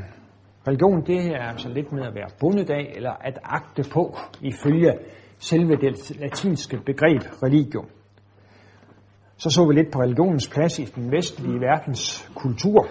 religion, 0.68 1.06
det 1.06 1.26
er 1.26 1.44
altså 1.52 1.70
lidt 1.70 1.92
med 1.92 2.04
at 2.04 2.16
være 2.16 2.30
bundet 2.40 2.70
af, 2.70 2.94
eller 2.96 3.12
at 3.12 3.40
agte 3.44 3.84
på, 3.94 4.18
ifølge 4.42 4.94
selve 5.40 5.76
det 5.76 6.20
latinske 6.20 6.78
begreb 6.86 7.22
religion. 7.44 7.86
Så 9.38 9.50
så 9.50 9.66
vi 9.68 9.74
lidt 9.74 9.92
på 9.92 10.02
religionens 10.02 10.50
plads 10.50 10.80
i 10.80 10.86
den 10.86 11.12
vestlige 11.12 11.60
verdens 11.60 12.32
kultur, 12.36 12.88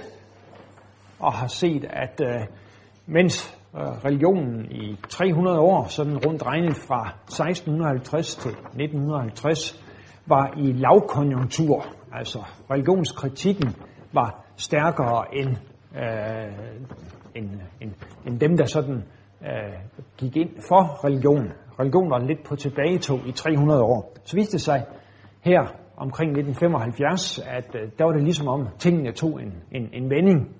og 1.19 1.33
har 1.33 1.47
set, 1.47 1.85
at 1.91 2.21
øh, 2.23 2.47
mens 3.07 3.59
øh, 3.75 3.81
religionen 3.81 4.73
i 4.73 4.99
300 5.09 5.59
år, 5.59 5.87
sådan 5.89 6.27
rundt 6.27 6.47
regnet 6.47 6.77
fra 6.77 7.01
1650 7.25 8.37
til 8.37 8.51
1950, 8.51 9.85
var 10.27 10.55
i 10.57 10.73
lavkonjunktur, 10.73 11.97
altså 12.13 12.39
religionskritikken 12.71 13.77
var 14.13 14.45
stærkere 14.57 15.25
end, 15.33 15.57
øh, 15.97 16.79
end, 17.35 17.51
end, 17.81 17.93
end 18.27 18.41
dem, 18.41 18.57
der 18.57 18.65
sådan 18.65 19.05
øh, 19.43 19.75
gik 20.17 20.37
ind 20.37 20.51
for 20.69 21.05
religion. 21.05 21.53
Religion 21.81 22.11
var 22.11 22.19
lidt 22.19 22.45
på 22.45 22.57
tilbagetog 22.57 23.21
i 23.27 23.33
300 23.33 23.83
år. 23.83 24.13
Så 24.25 24.37
viste 24.37 24.53
det 24.53 24.61
sig 24.61 24.85
her 25.41 25.61
omkring 25.97 26.31
1975, 26.31 27.39
at 27.39 27.75
øh, 27.75 27.91
der 27.99 28.05
var 28.05 28.13
det 28.13 28.23
ligesom 28.23 28.49
om 28.49 28.69
tingene 28.79 29.13
tog 29.13 29.43
en, 29.43 29.53
en, 29.73 29.89
en 29.93 30.11
vending. 30.11 30.57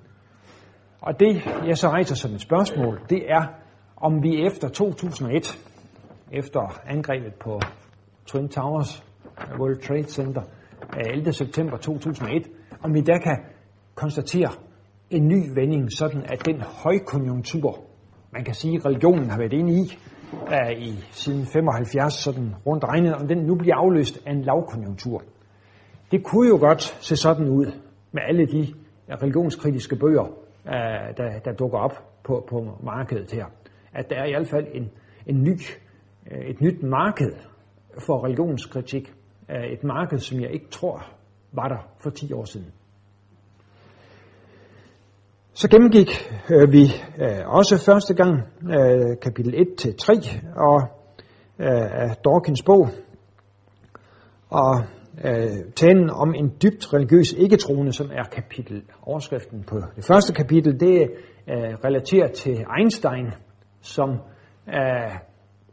Og 1.01 1.21
det, 1.21 1.47
jeg 1.67 1.79
så 1.79 1.89
rejser 1.89 2.15
som 2.15 2.35
et 2.35 2.41
spørgsmål, 2.41 3.01
det 3.11 3.31
er, 3.31 3.47
om 3.97 4.23
vi 4.23 4.47
efter 4.47 4.69
2001, 4.69 5.59
efter 6.33 6.81
angrebet 6.87 7.35
på 7.35 7.61
Twin 8.27 8.49
Towers, 8.49 9.05
World 9.59 9.81
Trade 9.83 10.03
Center, 10.11 10.43
11. 11.15 11.33
september 11.33 11.77
2001, 11.77 12.49
om 12.83 12.95
vi 12.95 13.01
der 13.01 13.19
kan 13.19 13.37
konstatere 13.95 14.51
en 15.11 15.29
ny 15.29 15.55
vending, 15.55 15.93
sådan 15.93 16.23
at 16.25 16.47
den 16.47 16.61
højkonjunktur, 16.61 17.85
man 18.33 18.45
kan 18.45 18.55
sige, 18.55 18.81
religionen 18.87 19.31
har 19.31 19.39
været 19.39 19.53
inde 19.53 19.73
i, 19.73 19.99
er 20.47 20.71
i 20.71 21.05
siden 21.11 21.47
75, 21.47 22.15
sådan 22.15 22.55
rundt 22.67 22.85
regnet, 22.85 23.15
om 23.15 23.29
den 23.29 23.39
nu 23.39 23.55
bliver 23.55 23.77
afløst 23.77 24.23
af 24.27 24.33
en 24.33 24.43
lavkonjunktur. 24.43 25.23
Det 26.11 26.25
kunne 26.25 26.49
jo 26.49 26.57
godt 26.57 26.83
se 26.83 27.17
sådan 27.17 27.49
ud 27.49 27.67
med 28.13 28.23
alle 28.29 28.47
de 28.47 28.75
religionskritiske 29.23 29.97
bøger, 29.97 30.25
øh, 30.67 31.17
der, 31.17 31.39
der 31.45 31.53
dukker 31.53 31.79
op 31.79 31.93
på, 32.25 32.45
på 32.49 32.79
markedet 32.83 33.33
her. 33.33 33.47
At 33.95 34.11
der 34.11 34.17
er 34.17 34.25
i 34.25 34.31
hvert 34.31 34.49
fald 34.49 34.67
en, 34.75 34.91
en 35.27 35.43
ny, 35.43 35.59
øh, 36.33 36.39
et 36.39 36.61
nyt 36.61 36.83
marked 36.83 37.33
for 38.07 38.25
religionskritik. 38.25 39.13
Et 39.49 39.85
marked, 39.85 40.19
som 40.19 40.41
jeg 40.41 40.51
ikke 40.51 40.69
tror 40.71 41.07
var 41.53 41.69
der 41.69 41.89
for 41.99 42.11
10 42.11 42.33
år 42.33 42.45
siden. 42.45 42.73
Så 45.53 45.69
gennemgik 45.69 46.11
øh, 46.51 46.73
vi 46.73 46.83
øh, 47.19 47.47
også 47.47 47.85
første 47.87 48.15
gang 48.15 48.35
øh, 48.63 49.17
kapitel 49.23 49.55
1-3 49.55 50.39
og 50.57 50.83
øh, 51.59 52.03
af 52.03 52.17
Dawkins 52.25 52.63
bog. 52.63 52.89
Og 54.51 54.83
øh, 55.25 55.73
talen 55.77 56.11
om 56.11 56.35
en 56.35 56.53
dybt 56.63 56.95
religiøs 56.95 57.33
ikke-troende, 57.33 57.93
som 57.93 58.11
er 58.11 58.25
kapitel, 58.33 58.83
overskriften 59.03 59.63
på 59.63 59.77
det 59.97 60.05
første 60.05 60.33
kapitel, 60.33 60.81
det 60.81 61.11
øh, 61.49 61.75
relaterer 61.85 62.29
til 62.29 62.65
Einstein, 62.79 63.27
som 63.81 64.11
øh, 64.69 65.19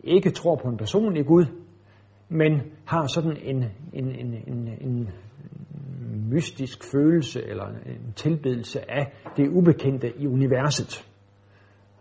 ikke 0.03 0.29
tror 0.29 0.55
på 0.55 0.67
en 0.67 0.77
personlig 0.77 1.25
Gud, 1.25 1.45
men 2.29 2.61
har 2.85 3.07
sådan 3.07 3.37
en, 3.41 3.63
en, 3.93 4.09
en, 4.09 4.43
en, 4.47 4.69
en 4.81 5.09
mystisk 6.29 6.91
følelse 6.91 7.43
eller 7.47 7.65
en 7.67 8.13
tilbedelse 8.15 8.91
af 8.91 9.13
det 9.37 9.49
ubekendte 9.49 10.13
i 10.17 10.27
universet. 10.27 11.05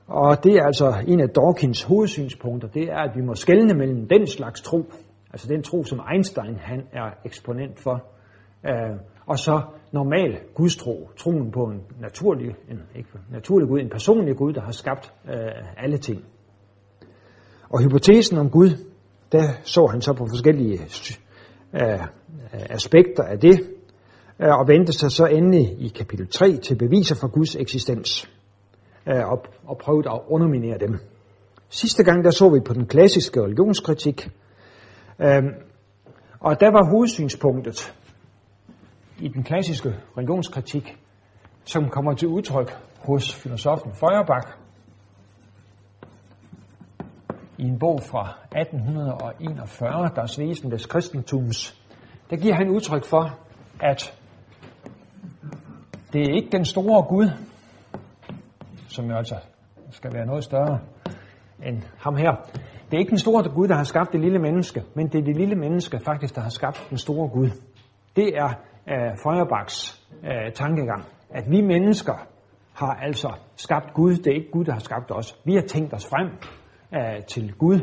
Og 0.07 0.45
det 0.45 0.55
er 0.55 0.65
altså 0.65 0.95
en 1.07 1.21
af 1.21 1.29
Dawkins 1.29 1.83
hovedsynspunkter, 1.83 2.69
det 2.69 2.83
er, 2.83 2.99
at 2.99 3.17
vi 3.17 3.23
må 3.23 3.35
skelne 3.35 3.75
mellem 3.75 4.09
den 4.09 4.27
slags 4.27 4.61
tro, 4.61 4.93
altså 5.33 5.49
den 5.49 5.63
tro, 5.63 5.85
som 5.85 6.01
Einstein 6.13 6.57
han 6.57 6.83
er 6.93 7.11
eksponent 7.25 7.81
for, 7.81 8.05
øh, 8.67 8.97
og 9.27 9.39
så 9.39 9.63
normal 9.93 10.39
gudstro, 10.55 11.11
troen 11.17 11.51
på 11.51 11.65
en 11.65 11.83
naturlig, 12.01 12.57
en, 12.71 12.81
ikke 12.95 13.09
naturlig 13.31 13.69
Gud, 13.69 13.81
en 13.81 13.91
personlig 13.91 14.37
Gud, 14.37 14.53
der 14.53 14.61
har 14.61 14.73
skabt 14.73 15.13
øh, 15.29 15.35
alle 15.77 15.99
ting. 15.99 16.25
Og 17.71 17.83
hypotesen 17.83 18.39
om 18.39 18.51
Gud, 18.51 18.71
der 19.33 19.53
så 19.63 19.87
han 19.87 20.01
så 20.01 20.13
på 20.13 20.27
forskellige 20.27 20.81
øh, 21.75 22.07
aspekter 22.53 23.23
af 23.23 23.39
det, 23.41 23.61
øh, 24.41 24.59
og 24.59 24.69
vendte 24.69 24.93
sig 24.93 25.11
så 25.11 25.27
endelig 25.27 25.77
i 25.79 25.89
kapitel 25.89 26.29
3 26.29 26.57
til 26.57 26.79
beviser 26.79 27.15
for 27.15 27.29
Guds 27.29 27.57
eksistens, 27.57 28.31
øh, 29.09 29.29
og, 29.29 29.45
og 29.67 29.79
prøvede 29.79 30.11
at 30.11 30.21
underminere 30.29 30.79
dem. 30.79 30.99
Sidste 31.69 32.05
gang 32.05 32.25
der 32.25 32.31
så 32.31 32.49
vi 32.49 32.61
på 32.61 32.75
den 32.75 32.87
klassiske 32.87 33.43
religionskritik, 33.43 34.31
øh, 35.21 35.43
og 36.41 36.61
der 36.61 36.71
var 36.71 36.91
hovedsynspunktet 36.91 37.95
i 39.19 39.29
den 39.29 39.43
klassiske 39.43 39.95
religionskritik, 40.17 40.97
som 41.65 41.89
kommer 41.89 42.15
til 42.15 42.29
udtryk 42.29 42.77
hos 42.99 43.35
filosofen 43.35 43.93
Feuerbach, 43.93 44.49
i 47.59 47.63
en 47.63 47.79
bog 47.79 48.03
fra 48.03 48.39
1841, 48.61 50.11
der 50.17 50.37
Wesen 50.39 50.71
des 50.71 50.87
Kristentums, 50.87 51.81
der 52.31 52.37
giver 52.37 52.55
han 52.55 52.69
udtryk 52.69 53.05
for, 53.05 53.39
at 53.81 54.19
det 56.13 56.23
er 56.23 56.35
ikke 56.35 56.49
den 56.53 56.65
store 56.65 57.03
Gud, 57.03 57.31
som 58.89 59.11
jo 59.11 59.17
altså 59.17 59.35
skal 59.91 60.13
være 60.13 60.27
noget 60.27 60.45
større 60.45 60.79
end 61.67 61.83
ham 61.99 62.17
her. 62.17 62.33
Det 62.91 62.95
er 62.95 62.99
ikke 62.99 63.11
den 63.11 63.19
store 63.19 63.51
Gud, 63.55 63.69
der 63.69 63.75
har 63.75 63.85
skabt 63.85 64.13
det 64.13 64.21
lille 64.21 64.39
menneske, 64.39 64.83
men 64.95 65.09
det 65.09 65.21
er 65.21 65.25
det 65.25 65.37
lille 65.37 65.55
menneske 65.55 66.01
faktisk, 66.05 66.35
der 66.35 66.41
har 66.41 66.49
skabt 66.49 66.87
den 66.91 66.99
store 66.99 67.29
Gud. 67.29 67.51
Det 68.17 68.39
er 68.39 68.49
øh, 68.89 69.17
Feuerbachs 69.23 70.07
øh, 70.25 70.53
tankegang, 70.53 71.05
at 71.31 71.51
vi 71.51 71.61
mennesker 71.61 72.27
har 72.75 72.95
altså 72.95 73.33
skabt 73.57 73.95
Gud. 73.95 74.17
Det 74.17 74.27
er 74.27 74.35
ikke 74.35 74.51
Gud, 74.51 74.65
der 74.65 74.73
har 74.73 74.81
skabt 74.81 75.11
os. 75.11 75.39
Vi 75.45 75.55
har 75.55 75.63
tænkt 75.63 75.95
os 75.95 76.07
frem 76.07 76.29
øh, 76.93 77.25
til 77.27 77.55
Gud, 77.55 77.81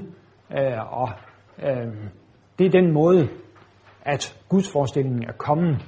Øh, 0.58 1.02
og 1.02 1.10
øh, 1.64 1.88
det 2.60 2.66
er 2.66 2.72
den 2.72 2.94
måde, 2.94 3.30
at 4.02 4.42
Guds 4.50 4.72
forestillingen 4.72 5.24
er 5.24 5.34
kommet 5.38 5.86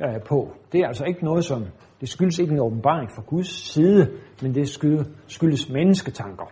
øh, 0.00 0.22
på. 0.28 0.52
Det 0.72 0.80
er 0.80 0.86
altså 0.86 1.04
ikke 1.04 1.24
noget, 1.24 1.44
som 1.44 1.66
Det 2.00 2.08
skyldes 2.08 2.38
ikke 2.38 2.52
en 2.52 2.60
åbenbaring 2.60 3.10
fra 3.16 3.22
Guds 3.26 3.48
side, 3.48 4.10
men 4.42 4.54
det 4.54 4.68
skyldes, 4.68 5.08
skyldes 5.26 5.68
mennesketanker. 5.68 6.44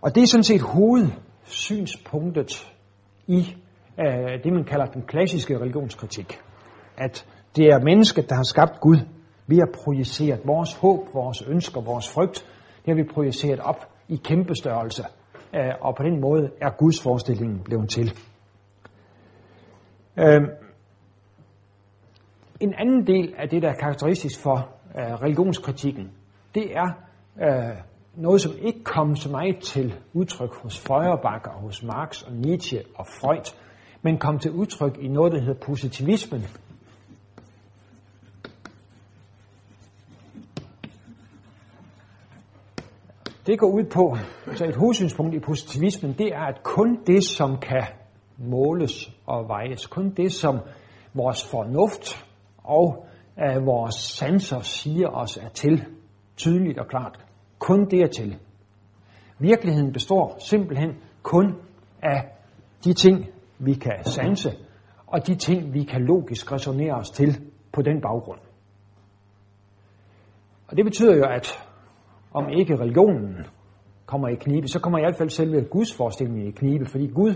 Og 0.00 0.14
det 0.14 0.22
er 0.22 0.26
sådan 0.26 0.44
set 0.44 0.62
hovedsynspunktet 0.62 2.72
i 3.26 3.56
øh, 4.00 4.44
det, 4.44 4.52
man 4.52 4.64
kalder 4.64 4.86
den 4.86 5.02
klassiske 5.02 5.60
religionskritik. 5.60 6.38
At 6.96 7.26
det 7.56 7.66
er 7.66 7.84
mennesket, 7.84 8.30
der 8.30 8.36
har 8.36 8.42
skabt 8.42 8.80
Gud. 8.80 8.96
Vi 9.46 9.56
har 9.56 9.68
projiceret 9.84 10.40
vores 10.44 10.74
håb, 10.74 11.14
vores 11.14 11.42
ønsker, 11.42 11.80
vores 11.80 12.12
frygt. 12.12 12.46
Det 12.76 12.86
har 12.86 12.94
vi 12.94 13.04
projiceret 13.14 13.60
op 13.60 13.93
i 14.08 14.16
kæmpe 14.16 14.54
størrelse. 14.54 15.02
Øh, 15.54 15.72
og 15.80 15.96
på 15.96 16.02
den 16.02 16.20
måde 16.20 16.50
er 16.60 16.70
Guds 16.70 17.02
forestillingen 17.02 17.60
blevet 17.64 17.88
til. 17.88 18.18
Øh, 20.18 20.40
en 22.60 22.74
anden 22.78 23.06
del 23.06 23.34
af 23.38 23.48
det, 23.48 23.62
der 23.62 23.68
er 23.68 23.74
karakteristisk 23.74 24.42
for 24.42 24.68
øh, 24.98 25.14
religionskritikken, 25.22 26.10
det 26.54 26.76
er 26.76 26.88
noget, 28.16 28.40
som 28.40 28.52
ikke 28.62 28.84
kom 28.84 29.16
så 29.16 29.30
meget 29.30 29.58
til 29.58 29.94
udtryk 30.12 30.54
hos 30.54 30.80
Feuerbach 30.80 31.44
og 31.54 31.60
hos 31.60 31.82
Marx 31.82 32.22
og 32.22 32.32
Nietzsche 32.32 32.82
og 32.94 33.06
Freud, 33.06 33.54
men 34.02 34.18
kom 34.18 34.38
til 34.38 34.50
udtryk 34.50 34.98
i 35.00 35.08
noget, 35.08 35.32
der 35.32 35.40
hedder 35.40 35.60
positivismen. 35.66 36.40
Det 43.46 43.58
går 43.58 43.66
ud 43.66 43.84
på, 43.84 44.16
altså 44.46 44.64
et 44.64 44.76
hovedsynspunkt 44.76 45.34
i 45.34 45.40
positivismen, 45.40 46.12
det 46.12 46.26
er, 46.26 46.40
at 46.40 46.62
kun 46.62 46.98
det, 47.06 47.24
som 47.24 47.58
kan 47.58 47.84
måles 48.38 49.10
og 49.26 49.48
vejes, 49.48 49.86
kun 49.86 50.10
det, 50.10 50.32
som 50.32 50.58
vores 51.14 51.50
fornuft 51.50 52.26
og 52.64 53.06
uh, 53.36 53.66
vores 53.66 53.94
sanser 53.94 54.60
siger 54.60 55.08
os 55.08 55.36
er 55.36 55.48
til, 55.48 55.84
tydeligt 56.36 56.78
og 56.78 56.86
klart, 56.86 57.24
kun 57.58 57.90
det 57.90 58.00
er 58.00 58.06
til. 58.06 58.38
Virkeligheden 59.38 59.92
består 59.92 60.36
simpelthen 60.38 60.90
kun 61.22 61.54
af 62.02 62.24
de 62.84 62.92
ting, 62.92 63.26
vi 63.58 63.74
kan 63.74 64.04
sanse, 64.04 64.50
og 65.06 65.26
de 65.26 65.34
ting, 65.34 65.74
vi 65.74 65.84
kan 65.84 66.04
logisk 66.04 66.52
resonere 66.52 66.94
os 66.94 67.10
til 67.10 67.40
på 67.72 67.82
den 67.82 68.00
baggrund. 68.00 68.40
Og 70.68 70.76
det 70.76 70.84
betyder 70.84 71.16
jo, 71.16 71.24
at 71.24 71.64
om 72.34 72.48
ikke 72.48 72.80
religionen 72.80 73.46
kommer 74.06 74.28
i 74.28 74.34
knibe, 74.34 74.68
så 74.68 74.80
kommer 74.80 74.98
i 74.98 75.02
hvert 75.02 75.16
fald 75.18 75.28
selve 75.28 75.64
Guds 75.64 75.96
forestilling 75.96 76.48
i 76.48 76.50
knibe, 76.50 76.84
fordi 76.86 77.06
Gud, 77.06 77.34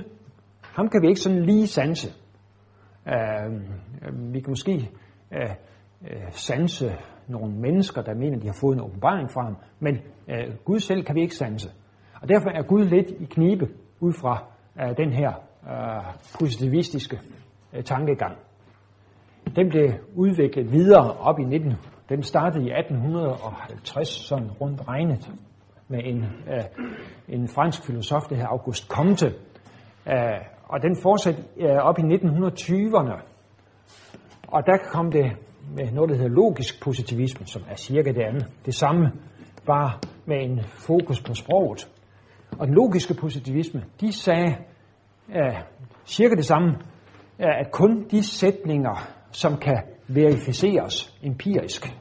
ham 0.62 0.88
kan 0.88 1.02
vi 1.02 1.08
ikke 1.08 1.20
sådan 1.20 1.42
lige 1.42 1.66
sanse. 1.66 2.08
Uh, 3.06 4.32
vi 4.32 4.40
kan 4.40 4.50
måske 4.50 4.90
uh, 5.32 5.50
uh, 6.00 6.30
sanse 6.30 6.92
nogle 7.28 7.54
mennesker, 7.54 8.02
der 8.02 8.14
mener, 8.14 8.38
de 8.38 8.46
har 8.46 8.58
fået 8.60 8.74
en 8.74 8.82
åbenbaring 8.82 9.30
fra 9.30 9.44
ham, 9.44 9.56
men 9.80 9.94
uh, 10.28 10.54
Gud 10.64 10.80
selv 10.80 11.04
kan 11.04 11.14
vi 11.14 11.20
ikke 11.20 11.34
sanse. 11.34 11.70
Og 12.22 12.28
derfor 12.28 12.50
er 12.50 12.62
Gud 12.62 12.84
lidt 12.84 13.10
i 13.10 13.24
knibe 13.24 13.68
ud 14.00 14.12
fra 14.12 14.44
uh, 14.76 14.96
den 14.96 15.12
her 15.12 15.32
uh, 15.62 16.14
positivistiske 16.40 17.20
uh, 17.76 17.84
tankegang. 17.84 18.36
Den 19.56 19.68
blev 19.68 19.90
udviklet 20.14 20.72
videre 20.72 21.12
op 21.12 21.38
i 21.38 21.42
1900 21.42 21.97
den 22.08 22.22
startede 22.22 22.64
i 22.64 22.72
1850, 22.72 24.08
sådan 24.08 24.50
rundt 24.50 24.88
regnet, 24.88 25.30
med 25.88 26.00
en, 26.04 26.24
øh, 26.24 26.64
en 27.28 27.48
fransk 27.48 27.86
filosof, 27.86 28.22
der 28.28 28.34
hedder 28.34 28.48
Auguste 28.48 28.86
Comte. 28.86 29.26
Øh, 30.06 30.40
og 30.64 30.82
den 30.82 30.96
fortsatte 31.02 31.42
øh, 31.56 31.76
op 31.76 31.98
i 31.98 32.02
1920'erne. 32.02 33.22
Og 34.48 34.66
der 34.66 34.78
kom 34.92 35.10
det 35.10 35.32
med 35.76 35.92
noget, 35.92 36.10
der 36.10 36.16
hedder 36.16 36.30
logisk 36.30 36.82
positivisme, 36.84 37.46
som 37.46 37.62
er 37.68 37.76
cirka 37.76 38.12
det 38.12 38.22
andet. 38.22 38.46
Det 38.66 38.74
samme, 38.74 39.12
bare 39.66 39.92
med 40.26 40.36
en 40.44 40.60
fokus 40.64 41.22
på 41.22 41.34
sproget. 41.34 41.88
Og 42.58 42.66
den 42.66 42.74
logiske 42.74 43.14
positivisme, 43.14 43.84
de 44.00 44.12
sagde, 44.12 44.56
øh, 45.36 45.60
cirka 46.06 46.34
det 46.34 46.44
samme, 46.44 46.68
øh, 47.40 47.60
at 47.60 47.70
kun 47.72 48.06
de 48.10 48.22
sætninger, 48.22 49.17
som 49.30 49.56
kan 49.56 49.82
verificeres 50.08 51.18
empirisk, 51.22 51.98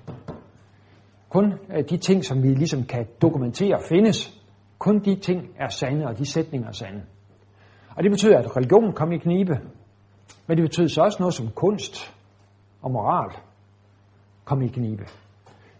kun 1.29 1.53
øh, 1.77 1.83
de 1.89 1.97
ting, 1.97 2.25
som 2.25 2.43
vi 2.43 2.47
ligesom 2.47 2.83
kan 2.83 3.07
dokumentere 3.21 3.79
findes, 3.89 4.41
kun 4.79 4.99
de 4.99 5.15
ting 5.15 5.47
er 5.59 5.67
sande, 5.67 6.05
og 6.05 6.17
de 6.17 6.25
sætninger 6.25 6.67
er 6.67 6.71
sande. 6.71 7.01
Og 7.95 8.03
det 8.03 8.11
betyder, 8.11 8.37
at 8.37 8.57
religion 8.57 8.93
kom 8.93 9.11
i 9.11 9.17
knibe, 9.17 9.59
men 10.47 10.57
det 10.57 10.63
betyder 10.63 10.87
så 10.87 11.01
også 11.01 11.17
noget 11.19 11.33
som 11.33 11.49
kunst 11.55 12.13
og 12.81 12.91
moral 12.91 13.29
kom 14.45 14.61
i 14.61 14.67
knibe. 14.67 15.03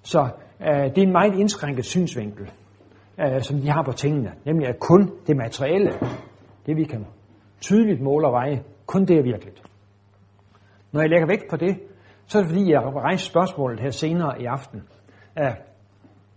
Så 0.02 0.30
øh, 0.62 0.96
det 0.96 0.98
er 0.98 1.08
en 1.08 1.12
meget 1.12 1.40
indskrænket 1.40 1.86
synsvinkel, 1.86 2.52
øh, 3.20 3.42
som 3.42 3.62
de 3.62 3.70
har 3.70 3.84
på 3.84 3.92
tingene, 3.92 4.32
nemlig 4.46 4.68
at 4.68 4.80
kun 4.80 5.12
det 5.28 5.38
materielle, 5.38 5.92
det 6.66 6.78
vi 6.78 6.84
kan 6.84 7.06
tydeligt 7.62 8.02
måle 8.02 8.28
og 8.28 8.34
veje, 8.34 8.64
kun 8.86 9.06
det 9.06 9.18
er 9.18 9.24
virkeligt. 9.24 9.62
Når 10.98 11.04
jeg 11.04 11.10
lægger 11.10 11.28
vægt 11.28 11.50
på 11.50 11.58
det, 11.58 11.80
så 12.26 12.38
er 12.38 12.42
det 12.42 12.52
fordi, 12.52 12.72
jeg 12.72 12.82
rejser 12.82 13.30
spørgsmålet 13.30 13.80
her 13.80 13.90
senere 13.90 14.42
i 14.42 14.46
aften. 14.46 14.84
Uh, 15.40 15.54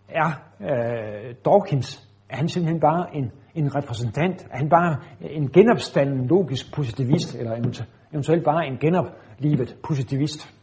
er 0.09 0.31
uh, 0.61 1.35
Dawkins, 1.45 2.09
er 2.29 2.37
han 2.37 2.49
simpelthen 2.49 2.81
bare 2.81 3.17
en, 3.17 3.33
en 3.55 3.75
repræsentant? 3.75 4.49
Er 4.51 4.57
han 4.57 4.69
bare 4.69 4.97
en 5.21 5.51
genopstanden 5.51 6.27
logisk 6.27 6.75
positivist, 6.75 7.35
eller 7.35 7.75
eventuelt 8.13 8.45
bare 8.45 8.67
en 8.67 8.79
genoplivet 8.79 9.77
positivist? 9.89 10.55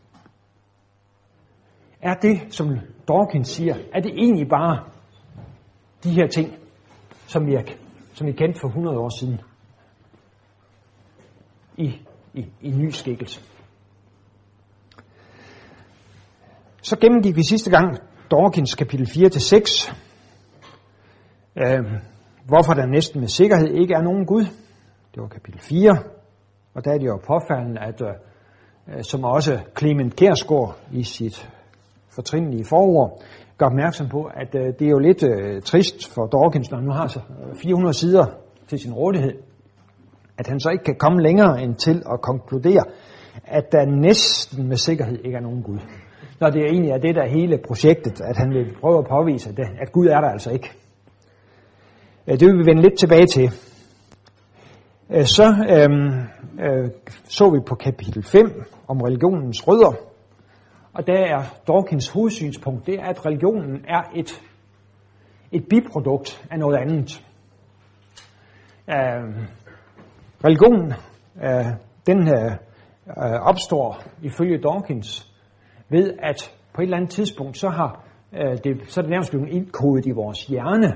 Er 2.02 2.14
det, 2.14 2.54
som 2.54 2.68
Dawkins 3.08 3.48
siger, 3.48 3.76
er 3.94 4.02
det 4.02 4.12
egentlig 4.12 4.50
bare 4.50 4.84
de 6.04 6.12
her 6.12 6.28
ting, 6.28 6.54
som 7.28 7.48
vi, 7.48 7.54
er, 7.54 7.64
som 8.14 8.28
vi 8.28 8.32
kendte 8.32 8.60
for 8.60 8.68
100 8.68 8.98
år 8.98 9.20
siden 9.20 9.40
i, 11.78 12.02
i, 12.34 12.46
i 12.62 12.72
ny 12.72 12.90
skikkelse? 12.90 13.57
Så 16.82 16.98
gennemgik 17.02 17.36
vi 17.36 17.44
sidste 17.44 17.72
gang 17.72 17.98
Dawkins 18.32 18.76
kapitel 18.76 19.06
4-6, 19.06 19.94
øh, 21.56 21.86
hvorfor 22.46 22.74
der 22.74 22.86
næsten 22.86 23.20
med 23.20 23.28
sikkerhed 23.28 23.68
ikke 23.68 23.94
er 23.94 24.02
nogen 24.02 24.26
Gud. 24.26 24.44
Det 25.14 25.22
var 25.22 25.28
kapitel 25.28 25.60
4, 25.62 25.98
og 26.74 26.86
der 26.86 26.92
er 26.94 26.98
det 26.98 27.08
jo 27.08 27.20
påfaldende, 27.28 27.82
at 27.82 28.02
øh, 28.02 28.08
øh 28.98 29.04
som 29.04 29.24
også 29.24 29.60
Clement 29.78 30.16
Kærsgaard 30.16 30.78
i 30.92 31.04
sit 31.04 31.50
fortrinlige 32.16 32.66
forord 32.66 33.22
gør 33.58 33.66
opmærksom 33.66 34.10
på, 34.10 34.24
at 34.24 34.56
øh, 34.56 34.66
det 34.80 34.82
er 34.82 34.90
jo 34.90 35.00
lidt 35.00 35.24
øh, 35.24 35.62
trist 35.62 36.14
for 36.14 36.26
Dawkins, 36.26 36.72
når 36.72 36.78
han 36.78 36.88
nu 36.88 36.94
har 36.94 37.08
så 37.08 37.20
øh, 37.20 37.56
400 37.64 37.94
sider 37.94 38.26
til 38.68 38.80
sin 38.80 38.94
rådighed, 38.94 39.34
at 40.38 40.48
han 40.48 40.60
så 40.60 40.70
ikke 40.70 40.84
kan 40.84 40.96
komme 40.96 41.22
længere 41.22 41.62
end 41.62 41.76
til 41.76 42.04
at 42.14 42.22
konkludere, 42.22 42.84
at 43.46 43.72
der 43.72 43.86
næsten 43.86 44.68
med 44.68 44.78
sikkerhed 44.78 45.20
ikke 45.26 45.38
er 45.38 45.42
nogen 45.42 45.64
Gud. 45.64 45.80
Når 46.40 46.50
det 46.50 46.62
egentlig 46.62 46.92
er 46.92 46.98
det, 46.98 47.16
der 47.16 47.22
er 47.22 47.30
hele 47.30 47.58
projektet, 47.68 48.22
at 48.22 48.38
han 48.38 48.50
vil 48.50 48.76
prøve 48.82 48.98
at 48.98 49.06
påvise, 49.06 49.56
det, 49.56 49.68
at 49.82 49.92
Gud 49.92 50.08
er 50.08 50.22
der 50.22 50.30
altså 50.30 50.52
ikke. 50.52 50.72
Øh, 52.28 52.40
det 52.40 52.48
vil 52.48 52.58
vi 52.58 52.66
vende 52.66 52.82
lidt 52.82 53.00
tilbage 53.00 53.26
til. 53.26 53.52
Øh, 55.10 55.26
så 55.26 55.44
øhm, 55.70 56.12
øh, 56.66 56.90
så 57.24 57.50
vi 57.50 57.60
på 57.68 57.76
kapitel 57.76 58.24
5 58.24 58.64
om 58.88 59.02
religionens 59.02 59.68
rødder, 59.68 59.94
og 60.94 61.08
der 61.08 61.20
er 61.20 61.44
Dawkins 61.68 62.10
hovedsynspunkt, 62.10 62.88
det 62.88 62.96
er, 62.96 63.04
at 63.04 63.26
religionen 63.26 63.86
er 63.88 64.02
et, 64.16 64.42
et 65.52 65.66
biprodukt 65.70 66.48
af 66.52 66.60
noget 66.60 66.78
andet. 66.78 67.24
Uh, 68.88 69.44
religionen, 70.46 70.94
øh, 71.44 71.66
den 72.08 72.28
øh, 72.28 72.52
øh 73.08 73.42
opstår 73.42 74.04
ifølge 74.22 74.58
Dawkins 74.58 75.27
ved, 75.90 76.14
at 76.20 76.56
på 76.74 76.82
et 76.82 76.86
eller 76.86 76.98
andet 76.98 77.12
tidspunkt, 77.12 77.58
så, 77.58 77.70
har, 77.70 78.04
øh, 78.34 78.58
det, 78.64 78.82
så 78.88 79.00
er 79.00 79.02
det 79.02 79.10
nærmest 79.10 79.32
blevet 79.32 79.50
indkodet 79.50 80.06
i 80.06 80.12
vores 80.12 80.46
hjerne, 80.46 80.94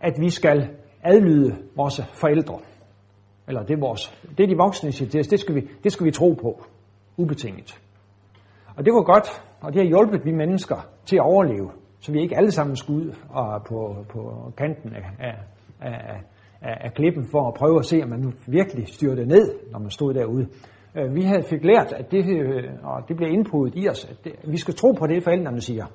at 0.00 0.14
vi 0.20 0.30
skal 0.30 0.68
adlyde 1.02 1.56
vores 1.76 2.00
forældre. 2.12 2.58
Eller 3.48 3.62
det 3.62 3.74
er, 3.74 3.80
vores, 3.80 4.24
det 4.38 4.44
er 4.44 4.48
de 4.48 4.56
voksne 4.56 4.92
siger 4.92 5.10
til 5.10 5.20
os, 5.20 5.26
det 5.26 5.40
skal, 5.40 5.54
vi, 5.54 5.68
det 5.84 5.92
skal 5.92 6.06
vi 6.06 6.10
tro 6.10 6.32
på, 6.32 6.64
ubetinget. 7.16 7.80
Og 8.76 8.84
det 8.84 8.92
var 8.92 9.02
godt, 9.02 9.42
og 9.60 9.72
det 9.72 9.82
har 9.82 9.88
hjulpet 9.88 10.24
vi 10.24 10.32
mennesker 10.32 10.88
til 11.06 11.16
at 11.16 11.22
overleve, 11.22 11.70
så 12.00 12.12
vi 12.12 12.20
ikke 12.22 12.36
alle 12.36 12.50
sammen 12.50 12.76
skulle 12.76 13.06
ud 13.06 13.12
og 13.28 13.64
på, 13.68 14.04
på 14.08 14.52
kanten 14.56 14.92
af, 14.94 15.04
af, 15.18 15.34
af, 15.80 16.20
af, 16.60 16.76
af 16.80 16.94
klippen 16.94 17.24
for 17.30 17.48
at 17.48 17.54
prøve 17.54 17.78
at 17.78 17.84
se, 17.84 18.02
om 18.02 18.08
man 18.08 18.20
nu 18.20 18.32
virkelig 18.46 18.88
styrte 18.88 19.26
ned, 19.26 19.70
når 19.72 19.78
man 19.78 19.90
stod 19.90 20.14
derude. 20.14 20.48
Øh, 20.96 21.14
vi 21.14 21.22
havde 21.22 21.42
fik 21.42 21.64
lært, 21.64 21.92
at 21.92 22.10
det, 22.10 22.24
øh, 22.28 22.64
og 22.82 23.08
det 23.08 23.16
blev 23.16 23.28
indpuddet 23.30 23.74
i 23.76 23.88
os, 23.88 24.04
at 24.04 24.16
det, 24.24 24.32
vi 24.44 24.56
skal 24.56 24.74
tro 24.74 24.92
på 24.92 25.06
det, 25.06 25.24
forældrene 25.24 25.60
siger. 25.60 25.86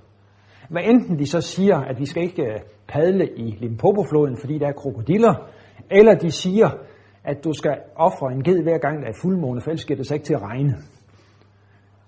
Hvad 0.70 0.82
enten 0.86 1.20
de 1.20 1.26
så 1.26 1.42
siger, 1.42 1.78
at 1.78 2.00
vi 2.00 2.06
skal 2.06 2.24
ikke 2.24 2.44
øh, 2.44 2.60
padle 2.88 3.30
i 3.38 3.58
Limpopo-floden, 3.60 4.38
fordi 4.38 4.58
der 4.58 4.68
er 4.68 4.72
krokodiller, 4.72 5.34
eller 5.92 6.16
de 6.16 6.32
siger, 6.32 6.70
at 7.24 7.44
du 7.44 7.54
skal 7.54 7.78
ofre 7.96 8.34
en 8.34 8.44
ged 8.44 8.64
hver 8.64 8.78
gang, 8.78 9.02
der 9.02 9.08
er 9.08 9.20
fuldmåne, 9.22 9.62
for 9.62 9.70
ellers 9.70 9.86
det 9.86 10.08
sig 10.08 10.16
ikke 10.16 10.26
til 10.26 10.34
at 10.34 10.42
regne. 10.42 10.74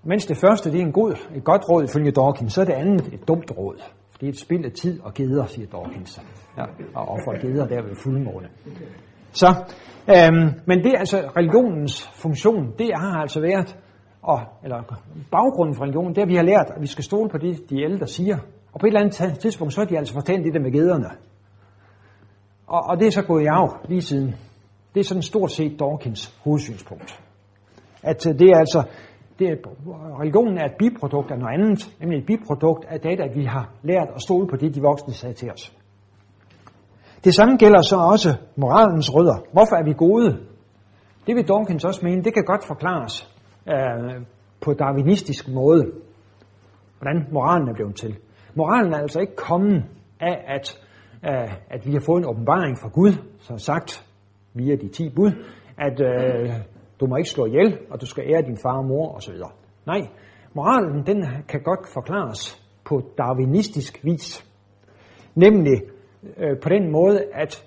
Mens 0.04 0.26
det 0.26 0.38
første 0.38 0.72
det 0.72 0.82
er 0.82 0.86
en 0.86 0.92
god, 0.92 1.12
et 1.36 1.44
godt 1.44 1.70
råd 1.70 1.84
ifølge 1.84 2.12
Dawkins, 2.12 2.54
så 2.54 2.62
er 2.62 2.66
det 2.66 2.74
andet 2.74 3.14
et 3.14 3.28
dumt 3.28 3.52
råd. 3.58 3.82
Det 4.20 4.26
er 4.28 4.32
et 4.32 4.40
spild 4.40 4.66
af 4.66 4.72
tid 4.72 5.02
og 5.02 5.14
geder, 5.14 5.46
siger 5.46 5.68
Dawkins. 5.68 6.22
Ja, 6.58 6.64
og 6.96 7.08
offer 7.08 7.42
geder 7.42 7.68
der 7.68 7.82
ved 7.82 7.96
fuldmåne. 7.96 8.48
Så, 9.32 9.48
øhm, 10.10 10.50
men 10.66 10.84
det 10.84 10.92
er 10.94 11.00
altså 11.00 11.18
religionens 11.38 12.10
funktion, 12.16 12.74
det 12.78 12.90
har 12.96 13.22
altså 13.22 13.42
været, 13.42 13.78
og, 14.22 14.40
eller 14.64 14.84
baggrunden 15.32 15.76
for 15.76 15.84
religionen, 15.84 16.16
det 16.16 16.18
er, 16.18 16.26
at 16.26 16.30
vi 16.30 16.36
har 16.36 16.44
lært, 16.44 16.72
at 16.76 16.82
vi 16.82 16.88
skal 16.88 17.04
stole 17.04 17.30
på 17.30 17.38
det, 17.38 17.70
de 17.70 17.84
ældre 17.84 18.08
siger. 18.08 18.38
Og 18.74 18.80
på 18.80 18.86
et 18.86 18.90
eller 18.90 19.00
andet 19.00 19.40
tidspunkt, 19.40 19.74
så 19.74 19.82
har 19.82 19.86
de 19.86 19.98
altså 19.98 20.14
fortalt 20.14 20.46
det 20.46 20.54
der 20.54 20.60
med 20.60 20.72
gederne. 20.72 21.10
Og, 22.68 22.82
og 22.90 23.00
det 23.00 23.08
er 23.08 23.12
så 23.12 23.22
gået 23.22 23.44
i 23.44 23.46
arv 23.46 23.78
lige 23.90 24.02
siden. 24.02 24.36
Det 24.94 25.00
er 25.00 25.04
sådan 25.04 25.22
stort 25.22 25.52
set 25.52 25.80
Dawkins 25.80 26.40
hovedsynspunkt. 26.44 27.22
At 28.04 28.28
øh, 28.28 28.40
det 28.40 28.50
er 28.50 28.58
altså, 28.58 28.84
det 29.40 29.50
er, 29.50 29.56
religionen 30.20 30.58
er 30.58 30.66
et 30.66 30.76
biprodukt 30.80 31.32
af 31.32 31.40
noget 31.40 31.54
andet, 31.54 31.96
nemlig 32.00 32.20
et 32.20 32.26
biprodukt 32.26 32.86
af 32.86 33.00
det, 33.00 33.20
at 33.20 33.36
vi 33.36 33.46
har 33.46 33.70
lært 33.84 34.08
at 34.16 34.22
stole 34.22 34.48
på 34.48 34.56
det, 34.56 34.76
de 34.76 34.82
voksne 34.82 35.14
sagde 35.14 35.36
til 35.36 35.52
os. 35.52 35.74
Det 37.24 37.36
samme 37.36 37.58
gælder 37.58 37.82
så 37.82 37.96
også 37.96 38.36
moralens 38.56 39.16
rødder. 39.16 39.38
Hvorfor 39.54 39.76
er 39.76 39.84
vi 39.84 39.94
gode? 39.94 40.40
Det 41.28 41.36
vil 41.36 41.48
Dawkins 41.48 41.86
også 41.86 42.02
mene, 42.04 42.24
det 42.24 42.34
kan 42.34 42.44
godt 42.44 42.64
forklares 42.68 43.30
øh, 43.70 44.22
på 44.62 44.74
darwinistisk 44.74 45.48
måde, 45.48 45.92
hvordan 47.00 47.28
moralen 47.32 47.70
er 47.70 47.74
blevet 47.74 47.96
til. 47.96 48.18
Moralen 48.56 48.94
er 48.94 48.98
altså 48.98 49.20
ikke 49.20 49.36
kommet 49.36 49.84
af, 50.20 50.44
at, 50.48 50.80
øh, 51.26 51.54
at 51.70 51.86
vi 51.86 51.92
har 51.92 52.04
fået 52.06 52.20
en 52.20 52.30
åbenbaring 52.30 52.78
fra 52.78 52.90
Gud, 52.90 53.14
som 53.40 53.58
sagt 53.58 54.06
via 54.54 54.76
de 54.76 54.90
ti 54.90 55.10
bud, 55.16 55.32
at 55.78 56.02
øh, 56.02 56.50
du 57.00 57.08
må 57.08 57.16
ikke 57.16 57.30
slå 57.30 57.46
ihjel, 57.46 57.78
og 57.90 58.02
du 58.02 58.06
skal 58.06 58.24
ære 58.28 58.42
din 58.42 58.58
far 58.64 58.78
og 58.78 58.86
mor 58.86 59.16
osv. 59.16 59.36
Nej, 59.86 60.02
moralen 60.54 61.06
den 61.06 61.26
kan 61.48 61.62
godt 61.64 61.88
forklares 61.94 62.64
på 62.86 63.02
darwinistisk 63.18 64.00
vis. 64.04 64.46
Nemlig 65.36 65.82
øh, 66.38 66.60
på 66.64 66.70
den 66.70 66.92
måde, 66.92 67.24
at 67.34 67.66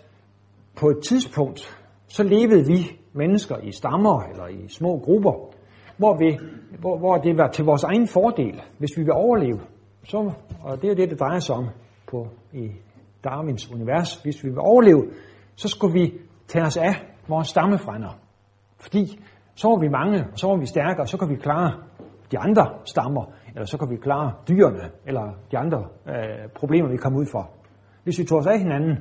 på 0.76 0.88
et 0.88 0.98
tidspunkt, 1.02 1.78
så 2.06 2.22
levede 2.22 2.66
vi 2.66 2.98
mennesker 3.12 3.56
i 3.58 3.72
stammer 3.72 4.22
eller 4.22 4.46
i 4.46 4.68
små 4.68 4.98
grupper, 4.98 5.50
hvor, 5.96 6.16
vi, 6.18 6.38
hvor, 6.78 6.98
hvor 6.98 7.16
det 7.16 7.38
var 7.38 7.48
til 7.48 7.64
vores 7.64 7.84
egen 7.84 8.08
fordel, 8.08 8.62
hvis 8.78 8.90
vi 8.96 9.02
vil 9.02 9.12
overleve. 9.12 9.60
Så, 10.04 10.32
og 10.62 10.82
det 10.82 10.90
er 10.90 10.94
det, 10.94 11.10
det 11.10 11.20
drejer 11.20 11.38
sig 11.38 11.56
om 11.56 11.68
på, 12.10 12.28
i 12.52 12.70
Darwins 13.24 13.72
univers. 13.72 14.22
Hvis 14.22 14.44
vi 14.44 14.48
vil 14.48 14.58
overleve, 14.58 15.02
så 15.56 15.68
skulle 15.68 16.00
vi 16.00 16.12
tage 16.48 16.64
os 16.64 16.76
af 16.76 16.94
vores 17.28 17.48
stammefrænder. 17.48 18.18
Fordi 18.80 19.20
så 19.54 19.68
var 19.68 19.78
vi 19.78 19.88
mange, 19.88 20.24
og 20.32 20.38
så 20.38 20.46
var 20.46 20.56
vi 20.56 20.66
stærke, 20.66 21.00
og 21.00 21.08
så 21.08 21.18
kan 21.18 21.28
vi 21.28 21.36
klare 21.36 21.72
de 22.32 22.38
andre 22.38 22.66
stammer, 22.84 23.24
eller 23.54 23.66
så 23.66 23.78
kan 23.78 23.90
vi 23.90 23.96
klare 23.96 24.32
dyrene, 24.48 24.90
eller 25.06 25.32
de 25.50 25.58
andre 25.58 25.84
øh, 26.08 26.48
problemer, 26.54 26.88
vi 26.90 26.96
kommer 26.96 27.20
ud 27.20 27.26
for. 27.32 27.50
Hvis 28.04 28.18
vi 28.18 28.24
tog 28.24 28.38
os 28.38 28.46
af 28.46 28.58
hinanden. 28.58 28.98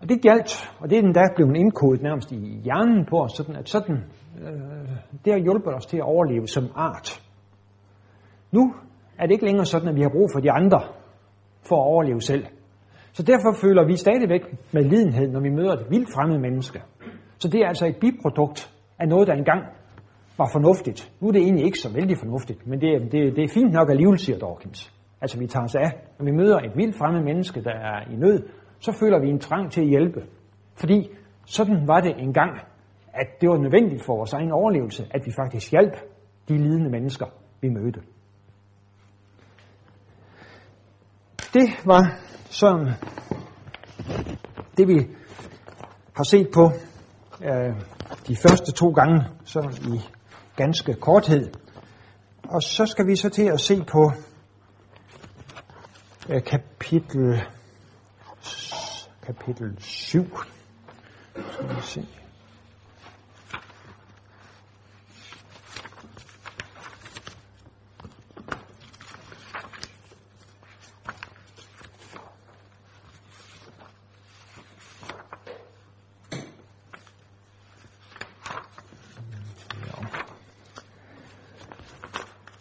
Og 0.00 0.08
det 0.08 0.22
galt, 0.22 0.70
og 0.80 0.90
det 0.90 0.98
er 0.98 1.02
den 1.02 1.14
der 1.14 1.34
blevet 1.36 1.56
indkodet 1.56 2.02
nærmest 2.02 2.32
i 2.32 2.60
hjernen 2.64 3.06
på 3.10 3.16
os, 3.16 3.32
sådan 3.32 3.56
at 3.56 3.68
sådan, 3.68 3.96
øh, 4.42 4.88
det 5.24 5.32
har 5.32 5.40
hjulpet 5.40 5.74
os 5.74 5.86
til 5.86 5.96
at 5.96 6.02
overleve 6.02 6.46
som 6.46 6.64
art. 6.74 7.22
Nu 8.52 8.74
er 9.18 9.26
det 9.26 9.32
ikke 9.32 9.44
længere 9.44 9.66
sådan, 9.66 9.88
at 9.88 9.94
vi 9.94 10.02
har 10.02 10.08
brug 10.08 10.28
for 10.34 10.40
de 10.40 10.50
andre 10.50 10.80
for 11.68 11.76
at 11.76 11.86
overleve 11.86 12.20
selv. 12.20 12.46
Så 13.12 13.22
derfor 13.22 13.52
føler 13.60 13.86
vi 13.86 13.96
stadigvæk 13.96 14.42
med 14.72 14.84
lidenhed, 14.84 15.28
når 15.28 15.40
vi 15.40 15.50
møder 15.50 15.72
et 15.72 15.86
vildt 15.90 16.08
fremmed 16.14 16.38
menneske. 16.38 16.82
Så 17.38 17.48
det 17.48 17.60
er 17.60 17.68
altså 17.68 17.86
et 17.86 17.96
biprodukt 18.00 18.74
af 18.98 19.08
noget, 19.08 19.28
der 19.28 19.34
engang 19.34 19.62
var 20.38 20.48
fornuftigt. 20.52 21.12
Nu 21.20 21.28
er 21.28 21.32
det 21.32 21.42
egentlig 21.42 21.64
ikke 21.64 21.78
så 21.78 21.92
vældig 21.94 22.18
fornuftigt, 22.18 22.66
men 22.66 22.80
det 22.80 22.88
er, 22.94 22.98
det, 22.98 23.36
det 23.36 23.44
er 23.44 23.48
fint 23.54 23.72
nok 23.72 23.90
alligevel, 23.90 24.18
siger 24.18 24.38
Dawkins. 24.38 24.92
Altså 25.22 25.38
vi 25.38 25.46
tager 25.46 25.64
os 25.64 25.74
af, 25.74 25.90
når 26.18 26.24
vi 26.24 26.30
møder 26.30 26.58
et 26.58 26.76
vildt 26.76 26.96
fremmed 26.96 27.22
menneske, 27.22 27.62
der 27.62 27.74
er 27.74 28.10
i 28.10 28.16
nød, 28.16 28.48
så 28.80 28.92
føler 28.92 29.20
vi 29.20 29.28
en 29.28 29.38
trang 29.38 29.72
til 29.72 29.80
at 29.80 29.88
hjælpe. 29.88 30.20
Fordi 30.74 31.10
sådan 31.46 31.88
var 31.88 32.00
det 32.00 32.14
engang, 32.18 32.50
at 33.14 33.26
det 33.40 33.48
var 33.48 33.58
nødvendigt 33.58 34.04
for 34.06 34.16
vores 34.16 34.32
egen 34.32 34.52
overlevelse, 34.52 35.06
at 35.10 35.26
vi 35.26 35.32
faktisk 35.36 35.70
hjalp 35.70 35.96
de 36.48 36.56
lidende 36.56 36.90
mennesker, 36.90 37.26
vi 37.60 37.68
mødte. 37.68 38.00
Det 41.54 41.68
var 41.84 42.18
sådan 42.44 42.86
det, 44.76 44.88
vi 44.88 45.08
har 46.16 46.24
set 46.24 46.48
på 46.54 46.70
øh, 47.44 47.74
de 48.28 48.36
første 48.36 48.72
to 48.72 48.90
gange, 48.90 49.24
sådan 49.44 49.72
i 49.94 50.00
ganske 50.56 50.94
korthed. 50.94 51.50
Og 52.48 52.62
så 52.62 52.86
skal 52.86 53.06
vi 53.06 53.16
så 53.16 53.28
til 53.30 53.46
at 53.46 53.60
se 53.60 53.84
på 53.92 54.12
Øh, 56.30 56.44
kapitel, 56.44 57.42
kapitel 59.22 59.76
7. 59.78 60.36
Så 61.34 61.62
vi 61.62 61.82
se. 61.82 62.06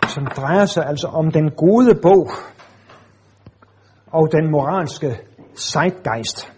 som 0.08 0.26
drejer 0.26 0.66
sig 0.66 0.86
altså 0.86 1.08
om 1.08 1.32
den 1.32 1.52
gode 1.52 1.96
bog 2.02 2.30
og 4.12 4.32
den 4.32 4.52
moralske 4.52 5.08
zeitgeist. 5.56 6.54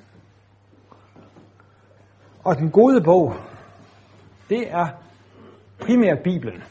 Og 2.44 2.58
den 2.58 2.72
gode 2.72 3.02
bog, 3.04 3.34
det 4.50 4.72
er 4.72 4.88
primært 5.80 6.20
Bibelen. 6.24 6.64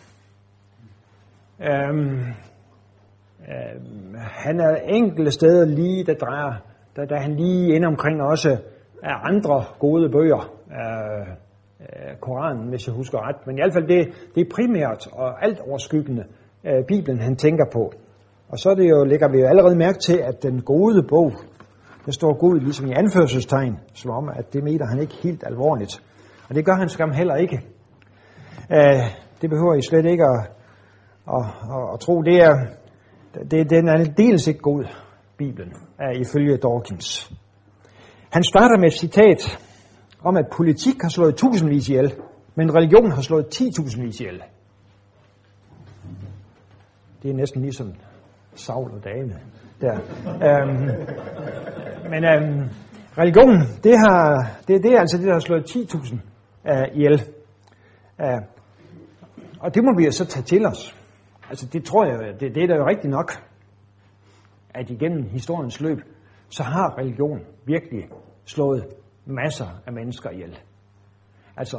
Øhm, 1.61 2.20
øhm, 3.49 4.14
han 4.14 4.61
er 4.61 4.76
enkelte 4.76 5.30
steder 5.30 5.64
lige, 5.64 6.05
der 6.05 6.14
drejer, 6.14 6.53
der, 6.97 7.05
der 7.05 7.20
han 7.20 7.37
lige 7.37 7.74
ind 7.74 7.85
omkring 7.85 8.22
også 8.22 8.51
af 9.03 9.14
andre 9.22 9.64
gode 9.78 10.11
bøger. 10.11 10.53
Øh, 10.70 11.28
øh, 11.80 12.16
Koranen, 12.20 12.68
hvis 12.68 12.87
jeg 12.87 12.95
husker 12.95 13.28
ret. 13.28 13.47
Men 13.47 13.59
i 13.59 13.61
hvert 13.61 13.72
fald, 13.72 13.89
det, 13.89 14.09
det 14.35 14.41
er 14.41 14.55
primært 14.55 15.07
og 15.12 15.45
alt 15.45 15.61
overskyggende 15.61 16.24
øh, 16.64 16.85
Bibelen, 16.89 17.20
han 17.20 17.37
tænker 17.37 17.64
på. 17.72 17.93
Og 18.53 18.59
så 18.59 18.70
er 18.70 18.74
det 18.74 18.90
jo, 18.90 19.05
lægger 19.05 19.28
vi 19.28 19.38
jo 19.38 19.46
allerede 19.46 19.76
mærke 19.76 19.98
til, 19.98 20.16
at 20.16 20.42
den 20.42 20.62
gode 20.62 21.03
bog, 21.03 21.32
der 22.07 22.12
står 22.12 22.38
Gud 22.38 22.61
ligesom 22.61 22.86
i 22.86 22.92
anførselstegn, 22.92 23.78
som 23.94 24.11
om, 24.11 24.28
at 24.28 24.53
det 24.53 24.64
mener 24.64 24.86
han 24.86 25.00
ikke 25.00 25.14
helt 25.22 25.44
alvorligt. 25.46 26.03
Og 26.48 26.55
det 26.55 26.64
gør 26.64 26.74
han 26.74 26.88
skam 26.88 27.11
heller 27.11 27.36
ikke. 27.36 27.57
Øh, 28.72 29.03
det 29.40 29.50
behøver 29.50 29.74
I 29.74 29.82
slet 29.82 30.07
ikke 30.07 30.24
at, 30.24 30.50
at, 31.28 31.44
at, 31.76 31.94
at 31.94 32.00
tro. 32.00 32.22
Det 32.22 32.36
er, 32.42 32.57
det, 33.50 33.70
den 33.70 33.88
er 33.88 34.05
dels 34.16 34.46
ikke 34.46 34.61
god, 34.61 34.84
Bibelen, 35.36 35.72
er 35.98 36.11
ifølge 36.11 36.57
Dawkins. 36.57 37.32
Han 38.30 38.44
starter 38.44 38.78
med 38.78 38.86
et 38.86 38.98
citat 38.98 39.59
om, 40.24 40.36
at 40.36 40.46
politik 40.57 40.94
har 41.03 41.09
slået 41.09 41.36
tusindvis 41.36 41.88
ihjel, 41.88 42.14
men 42.55 42.74
religion 42.74 43.11
har 43.11 43.22
slået 43.22 43.48
ti 43.48 43.72
tusindvis 43.76 44.20
ihjel. 44.20 44.42
Det 47.22 47.30
er 47.30 47.34
næsten 47.34 47.62
ligesom 47.62 47.94
Saul 48.55 48.90
og 48.90 49.05
David 49.05 49.34
der. 49.80 49.94
Øhm, 50.46 50.84
men 52.11 52.24
øhm, 52.24 52.68
religion, 53.18 53.55
det, 53.84 53.98
har, 53.98 54.46
det, 54.68 54.82
det 54.82 54.92
er 54.92 55.00
altså 55.00 55.18
det, 55.18 55.26
der 55.26 55.32
har 55.32 55.40
slået 55.40 55.64
10.000 55.70 56.14
uh, 56.14 56.20
øh, 56.70 56.96
ihjel. 56.96 57.22
Uh, 58.18 58.42
og 59.61 59.74
det 59.74 59.84
må 59.84 59.90
vi 59.98 60.05
jo 60.05 60.11
så 60.12 60.26
tage 60.26 60.44
til 60.44 60.66
os. 60.66 60.96
Altså 61.50 61.66
det 61.72 61.84
tror 61.84 62.05
jeg, 62.05 62.40
det, 62.40 62.55
det 62.55 62.62
er 62.62 62.66
da 62.66 62.74
jo 62.74 62.86
rigtigt 62.86 63.11
nok, 63.11 63.32
at 64.74 64.90
igennem 64.90 65.22
historiens 65.22 65.80
løb, 65.80 65.98
så 66.48 66.62
har 66.62 66.98
religion 66.98 67.40
virkelig 67.66 68.09
slået 68.44 68.84
masser 69.26 69.82
af 69.86 69.92
mennesker 69.92 70.30
ihjel. 70.30 70.59
Altså, 71.57 71.78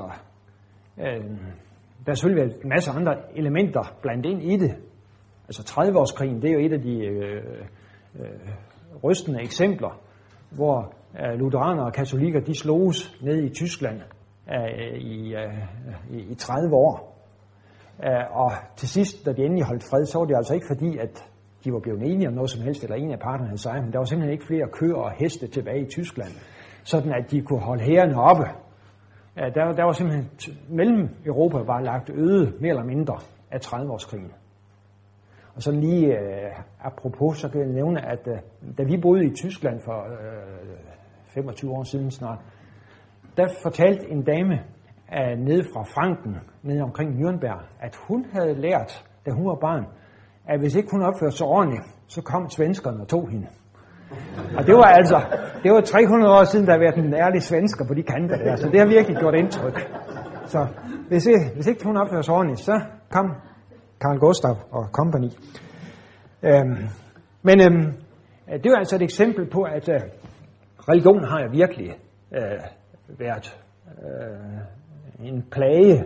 øh, 0.98 1.24
der 2.06 2.12
er 2.12 2.14
selvfølgelig 2.14 2.44
været 2.44 2.66
masser 2.66 2.92
af 2.92 2.96
andre 2.96 3.16
elementer 3.38 3.98
blandt 4.02 4.26
ind 4.26 4.44
i 4.44 4.58
det, 4.58 4.76
Altså 5.48 5.62
30-årskrigen, 5.62 6.42
det 6.42 6.50
er 6.50 6.54
jo 6.54 6.60
et 6.60 6.74
af 6.74 6.82
de 6.82 7.06
øh, 7.06 7.44
øh, 8.20 8.26
rystende 9.04 9.42
eksempler, 9.42 10.00
hvor 10.52 10.94
øh, 11.20 11.40
lutheranere 11.40 11.86
og 11.86 11.94
katolikker, 11.94 12.40
de 12.40 12.56
sloges 12.56 13.18
ned 13.22 13.44
i 13.44 13.50
Tyskland 13.50 14.02
øh, 14.50 14.98
i, 14.98 15.36
øh, 15.36 16.32
i, 16.32 16.36
30 16.36 16.76
år. 16.76 17.26
Øh, 18.04 18.38
og 18.42 18.52
til 18.76 18.88
sidst, 18.90 19.26
da 19.26 19.32
de 19.34 19.42
endelig 19.42 19.66
holdt 19.66 19.84
fred, 19.84 20.06
så 20.06 20.20
var 20.20 20.26
det 20.26 20.36
altså 20.36 20.54
ikke 20.54 20.68
fordi, 20.68 20.98
at 20.98 21.30
de 21.64 21.74
var 21.74 21.80
blevet 21.80 22.02
enige 22.02 22.28
om 22.28 22.34
noget 22.34 22.50
som 22.50 22.62
helst, 22.62 22.84
eller 22.84 22.96
en 22.96 23.12
af 23.12 23.20
parterne 23.20 23.48
havde 23.48 23.62
sejret, 23.62 23.84
men 23.84 23.92
der 23.94 23.98
var 23.98 24.06
simpelthen 24.06 24.34
ikke 24.34 24.48
flere 24.48 24.68
køer 24.72 24.96
og 24.96 25.12
heste 25.12 25.48
tilbage 25.48 25.82
i 25.82 25.90
Tyskland, 25.90 26.32
sådan 26.84 27.12
at 27.12 27.32
de 27.32 27.42
kunne 27.42 27.62
holde 27.62 27.84
herrene 27.84 28.22
oppe. 28.22 28.44
Øh, 29.40 29.56
der, 29.56 29.72
der 29.72 29.84
var 29.84 29.92
simpelthen, 29.92 30.30
mellem 30.70 31.10
Europa 31.26 31.58
var 31.58 31.82
lagt 31.82 32.10
øde, 32.10 32.54
mere 32.60 32.70
eller 32.70 32.84
mindre, 32.84 33.18
af 33.52 33.58
30-årskrigen. 33.66 34.43
Og 35.56 35.62
så 35.62 35.72
lige 35.72 36.08
øh, 36.08 36.52
apropos, 36.84 37.38
så 37.38 37.50
kan 37.50 37.62
jeg 37.62 37.70
nævne, 37.70 38.06
at 38.12 38.28
øh, 38.28 38.38
da 38.78 38.84
vi 38.84 38.98
boede 38.98 39.26
i 39.26 39.34
Tyskland 39.36 39.80
for 39.86 40.00
øh, 40.04 40.78
25 41.28 41.72
år 41.72 41.84
siden 41.84 42.12
snart, 42.12 42.40
der 43.38 43.48
fortalte 43.64 44.10
en 44.10 44.24
dame 44.24 44.54
øh, 45.18 45.40
nede 45.40 45.64
fra 45.74 45.84
Franken, 45.84 46.36
nede 46.64 46.82
omkring 46.82 47.10
Nürnberg, 47.20 47.60
at 47.80 47.96
hun 48.08 48.26
havde 48.34 48.54
lært, 48.62 49.06
da 49.26 49.32
hun 49.32 49.46
var 49.46 49.56
barn, 49.56 49.86
at 50.48 50.60
hvis 50.60 50.76
ikke 50.76 50.90
hun 50.92 51.02
opførte 51.02 51.38
sig 51.38 51.48
ordentligt, 51.48 51.84
så 52.08 52.22
kom 52.22 52.50
svenskerne 52.50 53.02
og 53.02 53.08
tog 53.08 53.30
hende. 53.30 53.48
Og 54.58 54.66
det 54.68 54.76
var 54.76 54.90
altså, 55.00 55.20
det 55.64 55.72
var 55.72 55.82
300 55.82 56.34
år 56.34 56.44
siden, 56.44 56.66
der 56.66 56.72
har 56.72 56.80
været 56.80 56.98
en 56.98 57.14
ærlig 57.14 57.42
svensker 57.42 57.86
på 57.88 57.94
de 57.94 58.04
kanter 58.04 58.38
der, 58.38 58.56
så 58.56 58.70
det 58.70 58.80
har 58.80 58.88
virkelig 58.88 59.18
gjort 59.18 59.36
indtryk. 59.36 59.78
Så 60.46 60.68
hvis, 61.08 61.28
hvis 61.56 61.68
ikke 61.68 61.86
hun 61.86 61.98
opfører 61.98 62.22
sig 62.22 62.34
ordentligt, 62.34 62.60
så 62.60 62.82
kom 63.12 63.28
Karl 64.04 64.18
Gustav 64.20 64.56
og 64.72 64.86
company. 64.92 65.30
Øhm, 66.44 66.88
men 67.42 67.62
øhm, 67.62 67.94
øh, 68.50 68.64
det 68.64 68.66
er 68.66 68.78
altså 68.78 68.96
et 68.96 69.02
eksempel 69.02 69.50
på, 69.50 69.62
at 69.62 69.90
øh, 69.90 70.02
religion 70.90 71.24
har 71.24 71.40
jo 71.40 71.50
virkelig 71.52 71.90
øh, 72.32 72.60
været 73.08 73.58
øh, 74.04 75.28
en 75.28 75.44
plage, 75.52 76.06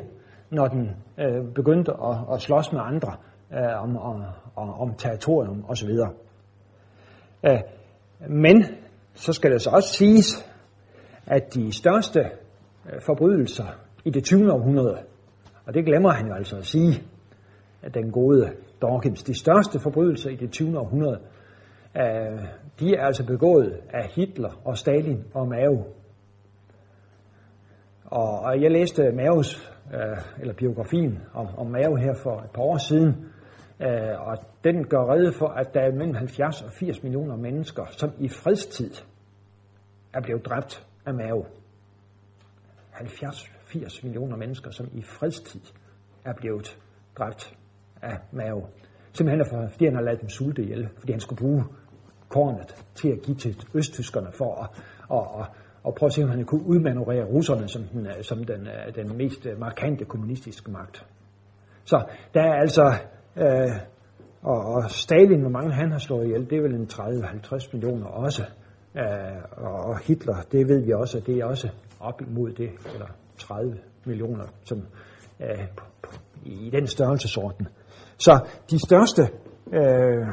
når 0.49 0.67
den 0.67 0.89
øh, 1.19 1.53
begyndte 1.55 1.91
at, 1.91 2.17
at 2.33 2.41
slås 2.41 2.71
med 2.71 2.81
andre 2.83 3.13
øh, 3.53 3.83
om, 3.83 3.97
om, 4.55 4.69
om 4.79 4.93
territorium 4.97 5.65
osv. 5.67 5.89
Øh, 7.43 7.59
men 8.29 8.63
så 9.13 9.33
skal 9.33 9.51
det 9.51 9.61
så 9.61 9.69
også 9.69 9.89
siges, 9.93 10.51
at 11.25 11.53
de 11.53 11.71
største 11.71 12.19
øh, 12.85 13.01
forbrydelser 13.01 13.67
i 14.05 14.09
det 14.09 14.23
20. 14.23 14.53
århundrede, 14.53 14.97
og 15.65 15.73
det 15.73 15.85
glemmer 15.85 16.11
han 16.11 16.27
jo 16.27 16.33
altså 16.33 16.57
at 16.57 16.65
sige, 16.65 17.03
den 17.93 18.11
gode 18.11 18.53
Dawkins, 18.81 19.23
de 19.23 19.39
største 19.39 19.79
forbrydelser 19.79 20.29
i 20.29 20.35
det 20.35 20.51
20. 20.51 20.79
århundrede, 20.79 21.19
øh, 21.97 22.41
de 22.79 22.95
er 22.95 23.05
altså 23.05 23.25
begået 23.25 23.81
af 23.89 24.09
Hitler 24.15 24.61
og 24.65 24.77
Stalin 24.77 25.23
og 25.33 25.47
Mao. 25.47 25.85
Og, 28.05 28.39
og 28.39 28.61
jeg 28.61 28.71
læste 28.71 29.11
Maos, 29.11 29.73
øh, 29.93 30.17
eller 30.39 30.53
biografien 30.53 31.19
om, 31.33 31.47
om 31.57 31.67
Mao 31.67 31.95
her 31.95 32.13
for 32.23 32.39
et 32.39 32.51
par 32.51 32.61
år 32.61 32.77
siden, 32.77 33.09
øh, 33.81 34.27
og 34.27 34.37
den 34.63 34.87
gør 34.87 35.13
redde 35.13 35.33
for, 35.33 35.47
at 35.47 35.73
der 35.73 35.81
er 35.81 35.91
mellem 35.91 36.15
70 36.15 36.61
og 36.61 36.71
80 36.71 37.03
millioner 37.03 37.35
mennesker, 37.35 37.85
som 37.89 38.09
i 38.19 38.29
fredstid 38.29 38.91
er 40.13 40.21
blevet 40.21 40.45
dræbt 40.45 40.87
af 41.05 41.13
Mao. 41.13 41.45
70-80 42.93 44.03
millioner 44.03 44.37
mennesker, 44.37 44.71
som 44.71 44.87
i 44.93 45.01
fredstid 45.01 45.61
er 46.25 46.33
blevet 46.33 46.79
dræbt 47.17 47.56
af 48.01 48.17
Mao. 48.31 48.67
Simpelthen 49.13 49.69
fordi 49.69 49.85
han 49.85 49.95
har 49.95 50.01
lavet 50.01 50.21
dem 50.21 50.29
sulte 50.29 50.63
ihjel, 50.63 50.89
fordi 50.99 51.11
han 51.11 51.21
skulle 51.21 51.39
bruge 51.39 51.63
kornet 52.29 52.85
til 52.95 53.09
at 53.09 53.21
give 53.21 53.37
til 53.37 53.67
østtyskerne 53.73 54.31
for 54.31 54.55
at, 54.63 54.69
at, 55.11 55.41
at, 55.41 55.47
at 55.87 55.95
prøve 55.95 56.07
at 56.07 56.13
se, 56.13 56.23
om 56.23 56.29
han 56.29 56.45
kunne 56.45 56.65
udmanøvrere 56.65 57.25
russerne 57.25 57.67
som 57.67 57.83
den, 57.83 58.07
øh, 58.07 58.23
som 58.23 58.43
den, 58.43 58.67
øh, 58.67 58.95
den 58.95 59.17
mest 59.17 59.45
øh, 59.45 59.59
markante 59.59 60.05
kommunistiske 60.05 60.71
magt. 60.71 61.05
Så 61.85 62.03
der 62.33 62.41
er 62.41 62.53
altså, 62.53 62.93
øh, 63.35 63.71
og, 64.41 64.65
og 64.65 64.91
Stalin, 64.91 65.41
hvor 65.41 65.49
mange 65.49 65.73
han 65.73 65.91
har 65.91 65.99
slået 65.99 66.25
ihjel, 66.25 66.49
det 66.49 66.57
er 66.57 66.61
vel 66.61 66.73
en 66.73 66.89
30-50 66.91 67.69
millioner 67.73 68.07
også. 68.07 68.43
Øh, 68.95 69.03
og 69.57 69.99
Hitler, 69.99 70.35
det 70.51 70.67
ved 70.67 70.85
vi 70.85 70.91
også, 70.91 71.19
det 71.19 71.37
er 71.37 71.45
også 71.45 71.69
op 71.99 72.21
imod 72.21 72.51
det, 72.51 72.69
eller 72.93 73.07
30 73.37 73.77
millioner, 74.05 74.43
som 74.63 74.81
øh, 75.39 75.67
i 76.45 76.69
den 76.69 76.87
størrelsesorden. 76.87 77.67
Så 78.17 78.39
de 78.69 78.79
største 78.79 79.21
øh, 79.73 80.27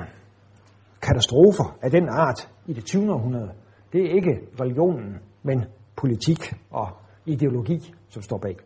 katastrofer 1.03 1.77
af 1.83 1.91
den 1.91 2.09
art 2.09 2.49
i 2.67 2.73
det 2.73 2.85
20. 2.85 3.13
århundrede, 3.13 3.51
det 3.93 4.01
er 4.01 4.15
ikke 4.15 4.41
religionen, 4.61 5.19
men 5.43 5.65
politik 5.97 6.55
og 6.71 6.89
ideologi, 7.27 7.95
som 8.09 8.23
står 8.23 8.39
bag. 8.39 8.57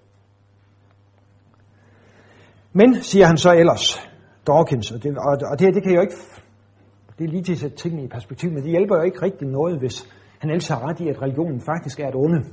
Men, 2.72 3.02
siger 3.02 3.26
han 3.26 3.36
så 3.36 3.52
ellers, 3.52 4.00
Dawkins, 4.46 4.90
og 4.92 5.02
det, 5.02 5.18
og 5.52 5.58
det, 5.58 5.74
det 5.74 5.82
kan 5.82 5.94
jo 5.94 6.00
ikke, 6.00 6.14
det 7.18 7.24
er 7.24 7.28
lige 7.28 7.42
til 7.42 7.52
at 7.52 7.58
sætte 7.58 7.76
tingene 7.76 8.04
i 8.04 8.08
perspektiv, 8.08 8.50
men 8.50 8.62
det 8.62 8.70
hjælper 8.70 8.96
jo 8.96 9.02
ikke 9.02 9.22
rigtig 9.22 9.48
noget, 9.48 9.78
hvis 9.78 10.08
han 10.38 10.50
ellers 10.50 10.68
har 10.68 10.88
ret 10.88 11.00
i, 11.00 11.08
at 11.08 11.22
religionen 11.22 11.60
faktisk 11.60 12.00
er 12.00 12.08
et 12.08 12.14
onde. 12.14 12.44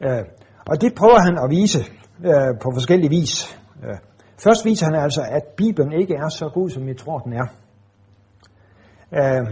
Øh, 0.00 0.24
og 0.66 0.80
det 0.80 0.94
prøver 0.94 1.20
han 1.20 1.38
at 1.44 1.50
vise 1.50 1.78
øh, 2.24 2.58
på 2.62 2.70
forskellige 2.74 3.10
vis. 3.10 3.58
Øh, 3.84 3.96
først 4.44 4.64
viser 4.64 4.86
han 4.86 4.94
altså, 4.94 5.22
at 5.30 5.44
Bibelen 5.56 5.92
ikke 5.92 6.14
er 6.14 6.28
så 6.28 6.50
god, 6.54 6.70
som 6.70 6.86
vi 6.86 6.94
tror, 6.94 7.18
den 7.18 7.32
er. 7.32 7.46
Øh, 9.12 9.46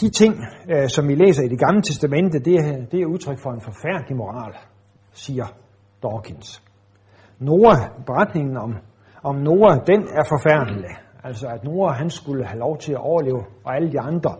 de 0.00 0.08
ting, 0.10 0.34
øh, 0.72 0.88
som 0.88 1.08
vi 1.08 1.14
læser 1.14 1.42
i 1.42 1.48
det 1.48 1.58
gamle 1.58 1.82
testamente, 1.82 2.38
det 2.38 2.54
er, 2.54 2.84
det 2.90 3.00
er 3.00 3.06
udtryk 3.06 3.38
for 3.38 3.50
en 3.50 3.60
forfærdelig 3.60 4.16
moral, 4.16 4.54
siger 5.12 5.46
Dawkins. 6.02 6.62
Noah, 7.38 7.78
beretningen 8.06 8.56
om, 8.56 8.76
om 9.22 9.36
Noah, 9.36 9.76
den 9.86 10.00
er 10.02 10.24
forfærdelig. 10.28 10.90
Altså 11.24 11.46
at 11.48 11.64
Noah, 11.64 11.94
han 11.94 12.10
skulle 12.10 12.46
have 12.46 12.58
lov 12.58 12.78
til 12.78 12.92
at 12.92 12.98
overleve, 12.98 13.44
og 13.64 13.76
alle 13.76 13.92
de 13.92 14.00
andre, 14.00 14.36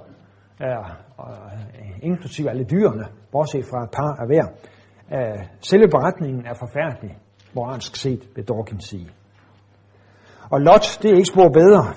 øh, 0.63 0.69
øh 0.69 2.03
inklusive 2.03 2.51
alle 2.51 2.65
dyrene, 2.65 3.05
bortset 3.33 3.65
fra 3.65 3.85
et 3.85 3.91
par 3.91 4.13
af 4.21 4.27
hver. 4.27 4.47
Øh, 5.17 5.45
selve 5.61 5.89
beretningen 5.89 6.47
er 6.47 6.55
forfærdelig, 6.55 7.19
moralsk 7.55 7.97
set, 7.97 8.29
vil 8.37 8.49
Dawkins 8.49 8.85
sige. 8.85 9.09
Og 10.51 10.61
Lot, 10.61 10.99
det 11.03 11.11
er 11.11 11.15
ikke 11.15 11.29
spor 11.29 11.49
bedre. 11.49 11.95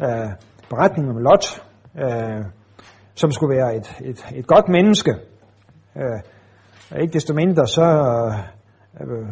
Øh, 0.00 0.30
beretningen 0.70 1.16
om 1.16 1.22
Lot, 1.22 1.64
øh, 1.98 2.44
som 3.14 3.30
skulle 3.30 3.56
være 3.56 3.76
et, 3.76 3.96
et, 4.04 4.26
et 4.34 4.46
godt 4.46 4.68
menneske, 4.68 5.14
øh, 5.96 7.00
ikke 7.02 7.12
desto 7.12 7.34
mindre, 7.34 7.66
så 7.66 7.82
øh, 9.00 9.28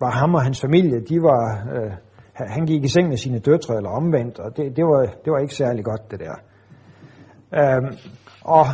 var 0.00 0.10
ham 0.10 0.34
og 0.34 0.42
hans 0.42 0.60
familie, 0.60 1.00
de 1.00 1.22
var, 1.22 1.68
øh, 1.74 1.92
han 2.34 2.66
gik 2.66 2.84
i 2.84 2.88
seng 2.88 3.08
med 3.08 3.16
sine 3.16 3.38
døtre, 3.38 3.76
eller 3.76 3.90
omvendt, 3.90 4.38
og 4.38 4.56
det, 4.56 4.76
det, 4.76 4.84
var, 4.84 5.06
det 5.24 5.32
var 5.32 5.38
ikke 5.38 5.54
særlig 5.54 5.84
godt, 5.84 6.10
det 6.10 6.20
der. 6.20 6.34
Øh, 7.54 7.92
og 8.44 8.66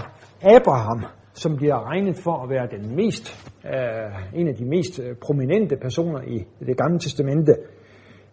Abraham, 0.43 1.05
som 1.33 1.57
bliver 1.57 1.91
regnet 1.91 2.16
for 2.16 2.43
at 2.43 2.51
være 2.51 2.66
den 2.78 2.97
mest, 2.97 3.53
øh, 3.64 4.41
en 4.41 4.49
af 4.49 4.55
de 4.55 4.64
mest 4.64 5.01
øh, 5.01 5.16
prominente 5.16 5.76
personer 5.76 6.20
i 6.22 6.47
det 6.66 6.76
gamle 6.76 6.99
testamente, 6.99 7.55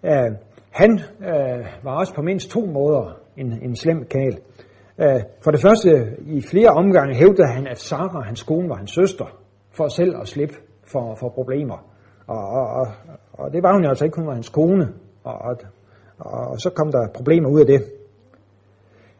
øh, 0.03 0.31
han 0.71 0.99
øh, 1.21 1.65
var 1.83 1.99
også 1.99 2.13
på 2.13 2.21
mindst 2.21 2.49
to 2.49 2.65
måder 2.65 3.19
en, 3.37 3.53
en 3.61 3.75
slem 3.75 4.05
kal. 4.05 4.39
Øh, 4.99 5.21
for 5.43 5.51
det 5.51 5.61
første, 5.61 5.89
i 6.21 6.41
flere 6.41 6.69
omgange 6.69 7.15
hævdede 7.15 7.47
han, 7.47 7.67
at 7.67 7.79
Sarah, 7.79 8.25
hans 8.25 8.43
kone, 8.43 8.69
var 8.69 8.75
hans 8.75 8.91
søster, 8.91 9.25
for 9.71 9.87
selv 9.87 10.15
at 10.21 10.27
slippe 10.27 10.55
for, 10.91 11.15
for 11.19 11.29
problemer. 11.29 11.77
Og, 12.27 12.43
og, 12.49 12.67
og, 12.67 12.87
og 13.33 13.53
det 13.53 13.63
var 13.63 13.73
hun 13.73 13.83
jo 13.83 13.89
altså 13.89 14.05
ikke, 14.05 14.17
hun 14.17 14.27
var 14.27 14.33
hans 14.33 14.49
kone. 14.49 14.93
Og, 15.23 15.33
og, 15.33 15.57
og 16.19 16.59
så 16.59 16.69
kom 16.69 16.91
der 16.91 17.07
problemer 17.15 17.49
ud 17.49 17.59
af 17.59 17.65
det. 17.65 17.83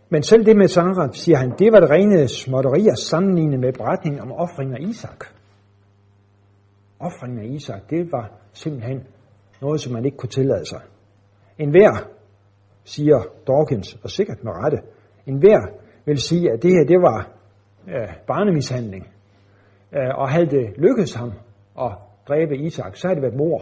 Men 0.09 0.23
selv 0.23 0.45
det 0.45 0.57
med 0.57 0.67
Sarah, 0.67 1.09
siger 1.13 1.37
han, 1.37 1.53
det 1.59 1.71
var 1.71 1.79
det 1.79 1.89
rene 1.89 2.27
småtterier 2.27 2.95
sammenlignet 2.95 3.59
med 3.59 3.73
beretningen 3.73 4.21
om 4.21 4.31
offringen 4.31 4.75
af 4.75 4.81
Isak. 4.81 5.25
Offringen 6.99 7.39
af 7.39 7.45
Isak, 7.45 7.89
det 7.89 8.11
var 8.11 8.31
simpelthen 8.53 9.03
noget, 9.61 9.81
som 9.81 9.93
man 9.93 10.05
ikke 10.05 10.17
kunne 10.17 10.29
tillade 10.29 10.65
sig. 10.65 10.81
En 11.59 11.69
hver, 11.69 12.09
siger 12.83 13.19
Dawkins, 13.47 13.93
og 14.03 14.09
sikkert 14.09 14.43
med 14.43 14.51
rette, 14.51 14.77
en 15.25 15.37
hver 15.37 15.59
vil 16.05 16.21
sige, 16.21 16.51
at 16.51 16.63
det 16.63 16.71
her, 16.71 16.85
det 16.85 17.01
var 17.01 17.31
øh, 17.87 18.09
barnemishandling. 18.27 19.07
Øh, 19.95 20.09
og 20.15 20.29
havde 20.29 20.45
det 20.45 20.73
lykkedes 20.77 21.13
ham 21.13 21.31
at 21.81 21.91
dræbe 22.27 22.57
Isak, 22.57 22.95
så 22.95 23.07
havde 23.07 23.15
det 23.15 23.23
været 23.23 23.37
mor. 23.37 23.61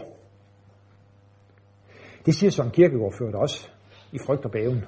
Det 2.26 2.34
siger 2.34 2.50
Søren 2.50 2.70
Kierkegaard 2.70 3.12
ført 3.18 3.34
også 3.34 3.68
i 4.12 4.18
frygt 4.26 4.44
og 4.44 4.50
bæven 4.50 4.84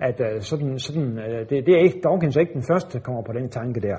at 0.00 0.20
øh, 0.20 0.40
sådan, 0.40 0.78
sådan, 0.78 1.18
øh, 1.18 1.50
det, 1.50 1.66
det 1.66 1.74
er 1.74 1.82
ikke, 1.82 2.00
Dawkins 2.00 2.36
er 2.36 2.40
ikke 2.40 2.52
den 2.52 2.66
første, 2.72 2.98
der 2.98 3.04
kommer 3.04 3.22
på 3.22 3.32
den 3.32 3.48
tanke 3.48 3.80
der. 3.80 3.96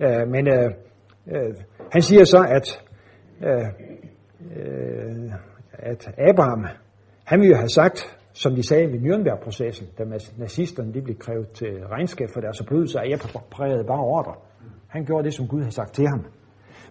Øh, 0.00 0.28
men 0.28 0.48
øh, 0.48 0.70
øh, 1.26 1.54
han 1.92 2.02
siger 2.02 2.24
så, 2.24 2.46
at, 2.58 2.84
øh, 3.48 3.66
øh, 4.56 5.30
at 5.82 6.08
Abraham, 6.18 6.66
han 7.24 7.40
ville 7.40 7.56
have 7.56 7.68
sagt, 7.68 8.18
som 8.32 8.54
de 8.54 8.62
sagde 8.62 8.92
ved 8.92 8.98
Nürnberg-processen, 9.00 9.86
da 9.98 10.04
nazisterne 10.38 10.94
de 10.94 11.02
blev 11.02 11.16
krævet 11.18 11.50
til 11.50 11.86
regnskab 11.86 12.28
for 12.34 12.40
deres 12.40 12.58
forbrydelser, 12.58 13.00
at 13.00 13.10
jeg 13.10 13.18
prægede 13.50 13.84
bare 13.84 14.00
ordre. 14.00 14.34
Han 14.88 15.04
gjorde 15.04 15.24
det, 15.24 15.34
som 15.34 15.48
Gud 15.48 15.60
havde 15.60 15.74
sagt 15.74 15.94
til 15.94 16.06
ham. 16.06 16.24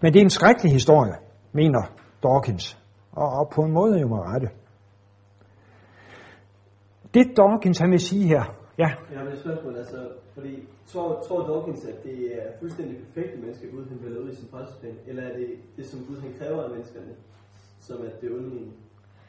Men 0.02 0.14
det 0.14 0.20
er 0.20 0.24
en 0.24 0.30
skrækkelig 0.30 0.72
historie, 0.72 1.14
mener 1.52 1.82
Dawkins. 2.24 2.78
Og, 3.12 3.28
og 3.40 3.50
på 3.56 3.62
en 3.62 3.72
måde 3.72 4.00
jo 4.00 4.08
med 4.08 4.18
rette. 4.18 4.50
Det 7.14 7.38
Dawkins 7.38 7.80
han 7.80 7.92
vil 7.92 8.00
sige 8.00 8.28
her, 8.28 8.44
ja. 8.78 8.90
Jeg 9.12 9.20
har 9.20 9.26
et 9.28 9.40
spørgsmål, 9.40 9.76
altså, 9.78 10.10
fordi 10.34 10.68
tror, 10.88 11.24
tror 11.28 11.48
Dawkins, 11.48 11.86
at 11.86 12.04
det 12.04 12.18
er 12.42 12.48
fuldstændig 12.60 12.98
perfekte 12.98 13.38
mennesker, 13.42 13.72
Gud 13.72 13.86
han 13.90 13.98
vælger 14.04 14.20
ud 14.20 14.30
i 14.30 14.36
sin 14.36 14.48
frelsesplan, 14.52 14.96
eller 15.08 15.24
er 15.24 15.34
det 15.38 15.48
det, 15.78 15.86
som 15.86 16.00
Gud 16.08 16.18
han 16.22 16.34
kræver 16.40 16.64
af 16.64 16.70
menneskerne, 16.70 17.12
som 17.80 17.98
er 18.06 18.10
det 18.22 18.32
onde 18.32 18.72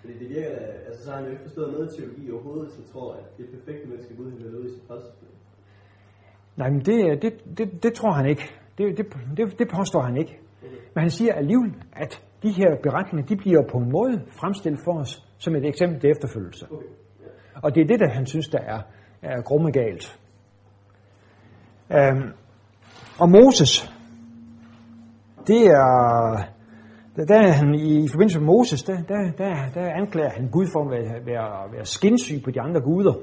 Fordi 0.00 0.12
det 0.18 0.28
virker 0.28 0.50
altså 0.86 1.04
så 1.04 1.10
har 1.10 1.16
han 1.16 1.24
jo 1.26 1.30
ikke 1.30 1.42
forstået 1.42 1.72
noget 1.72 1.90
teologi 1.96 2.30
overhovedet, 2.30 2.72
så 2.72 2.92
tror 2.92 3.14
at 3.14 3.38
det 3.38 3.46
perfekte 3.54 3.88
menneske 3.88 4.16
Gud, 4.16 4.30
vil 4.30 4.58
ud 4.58 4.66
i 4.66 4.72
sin 4.74 4.82
frelsesplan. 4.86 5.30
Nej, 6.56 6.70
men 6.70 6.80
det, 6.80 7.22
det, 7.22 7.58
det, 7.58 7.82
det 7.82 7.92
tror 7.94 8.12
han 8.12 8.26
ikke. 8.26 8.42
Det, 8.78 8.98
det, 8.98 9.06
det, 9.36 9.58
det 9.58 9.68
påstår 9.76 10.00
han 10.02 10.16
ikke. 10.16 10.40
Men 10.94 11.00
han 11.00 11.10
siger 11.10 11.34
alligevel, 11.34 11.74
at 11.92 12.22
de 12.42 12.50
her 12.52 12.76
beretninger, 12.82 13.26
de 13.26 13.36
bliver 13.36 13.62
på 13.72 13.78
en 13.78 13.92
måde 13.92 14.22
fremstillet 14.40 14.80
for 14.84 15.00
os 15.00 15.26
som 15.38 15.56
et 15.56 15.66
eksempel 15.66 16.00
til 16.00 16.10
efterfølgelse. 16.10 16.66
Okay. 16.70 16.86
Og 17.62 17.74
det 17.74 17.80
er 17.80 17.86
det, 17.86 18.00
der 18.00 18.08
han 18.08 18.26
synes, 18.26 18.48
der 18.48 18.58
er, 18.58 18.80
er 19.22 19.42
grumme 19.42 19.70
galt. 19.70 20.20
Øhm, 21.92 22.32
og 23.20 23.30
Moses, 23.30 23.94
det 25.46 25.66
er, 25.66 26.36
der, 27.20 27.26
der 27.26 27.48
er 27.48 27.52
han 27.52 27.74
i, 27.74 28.04
i 28.04 28.08
forbindelse 28.08 28.38
med 28.38 28.46
Moses, 28.46 28.82
der, 28.82 29.02
der, 29.08 29.30
der, 29.38 29.54
der 29.74 29.92
anklager 29.92 30.30
han 30.30 30.48
Gud 30.48 30.66
for 30.72 30.84
at 30.84 30.90
være, 30.90 31.26
være, 31.26 31.72
være 31.72 31.84
skinsyg 31.84 32.42
på 32.44 32.50
de 32.50 32.60
andre 32.60 32.80
guder. 32.80 33.14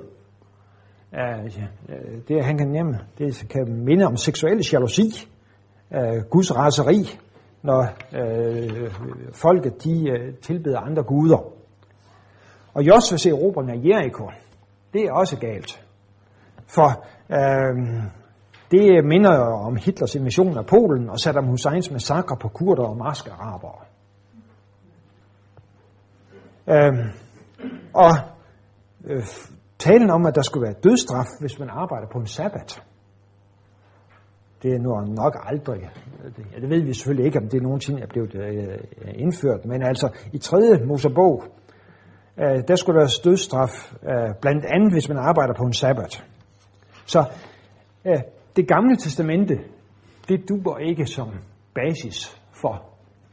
Uh, 1.12 1.52
det, 2.28 2.46
han 2.46 2.58
kan 2.58 2.68
nemme, 2.68 3.00
det 3.18 3.48
kan 3.50 3.84
minde 3.86 4.06
om 4.06 4.18
seksuel 4.18 4.68
jalousi, 4.74 5.28
uh, 5.92 6.24
Guds 6.30 6.56
raseri, 6.56 7.20
når 7.62 7.88
uh, 8.12 8.92
folket 9.34 9.84
de 9.84 10.12
uh, 10.12 10.36
tilbeder 10.42 10.80
andre 10.80 11.04
guder. 11.04 11.54
Og 12.74 12.84
Josvas 12.88 13.26
erobring 13.26 13.72
af 13.72 13.82
Jericho, 13.86 14.30
det 14.94 15.02
er 15.02 15.12
også 15.12 15.38
galt. 15.40 15.86
For 16.68 17.06
uh, 17.30 18.04
det 18.72 19.06
minder 19.06 19.40
om 19.40 19.76
Hitlers 19.76 20.16
invasion 20.16 20.58
af 20.58 20.66
Polen 20.66 21.10
og 21.10 21.20
Saddam 21.20 21.46
Husseins 21.46 21.92
massakre 21.92 22.38
på 22.42 22.48
kurder 22.48 22.84
og 22.84 22.98
marske 22.98 23.32
Øh, 26.70 26.94
og 27.94 28.12
øh, 29.06 29.24
talen 29.80 30.10
om, 30.10 30.26
at 30.26 30.36
der 30.36 30.42
skulle 30.42 30.64
være 30.64 30.76
dødstraf, 30.84 31.26
hvis 31.40 31.60
man 31.60 31.70
arbejder 31.70 32.08
på 32.08 32.20
en 32.20 32.26
sabbat, 32.26 32.84
det 34.64 34.74
er 34.74 34.80
nu 34.80 35.14
nok 35.16 35.38
aldrig, 35.44 35.82
ja, 36.56 36.60
det 36.62 36.70
ved 36.70 36.82
vi 36.82 36.94
selvfølgelig 36.94 37.26
ikke, 37.26 37.40
om 37.40 37.50
det 37.50 37.62
nogensinde 37.62 38.02
er 38.02 38.08
blevet 38.08 38.36
øh, 38.36 38.78
indført, 39.14 39.66
men 39.66 39.84
altså 39.84 40.10
i 40.34 40.38
3. 40.38 40.58
Mosebog, 40.86 41.44
øh, 42.38 42.64
der 42.68 42.76
skulle 42.76 43.00
der 43.00 43.06
være 43.06 43.32
dødstraf, 43.32 43.94
øh, 44.04 44.36
blandt 44.42 44.66
andet 44.66 44.94
hvis 44.94 45.10
man 45.10 45.18
arbejder 45.18 45.54
på 45.54 45.64
en 45.64 45.74
sabbat. 45.74 46.26
Så 47.06 47.24
øh, 48.06 48.20
det 48.56 48.68
gamle 48.68 48.96
testamente, 48.96 49.60
det 50.30 50.50
duer 50.50 50.78
ikke 50.78 51.06
som 51.06 51.30
basis 51.76 52.42
for 52.62 52.84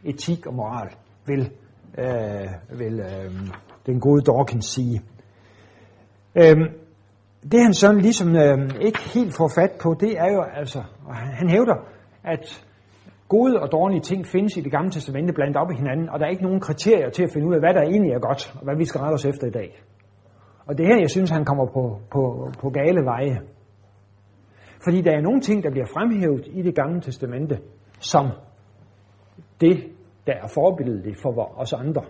etik 0.05 0.47
og 0.47 0.55
moral, 0.55 0.89
vil, 1.26 1.51
øh, 1.99 2.78
vil 2.78 3.01
øh, 3.01 3.30
den 3.86 4.01
gode 4.01 4.22
Dawkins 4.22 4.66
sige. 4.66 5.03
Øh, 6.36 6.57
det 7.53 7.61
han 7.62 7.74
sådan 7.74 8.01
ligesom 8.01 8.36
øh, 8.36 8.59
ikke 8.80 9.01
helt 9.14 9.36
får 9.36 9.51
fat 9.59 9.72
på, 9.82 9.97
det 10.01 10.18
er 10.18 10.32
jo 10.32 10.42
altså, 10.42 10.82
og 11.07 11.14
han, 11.16 11.28
han 11.34 11.49
hævder, 11.49 11.76
at 12.24 12.66
gode 13.28 13.61
og 13.61 13.72
dårlige 13.72 14.01
ting 14.01 14.26
findes 14.26 14.57
i 14.57 14.61
det 14.61 14.72
gamle 14.72 14.90
testamente 14.90 15.32
blandt 15.32 15.57
op 15.57 15.70
i 15.70 15.76
hinanden, 15.76 16.09
og 16.09 16.18
der 16.18 16.26
er 16.26 16.30
ikke 16.30 16.42
nogen 16.42 16.61
kriterier 16.61 17.11
til 17.11 17.22
at 17.22 17.30
finde 17.32 17.47
ud 17.49 17.55
af, 17.55 17.61
hvad 17.61 17.74
der 17.74 17.82
egentlig 17.82 18.12
er 18.12 18.18
godt, 18.18 18.55
og 18.55 18.64
hvad 18.64 18.76
vi 18.76 18.84
skal 18.84 19.01
rette 19.01 19.14
os 19.14 19.24
efter 19.24 19.47
i 19.47 19.51
dag. 19.51 19.82
Og 20.66 20.78
det 20.78 20.86
her, 20.86 20.97
jeg 21.01 21.11
synes, 21.11 21.30
han 21.30 21.45
kommer 21.45 21.66
på, 21.66 22.01
på, 22.12 22.51
på 22.61 22.70
gale 22.70 23.05
veje. 23.05 23.40
Fordi 24.84 25.01
der 25.01 25.12
er 25.12 25.20
nogle 25.20 25.40
ting, 25.40 25.62
der 25.62 25.70
bliver 25.70 25.86
fremhævet 25.86 26.47
i 26.47 26.62
det 26.62 26.74
gamle 26.74 27.01
testamente, 27.01 27.59
som 28.01 28.26
det, 29.61 29.93
der 30.27 30.33
er 30.33 30.47
forbilledet 30.55 31.16
for 31.16 31.61
os 31.61 31.72
andre. 31.72 32.03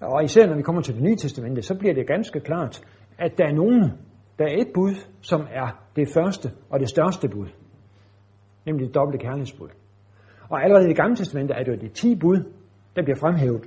Og 0.00 0.24
især 0.24 0.46
når 0.46 0.56
vi 0.56 0.62
kommer 0.62 0.82
til 0.82 0.94
det 0.94 1.02
nye 1.02 1.16
testamente, 1.16 1.62
så 1.62 1.74
bliver 1.78 1.94
det 1.94 2.06
ganske 2.06 2.40
klart, 2.40 2.80
at 3.18 3.38
der 3.38 3.44
er 3.44 3.52
nogen, 3.52 3.82
der 4.38 4.44
er 4.44 4.56
et 4.60 4.68
bud, 4.74 4.94
som 5.20 5.40
er 5.40 5.82
det 5.96 6.08
første 6.14 6.50
og 6.70 6.80
det 6.80 6.88
største 6.88 7.28
bud. 7.28 7.48
Nemlig 8.66 8.86
det 8.86 8.94
dobbelte 8.94 9.24
kærlighedsbud. 9.24 9.68
Og 10.48 10.64
allerede 10.64 10.84
i 10.84 10.88
det 10.88 10.96
gamle 10.96 11.16
testamente 11.16 11.54
er 11.54 11.64
det 11.64 11.72
jo 11.72 11.76
de 11.76 11.88
ti 11.88 12.16
bud, 12.16 12.52
der 12.96 13.02
bliver 13.02 13.16
fremhævet 13.16 13.64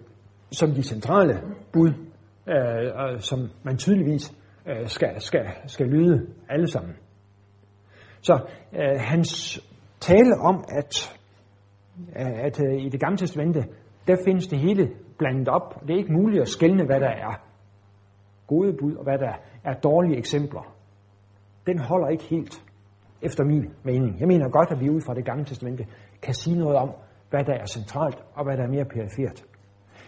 som 0.52 0.72
de 0.72 0.84
centrale 0.84 1.42
bud, 1.74 1.94
øh, 2.48 3.20
som 3.20 3.40
man 3.64 3.78
tydeligvis 3.78 4.34
øh, 4.68 4.88
skal, 4.88 5.22
skal, 5.22 5.46
skal 5.66 5.88
lyde 5.88 6.28
alle 6.50 6.68
sammen. 6.68 6.96
Så 8.22 8.34
øh, 8.74 9.00
hans 9.00 9.62
tale 10.00 10.36
om, 10.36 10.64
at, 10.70 11.19
at 12.16 12.60
øh, 12.66 12.86
i 12.86 12.90
det 12.90 13.00
gamle 13.00 13.18
testamente, 13.18 13.64
der 14.08 14.16
findes 14.26 14.48
det 14.48 14.60
hele 14.60 14.92
blandet 15.18 15.48
op. 15.48 15.82
Det 15.82 15.94
er 15.94 15.98
ikke 15.98 16.14
muligt 16.14 16.42
at 16.42 16.48
skelne, 16.48 16.86
hvad 16.86 17.00
der 17.00 17.10
er 17.10 17.42
gode 18.48 18.74
bud, 18.80 18.96
og 18.96 19.04
hvad 19.04 19.18
der 19.18 19.34
er 19.64 19.74
dårlige 19.74 20.18
eksempler. 20.18 20.76
Den 21.68 21.80
holder 21.80 22.08
ikke 22.08 22.24
helt, 22.24 22.64
efter 23.22 23.44
min 23.44 23.66
mening. 23.84 24.20
Jeg 24.20 24.28
mener 24.28 24.50
godt, 24.50 24.72
at 24.72 24.80
vi 24.80 24.90
ud 24.90 25.02
fra 25.02 25.14
det 25.14 25.26
gamle 25.26 25.46
testamente 25.46 25.86
kan 26.22 26.34
sige 26.34 26.58
noget 26.58 26.78
om, 26.78 26.90
hvad 27.30 27.44
der 27.44 27.54
er 27.54 27.66
centralt, 27.66 28.24
og 28.36 28.44
hvad 28.44 28.58
der 28.58 28.64
er 28.64 28.68
mere 28.68 28.86
perifert. 28.86 29.46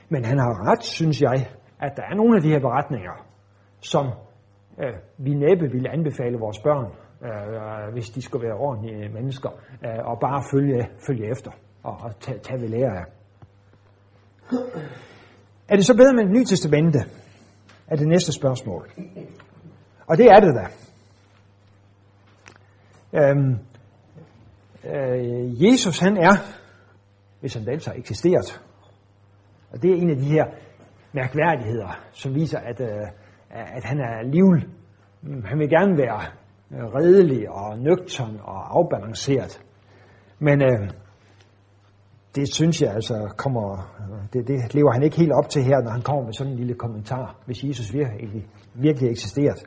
Men 0.09 0.25
han 0.25 0.37
har 0.39 0.71
ret, 0.71 0.83
synes 0.83 1.21
jeg, 1.21 1.47
at 1.79 1.91
der 1.97 2.03
er 2.03 2.15
nogle 2.15 2.35
af 2.35 2.41
de 2.41 2.49
her 2.49 2.59
beretninger, 2.59 3.25
som 3.79 4.05
øh, 4.83 4.93
vi 5.17 5.33
næppe 5.33 5.71
ville 5.71 5.89
anbefale 5.89 6.37
vores 6.37 6.59
børn, 6.59 6.91
øh, 7.25 7.93
hvis 7.93 8.09
de 8.09 8.21
skulle 8.21 8.47
være 8.47 8.57
ordentlige 8.57 9.09
mennesker, 9.09 9.49
øh, 9.85 10.05
og 10.05 10.19
bare 10.19 10.43
følge, 10.51 10.87
følge 11.07 11.31
efter 11.31 11.51
og, 11.83 11.97
og 12.01 12.19
tage, 12.19 12.39
tage 12.39 12.61
ved 12.61 12.69
lære 12.69 12.97
af. 12.97 13.05
Er 15.67 15.75
det 15.75 15.85
så 15.85 15.97
bedre 15.97 16.13
med 16.13 16.23
det 16.23 16.31
nye 16.31 16.45
testamente? 16.45 16.99
Er 17.87 17.95
det 17.95 18.07
næste 18.07 18.31
spørgsmål. 18.31 18.91
Og 20.07 20.17
det 20.17 20.25
er 20.25 20.39
det 20.39 20.55
da. 20.55 20.67
Øhm, 23.19 23.57
øh, 24.83 25.63
Jesus 25.63 25.99
han 25.99 26.17
er, 26.17 26.35
hvis 27.39 27.53
han 27.53 27.69
altså 27.69 27.89
har 27.89 27.97
eksisteret, 27.97 28.61
og 29.71 29.81
det 29.81 29.91
er 29.91 29.95
en 29.95 30.09
af 30.09 30.15
de 30.15 30.25
her 30.25 30.45
mærkværdigheder, 31.13 31.99
som 32.11 32.35
viser, 32.35 32.59
at, 32.59 32.81
øh, 32.81 33.07
at 33.49 33.83
han 33.83 33.99
er 33.99 34.23
livl. 34.23 34.69
Han 35.45 35.59
vil 35.59 35.69
gerne 35.69 35.97
være 35.97 36.21
redelig 36.71 37.49
og 37.49 37.79
nøgtern 37.79 38.39
og 38.43 38.77
afbalanceret. 38.77 39.61
Men 40.39 40.61
øh, 40.61 40.89
det 42.35 42.53
synes 42.53 42.81
jeg 42.81 42.93
altså 42.93 43.33
kommer, 43.37 43.93
det, 44.33 44.47
det 44.47 44.73
lever 44.73 44.91
han 44.91 45.03
ikke 45.03 45.17
helt 45.17 45.31
op 45.31 45.49
til 45.49 45.63
her, 45.63 45.81
når 45.81 45.91
han 45.91 46.01
kommer 46.01 46.23
med 46.23 46.33
sådan 46.33 46.51
en 46.51 46.57
lille 46.57 46.73
kommentar, 46.73 47.35
hvis 47.45 47.63
Jesus 47.63 47.93
virkelig, 47.93 48.47
virkelig 48.73 49.09
eksisteret. 49.09 49.63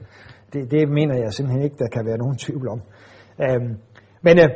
Det, 0.52 0.70
det 0.70 0.88
mener 0.88 1.14
jeg 1.14 1.32
simpelthen 1.32 1.64
ikke, 1.64 1.76
der 1.78 1.88
kan 1.88 2.06
være 2.06 2.18
nogen 2.18 2.36
tvivl 2.36 2.68
om. 2.68 2.80
Øhm, 3.42 3.76
men 4.22 4.38
øh, 4.38 4.48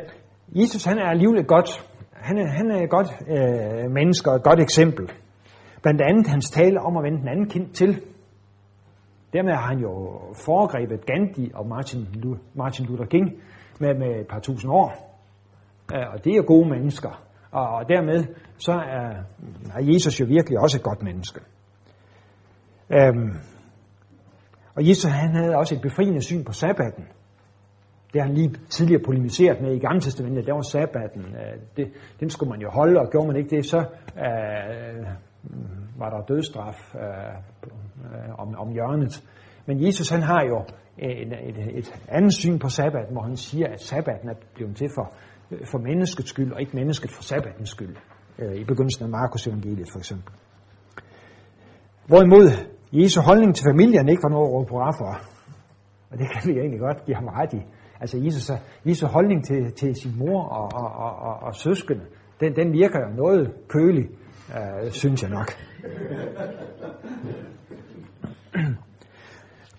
Jesus 0.49 0.85
han 0.85 0.97
er 0.97 1.05
alligevel 1.05 1.45
godt, 1.45 1.87
han 2.11 2.37
er, 2.37 2.47
han 2.47 2.71
er 2.71 2.83
et 2.83 2.89
godt 2.89 3.07
øh, 3.27 3.91
menneske 3.91 4.29
og 4.29 4.35
et 4.35 4.43
godt 4.43 4.59
eksempel. 4.59 5.11
Blandt 5.81 6.01
andet 6.01 6.27
hans 6.27 6.49
tale 6.49 6.81
om 6.81 6.97
at 6.97 7.03
vende 7.03 7.19
den 7.19 7.27
anden 7.27 7.49
kind 7.49 7.69
til. 7.69 8.01
Dermed 9.33 9.53
har 9.53 9.67
han 9.67 9.79
jo 9.79 10.21
foregrebet 10.45 11.05
Gandhi 11.05 11.51
og 11.53 11.67
Martin, 11.67 12.07
Martin 12.53 12.85
Luther 12.85 13.05
King 13.05 13.25
med, 13.79 13.93
med 13.95 14.19
et 14.19 14.27
par 14.27 14.39
tusind 14.39 14.71
år. 14.71 15.19
Øh, 15.95 16.13
og 16.13 16.25
det 16.25 16.33
er 16.35 16.41
gode 16.41 16.69
mennesker. 16.69 17.28
Og 17.51 17.89
dermed 17.89 18.23
så 18.57 18.71
er, 18.71 19.09
er 19.75 19.93
Jesus 19.93 20.19
jo 20.19 20.25
virkelig 20.25 20.59
også 20.59 20.77
et 20.77 20.83
godt 20.83 21.03
menneske. 21.03 21.39
Øhm, 22.89 23.31
og 24.75 24.89
Jesus 24.89 25.11
han 25.11 25.35
havde 25.35 25.55
også 25.55 25.75
et 25.75 25.81
befriende 25.81 26.21
syn 26.21 26.43
på 26.43 26.51
sabbaten. 26.51 27.07
Det 28.13 28.21
har 28.21 28.27
han 28.27 28.35
lige 28.35 28.55
tidligere 28.69 29.01
polemiseret 29.05 29.61
med 29.61 29.75
i 29.75 29.79
Gamle 29.79 30.01
Testamentet. 30.01 30.45
Der 30.45 30.53
var 30.53 30.61
sabbaten. 30.61 31.21
Øh, 31.21 31.59
det, 31.77 31.87
den 32.19 32.29
skulle 32.29 32.49
man 32.49 32.61
jo 32.61 32.69
holde, 32.69 32.99
og 32.99 33.09
gjorde 33.11 33.27
man 33.27 33.35
ikke 33.35 33.55
det, 33.55 33.65
så 33.65 33.77
øh, 34.17 35.07
var 35.97 36.09
der 36.09 36.21
dødstraf 36.25 36.95
øh, 36.95 37.01
øh, 37.01 38.39
om, 38.39 38.55
om 38.57 38.71
hjørnet. 38.73 39.23
Men 39.65 39.85
Jesus 39.85 40.09
han 40.09 40.21
har 40.21 40.43
jo 40.47 40.65
et, 40.97 41.33
et, 41.49 41.77
et 41.77 42.05
andet 42.07 42.33
syn 42.33 42.59
på 42.59 42.69
sabbaten, 42.69 43.11
hvor 43.11 43.21
han 43.21 43.35
siger, 43.35 43.67
at 43.67 43.81
sabbaten 43.81 44.29
er 44.29 44.33
blevet 44.55 44.75
til 44.75 44.89
for 44.95 45.13
Øh, 45.51 45.59
for 45.71 45.77
menneskets 45.77 46.29
skyld, 46.29 46.51
og 46.51 46.61
ikke 46.61 46.75
mennesket 46.75 47.11
for 47.11 47.23
sabbatens 47.23 47.69
skyld. 47.69 47.95
Øh, 48.39 48.55
I 48.55 48.63
begyndelsen 48.63 49.03
af 49.03 49.09
Markus 49.09 49.47
evangeliet 49.47 49.89
for 49.91 49.99
eksempel. 49.99 50.33
Hvorimod 52.07 52.47
Jesu 52.91 53.21
holdning 53.21 53.55
til 53.55 53.65
familien 53.71 54.09
ikke 54.09 54.23
var 54.23 54.29
noget 54.29 54.47
at 54.47 54.53
råbe 54.53 54.69
på 54.69 54.75
for. 54.75 55.21
Og 56.11 56.17
det 56.19 56.27
kan 56.31 56.53
vi 56.53 56.59
egentlig 56.59 56.79
godt 56.79 57.05
give 57.05 57.15
ham 57.15 57.27
ret 57.27 57.53
i. 57.53 57.61
Altså 58.01 58.17
Jesus, 58.17 58.51
Jesu 58.85 59.07
holdning 59.07 59.45
til, 59.45 59.73
til 59.73 59.95
sin 59.95 60.11
mor 60.17 60.43
og, 60.43 60.69
og, 60.73 60.91
og, 61.05 61.15
og, 61.27 61.35
og 61.41 61.55
søskende, 61.55 62.05
den, 62.39 62.55
den 62.55 62.73
virker 62.73 62.99
jo 62.99 63.15
noget 63.15 63.53
kølig, 63.67 64.09
øh, 64.57 64.91
synes 64.91 65.23
jeg 65.23 65.31
nok. 65.31 65.51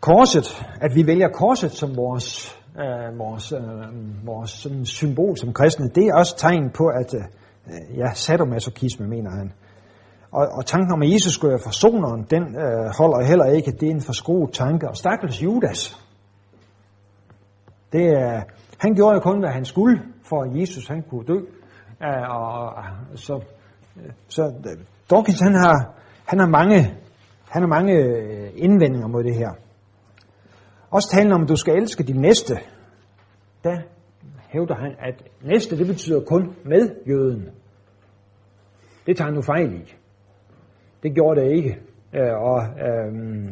Korset, 0.01 0.66
at 0.80 0.90
vi 0.94 1.06
vælger 1.06 1.28
korset 1.28 1.70
som 1.70 1.97
vores 1.97 2.59
øh, 2.78 3.18
vores, 3.18 3.52
øh, 3.52 4.26
vores 4.26 4.51
sådan 4.51 4.84
symbol 4.84 5.36
som 5.36 5.52
kristne, 5.52 5.88
det 5.88 6.06
er 6.06 6.14
også 6.14 6.36
tegn 6.36 6.70
på, 6.70 6.86
at 6.86 7.14
øh, 7.14 7.98
ja, 7.98 8.14
sadomasochisme, 8.14 9.06
mener 9.06 9.30
han. 9.30 9.52
og, 10.30 10.47
og 10.52 10.66
tanken 10.66 10.92
om, 10.92 11.02
at 11.02 11.12
Jesus 11.12 11.32
skulle 11.32 11.51
være 11.51 11.60
forsoneren, 11.64 12.26
den 12.30 12.42
øh, 12.42 12.94
holder 12.98 13.26
heller 13.26 13.44
ikke. 13.44 13.70
Det 13.70 13.86
er 13.86 13.90
en 13.90 14.01
forskruet 14.01 14.52
tanke. 14.52 14.88
Og 14.88 14.97
stakkels 14.97 15.42
Judas. 15.42 16.01
Det, 17.92 18.05
øh, 18.16 18.42
han 18.78 18.94
gjorde 18.94 19.14
jo 19.14 19.20
kun, 19.20 19.38
hvad 19.38 19.51
han 19.51 19.64
skulle, 19.64 20.02
for 20.24 20.42
at 20.42 20.60
Jesus 20.60 20.88
han 20.88 21.02
kunne 21.02 21.24
dø. 21.24 21.38
Øh, 22.02 22.30
og, 22.30 22.64
og, 22.64 22.84
så 23.14 23.34
øh, 23.97 24.12
så 24.28 24.42
øh, 24.42 24.76
Dawkins 25.10 25.40
han 25.40 25.55
har, 25.55 25.94
han 26.26 26.38
har 26.38 26.47
mange, 26.47 26.94
han 27.48 27.62
har 27.62 27.68
mange 27.68 27.92
øh, 27.92 28.51
indvendinger 28.55 29.09
mod 29.09 29.24
det 29.24 29.34
her. 29.34 29.51
Også 30.90 31.08
talen 31.12 31.32
om, 31.32 31.42
at 31.42 31.48
du 31.48 31.56
skal 31.56 31.76
elske 31.76 32.02
din 32.02 32.20
næste. 32.20 32.54
Der 33.64 33.78
hævder 34.48 34.74
han, 34.74 34.94
at 34.98 35.24
næste 35.42 35.78
det 35.78 35.86
betyder 35.86 36.24
kun 36.24 36.56
med 36.64 36.90
jøden. 37.08 37.48
Det 39.06 39.16
tager 39.16 39.26
han 39.26 39.34
nu 39.34 39.42
fejl 39.42 39.74
i. 39.74 39.94
Det 41.02 41.14
gjorde 41.14 41.40
det 41.40 41.52
ikke. 41.52 41.78
Øh, 42.14 42.32
og 42.32 42.62
øh, 42.62 43.44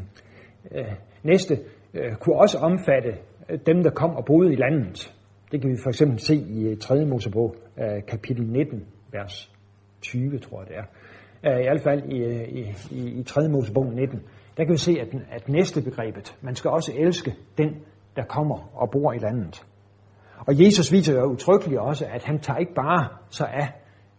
øh, 0.73 0.93
næste 1.23 1.59
øh, 1.95 2.17
kunne 2.17 2.37
også 2.37 2.59
omfatte 2.59 3.19
øh, 3.49 3.59
dem, 3.67 3.83
der 3.83 3.91
kom 3.91 4.17
og 4.17 4.25
boede 4.25 4.53
i 4.53 4.57
landet. 4.57 5.15
Det 5.53 5.61
kan 5.61 5.71
vi 5.71 5.77
for 5.83 5.91
eksempel 5.91 6.19
se 6.19 6.35
i 6.35 6.67
øh, 6.67 6.79
3. 6.79 7.05
Mosebog, 7.05 7.55
kapitel 8.09 8.47
19, 8.47 8.87
vers 9.13 9.53
20, 10.01 10.39
tror 10.39 10.61
jeg 10.61 10.69
det 10.69 10.77
er. 10.77 10.85
I 11.59 11.63
hvert 11.63 11.81
fald 11.81 12.03
i, 12.13 12.17
i, 12.61 12.75
i, 12.91 13.21
i 13.21 13.23
3. 13.23 13.49
Mosebog 13.49 13.93
19. 13.93 14.23
Der 14.59 14.65
kan 14.65 14.73
vi 14.73 14.79
se, 14.79 14.93
at, 15.01 15.09
at 15.31 15.49
næste 15.49 15.83
begrebet, 15.83 16.37
man 16.41 16.55
skal 16.55 16.71
også 16.71 16.93
elske 16.97 17.35
den, 17.59 17.69
der 18.17 18.25
kommer 18.25 18.71
og 18.75 18.91
bor 18.91 19.13
i 19.13 19.19
landet. 19.19 19.67
Og 20.47 20.65
Jesus 20.65 20.93
viser 20.93 21.15
jo 21.15 21.25
utryggeligt 21.25 21.81
også, 21.81 22.07
at 22.07 22.25
han 22.25 22.39
tager 22.39 22.59
ikke 22.59 22.75
bare 22.75 23.09
så 23.31 23.45
af, 23.45 23.69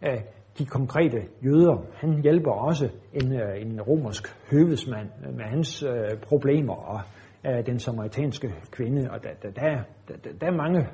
af 0.01 0.23
de 0.57 0.65
konkrete 0.65 1.17
jøder. 1.45 1.85
Han 1.95 2.21
hjælper 2.21 2.51
også 2.51 2.89
en, 3.13 3.33
øh, 3.33 3.61
en 3.61 3.81
romersk 3.81 4.27
høvesmand 4.51 5.09
med 5.37 5.45
hans 5.45 5.83
øh, 5.83 6.19
problemer 6.27 6.75
og 6.75 7.01
øh, 7.45 7.65
den 7.65 7.79
samaritanske 7.79 8.53
kvinde. 8.71 9.11
Og 9.11 9.23
der, 9.23 9.29
der, 9.41 9.51
der, 9.51 9.83
der, 10.07 10.31
der 10.41 10.47
er 10.47 10.57
mange, 10.57 10.87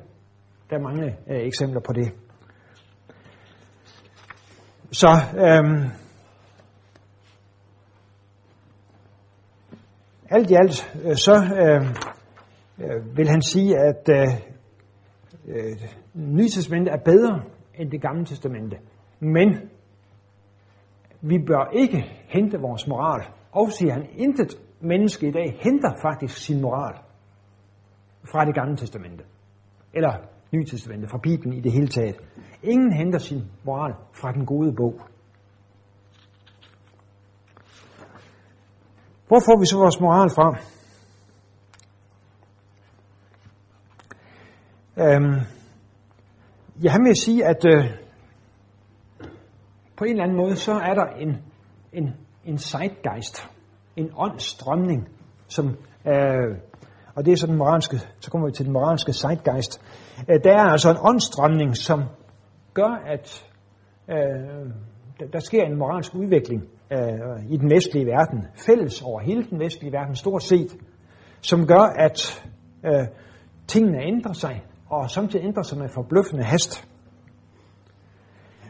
der 0.70 0.76
er 0.76 0.82
mange 0.82 1.06
øh, 1.06 1.48
eksempler 1.48 1.82
på 1.82 1.94
det. 1.94 2.14
Så 4.92 5.08
øh, 5.38 6.05
alt 10.30 10.52
i 10.52 10.54
alt, 10.54 11.00
øh, 11.04 11.16
så 11.16 11.36
øh, 11.62 11.82
øh 12.80 13.18
vil 13.18 13.28
han 13.28 13.42
sige, 13.42 13.78
at 13.78 14.10
øh, 14.10 14.28
øh 15.48 15.78
Nye 16.14 16.50
Testamente 16.50 16.92
er 16.92 16.98
bedre 17.06 17.44
end 17.76 17.92
det 17.92 18.02
gamle 18.02 18.26
testamente. 18.26 18.78
Men 19.20 19.70
vi 21.22 21.38
bør 21.48 21.70
ikke 21.74 22.04
hente 22.28 22.60
vores 22.60 22.88
moral. 22.88 23.24
Og 23.52 23.72
siger 23.72 23.94
han, 23.94 24.06
intet 24.18 24.58
menneske 24.82 25.28
i 25.28 25.32
dag 25.32 25.60
henter 25.64 25.92
faktisk 26.02 26.38
sin 26.38 26.62
moral 26.62 26.96
fra 28.32 28.46
det 28.46 28.56
gamle 28.56 28.78
testamente. 28.78 29.24
Eller 29.94 30.14
Nye 30.52 30.66
Testamente, 30.66 31.08
fra 31.08 31.18
Bibelen 31.18 31.54
i 31.54 31.62
det 31.62 31.72
hele 31.72 31.88
taget. 31.88 32.16
Ingen 32.64 32.94
henter 32.94 33.20
sin 33.20 33.42
moral 33.66 33.94
fra 34.14 34.32
den 34.32 34.46
gode 34.46 34.74
bog. 34.76 35.02
Hvor 39.28 39.40
får 39.40 39.60
vi 39.60 39.66
så 39.66 39.78
vores 39.78 40.00
moral 40.00 40.30
fra? 40.30 40.58
Øhm, 44.98 45.40
ja, 46.84 46.90
han 46.90 47.04
vil 47.04 47.16
sige, 47.16 47.46
at 47.46 47.66
øh, 47.66 47.86
på 49.98 50.04
en 50.04 50.12
eller 50.12 50.24
anden 50.24 50.38
måde, 50.38 50.56
så 50.56 50.72
er 50.72 50.94
der 50.94 51.06
en, 51.06 51.38
en, 51.94 52.16
en 52.46 52.58
zeitgeist, 52.58 53.50
en 53.96 54.12
åndsstrømning, 54.18 55.08
som, 55.48 55.66
øh, 56.08 56.58
og 57.16 57.26
det 57.26 57.32
er 57.32 57.38
så 57.38 57.48
den 57.48 57.58
moralske, 57.58 57.98
så 58.20 58.32
kommer 58.32 58.48
vi 58.48 58.54
til 58.54 58.66
den 58.66 58.74
moralske 58.74 59.14
zeitgeist. 59.14 59.82
Øh, 60.30 60.44
der 60.44 60.52
er 60.52 60.70
altså 60.72 60.90
en 60.92 60.98
åndsstrømning, 61.02 61.78
som 61.78 62.04
gør, 62.74 63.02
at 63.06 63.46
øh, 64.10 64.72
der, 65.20 65.28
der 65.34 65.40
sker 65.40 65.64
en 65.64 65.78
moralsk 65.78 66.16
udvikling 66.16 66.64
øh, 66.92 67.52
i 67.52 67.58
den 67.58 67.70
vestlige 67.70 68.06
verden, 68.06 68.48
fælles 68.66 69.02
over 69.02 69.20
hele 69.20 69.44
den 69.50 69.60
vestlige 69.60 69.92
verden 69.92 70.16
stort 70.16 70.44
set, 70.44 70.78
som 71.42 71.68
gør, 71.68 71.94
at 72.06 72.46
øh, 72.86 73.08
tingene 73.68 74.02
ændrer 74.02 74.34
sig, 74.34 74.64
og 74.90 75.10
samtidig 75.10 75.46
ændrer 75.46 75.64
sig 75.64 75.78
med 75.78 75.90
forbløffende 75.90 76.44
hast. 76.44 76.88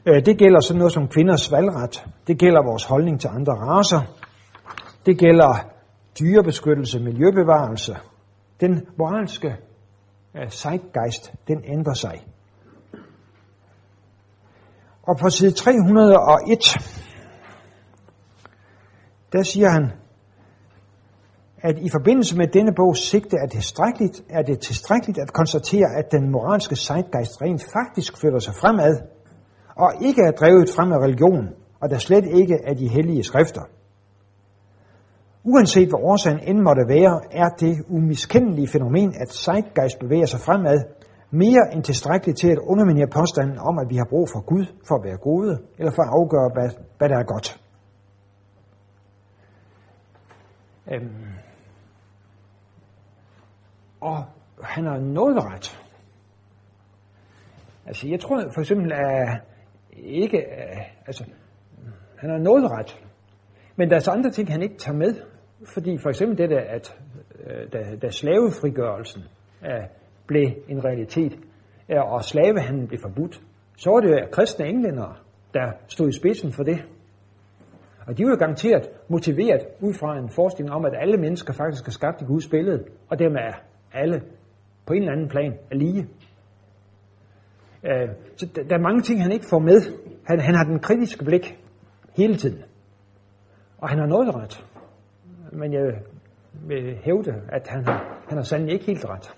Øh, 0.05 0.25
det 0.25 0.37
gælder 0.37 0.59
sådan 0.59 0.77
noget 0.77 0.93
som 0.93 1.07
kvinders 1.07 1.51
valgret. 1.51 2.05
Det 2.27 2.39
gælder 2.39 2.63
vores 2.71 2.83
holdning 2.83 3.21
til 3.21 3.27
andre 3.27 3.53
raser. 3.53 4.01
Det 5.05 5.19
gælder 5.19 5.53
dyrebeskyttelse, 6.19 6.99
miljøbevarelse. 6.99 7.97
Den 8.61 8.87
moralske 8.97 9.55
øh, 10.35 10.49
zeitgeist, 10.49 11.33
den 11.47 11.63
ændrer 11.65 11.93
sig. 11.93 12.25
Og 15.03 15.17
på 15.21 15.29
side 15.29 15.51
301, 15.51 17.04
der 19.33 19.43
siger 19.43 19.69
han, 19.69 19.91
at 21.69 21.77
i 21.79 21.89
forbindelse 21.89 22.37
med 22.37 22.47
denne 22.47 22.73
bog 22.75 22.97
sigte 22.97 23.37
er 23.37 23.45
det, 23.45 23.51
tilstrækkeligt, 23.51 24.23
er 24.29 24.41
det 24.41 24.59
tilstrækkeligt 24.59 25.19
at 25.19 25.33
konstatere, 25.33 25.89
at 25.97 26.11
den 26.11 26.31
moralske 26.31 26.75
zeitgeist 26.75 27.41
rent 27.41 27.63
faktisk 27.77 28.17
flytter 28.19 28.39
sig 28.39 28.55
fremad, 28.55 28.93
og 29.75 29.93
ikke 30.01 30.21
er 30.21 30.31
drevet 30.31 30.69
frem 30.75 30.91
af 30.91 30.99
religion, 31.05 31.49
og 31.81 31.89
der 31.89 31.97
slet 31.97 32.25
ikke 32.25 32.57
af 32.67 32.75
de 32.77 32.87
hellige 32.87 33.23
skrifter. 33.23 33.61
Uanset 35.43 35.89
hvad 35.89 35.99
årsagen 36.03 36.39
end 36.49 36.59
måtte 36.59 36.85
være, 36.87 37.21
er 37.31 37.49
det 37.49 37.83
umiskendelige 37.89 38.67
fænomen, 38.67 39.13
at 39.21 39.33
zeitgeist 39.33 39.99
bevæger 39.99 40.25
sig 40.25 40.39
fremad, 40.39 40.79
mere 41.31 41.73
end 41.73 41.83
tilstrækkeligt 41.83 42.39
til 42.39 42.47
at 42.47 42.57
underminere 42.57 43.07
påstanden 43.07 43.57
om, 43.59 43.79
at 43.79 43.87
vi 43.89 43.95
har 43.95 44.07
brug 44.09 44.27
for 44.33 44.41
Gud 44.51 44.65
for 44.87 44.95
at 44.95 45.03
være 45.07 45.17
gode, 45.17 45.57
eller 45.79 45.91
for 45.95 46.03
at 46.03 46.09
afgøre, 46.19 46.49
hvad, 46.53 46.69
hvad 46.97 47.09
der 47.09 47.17
er 47.17 47.23
godt. 47.33 47.64
Øhm. 50.91 51.25
Og 54.01 54.25
han 54.63 54.85
har 54.85 54.97
noget 54.97 55.37
ret. 55.43 55.81
Altså, 57.85 58.07
jeg 58.07 58.19
tror 58.19 58.43
for 58.53 58.61
eksempel, 58.61 58.91
at 58.93 59.41
ikke, 59.93 60.37
øh, 60.37 60.77
altså, 61.07 61.25
han 62.17 62.29
har 62.29 62.37
noget 62.37 62.71
ret. 62.71 63.05
Men 63.75 63.89
der 63.89 63.95
er 63.95 63.99
så 63.99 64.11
andre 64.11 64.31
ting, 64.31 64.51
han 64.51 64.61
ikke 64.61 64.77
tager 64.77 64.97
med. 64.97 65.15
Fordi 65.73 65.97
for 65.97 66.09
eksempel 66.09 66.37
det 66.37 66.49
der, 66.49 66.61
at 66.61 66.97
øh, 67.39 67.71
da, 67.73 67.95
da 68.01 68.09
slavefrigørelsen 68.09 69.21
uh, 69.61 69.85
blev 70.27 70.47
en 70.67 70.85
realitet, 70.85 71.33
uh, 71.89 72.13
og 72.13 72.23
slavehandlen 72.23 72.87
blev 72.87 72.99
forbudt, 73.01 73.41
så 73.77 73.89
var 73.89 73.99
det 73.99 74.11
jo 74.11 74.27
kristne 74.31 74.65
englænder, 74.65 75.23
der 75.53 75.71
stod 75.87 76.09
i 76.09 76.17
spidsen 76.19 76.51
for 76.51 76.63
det. 76.63 76.85
Og 78.07 78.17
de 78.17 78.25
var 78.25 78.35
garanteret 78.35 78.89
motiveret 79.07 79.61
ud 79.79 79.93
fra 79.93 80.17
en 80.17 80.29
forestilling 80.29 80.75
om, 80.75 80.85
at 80.85 80.93
alle 80.95 81.17
mennesker 81.17 81.53
faktisk 81.53 81.87
er 81.87 81.91
skabt 81.91 82.21
i 82.21 82.25
Guds 82.25 82.47
billede, 82.47 82.83
og 83.09 83.19
dermed 83.19 83.39
er 83.39 83.53
alle 83.93 84.21
på 84.85 84.93
en 84.93 85.01
eller 85.01 85.13
anden 85.13 85.29
plan 85.29 85.53
er 85.71 85.75
lige. 85.75 86.07
Øh, 87.83 88.09
så 88.35 88.45
der 88.69 88.75
er 88.75 88.81
mange 88.81 89.01
ting, 89.01 89.21
han 89.21 89.31
ikke 89.31 89.45
får 89.49 89.59
med. 89.59 89.81
Han, 90.25 90.39
han 90.39 90.55
har 90.55 90.63
den 90.63 90.79
kritiske 90.79 91.25
blik 91.25 91.59
hele 92.17 92.35
tiden. 92.35 92.63
Og 93.77 93.89
han 93.89 93.99
har 93.99 94.05
noget 94.05 94.35
ret. 94.35 94.65
Men 95.51 95.73
jeg 95.73 95.93
vil 96.53 96.97
hævde, 97.03 97.41
at 97.49 97.67
han 97.67 97.85
har, 97.85 98.21
han 98.27 98.37
har 98.37 98.43
sandelig 98.43 98.73
ikke 98.73 98.85
helt 98.85 99.05
ret. 99.05 99.35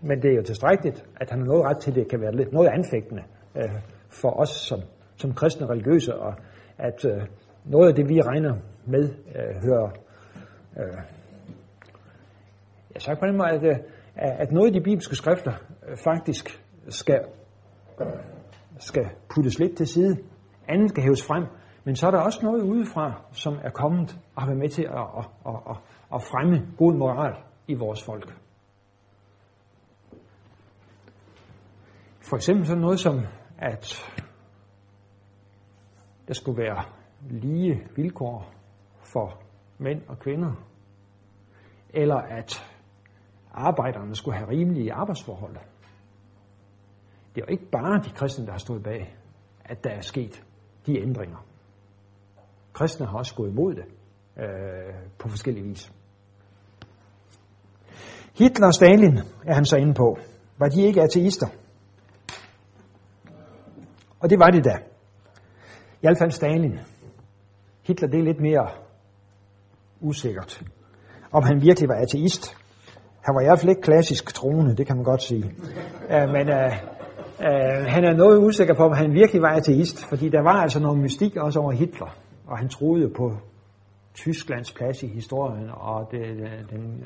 Men 0.00 0.22
det 0.22 0.30
er 0.30 0.36
jo 0.36 0.42
tilstrækkeligt, 0.42 1.04
at 1.20 1.30
han 1.30 1.38
har 1.38 1.46
noget 1.46 1.64
ret 1.64 1.78
til, 1.78 1.90
at 1.90 1.96
det 1.96 2.08
kan 2.08 2.20
være 2.20 2.36
lidt 2.36 2.52
noget 2.52 2.68
anfægtende 2.68 3.22
øh, 3.56 3.70
for 4.08 4.40
os 4.40 4.48
som, 4.48 4.80
som 5.16 5.34
kristne 5.34 5.66
religiøse, 5.66 6.14
og 6.14 6.34
at 6.78 7.04
øh, 7.04 7.22
noget 7.64 7.88
af 7.88 7.94
det, 7.94 8.08
vi 8.08 8.20
regner 8.20 8.56
med, 8.86 9.14
øh, 9.34 9.62
hører 9.64 9.90
øh, 10.76 10.98
jeg 12.94 13.02
sagt 13.02 13.20
på 13.20 13.26
den 13.26 13.36
måde, 13.36 13.50
at, 13.50 13.64
øh, 13.64 13.76
at 14.16 14.52
noget 14.52 14.66
af 14.66 14.72
de 14.72 14.80
bibelske 14.80 15.16
skrifter 15.16 15.52
øh, 15.88 15.96
faktisk 16.04 16.62
skal, 16.88 17.20
skal 18.78 19.06
puttes 19.34 19.58
lidt 19.58 19.76
til 19.76 19.86
side. 19.86 20.16
Andet 20.68 20.90
skal 20.90 21.02
hæves 21.02 21.26
frem. 21.26 21.46
Men 21.84 21.96
så 21.96 22.06
er 22.06 22.10
der 22.10 22.18
også 22.18 22.40
noget 22.42 22.62
udefra, 22.62 23.22
som 23.32 23.58
er 23.62 23.70
kommet 23.70 24.18
og 24.34 24.42
har 24.42 24.48
været 24.48 24.58
med 24.58 24.68
til 24.68 24.82
at, 24.82 25.06
at, 25.18 25.24
at, 25.46 25.54
at, 25.70 25.76
at 26.14 26.22
fremme 26.22 26.66
god 26.78 26.94
moral 26.94 27.34
i 27.66 27.74
vores 27.74 28.04
folk. 28.04 28.34
For 32.20 32.36
eksempel 32.36 32.66
sådan 32.66 32.82
noget 32.82 33.00
som, 33.00 33.20
at 33.58 34.12
der 36.28 36.34
skulle 36.34 36.62
være 36.62 36.84
lige 37.30 37.86
vilkår 37.96 38.52
for 39.12 39.42
mænd 39.78 40.02
og 40.08 40.18
kvinder. 40.18 40.52
Eller 41.90 42.16
at 42.16 42.64
arbejderne 43.52 44.14
skulle 44.16 44.36
have 44.36 44.50
rimelige 44.50 44.92
arbejdsforhold. 44.92 45.56
Det 47.34 47.40
er 47.40 47.46
jo 47.48 47.52
ikke 47.52 47.70
bare 47.72 48.02
de 48.04 48.10
kristne, 48.10 48.46
der 48.46 48.52
har 48.52 48.58
stået 48.58 48.82
bag, 48.82 49.16
at 49.64 49.84
der 49.84 49.90
er 49.90 50.00
sket 50.00 50.44
de 50.86 51.00
ændringer. 51.02 51.46
kristne 52.72 53.06
har 53.06 53.18
også 53.18 53.34
gået 53.34 53.50
imod 53.50 53.74
det 53.74 53.84
øh, 54.36 54.94
på 55.18 55.28
forskellige 55.28 55.66
vis. 55.66 55.92
Hitler 58.38 58.66
og 58.66 58.74
Stalin 58.74 59.18
er 59.44 59.54
han 59.54 59.64
så 59.64 59.76
inde 59.76 59.94
på. 59.94 60.18
Var 60.58 60.68
de 60.68 60.82
ikke 60.82 61.02
ateister? 61.02 61.46
Og 64.20 64.30
det 64.30 64.38
var 64.38 64.50
det 64.50 64.64
da. 64.64 64.91
I 66.02 66.06
hvert 66.06 66.18
fald 66.18 66.30
Stalin. 66.30 66.78
Hitler 67.82 68.08
det 68.08 68.20
er 68.20 68.24
lidt 68.24 68.40
mere 68.40 68.68
usikkert. 70.00 70.62
Om 71.32 71.42
han 71.42 71.62
virkelig 71.62 71.88
var 71.88 71.94
ateist. 71.94 72.56
Han 73.20 73.34
var 73.34 73.40
i 73.40 73.44
hvert 73.44 73.58
fald 73.58 73.70
ikke 73.70 73.82
klassisk 73.82 74.34
troende, 74.34 74.76
det 74.76 74.86
kan 74.86 74.96
man 74.96 75.04
godt 75.04 75.22
sige. 75.22 75.44
Uh, 75.44 76.32
men 76.32 76.48
uh, 76.48 76.72
uh, 77.38 77.84
han 77.86 78.04
er 78.04 78.12
noget 78.16 78.38
usikker 78.38 78.74
på, 78.74 78.82
om 78.82 78.92
han 78.92 79.12
virkelig 79.12 79.42
var 79.42 79.54
ateist, 79.54 80.08
fordi 80.08 80.28
der 80.28 80.42
var 80.42 80.62
altså 80.62 80.80
noget 80.80 80.98
mystik 80.98 81.36
også 81.36 81.60
over 81.60 81.72
Hitler. 81.72 82.16
Og 82.46 82.58
han 82.58 82.68
troede 82.68 83.08
på 83.16 83.36
Tysklands 84.14 84.72
plads 84.72 85.02
i 85.02 85.06
historien, 85.06 85.70
og 85.70 86.08
det, 86.10 86.26
øh, 86.26 86.70
den, 86.70 87.04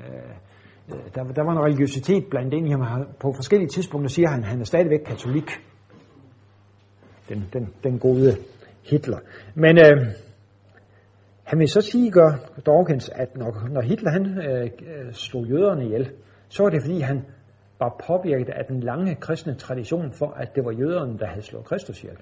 uh, 0.89 0.99
der, 1.15 1.25
der 1.25 1.43
var 1.45 1.53
en 1.53 1.65
religiøsitet 1.65 2.25
blandt 2.31 2.55
ind 2.55 2.67
i 2.69 2.71
ham. 2.71 2.81
På 3.21 3.33
forskellige 3.33 3.69
tidspunkter 3.69 4.09
siger 4.09 4.29
han, 4.29 4.41
at 4.41 4.47
han 4.47 4.61
er 4.61 4.65
stadigvæk 4.65 5.01
katolik. 5.07 5.51
Den, 7.29 7.45
den, 7.53 7.69
den 7.85 7.99
gode 7.99 8.37
Hitler. 8.91 9.19
Men 9.55 9.79
øh, 9.79 10.07
han 11.45 11.59
vil 11.59 11.69
så 11.69 11.81
sige, 11.81 12.11
gør 12.11 12.31
Dawkins, 12.67 13.09
at 13.09 13.37
når, 13.37 13.69
når 13.71 13.81
Hitler 13.81 14.11
han 14.11 14.27
øh, 14.27 15.13
slog 15.13 15.47
jøderne 15.47 15.85
ihjel, 15.85 16.11
så 16.49 16.63
var 16.63 16.71
det 16.71 16.83
fordi 16.83 17.01
han 17.01 17.25
var 17.79 18.03
påvirket 18.07 18.49
af 18.49 18.65
den 18.65 18.81
lange 18.81 19.15
kristne 19.15 19.55
tradition 19.55 20.13
for, 20.13 20.31
at 20.31 20.55
det 20.55 20.65
var 20.65 20.73
jøderne, 20.73 21.19
der 21.19 21.27
havde 21.27 21.43
slået 21.43 21.65
Kristus 21.65 22.03
ihjel. 22.03 22.17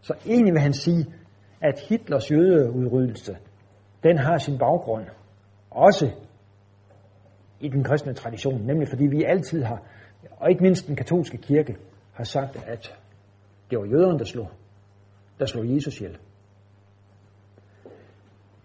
Så 0.00 0.14
egentlig 0.26 0.52
vil 0.52 0.60
han 0.60 0.72
sige, 0.72 1.06
at 1.60 1.80
Hitlers 1.88 2.30
jødeudryddelse, 2.30 3.36
den 4.02 4.18
har 4.18 4.38
sin 4.38 4.58
baggrund 4.58 5.04
også 5.70 6.10
i 7.60 7.68
den 7.68 7.84
kristne 7.84 8.14
tradition, 8.14 8.62
nemlig 8.62 8.88
fordi 8.88 9.06
vi 9.06 9.24
altid 9.24 9.62
har, 9.62 9.82
og 10.30 10.50
ikke 10.50 10.62
mindst 10.62 10.86
den 10.86 10.96
katolske 10.96 11.38
kirke, 11.38 11.76
har 12.12 12.24
sagt, 12.24 12.56
at 12.66 12.98
det 13.70 13.78
var 13.78 13.84
jøderne, 13.84 14.18
der 14.18 14.24
slog, 14.24 14.50
der 15.38 15.46
slog 15.46 15.74
Jesus 15.74 16.00
ihjel. 16.00 16.18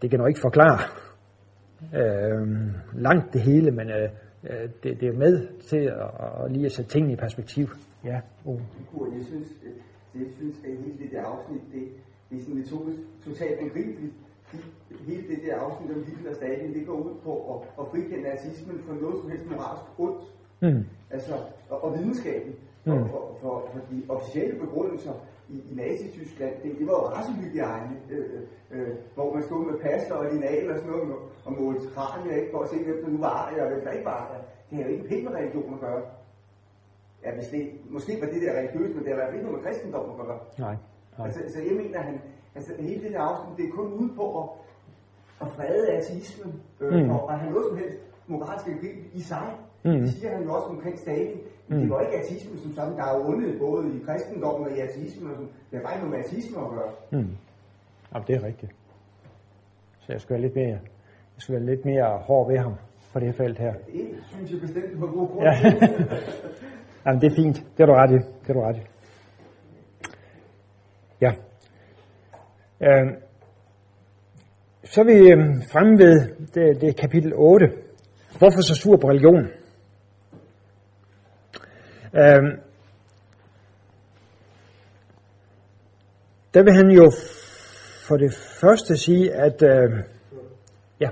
Det 0.01 0.09
kan 0.09 0.19
nok 0.19 0.29
ikke 0.29 0.41
forklare 0.41 0.79
øh, 1.99 2.47
langt 2.93 3.33
det 3.33 3.41
hele, 3.41 3.71
men 3.71 3.89
øh, 3.89 4.09
det, 4.83 4.99
det 5.01 5.07
er 5.07 5.17
med 5.17 5.47
til 5.61 5.77
at, 5.77 6.43
at 6.45 6.51
lige 6.51 6.65
at 6.65 6.71
sætte 6.71 6.91
tingene 6.91 7.13
i 7.13 7.15
perspektiv. 7.15 7.67
Ja, 8.03 8.21
oh. 8.45 8.59
Jeg 9.17 9.25
synes, 9.25 9.47
jeg 10.15 10.27
synes, 10.37 10.55
at 10.65 10.71
hele 10.77 10.97
det 10.97 11.11
der 11.11 11.23
afsnit, 11.23 11.61
det, 11.73 11.83
det 12.29 12.37
er 12.37 12.41
sådan 12.41 12.55
lidt 12.55 12.69
totalt 13.25 13.59
angribeligt. 13.59 14.13
Hele 15.07 15.27
det 15.27 15.39
der 15.45 15.55
afsnit 15.55 15.91
om 15.91 16.03
Hitler 16.03 16.29
og 16.29 16.35
Stalin, 16.35 16.73
det 16.73 16.87
går 16.87 16.93
ud 16.93 17.15
på 17.23 17.31
at, 17.53 17.59
at 17.79 17.87
frikende 17.91 18.21
nazismen 18.21 18.79
for 18.87 18.93
noget 18.93 19.15
som 19.21 19.29
helst 19.29 19.45
moralsk 19.49 19.83
ondt. 19.97 20.23
Mm. 20.61 20.85
Altså, 21.11 21.33
og, 21.69 21.83
og 21.83 21.97
videnskaben. 21.97 22.53
For, 22.83 22.95
mm. 22.95 23.09
for, 23.09 23.37
for, 23.41 23.69
for 23.73 23.79
de 23.91 24.03
officielle 24.09 24.59
begrundelser 24.59 25.13
i, 25.49 25.55
i 25.71 25.73
Nazi-Tyskland, 25.75 26.53
det, 26.63 26.79
det 26.79 26.87
var 26.87 26.93
jo 26.93 27.05
racehygiejne, 27.15 27.95
øh, 28.09 28.41
øh, 28.71 28.95
hvor 29.15 29.33
man 29.33 29.43
stod 29.43 29.65
med 29.65 29.79
passer 29.79 30.15
og 30.15 30.25
linal 30.33 30.71
og 30.71 30.77
sådan 30.79 30.91
noget, 30.91 31.15
og 31.45 31.53
målte 31.61 31.87
kranier, 31.95 32.35
ikke, 32.35 32.51
for 32.51 32.59
at 32.63 32.69
se, 32.69 32.83
hvem 32.83 33.03
der 33.03 33.09
nu 33.09 33.17
var 33.17 33.49
det, 33.49 33.61
og 33.63 33.67
hvem 33.71 33.81
der 33.85 33.91
ikke 33.91 34.05
var 34.05 34.23
det. 34.31 34.39
Det 34.69 34.77
har 34.77 34.83
jo 34.83 34.95
ikke 34.95 35.09
pænt 35.09 35.23
med 35.23 35.33
religion 35.33 35.73
at 35.73 35.79
gøre. 35.79 36.01
Ja, 37.25 37.35
hvis 37.35 37.47
det, 37.47 37.71
måske 37.89 38.21
var 38.21 38.27
det 38.27 38.41
der 38.41 38.59
religiøst, 38.59 38.95
men 38.95 39.03
det 39.03 39.07
har 39.07 39.13
i 39.13 39.19
hvert 39.19 39.29
fald 39.29 39.39
ikke 39.39 39.47
noget 39.47 39.57
med 39.59 39.65
kristendom 39.67 40.09
at 40.09 40.17
gøre. 40.27 40.39
Nej. 40.59 40.75
nej. 41.17 41.25
Altså, 41.27 41.39
så 41.53 41.59
jeg 41.61 41.75
mener, 41.81 41.99
han, 42.01 42.21
altså 42.55 42.71
hele 42.79 43.03
det 43.03 43.11
der 43.11 43.21
afsnit, 43.21 43.57
det 43.57 43.65
er 43.65 43.71
kun 43.71 43.93
ude 43.93 44.11
på 44.15 44.25
at, 44.41 44.49
at 45.41 45.47
frede 45.55 45.91
ateismen, 45.97 46.53
øh, 46.79 47.03
mm. 47.03 47.09
og 47.09 47.33
at 47.33 47.39
have 47.39 47.51
noget 47.53 47.67
som 47.69 47.77
helst 47.77 47.97
moralsk 48.27 48.67
i 49.13 49.21
sig. 49.21 49.55
Mm. 49.85 49.91
Det 49.91 50.09
siger 50.09 50.35
han 50.35 50.43
jo 50.43 50.53
også 50.53 50.67
omkring 50.67 50.99
Stalin. 50.99 51.37
Mm. 51.67 51.79
Det 51.79 51.89
var 51.89 52.01
ikke 52.01 52.17
ateismen 52.17 52.57
som 52.57 52.73
sådan, 52.73 52.95
der 52.97 53.03
er 53.03 53.25
ondet 53.29 53.59
både 53.59 53.95
i 53.95 53.99
kristendommen 54.05 54.67
og 54.67 54.77
i 54.77 54.79
ateismen. 54.79 55.31
Og 55.31 55.35
sådan. 55.35 55.49
Det 55.71 55.81
bare 55.83 55.93
ikke 55.95 56.05
noget 56.05 56.17
med 56.17 56.25
ateisme 56.25 56.57
at 56.65 56.69
gøre. 56.69 56.91
Mm. 57.11 57.37
Jamen, 58.13 58.27
det 58.27 58.35
er 58.35 58.43
rigtigt. 58.43 58.71
Så 59.99 60.07
jeg 60.13 60.21
skal 60.21 60.33
være 60.33 60.41
lidt 60.41 60.55
mere, 60.55 60.77
jeg 61.35 61.41
skal 61.41 61.55
være 61.55 61.65
lidt 61.65 61.85
mere 61.85 62.17
hård 62.27 62.51
ved 62.51 62.57
ham 62.57 62.73
på 63.13 63.19
det 63.19 63.35
felt 63.35 63.59
her. 63.59 63.73
Det 63.73 64.23
synes 64.31 64.51
jeg 64.51 64.61
bestemt 64.61 64.99
på 64.99 65.07
god 65.07 65.27
grund. 65.27 65.43
Ja. 65.43 65.53
Jamen, 67.05 67.21
det 67.21 67.31
er 67.31 67.35
fint. 67.35 67.55
Det 67.77 67.83
er 67.83 67.85
du 67.85 67.93
ret 67.93 68.11
i. 68.11 68.13
Det 68.13 68.49
er 68.49 68.53
du 68.53 68.61
ret 68.61 68.75
i. 68.77 68.81
Ja. 71.21 71.31
Øhm, 72.81 73.15
så 74.83 75.01
er 75.01 75.05
vi 75.05 75.31
øhm, 75.31 75.61
fremme 75.71 75.97
ved 75.97 76.15
det, 76.53 76.81
det 76.81 76.89
er 76.89 76.93
kapitel 76.93 77.33
8. 77.35 77.65
Hvorfor 78.37 78.61
så 78.61 78.75
sur 78.75 78.97
på 78.97 79.09
religion? 79.09 79.47
Øhm, 82.15 82.59
der 86.53 86.63
vil 86.63 86.73
han 86.73 86.91
jo 86.91 87.11
for 88.07 88.17
det 88.17 88.33
første 88.33 88.97
sige, 88.97 89.33
at 89.33 89.63
øh, 89.63 90.03
ja, 90.99 91.09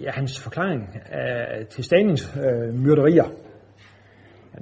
ja, 0.00 0.10
hans 0.10 0.40
forklaring 0.40 1.02
af, 1.10 1.66
til 1.66 1.84
Stalins 1.84 2.36
øh, 2.36 2.74
myrderier, 2.74 3.24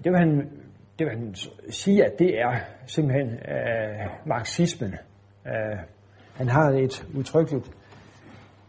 det 0.05 0.13
vil, 0.13 0.19
han, 0.19 0.51
det 0.99 1.07
vil 1.07 1.11
han 1.11 1.35
sige, 1.71 2.05
at 2.05 2.19
det 2.19 2.41
er 2.41 2.61
simpelthen 2.87 3.29
øh, 3.29 4.27
marxismen. 4.27 4.95
Øh, 5.47 5.79
han 6.35 6.49
har 6.49 6.71
et 6.71 7.07
udtrykkeligt. 7.15 7.71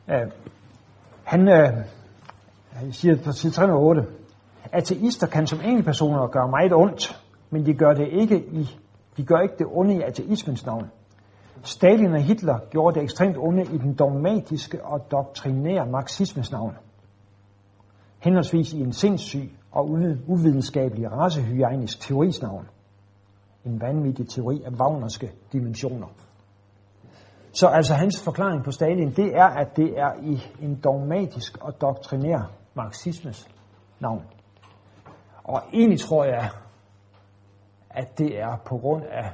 Øh, 0.10 0.31
han, 1.26 1.47
øh, 1.47 1.85
han 2.73 2.91
siger 2.91 3.15
på 3.25 3.31
side 3.31 3.53
308, 3.53 4.05
ateister 4.71 5.27
kan 5.27 5.47
som 5.47 5.59
enkeltpersoner 5.63 6.27
gøre 6.27 6.49
meget 6.49 6.73
ondt, 6.73 7.23
men 7.49 7.65
de 7.65 7.73
gør 7.73 7.93
det 7.93 8.07
ikke 8.11 8.37
i 8.37 8.79
de 9.17 9.25
gør 9.25 9.39
ikke 9.39 9.55
det 9.57 9.67
onde 9.71 9.95
i 9.95 10.01
ateismens 10.01 10.65
navn. 10.65 10.91
Stalin 11.63 12.13
og 12.13 12.21
Hitler 12.21 12.59
gjorde 12.69 12.95
det 12.95 13.03
ekstremt 13.03 13.37
onde 13.37 13.63
i 13.63 13.77
den 13.77 13.93
dogmatiske 13.93 14.85
og 14.85 15.11
doktrinære 15.11 15.85
marxismens 15.85 16.51
navn. 16.51 16.75
Henholdsvis 18.19 18.73
i 18.73 18.79
en 18.79 18.93
sindssyg 18.93 19.51
og 19.71 19.89
uvidenskabelig 20.27 21.11
racehygienisk 21.11 21.99
teoris 21.99 22.41
navn. 22.41 22.69
En 23.65 23.81
vanvittig 23.81 24.29
teori 24.29 24.61
af 24.65 24.71
Wagnerske 24.71 25.31
dimensioner. 25.53 26.07
Så 27.51 27.67
altså 27.67 27.93
hans 27.93 28.23
forklaring 28.23 28.63
på 28.63 28.71
Stalin, 28.71 29.11
det 29.15 29.31
er, 29.35 29.47
at 29.47 29.77
det 29.77 29.99
er 29.99 30.11
i 30.23 30.41
en 30.61 30.79
dogmatisk 30.83 31.57
og 31.61 31.81
doktrinær 31.81 32.51
marxismes 32.73 33.49
navn. 33.99 34.25
Og 35.43 35.61
egentlig 35.73 35.99
tror 35.99 36.23
jeg, 36.25 36.49
at 37.89 38.17
det 38.17 38.39
er 38.39 38.57
på 38.65 38.77
grund 38.77 39.03
af 39.05 39.33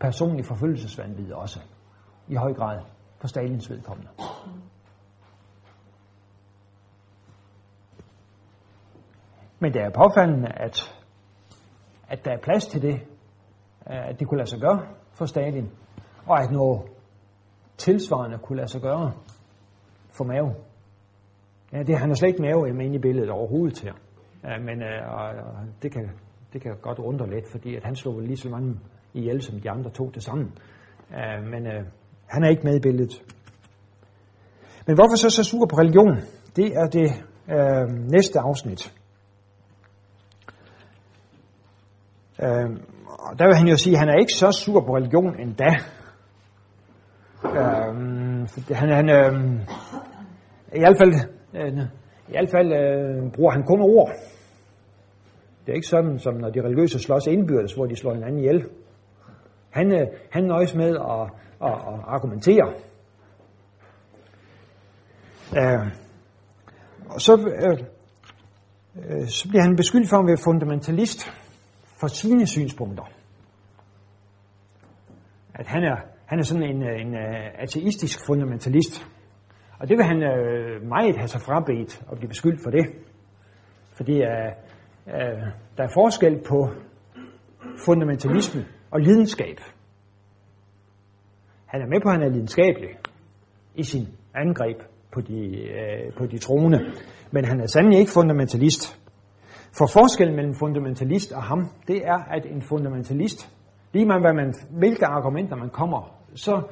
personlig 0.00 0.46
forfølgelsesvandvid 0.46 1.32
også, 1.32 1.60
i 2.28 2.34
høj 2.34 2.52
grad 2.54 2.80
for 3.18 3.28
Stalins 3.28 3.70
vedkommende. 3.70 4.10
Men 9.58 9.72
det 9.74 9.82
er 9.82 9.90
påfaldende, 9.90 10.48
at, 10.48 10.94
at 12.08 12.24
der 12.24 12.32
er 12.32 12.40
plads 12.42 12.66
til 12.66 12.82
det, 12.82 12.94
øh, 13.90 14.08
at 14.08 14.20
det 14.20 14.28
kunne 14.28 14.38
lade 14.38 14.50
sig 14.50 14.60
gøre 14.60 14.86
for 15.12 15.26
Stalin, 15.26 15.70
og 16.26 16.42
at 16.42 16.50
noget 16.50 16.82
tilsvarende 17.76 18.38
kunne 18.38 18.56
lade 18.56 18.68
sig 18.68 18.80
gøre 18.80 19.12
for 20.10 20.24
Mao. 20.24 20.54
Ja, 21.74 21.82
det, 21.82 21.98
han 21.98 22.08
har 22.08 22.14
slet 22.14 22.28
ikke 22.28 22.42
Mao 22.42 22.72
med 22.74 22.94
i 22.94 22.98
billedet 22.98 23.30
overhovedet 23.30 23.80
her. 23.80 23.92
Ja, 24.44 24.58
men 24.58 24.82
øh, 24.82 25.12
og, 25.12 25.26
og 25.26 25.54
det, 25.82 25.92
kan, 25.92 26.10
det 26.52 26.62
kan 26.62 26.72
godt 26.82 26.98
undre 26.98 27.30
lidt, 27.30 27.50
fordi 27.50 27.76
at 27.76 27.84
han 27.84 27.96
slog 27.96 28.20
lige 28.20 28.36
så 28.36 28.48
mange 28.48 28.80
ihjel, 29.14 29.42
som 29.42 29.60
de 29.60 29.70
andre 29.70 29.90
to 29.90 30.10
til 30.10 30.22
sammen. 30.22 30.58
Ja, 31.10 31.40
men 31.40 31.66
øh, 31.66 31.84
han 32.26 32.44
er 32.44 32.48
ikke 32.48 32.62
med 32.64 32.76
i 32.76 32.80
billedet. 32.80 33.22
Men 34.86 34.96
hvorfor 34.96 35.16
så 35.16 35.30
så 35.30 35.44
sur 35.44 35.66
på 35.66 35.76
religion? 35.76 36.16
Det 36.56 36.76
er 36.76 36.86
det 36.86 37.10
øh, 37.48 38.10
næste 38.10 38.40
afsnit. 38.40 38.94
Øh, 42.42 42.70
og 43.08 43.38
der 43.38 43.46
vil 43.46 43.56
han 43.56 43.68
jo 43.68 43.76
sige, 43.76 43.94
at 43.94 43.98
han 43.98 44.08
er 44.08 44.18
ikke 44.18 44.32
så 44.32 44.52
sur 44.52 44.80
på 44.80 44.96
religion 44.96 45.40
endda. 45.40 45.70
Øh, 47.44 48.76
han, 48.76 48.88
han 48.92 49.08
øh, 49.10 49.32
i 50.72 50.78
hvert 50.78 50.98
fald, 50.98 51.34
Øh, 51.56 51.72
i 52.28 52.30
hvert 52.30 52.50
fald 52.50 52.72
øh, 52.72 53.32
bruger 53.32 53.50
han 53.52 53.62
kun 53.62 53.80
ord. 53.80 54.10
Det 55.66 55.72
er 55.72 55.74
ikke 55.74 55.86
sådan, 55.86 56.18
som 56.18 56.34
når 56.34 56.50
de 56.50 56.62
religiøse 56.62 56.98
slås 56.98 57.26
indbyrdes, 57.26 57.72
hvor 57.72 57.86
de 57.86 57.96
slår 57.96 58.14
hinanden 58.14 58.38
ihjel. 58.38 58.64
Han, 59.70 59.92
øh, 59.92 60.06
han 60.30 60.44
nøjes 60.44 60.74
med 60.74 60.90
at, 60.96 61.30
at, 61.62 61.72
at 61.72 62.00
argumentere. 62.06 62.72
Uh, 65.52 65.86
og 67.10 67.20
så, 67.20 67.32
øh, 67.36 67.78
øh, 68.96 69.26
så 69.26 69.48
bliver 69.48 69.62
han 69.62 69.76
beskyldt 69.76 70.08
for 70.10 70.16
at 70.16 70.26
være 70.26 70.44
fundamentalist 70.44 71.30
for 72.00 72.06
sine 72.06 72.46
synspunkter. 72.46 73.04
at 75.54 75.66
han 75.66 75.82
er, 75.84 75.96
han 76.26 76.38
er 76.38 76.42
sådan 76.42 76.62
en, 76.62 76.82
øh, 76.82 77.00
en 77.00 77.14
ateistisk 77.58 78.18
fundamentalist. 78.26 79.06
Og 79.78 79.88
det 79.88 79.96
vil 79.96 80.04
han 80.04 80.22
øh, 80.22 80.88
meget 80.88 81.16
have 81.16 81.28
sig 81.28 81.40
frabedt 81.40 82.02
og 82.08 82.16
blive 82.16 82.28
beskyldt 82.28 82.62
for 82.62 82.70
det. 82.70 82.86
Fordi 83.96 84.12
øh, 84.12 84.50
øh, 85.06 85.42
der 85.76 85.84
er 85.84 85.92
forskel 85.94 86.42
på 86.48 86.68
fundamentalisme 87.86 88.64
og 88.90 89.00
lidenskab. 89.00 89.56
Han 91.66 91.82
er 91.82 91.86
med 91.86 92.00
på, 92.00 92.08
at 92.08 92.14
han 92.14 92.22
er 92.22 92.32
lidenskabelig 92.32 92.90
i 93.74 93.82
sin 93.82 94.06
angreb 94.34 94.76
på 95.12 95.20
de, 95.20 95.40
øh, 95.56 96.12
på 96.18 96.26
de 96.26 96.38
troende. 96.38 96.80
Men 97.30 97.44
han 97.44 97.60
er 97.60 97.66
sandelig 97.66 97.98
ikke 97.98 98.12
fundamentalist. 98.12 99.00
For 99.78 99.86
forskellen 99.86 100.36
mellem 100.36 100.54
fundamentalist 100.54 101.32
og 101.32 101.42
ham, 101.42 101.68
det 101.88 102.06
er, 102.06 102.18
at 102.30 102.46
en 102.46 102.62
fundamentalist, 102.62 103.50
lige 103.92 104.06
meget 104.06 104.22
hvad 104.22 104.34
man, 104.34 104.54
hvilke 104.70 105.06
argumenter 105.06 105.56
man 105.56 105.70
kommer, 105.70 106.16
så 106.34 106.62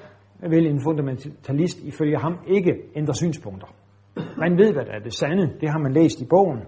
vil 0.51 0.66
en 0.66 0.81
fundamentalist 0.85 1.78
ifølge 1.82 2.19
ham 2.19 2.39
ikke 2.47 2.73
ændre 2.97 3.14
synspunkter. 3.14 3.66
Man 4.39 4.59
ved, 4.59 4.73
hvad 4.73 4.85
der 4.85 4.93
er 4.93 4.98
det 4.98 5.12
sande, 5.12 5.52
det 5.60 5.70
har 5.70 5.78
man 5.78 5.93
læst 5.93 6.20
i 6.20 6.27
bogen, 6.31 6.59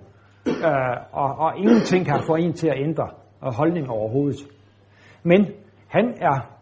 øh, 0.47 0.97
og, 1.13 1.31
og 1.39 1.59
ingenting 1.59 2.07
kan 2.07 2.23
få 2.27 2.35
en 2.35 2.53
til 2.53 2.69
at 2.69 2.79
ændre 2.79 3.09
holdning 3.41 3.91
overhovedet. 3.91 4.41
Men 5.23 5.47
han 5.89 6.15
er 6.21 6.55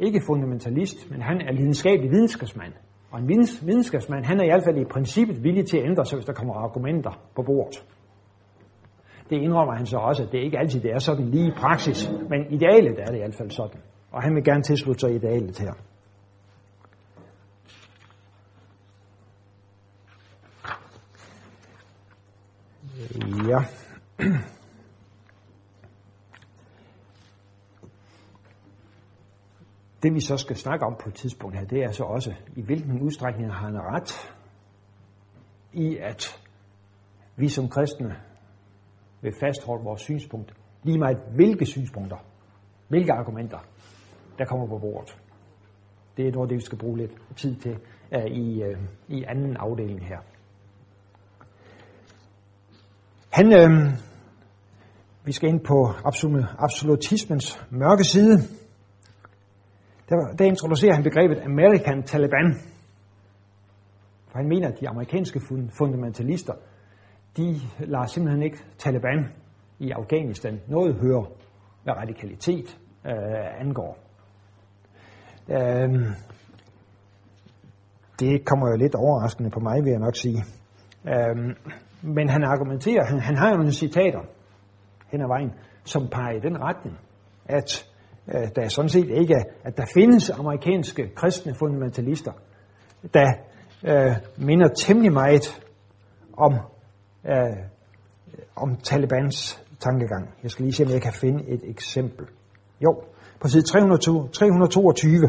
ikke 0.00 0.20
fundamentalist, 0.26 1.10
men 1.10 1.22
han 1.22 1.40
er 1.40 1.52
lidenskabelig 1.52 2.10
videnskabsmand. 2.10 2.72
Og 3.10 3.20
en 3.20 3.28
videnskabsmand, 3.66 4.24
han 4.24 4.40
er 4.40 4.44
i 4.44 4.48
hvert 4.48 4.64
fald 4.64 4.78
i 4.78 4.84
princippet 4.84 5.44
villig 5.44 5.66
til 5.66 5.78
at 5.78 5.84
ændre 5.84 6.04
sig, 6.04 6.16
hvis 6.16 6.26
der 6.26 6.32
kommer 6.32 6.54
argumenter 6.54 7.20
på 7.36 7.42
bordet. 7.42 7.84
Det 9.30 9.36
indrømmer 9.36 9.74
han 9.76 9.86
så 9.86 9.96
også, 9.96 10.22
at 10.22 10.32
det 10.32 10.38
ikke 10.38 10.58
altid 10.58 10.80
det 10.80 10.90
er 10.90 10.98
sådan 10.98 11.28
lige 11.28 11.48
i 11.48 11.54
praksis, 11.56 12.10
men 12.30 12.40
idealet 12.50 12.98
er 12.98 13.04
det 13.04 13.14
i 13.14 13.18
hvert 13.18 13.34
fald 13.34 13.50
sådan. 13.50 13.80
Og 14.12 14.22
han 14.22 14.34
vil 14.34 14.44
gerne 14.44 14.62
tilslutte 14.62 15.00
sig 15.00 15.14
idealet 15.14 15.58
her. 15.58 15.72
Ja. 23.48 23.64
Det 30.02 30.14
vi 30.14 30.20
så 30.20 30.36
skal 30.36 30.56
snakke 30.56 30.86
om 30.86 30.96
på 31.02 31.08
et 31.08 31.14
tidspunkt 31.14 31.58
her, 31.58 31.64
det 31.64 31.82
er 31.82 31.90
så 31.90 32.04
også, 32.04 32.34
i 32.56 32.62
hvilken 32.62 33.00
udstrækning 33.00 33.52
har 33.52 33.66
han 33.66 33.80
ret 33.80 34.34
i, 35.72 35.96
at 35.96 36.42
vi 37.36 37.48
som 37.48 37.68
kristne 37.68 38.16
vil 39.20 39.32
fastholde 39.40 39.84
vores 39.84 40.00
synspunkt, 40.00 40.54
lige 40.82 40.98
meget 40.98 41.18
hvilke 41.34 41.66
synspunkter, 41.66 42.16
hvilke 42.88 43.12
argumenter, 43.12 43.58
der 44.38 44.44
kommer 44.44 44.66
på 44.66 44.78
bordet. 44.78 45.18
Det 46.16 46.28
er 46.28 46.32
noget, 46.32 46.50
det 46.50 46.56
vi 46.56 46.62
skal 46.62 46.78
bruge 46.78 46.98
lidt 46.98 47.12
tid 47.36 47.56
til 47.56 47.78
uh, 48.16 48.24
i, 48.24 48.62
uh, 48.64 48.78
i 49.08 49.24
anden 49.28 49.56
afdeling 49.56 50.06
her. 50.06 50.18
Han, 53.32 53.52
øh, 53.52 53.98
vi 55.24 55.32
skal 55.32 55.48
ind 55.48 55.60
på 55.60 55.94
absolutismens 56.58 57.66
mørke 57.70 58.04
side. 58.04 58.38
Der, 60.08 60.34
der 60.38 60.44
introducerer 60.44 60.94
han 60.94 61.02
begrebet 61.02 61.42
American 61.44 62.02
Taliban. 62.02 62.54
For 64.30 64.38
han 64.38 64.48
mener, 64.48 64.68
at 64.68 64.80
de 64.80 64.88
amerikanske 64.88 65.40
fundamentalister, 65.78 66.52
de 67.36 67.60
lader 67.78 68.06
simpelthen 68.06 68.42
ikke 68.42 68.58
Taliban 68.78 69.28
i 69.78 69.90
Afghanistan 69.90 70.60
noget 70.68 70.94
høre, 70.94 71.26
hvad 71.82 71.94
radikalitet 71.94 72.78
øh, 73.06 73.60
angår. 73.60 73.98
Øh, 75.48 76.06
det 78.20 78.44
kommer 78.44 78.70
jo 78.70 78.76
lidt 78.76 78.94
overraskende 78.94 79.50
på 79.50 79.60
mig, 79.60 79.84
vil 79.84 79.90
jeg 79.90 80.00
nok 80.00 80.16
sige. 80.16 80.44
Øh, 81.08 81.56
men 82.02 82.28
han 82.28 82.44
argumenterer, 82.44 83.04
han, 83.04 83.20
han 83.20 83.36
har 83.36 83.50
jo 83.50 83.56
nogle 83.56 83.72
citater 83.72 84.20
hen 85.10 85.20
ad 85.20 85.26
vejen, 85.26 85.52
som 85.84 86.08
peger 86.08 86.36
i 86.36 86.40
den 86.40 86.60
retning, 86.60 86.98
at 87.46 87.86
øh, 88.28 88.48
der 88.56 88.68
sådan 88.68 88.88
set 88.88 89.10
ikke 89.10 89.34
er, 89.34 89.42
at 89.64 89.76
der 89.76 89.84
findes 89.94 90.30
amerikanske 90.30 91.08
kristne 91.14 91.54
fundamentalister, 91.54 92.32
der 93.14 93.32
øh, 93.84 94.16
minder 94.36 94.68
temmelig 94.68 95.12
meget 95.12 95.62
om, 96.36 96.52
øh, 97.26 97.56
om 98.56 98.76
Talibans 98.76 99.64
tankegang. 99.80 100.34
Jeg 100.42 100.50
skal 100.50 100.64
lige 100.64 100.72
se, 100.72 100.84
om 100.84 100.90
jeg 100.90 101.02
kan 101.02 101.12
finde 101.12 101.48
et 101.48 101.60
eksempel. 101.64 102.26
Jo, 102.80 103.02
på 103.40 103.48
side 103.48 103.62
322, 103.62 104.28
322, 104.28 105.28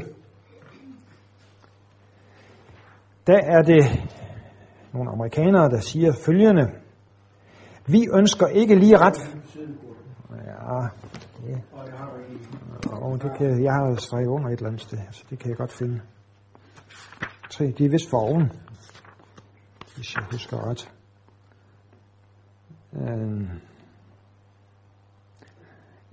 der 3.27 3.39
er 3.43 3.61
det 3.61 3.83
nogle 4.93 5.11
amerikanere, 5.11 5.69
der 5.69 5.79
siger 5.79 6.13
følgende. 6.25 6.69
Vi 7.87 8.07
ønsker 8.13 8.47
ikke 8.47 8.75
lige 8.75 8.97
ret... 8.97 9.17
Ja, 10.31 10.87
det, 11.47 11.61
og 12.91 13.21
det 13.23 13.31
kan, 13.37 13.63
jeg 13.63 13.73
har 13.73 13.85
altså 13.85 14.05
strækket 14.05 14.29
under 14.29 14.49
et 14.49 14.57
eller 14.57 14.67
andet 14.67 14.81
sted, 14.81 14.97
så 15.11 15.23
det 15.29 15.39
kan 15.39 15.49
jeg 15.49 15.57
godt 15.57 15.71
finde. 15.71 16.01
Tre, 17.49 17.73
de 17.77 17.85
er 17.85 17.89
vist 17.89 18.09
for 18.09 18.17
oven, 18.17 18.51
hvis 19.95 20.15
jeg 20.15 20.23
husker 20.31 20.69
ret. 20.69 20.91
Øhm. 22.93 23.47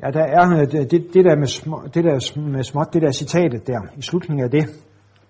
Ja, 0.02 0.10
der 0.10 0.24
er 0.24 0.60
øh, 0.60 0.72
det, 0.72 0.90
det, 1.14 1.24
der 1.24 1.36
med 1.36 1.46
små, 1.46 1.82
det 1.94 2.04
der 2.04 2.40
med 2.40 2.64
småt, 2.64 2.88
det 2.92 3.02
der 3.02 3.12
citatet 3.12 3.66
der, 3.66 3.80
i 3.96 4.02
slutningen 4.02 4.44
af 4.44 4.50
det, 4.50 4.66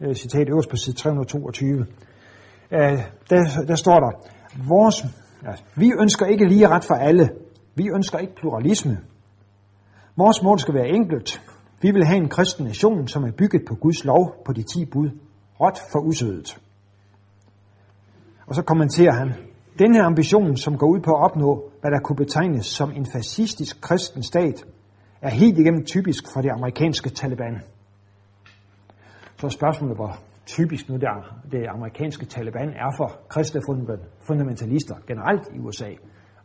øh, 0.00 0.14
citat 0.14 0.48
øverst 0.48 0.70
på 0.70 0.76
side 0.76 0.96
322, 0.96 1.86
øh, 2.72 2.98
der, 3.30 3.64
der 3.68 3.74
står 3.74 4.00
der, 4.00 4.10
vores, 4.68 5.04
ja, 5.44 5.52
vi 5.76 5.92
ønsker 6.00 6.26
ikke 6.26 6.48
lige 6.48 6.68
ret 6.68 6.84
for 6.84 6.94
alle. 6.94 7.30
Vi 7.74 7.88
ønsker 7.94 8.18
ikke 8.18 8.34
pluralisme. 8.34 8.98
Vores 10.16 10.42
mål 10.42 10.58
skal 10.58 10.74
være 10.74 10.88
enkelt. 10.88 11.42
Vi 11.82 11.90
vil 11.90 12.04
have 12.04 12.16
en 12.16 12.28
kristen 12.28 12.66
nation, 12.66 13.08
som 13.08 13.24
er 13.24 13.32
bygget 13.38 13.62
på 13.68 13.74
Guds 13.74 14.04
lov 14.04 14.34
på 14.46 14.52
de 14.52 14.62
ti 14.62 14.84
bud. 14.84 15.10
Råt 15.60 15.78
for 15.92 15.98
usødet. 15.98 16.60
Og 18.46 18.54
så 18.54 18.62
kommenterer 18.62 19.12
han, 19.12 19.32
den 19.78 19.94
her 19.94 20.04
ambition, 20.04 20.56
som 20.56 20.78
går 20.78 20.86
ud 20.86 21.00
på 21.00 21.10
at 21.10 21.22
opnå, 21.22 21.70
hvad 21.80 21.90
der 21.90 22.00
kunne 22.00 22.16
betegnes 22.16 22.66
som 22.66 22.90
en 22.90 23.06
fascistisk 23.12 23.80
kristen 23.80 24.22
stat, 24.22 24.64
er 25.22 25.30
helt 25.30 25.58
igennem 25.58 25.84
typisk 25.84 26.24
for 26.32 26.40
det 26.40 26.50
amerikanske 26.50 27.10
Taliban. 27.10 27.62
Så 29.40 29.48
spørgsmålet, 29.48 29.98
var, 29.98 30.18
typisk 30.56 30.88
nu 30.88 30.96
der, 30.96 31.40
det 31.52 31.66
amerikanske 31.68 32.26
Taliban 32.26 32.68
er 32.68 32.90
for 32.96 33.20
kristne 33.28 33.60
fundamentalister 34.26 34.96
generelt 35.06 35.48
i 35.54 35.58
USA. 35.58 35.90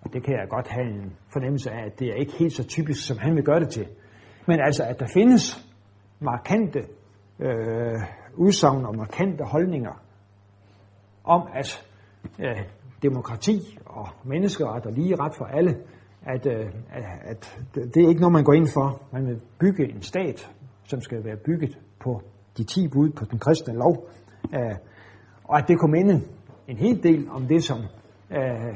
Og 0.02 0.14
det 0.14 0.24
kan 0.24 0.34
jeg 0.34 0.48
godt 0.50 0.68
have 0.68 0.88
en 0.88 1.14
fornemmelse 1.34 1.72
af, 1.72 1.86
at 1.86 2.00
det 2.00 2.08
er 2.08 2.16
ikke 2.16 2.34
helt 2.40 2.54
så 2.54 2.64
typisk, 2.64 3.08
som 3.08 3.18
han 3.18 3.36
vil 3.36 3.44
gøre 3.44 3.60
det 3.60 3.70
til. 3.70 3.88
Men 4.48 4.60
altså, 4.60 4.84
at 4.84 5.00
der 5.00 5.08
findes 5.14 5.68
markante 6.20 6.80
øh, 7.40 8.02
udsagn 8.36 8.86
og 8.86 8.96
markante 8.96 9.44
holdninger 9.44 10.02
om, 11.24 11.48
at 11.54 11.88
øh, 12.40 12.62
demokrati 13.04 13.78
og 13.86 14.08
menneskeret 14.24 14.86
og 14.86 14.92
lige 14.94 15.16
ret 15.16 15.36
for 15.38 15.46
alle, 15.46 15.76
at, 16.22 16.46
øh, 16.46 16.66
at 17.22 17.60
det 17.74 18.04
er 18.04 18.10
ikke 18.10 18.22
noget, 18.22 18.34
man 18.34 18.44
går 18.44 18.54
ind 18.54 18.68
for. 18.68 19.02
Man 19.14 19.28
vil 19.28 19.42
bygge 19.60 19.94
en 19.94 20.02
stat, 20.02 20.52
som 20.84 21.02
skal 21.02 21.24
være 21.24 21.38
bygget 21.38 21.80
på 22.00 22.22
de 22.58 22.64
ti 22.64 22.88
bud 22.88 23.10
på 23.10 23.26
den 23.26 23.40
kristne 23.40 23.74
lov, 23.74 24.10
øh, 24.56 24.76
og 25.44 25.58
at 25.58 25.68
det 25.68 25.80
kunne 25.80 25.92
minde 25.92 26.22
en 26.68 26.78
hel 26.78 27.04
del 27.04 27.30
om 27.30 27.48
det, 27.48 27.64
som 27.64 27.78
øh, 28.32 28.76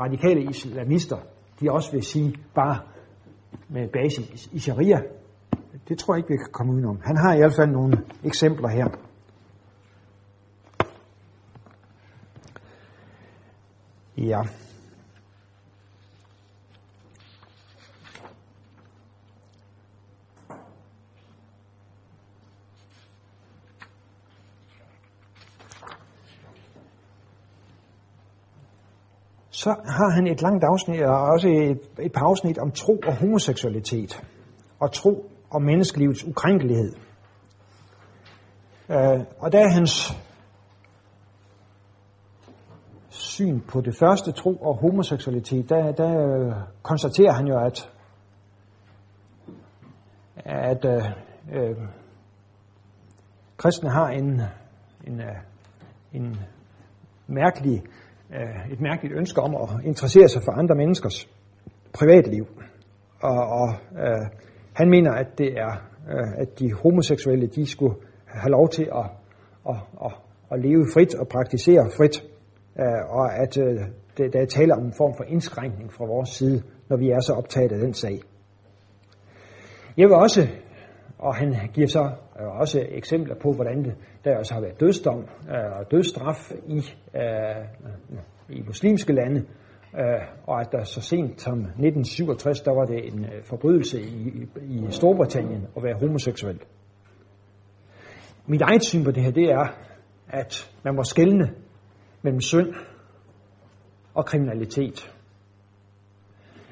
radikale 0.00 0.50
islamister, 0.50 1.16
de 1.60 1.72
også 1.72 1.92
vil 1.92 2.02
sige, 2.02 2.34
bare 2.54 2.78
med 3.68 3.88
basis 3.88 4.48
i 4.52 4.58
sharia. 4.58 5.00
Det 5.88 5.98
tror 5.98 6.14
jeg 6.14 6.18
ikke, 6.18 6.28
vi 6.28 6.36
kan 6.36 6.52
komme 6.52 6.72
udenom. 6.72 7.00
Han 7.04 7.16
har 7.16 7.34
i 7.34 7.38
hvert 7.38 7.54
fald 7.54 7.70
nogle 7.70 8.04
eksempler 8.24 8.68
her. 8.68 8.88
Ja. 14.16 14.42
Så 29.68 29.74
har 29.84 30.10
han 30.10 30.26
et 30.26 30.42
langt 30.42 30.64
afsnit, 30.64 31.02
og 31.02 31.20
også 31.20 31.48
et, 31.48 32.04
et 32.04 32.12
par 32.12 32.24
afsnit 32.24 32.58
om 32.58 32.70
tro 32.70 33.00
og 33.06 33.16
homoseksualitet, 33.16 34.22
og 34.80 34.92
tro 34.92 35.30
og 35.50 35.62
menneskelivets 35.62 36.24
ukrænkelighed. 36.24 36.92
Øh, 38.90 39.20
og 39.38 39.52
der 39.52 39.58
er 39.58 39.72
hans 39.72 40.16
syn 43.08 43.60
på 43.60 43.80
det 43.80 43.96
første, 43.96 44.32
tro 44.32 44.56
og 44.56 44.76
homoseksualitet, 44.80 45.68
der, 45.68 45.92
der 45.92 46.10
øh, 46.10 46.52
konstaterer 46.82 47.32
han 47.32 47.46
jo, 47.46 47.58
at, 47.66 47.90
at 50.36 50.84
øh, 50.84 51.04
øh, 51.52 51.76
kristne 53.56 53.90
har 53.90 54.08
en, 54.08 54.40
en, 55.06 55.20
øh, 55.20 55.36
en 56.12 56.36
mærkelig, 57.26 57.82
øh, 57.82 58.07
Øh, 58.34 58.72
et 58.72 58.80
mærkeligt 58.80 59.14
ønske 59.16 59.40
om 59.40 59.54
at 59.54 59.84
interessere 59.84 60.28
sig 60.28 60.42
for 60.42 60.52
andre 60.52 60.74
menneskers 60.74 61.28
privatliv. 61.92 62.46
Og, 63.20 63.38
og 63.60 63.68
øh, 63.92 64.26
han 64.72 64.90
mener, 64.90 65.12
at 65.12 65.38
det 65.38 65.52
er, 65.58 65.72
øh, 66.10 66.32
at 66.36 66.58
de 66.58 66.72
homoseksuelle, 66.72 67.46
de 67.46 67.66
skulle 67.66 67.94
have 68.26 68.50
lov 68.50 68.68
til 68.68 68.88
at, 68.94 69.06
at, 69.68 69.76
at, 70.04 70.12
at 70.52 70.60
leve 70.60 70.86
frit 70.94 71.14
og 71.14 71.28
praktisere 71.28 71.90
frit, 71.96 72.22
øh, 72.78 73.10
og 73.10 73.34
at 73.42 73.58
øh, 73.58 73.80
det, 74.18 74.32
der 74.32 74.40
er 74.40 74.46
tale 74.46 74.74
om 74.74 74.84
en 74.84 74.94
form 74.96 75.14
for 75.16 75.24
indskrænkning 75.24 75.92
fra 75.92 76.04
vores 76.04 76.28
side, 76.28 76.62
når 76.88 76.96
vi 76.96 77.10
er 77.10 77.20
så 77.20 77.32
optaget 77.32 77.72
af 77.72 77.78
den 77.78 77.94
sag. 77.94 78.18
Jeg 79.96 80.08
vil 80.08 80.16
også, 80.16 80.48
og 81.18 81.34
han 81.34 81.54
giver 81.74 81.86
så 81.86 82.10
også 82.46 82.86
eksempler 82.88 83.34
på, 83.34 83.52
hvordan 83.52 83.84
det, 83.84 83.94
der 84.24 84.38
også 84.38 84.54
har 84.54 84.60
været 84.60 84.80
dødsdom 84.80 85.18
øh, 85.50 85.78
og 85.78 85.90
dødsstraf 85.90 86.52
i, 86.66 86.82
øh, 87.14 87.64
i 88.48 88.62
muslimske 88.66 89.12
lande, 89.12 89.40
øh, 89.94 90.22
og 90.46 90.60
at 90.60 90.72
der 90.72 90.84
så 90.84 91.00
sent 91.00 91.40
som 91.40 91.58
1967, 91.58 92.60
der 92.60 92.74
var 92.74 92.84
det 92.84 93.06
en 93.12 93.24
øh, 93.24 93.44
forbrydelse 93.44 94.00
i, 94.00 94.46
i 94.62 94.86
Storbritannien 94.90 95.66
at 95.76 95.82
være 95.82 95.98
homoseksuel. 96.00 96.60
Mit 98.46 98.62
eget 98.62 98.84
syn 98.84 99.04
på 99.04 99.10
det 99.10 99.22
her, 99.22 99.30
det 99.30 99.50
er, 99.50 99.66
at 100.28 100.72
man 100.84 100.94
må 100.94 101.02
skelne 101.02 101.50
mellem 102.22 102.40
synd 102.40 102.74
og 104.14 104.26
kriminalitet. 104.26 105.14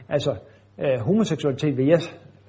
Altså, 0.08 0.36
øh, 0.78 1.00
homoseksualitet 1.00 1.76
vil 1.76 1.86
jeg 1.86 2.00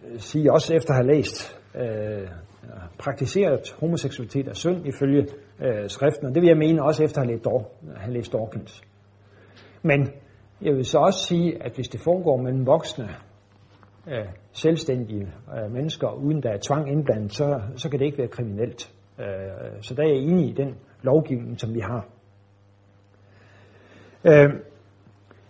øh, 0.08 0.20
sige, 0.20 0.54
også 0.54 0.76
efter 0.76 0.90
at 0.90 0.96
have 0.96 1.16
læst, 1.16 1.60
øh, 1.76 2.28
Øh, 2.68 2.82
praktiseret 3.00 3.76
homoseksualitet 3.80 4.48
er 4.48 4.54
synd 4.54 4.88
ifølge 4.88 5.28
øh, 5.62 5.90
skriften, 5.90 6.28
og 6.28 6.36
det 6.36 6.42
vil 6.42 6.48
jeg 6.48 6.58
mene 6.58 6.84
også 6.84 7.04
efter 7.04 7.22
at 7.22 7.28
have 7.28 7.34
læst, 7.34 7.46
Dor- 7.46 7.72
have 7.96 8.14
læst 8.14 8.34
Dawkins. 8.34 8.82
Men 9.84 10.10
jeg 10.62 10.76
vil 10.76 10.86
så 10.86 10.98
også 10.98 11.26
sige, 11.26 11.64
at 11.64 11.76
hvis 11.76 11.88
det 11.88 12.02
foregår 12.02 12.38
mellem 12.38 12.66
voksne, 12.66 13.10
øh, 14.08 14.26
selvstændige 14.52 15.34
øh, 15.58 15.72
mennesker, 15.72 16.12
uden 16.12 16.44
der 16.44 16.50
er 16.50 16.58
tvang 16.68 16.92
indblandet, 16.92 17.34
så, 17.34 17.62
så 17.76 17.90
kan 17.90 18.00
det 18.00 18.06
ikke 18.06 18.18
være 18.18 18.28
kriminelt. 18.28 18.94
Øh, 19.20 19.82
så 19.82 19.94
der 19.94 20.04
er 20.04 20.08
jeg 20.08 20.18
enig 20.18 20.50
i 20.50 20.54
den 20.54 20.76
lovgivning, 21.02 21.60
som 21.60 21.74
vi 21.74 21.80
har. 21.80 22.08
Øh, 24.24 24.50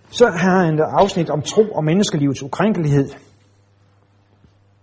så 0.10 0.26
har 0.28 0.66
han 0.66 0.74
et 0.74 0.82
afsnit 0.82 1.30
om 1.30 1.42
tro 1.42 1.62
og 1.72 1.84
menneskelivets 1.84 2.44
ukrænkelighed. 2.44 3.08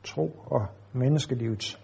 Tro 0.05 0.31
og 0.47 0.67
menneskelivets 0.93 1.81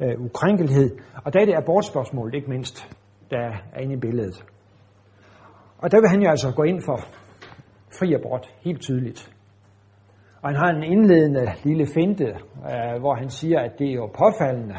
øh, 0.00 0.20
ukrænkelighed. 0.20 0.96
Og 1.24 1.32
der 1.32 1.40
er 1.40 1.44
det 1.44 1.54
abortspørgsmålet, 1.54 2.34
ikke 2.34 2.50
mindst, 2.50 2.96
der 3.30 3.38
er 3.74 3.80
inde 3.80 3.94
i 3.94 4.00
billedet. 4.00 4.44
Og 5.78 5.90
der 5.90 6.00
vil 6.00 6.08
han 6.08 6.22
jo 6.22 6.30
altså 6.30 6.52
gå 6.56 6.62
ind 6.62 6.82
for 6.84 6.98
fri 7.98 8.14
abort, 8.14 8.54
helt 8.60 8.80
tydeligt. 8.80 9.32
Og 10.42 10.48
han 10.50 10.56
har 10.56 10.70
en 10.70 10.82
indledende 10.82 11.46
lille 11.64 11.86
finte, 11.94 12.24
øh, 12.24 13.00
hvor 13.00 13.14
han 13.14 13.30
siger, 13.30 13.60
at 13.60 13.78
det 13.78 13.88
er 13.88 13.94
jo 13.94 14.06
påfaldende, 14.06 14.78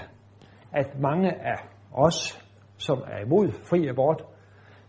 at 0.71 0.99
mange 0.99 1.31
af 1.31 1.57
os, 1.93 2.43
som 2.77 2.97
er 2.97 3.25
imod 3.25 3.51
fri 3.69 3.87
abort, 3.87 4.23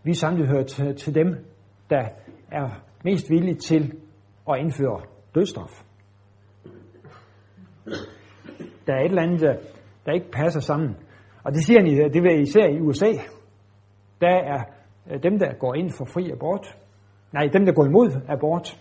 vi 0.02 0.14
samtidig 0.14 0.48
hører 0.48 0.64
til, 0.64 0.96
til 0.96 1.14
dem, 1.14 1.46
der 1.90 2.08
er 2.52 2.82
mest 3.04 3.30
villige 3.30 3.54
til 3.54 3.92
at 4.50 4.58
indføre 4.58 5.00
dødsstraf. 5.34 5.82
Der 8.86 8.94
er 8.94 9.00
et 9.00 9.08
eller 9.08 9.22
andet, 9.22 9.42
der 10.06 10.12
ikke 10.12 10.30
passer 10.30 10.60
sammen. 10.60 10.96
Og 11.44 11.52
det 11.52 11.64
siger 11.64 11.80
han, 11.80 12.12
det 12.12 12.22
vil 12.22 12.40
især 12.40 12.68
i 12.68 12.80
USA. 12.80 13.12
Der 14.20 14.36
er 14.36 14.62
øh, 15.10 15.22
dem, 15.22 15.38
der 15.38 15.54
går 15.54 15.74
ind 15.74 15.90
for 15.90 16.04
fri 16.04 16.30
abort. 16.30 16.78
Nej, 17.32 17.46
dem, 17.52 17.64
der 17.64 17.72
går 17.72 17.86
imod 17.86 18.20
abort. 18.28 18.80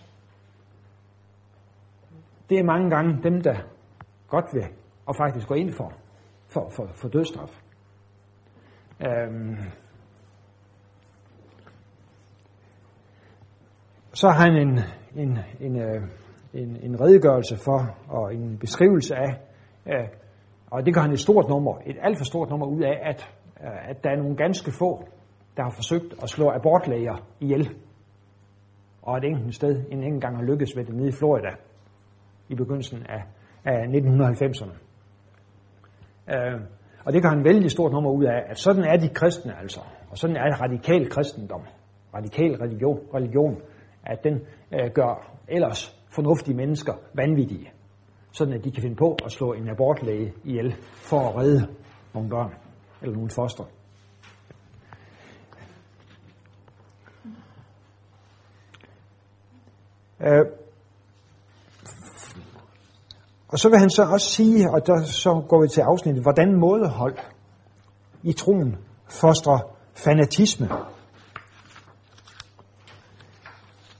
Det 2.50 2.58
er 2.58 2.64
mange 2.64 2.90
gange 2.90 3.22
dem, 3.22 3.42
der 3.42 3.56
godt 4.28 4.44
vil 4.52 4.64
og 5.06 5.16
faktisk 5.16 5.48
går 5.48 5.54
ind 5.54 5.72
for, 5.72 5.92
for, 6.48 6.70
for, 6.76 6.88
for 6.94 7.08
dødsstraf. 7.08 7.60
Øhm. 9.06 9.56
Så 14.12 14.28
har 14.28 14.44
han 14.44 14.56
en, 14.56 14.80
en, 15.16 15.38
en, 15.60 15.80
øh, 15.80 16.02
en, 16.52 16.76
en 16.82 17.00
redegørelse 17.00 17.56
for 17.56 17.96
og 18.08 18.34
en 18.34 18.58
beskrivelse 18.58 19.14
af, 19.16 19.40
af 19.86 20.10
og 20.70 20.86
det 20.86 20.94
gør 20.94 21.00
han 21.00 21.12
et 21.12 21.20
stort 21.20 21.48
nummer, 21.48 21.74
et 21.86 21.96
alt 22.02 22.18
for 22.18 22.24
stort 22.24 22.50
nummer 22.50 22.66
ud 22.66 22.82
af, 22.82 23.00
at, 23.02 23.30
øh, 23.64 23.90
at 23.90 24.04
der 24.04 24.10
er 24.10 24.16
nogle 24.16 24.36
ganske 24.36 24.72
få, 24.78 25.04
der 25.56 25.62
har 25.62 25.70
forsøgt 25.70 26.14
at 26.22 26.28
slå 26.28 26.50
abortlæger 26.50 27.16
ihjel. 27.40 27.70
Og 29.02 29.16
et 29.18 29.24
enkelt 29.24 29.54
sted 29.54 29.84
en 29.90 30.02
enkelt 30.02 30.22
gang 30.22 30.36
har 30.36 30.44
lykkes 30.44 30.76
ved 30.76 30.84
det 30.84 30.94
nede 30.94 31.08
i 31.08 31.12
Florida 31.12 31.50
i 32.48 32.54
begyndelsen 32.54 33.06
af, 33.08 33.22
af 33.64 33.86
1990'erne. 33.86 34.74
Øh, 36.28 36.60
og 37.04 37.12
det 37.12 37.22
gør 37.22 37.28
han 37.28 37.44
vældig 37.44 37.70
stort 37.70 37.92
nummer 37.92 38.10
ud 38.10 38.24
af, 38.24 38.42
at 38.46 38.58
sådan 38.58 38.84
er 38.84 38.96
de 38.96 39.08
kristne 39.08 39.58
altså, 39.60 39.80
og 40.10 40.18
sådan 40.18 40.36
er 40.36 40.62
radikal 40.62 41.10
kristendom, 41.10 41.62
radikal 42.14 42.56
religion, 42.56 42.98
religion 43.14 43.62
at 44.06 44.24
den 44.24 44.40
øh, 44.72 44.90
gør 44.94 45.34
ellers 45.48 46.04
fornuftige 46.14 46.56
mennesker 46.56 46.92
vanvittige 47.14 47.70
sådan 48.34 48.54
at 48.54 48.64
de 48.64 48.70
kan 48.70 48.82
finde 48.82 48.96
på 48.96 49.16
at 49.24 49.32
slå 49.32 49.52
en 49.52 49.68
abortlæge 49.68 50.34
ihjel 50.44 50.76
for 50.94 51.28
at 51.28 51.36
redde 51.36 51.68
nogle 52.14 52.28
børn 52.28 52.54
eller 53.02 53.14
nogle 53.14 53.30
foster. 53.30 53.64
Øh, 60.20 60.46
og 63.48 63.58
så 63.58 63.68
vil 63.68 63.78
han 63.78 63.90
så 63.90 64.02
også 64.04 64.26
sige, 64.26 64.70
og 64.70 64.86
der 64.86 65.04
så 65.04 65.44
går 65.48 65.62
vi 65.62 65.68
til 65.68 65.80
afsnittet, 65.80 66.22
hvordan 66.22 66.60
mådehold 66.60 67.18
i 68.22 68.32
troen 68.32 68.76
fostrer 69.08 69.58
fanatisme. 69.94 70.68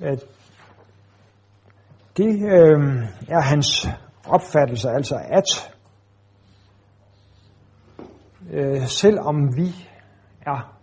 At 0.01 0.25
det 2.17 2.35
øh, 2.35 2.81
er 3.29 3.41
hans 3.41 3.89
opfattelse, 4.27 4.89
altså 4.89 5.17
at 5.31 5.75
øh, 8.51 8.87
selvom 8.87 9.57
vi 9.57 9.89
er 10.47 10.79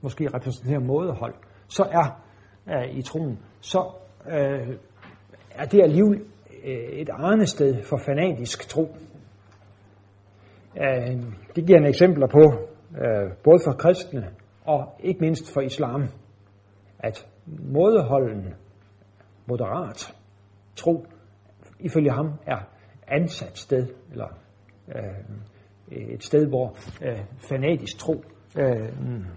måske 0.00 0.28
repræsenterer 0.34 0.80
mådehold, 0.80 1.34
så 1.68 1.82
er 1.82 2.22
øh, 2.68 2.96
i 2.96 3.02
troen, 3.02 3.38
så 3.60 3.90
øh, 4.28 4.76
er 5.50 5.64
det 5.64 5.82
alligevel 5.82 6.20
øh, 6.64 6.74
et 6.74 7.08
arnested 7.12 7.82
for 7.82 7.96
fanatisk 7.96 8.68
tro. 8.68 8.96
Øh, 10.76 11.22
det 11.56 11.66
giver 11.66 11.78
en 11.78 11.86
eksempler 11.86 12.26
på, 12.26 12.68
øh, 12.98 13.32
både 13.44 13.58
for 13.64 13.72
kristne 13.72 14.30
og 14.64 14.94
ikke 15.00 15.20
mindst 15.20 15.52
for 15.52 15.60
islam, 15.60 16.08
at 16.98 17.26
mådeholden, 17.46 18.54
moderat 19.46 20.14
tro, 20.76 21.06
ifølge 21.80 22.10
ham 22.12 22.32
er 22.46 22.58
ansat 23.08 23.58
sted, 23.58 23.86
eller 24.10 24.28
øh, 24.88 25.36
et 25.88 26.24
sted, 26.24 26.46
hvor 26.46 26.76
øh, 27.02 27.20
fanatisk 27.48 27.98
tro, 27.98 28.24
øh, 28.58 28.90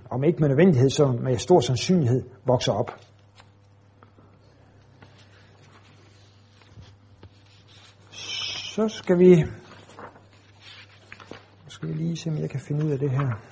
om 0.10 0.24
ikke 0.24 0.40
med 0.40 0.50
nødvendighed, 0.50 0.90
så 0.90 1.08
med 1.08 1.38
stor 1.38 1.60
sandsynlighed 1.60 2.24
vokser 2.46 2.74
op. 2.74 2.92
Så 8.12 8.88
skal 8.88 9.20
vi, 9.20 9.46
skal 11.68 11.90
vi 11.90 11.94
lige 11.94 12.18
se, 12.18 12.30
om 12.30 12.38
jeg 12.38 12.50
kan 12.50 12.60
finde 12.60 12.86
ud 12.86 12.92
af 12.92 13.00
det 13.00 13.12
her. 13.12 13.49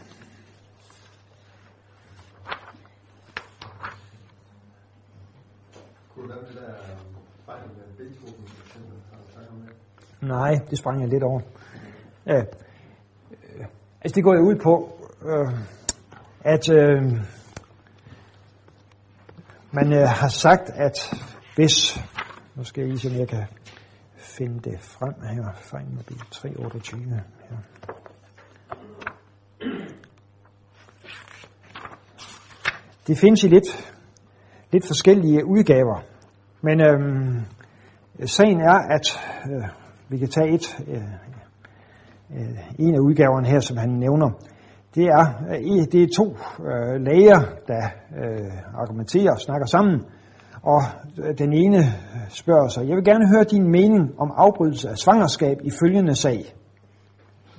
Nej, 10.28 10.60
det 10.70 10.78
sprang 10.78 11.02
jeg 11.02 11.10
lidt 11.10 11.24
over. 11.24 11.41
Øh, 12.30 12.36
øh, 12.36 13.66
altså 14.02 14.16
det 14.16 14.24
går 14.24 14.34
jeg 14.34 14.44
ud 14.44 14.56
på, 14.56 14.99
øh, 15.22 15.54
at 16.41 16.70
øh, 16.70 17.04
man 19.72 19.94
øh, 19.94 20.08
har 20.08 20.28
sagt, 20.28 20.70
at 20.70 21.14
hvis, 21.56 21.99
nu 22.56 22.64
skal 22.64 22.82
jeg 22.82 22.90
lige 22.90 22.99
se, 22.99 23.10
om 23.10 23.16
jeg 23.16 23.28
kan 23.28 23.44
finde 24.18 24.60
det 24.60 24.80
frem 24.80 25.14
her, 25.22 25.54
Fejlmobil 25.56 26.20
328 26.32 27.02
her. 27.49 27.58
Det 33.08 33.18
findes 33.18 33.44
i 33.44 33.48
lidt, 33.48 33.94
lidt 34.72 34.88
forskellige 34.88 35.45
udgaver, 35.45 36.02
men 36.62 36.82
øh, 36.82 38.28
sagen 38.28 38.62
er, 38.62 38.80
at 38.95 39.20
øh, 39.52 39.86
vi 40.10 40.18
kan 40.18 40.30
tage 40.30 40.54
et, 40.54 40.80
øh, 40.88 41.04
øh, 42.36 42.58
en 42.80 42.96
af 42.96 43.00
udgaverne 43.00 43.48
her, 43.48 43.60
som 43.60 43.78
han 43.78 43.90
nævner, 43.90 44.30
det 44.96 45.06
er, 45.06 45.26
øh, 45.50 45.86
det 45.92 46.04
er 46.04 46.08
to 46.18 46.36
øh, 46.66 47.02
læger, 47.02 47.42
der 47.68 47.84
øh, 48.18 48.52
argumenterer 48.76 49.32
og 49.32 49.40
snakker 49.40 49.68
sammen, 49.68 50.02
og 50.64 50.82
øh, 51.24 51.38
den 51.38 51.54
ene 51.54 51.84
spørger 52.30 52.68
sig, 52.68 52.88
jeg 52.88 52.96
vil 52.96 53.04
gerne 53.04 53.30
høre 53.30 53.44
din 53.44 53.72
mening 53.72 54.20
om 54.20 54.32
afbrydelse 54.36 54.90
af 54.90 54.98
svangerskab 54.98 55.58
i 55.64 55.72
følgende 55.80 56.16
sag. 56.16 56.56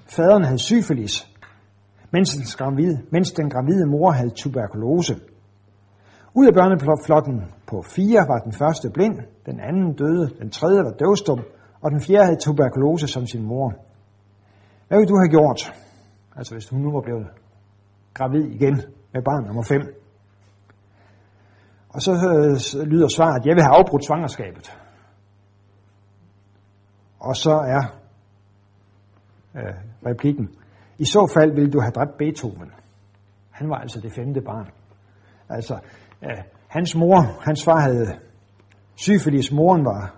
Faderen 0.06 0.44
havde 0.44 0.58
syfilis, 0.58 1.28
mens 2.10 2.34
den, 2.34 2.44
gravide, 2.58 3.02
mens 3.12 3.32
den 3.32 3.50
gravide 3.50 3.86
mor 3.86 4.10
havde 4.10 4.30
tuberkulose. 4.30 5.14
Ud 6.34 6.46
af 6.46 6.54
børneflokken 6.54 7.42
på 7.66 7.82
fire 7.82 8.20
var 8.28 8.38
den 8.38 8.52
første 8.52 8.90
blind, 8.90 9.18
den 9.46 9.60
anden 9.60 9.92
døde, 9.92 10.30
den 10.40 10.50
tredje 10.50 10.78
var 10.84 10.90
døvstum, 10.90 11.40
og 11.80 11.90
den 11.90 12.00
fjerde 12.00 12.24
havde 12.24 12.40
tuberkulose 12.40 13.08
som 13.08 13.26
sin 13.26 13.42
mor. 13.42 13.74
Hvad 14.88 14.98
ville 14.98 15.08
du 15.08 15.18
have 15.18 15.28
gjort, 15.28 15.72
altså 16.36 16.54
hvis 16.54 16.68
hun 16.68 16.80
nu 16.80 16.92
var 16.92 17.00
blevet 17.00 17.26
gravid 18.14 18.44
igen 18.44 18.74
med 19.12 19.22
barn 19.22 19.46
nummer 19.46 19.62
5? 19.62 19.82
Og 21.88 22.02
så 22.02 22.12
øh, 22.12 22.86
lyder 22.86 23.08
svaret, 23.08 23.46
jeg 23.46 23.54
vil 23.54 23.62
have 23.62 23.76
afbrudt 23.76 24.04
svangerskabet. 24.04 24.78
Og 27.20 27.36
så 27.36 27.50
er 27.50 27.82
øh, 29.56 29.74
replikken, 30.06 30.48
i 30.98 31.04
så 31.04 31.30
fald 31.34 31.54
ville 31.54 31.70
du 31.70 31.80
have 31.80 31.90
dræbt 31.90 32.18
Beethoven. 32.18 32.72
Han 33.50 33.70
var 33.70 33.76
altså 33.76 34.00
det 34.00 34.12
femte 34.12 34.40
barn. 34.40 34.70
Altså, 35.48 35.78
øh, 36.22 36.38
hans 36.68 36.96
mor, 36.96 37.44
hans 37.44 37.64
far 37.64 37.80
havde 37.80 38.18
syfilis, 38.94 39.52
moren 39.52 39.84
var, 39.84 40.17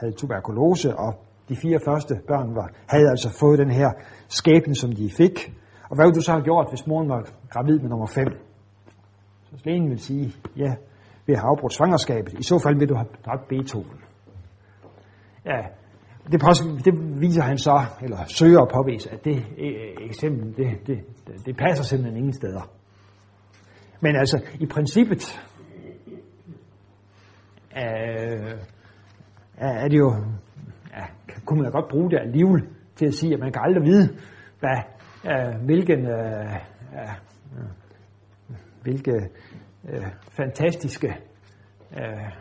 havde, 0.00 0.12
tuberkulose, 0.12 0.96
og 0.96 1.14
de 1.48 1.56
fire 1.56 1.80
første 1.84 2.14
børn 2.26 2.54
var, 2.54 2.70
havde 2.86 3.10
altså 3.10 3.30
fået 3.40 3.58
den 3.58 3.70
her 3.70 3.90
skæbne, 4.28 4.74
som 4.74 4.92
de 4.92 5.10
fik. 5.10 5.52
Og 5.90 5.96
hvad 5.96 6.06
ville 6.06 6.14
du 6.14 6.20
så 6.20 6.32
have 6.32 6.44
gjort, 6.44 6.66
hvis 6.68 6.86
moren 6.86 7.08
var 7.08 7.28
gravid 7.50 7.78
med 7.78 7.88
nummer 7.88 8.06
5? 8.06 8.26
Så 9.44 9.56
lægen 9.64 9.90
vil 9.90 9.98
sige, 9.98 10.32
ja, 10.56 10.74
vi 11.26 11.32
har 11.32 11.42
afbrudt 11.42 11.72
svangerskabet. 11.72 12.32
I 12.32 12.42
så 12.42 12.58
fald 12.58 12.78
vil 12.78 12.88
du 12.88 12.94
have 12.94 13.08
dræbt 13.26 13.48
Beethoven. 13.48 14.00
Ja, 15.44 15.60
det, 16.32 16.40
det 16.84 17.20
viser 17.20 17.42
han 17.42 17.58
så, 17.58 17.84
eller 18.02 18.24
søger 18.26 18.60
at 18.60 18.68
påvise, 18.74 19.10
at 19.10 19.24
det 19.24 19.36
øh, 19.36 20.06
eksempel, 20.08 20.56
det, 20.56 20.86
det, 20.86 20.98
det 21.46 21.56
passer 21.56 21.84
simpelthen 21.84 22.16
ingen 22.16 22.32
steder. 22.32 22.70
Men 24.00 24.16
altså, 24.16 24.42
i 24.60 24.66
princippet 24.66 25.40
øh, 27.76 28.54
er 29.60 29.88
det 29.88 29.98
jo, 29.98 30.14
ja, 30.96 31.04
kunne 31.44 31.62
man 31.62 31.72
godt 31.72 31.88
bruge 31.90 32.10
det 32.10 32.18
alligevel 32.18 32.62
til 32.96 33.06
at 33.06 33.14
sige, 33.14 33.34
at 33.34 33.40
man 33.40 33.52
kan 33.52 33.62
aldrig 33.64 33.84
vide, 33.84 34.08
hvad, 34.60 34.78
øh, 35.30 35.64
hvilken, 35.64 36.06
øh, 36.06 36.54
øh, 36.94 37.14
hvilke 38.82 39.12
øh, 39.88 40.06
fantastiske 40.30 41.08
øh, 41.92 42.32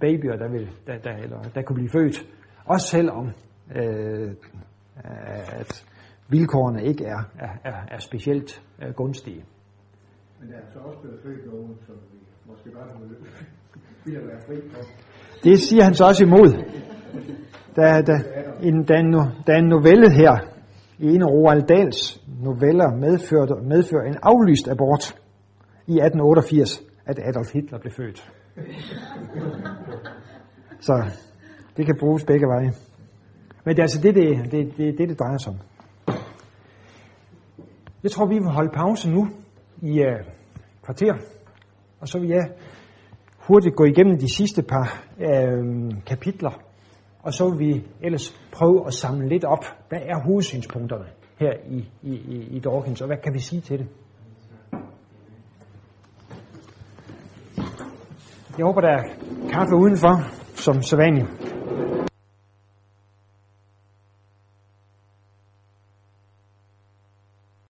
babyer, 0.00 0.36
der, 0.36 0.48
vil, 0.48 0.70
der, 0.86 0.98
der, 0.98 1.12
eller, 1.16 1.42
der 1.42 1.62
kunne 1.62 1.76
blive 1.76 1.90
født. 1.90 2.26
Også 2.64 2.86
selvom 2.86 3.30
øh, 3.76 4.34
at 5.60 5.86
vilkårene 6.28 6.84
ikke 6.84 7.04
er, 7.04 7.22
er, 7.38 7.50
er, 7.64 7.86
er 7.90 7.98
specielt 7.98 8.62
øh, 8.82 8.94
gunstige. 8.94 9.44
Men 10.40 10.50
der 10.50 10.56
er 10.56 10.72
så 10.72 10.78
også 10.78 11.00
blevet 11.00 11.20
født 11.22 11.46
nogen, 11.46 11.78
som 11.86 11.94
vi 12.12 12.18
måske 12.46 12.70
bare 12.70 12.88
ville 14.04 14.26
være 14.28 14.40
fri 14.46 14.68
for. 14.70 14.82
Det 15.42 15.58
siger 15.58 15.82
han 15.84 15.94
så 15.94 16.04
også 16.04 16.24
imod. 16.24 16.48
Da, 17.76 18.02
da, 18.02 18.12
en, 18.62 18.84
da, 18.84 18.94
en, 18.94 19.12
da 19.46 19.52
en 19.56 19.68
novelle 19.68 20.10
her, 20.10 20.54
i 20.98 21.14
en 21.14 21.22
af 21.22 21.26
Roald 21.26 21.62
Dahls 21.62 22.20
noveller, 22.42 22.96
medførte, 22.96 23.54
medfører 23.54 24.04
en 24.08 24.16
aflyst 24.22 24.68
abort 24.68 25.14
i 25.86 25.92
1888, 25.92 26.82
at 27.06 27.18
Adolf 27.18 27.52
Hitler 27.52 27.78
blev 27.78 27.92
født. 27.92 28.30
Så 30.80 31.10
det 31.76 31.86
kan 31.86 31.96
bruges 32.00 32.24
begge 32.24 32.46
veje. 32.46 32.72
Men 33.64 33.76
det 33.76 33.78
er 33.78 33.82
altså 33.82 34.00
det, 34.00 34.14
det, 34.14 34.52
det, 34.52 34.76
det, 34.76 34.98
det, 34.98 35.08
det 35.08 35.18
drejer 35.18 35.38
sig 35.38 35.52
om. 35.52 35.58
Jeg 38.02 38.10
tror, 38.10 38.26
vi 38.26 38.34
vil 38.34 38.48
holde 38.48 38.70
pause 38.74 39.10
nu 39.10 39.28
i 39.82 40.00
uh, 40.00 40.06
kvarter, 40.84 41.14
og 42.00 42.08
så 42.08 42.18
vil 42.18 42.28
jeg 42.28 42.48
hurtigt 43.48 43.76
gå 43.76 43.84
igennem 43.84 44.18
de 44.18 44.34
sidste 44.34 44.62
par 44.62 45.04
øh, 45.20 45.90
kapitler, 46.06 46.50
og 47.22 47.34
så 47.34 47.48
vil 47.48 47.58
vi 47.58 47.84
ellers 48.00 48.40
prøve 48.52 48.86
at 48.86 48.94
samle 48.94 49.28
lidt 49.28 49.44
op. 49.44 49.64
Hvad 49.88 49.98
er 50.02 50.20
hovedsynspunkterne 50.24 51.04
her 51.40 51.52
i, 51.68 51.88
i, 52.02 52.14
i, 52.14 52.56
i 52.56 52.58
Dawkins, 52.58 53.00
og 53.00 53.06
hvad 53.06 53.16
kan 53.16 53.34
vi 53.34 53.38
sige 53.38 53.60
til 53.60 53.78
det? 53.78 53.86
Jeg 58.58 58.66
håber, 58.66 58.80
der 58.80 58.88
er 58.88 59.02
kaffe 59.50 59.74
udenfor, 59.76 60.20
som 60.56 60.82
så 60.82 60.96
vanligt. 60.96 61.53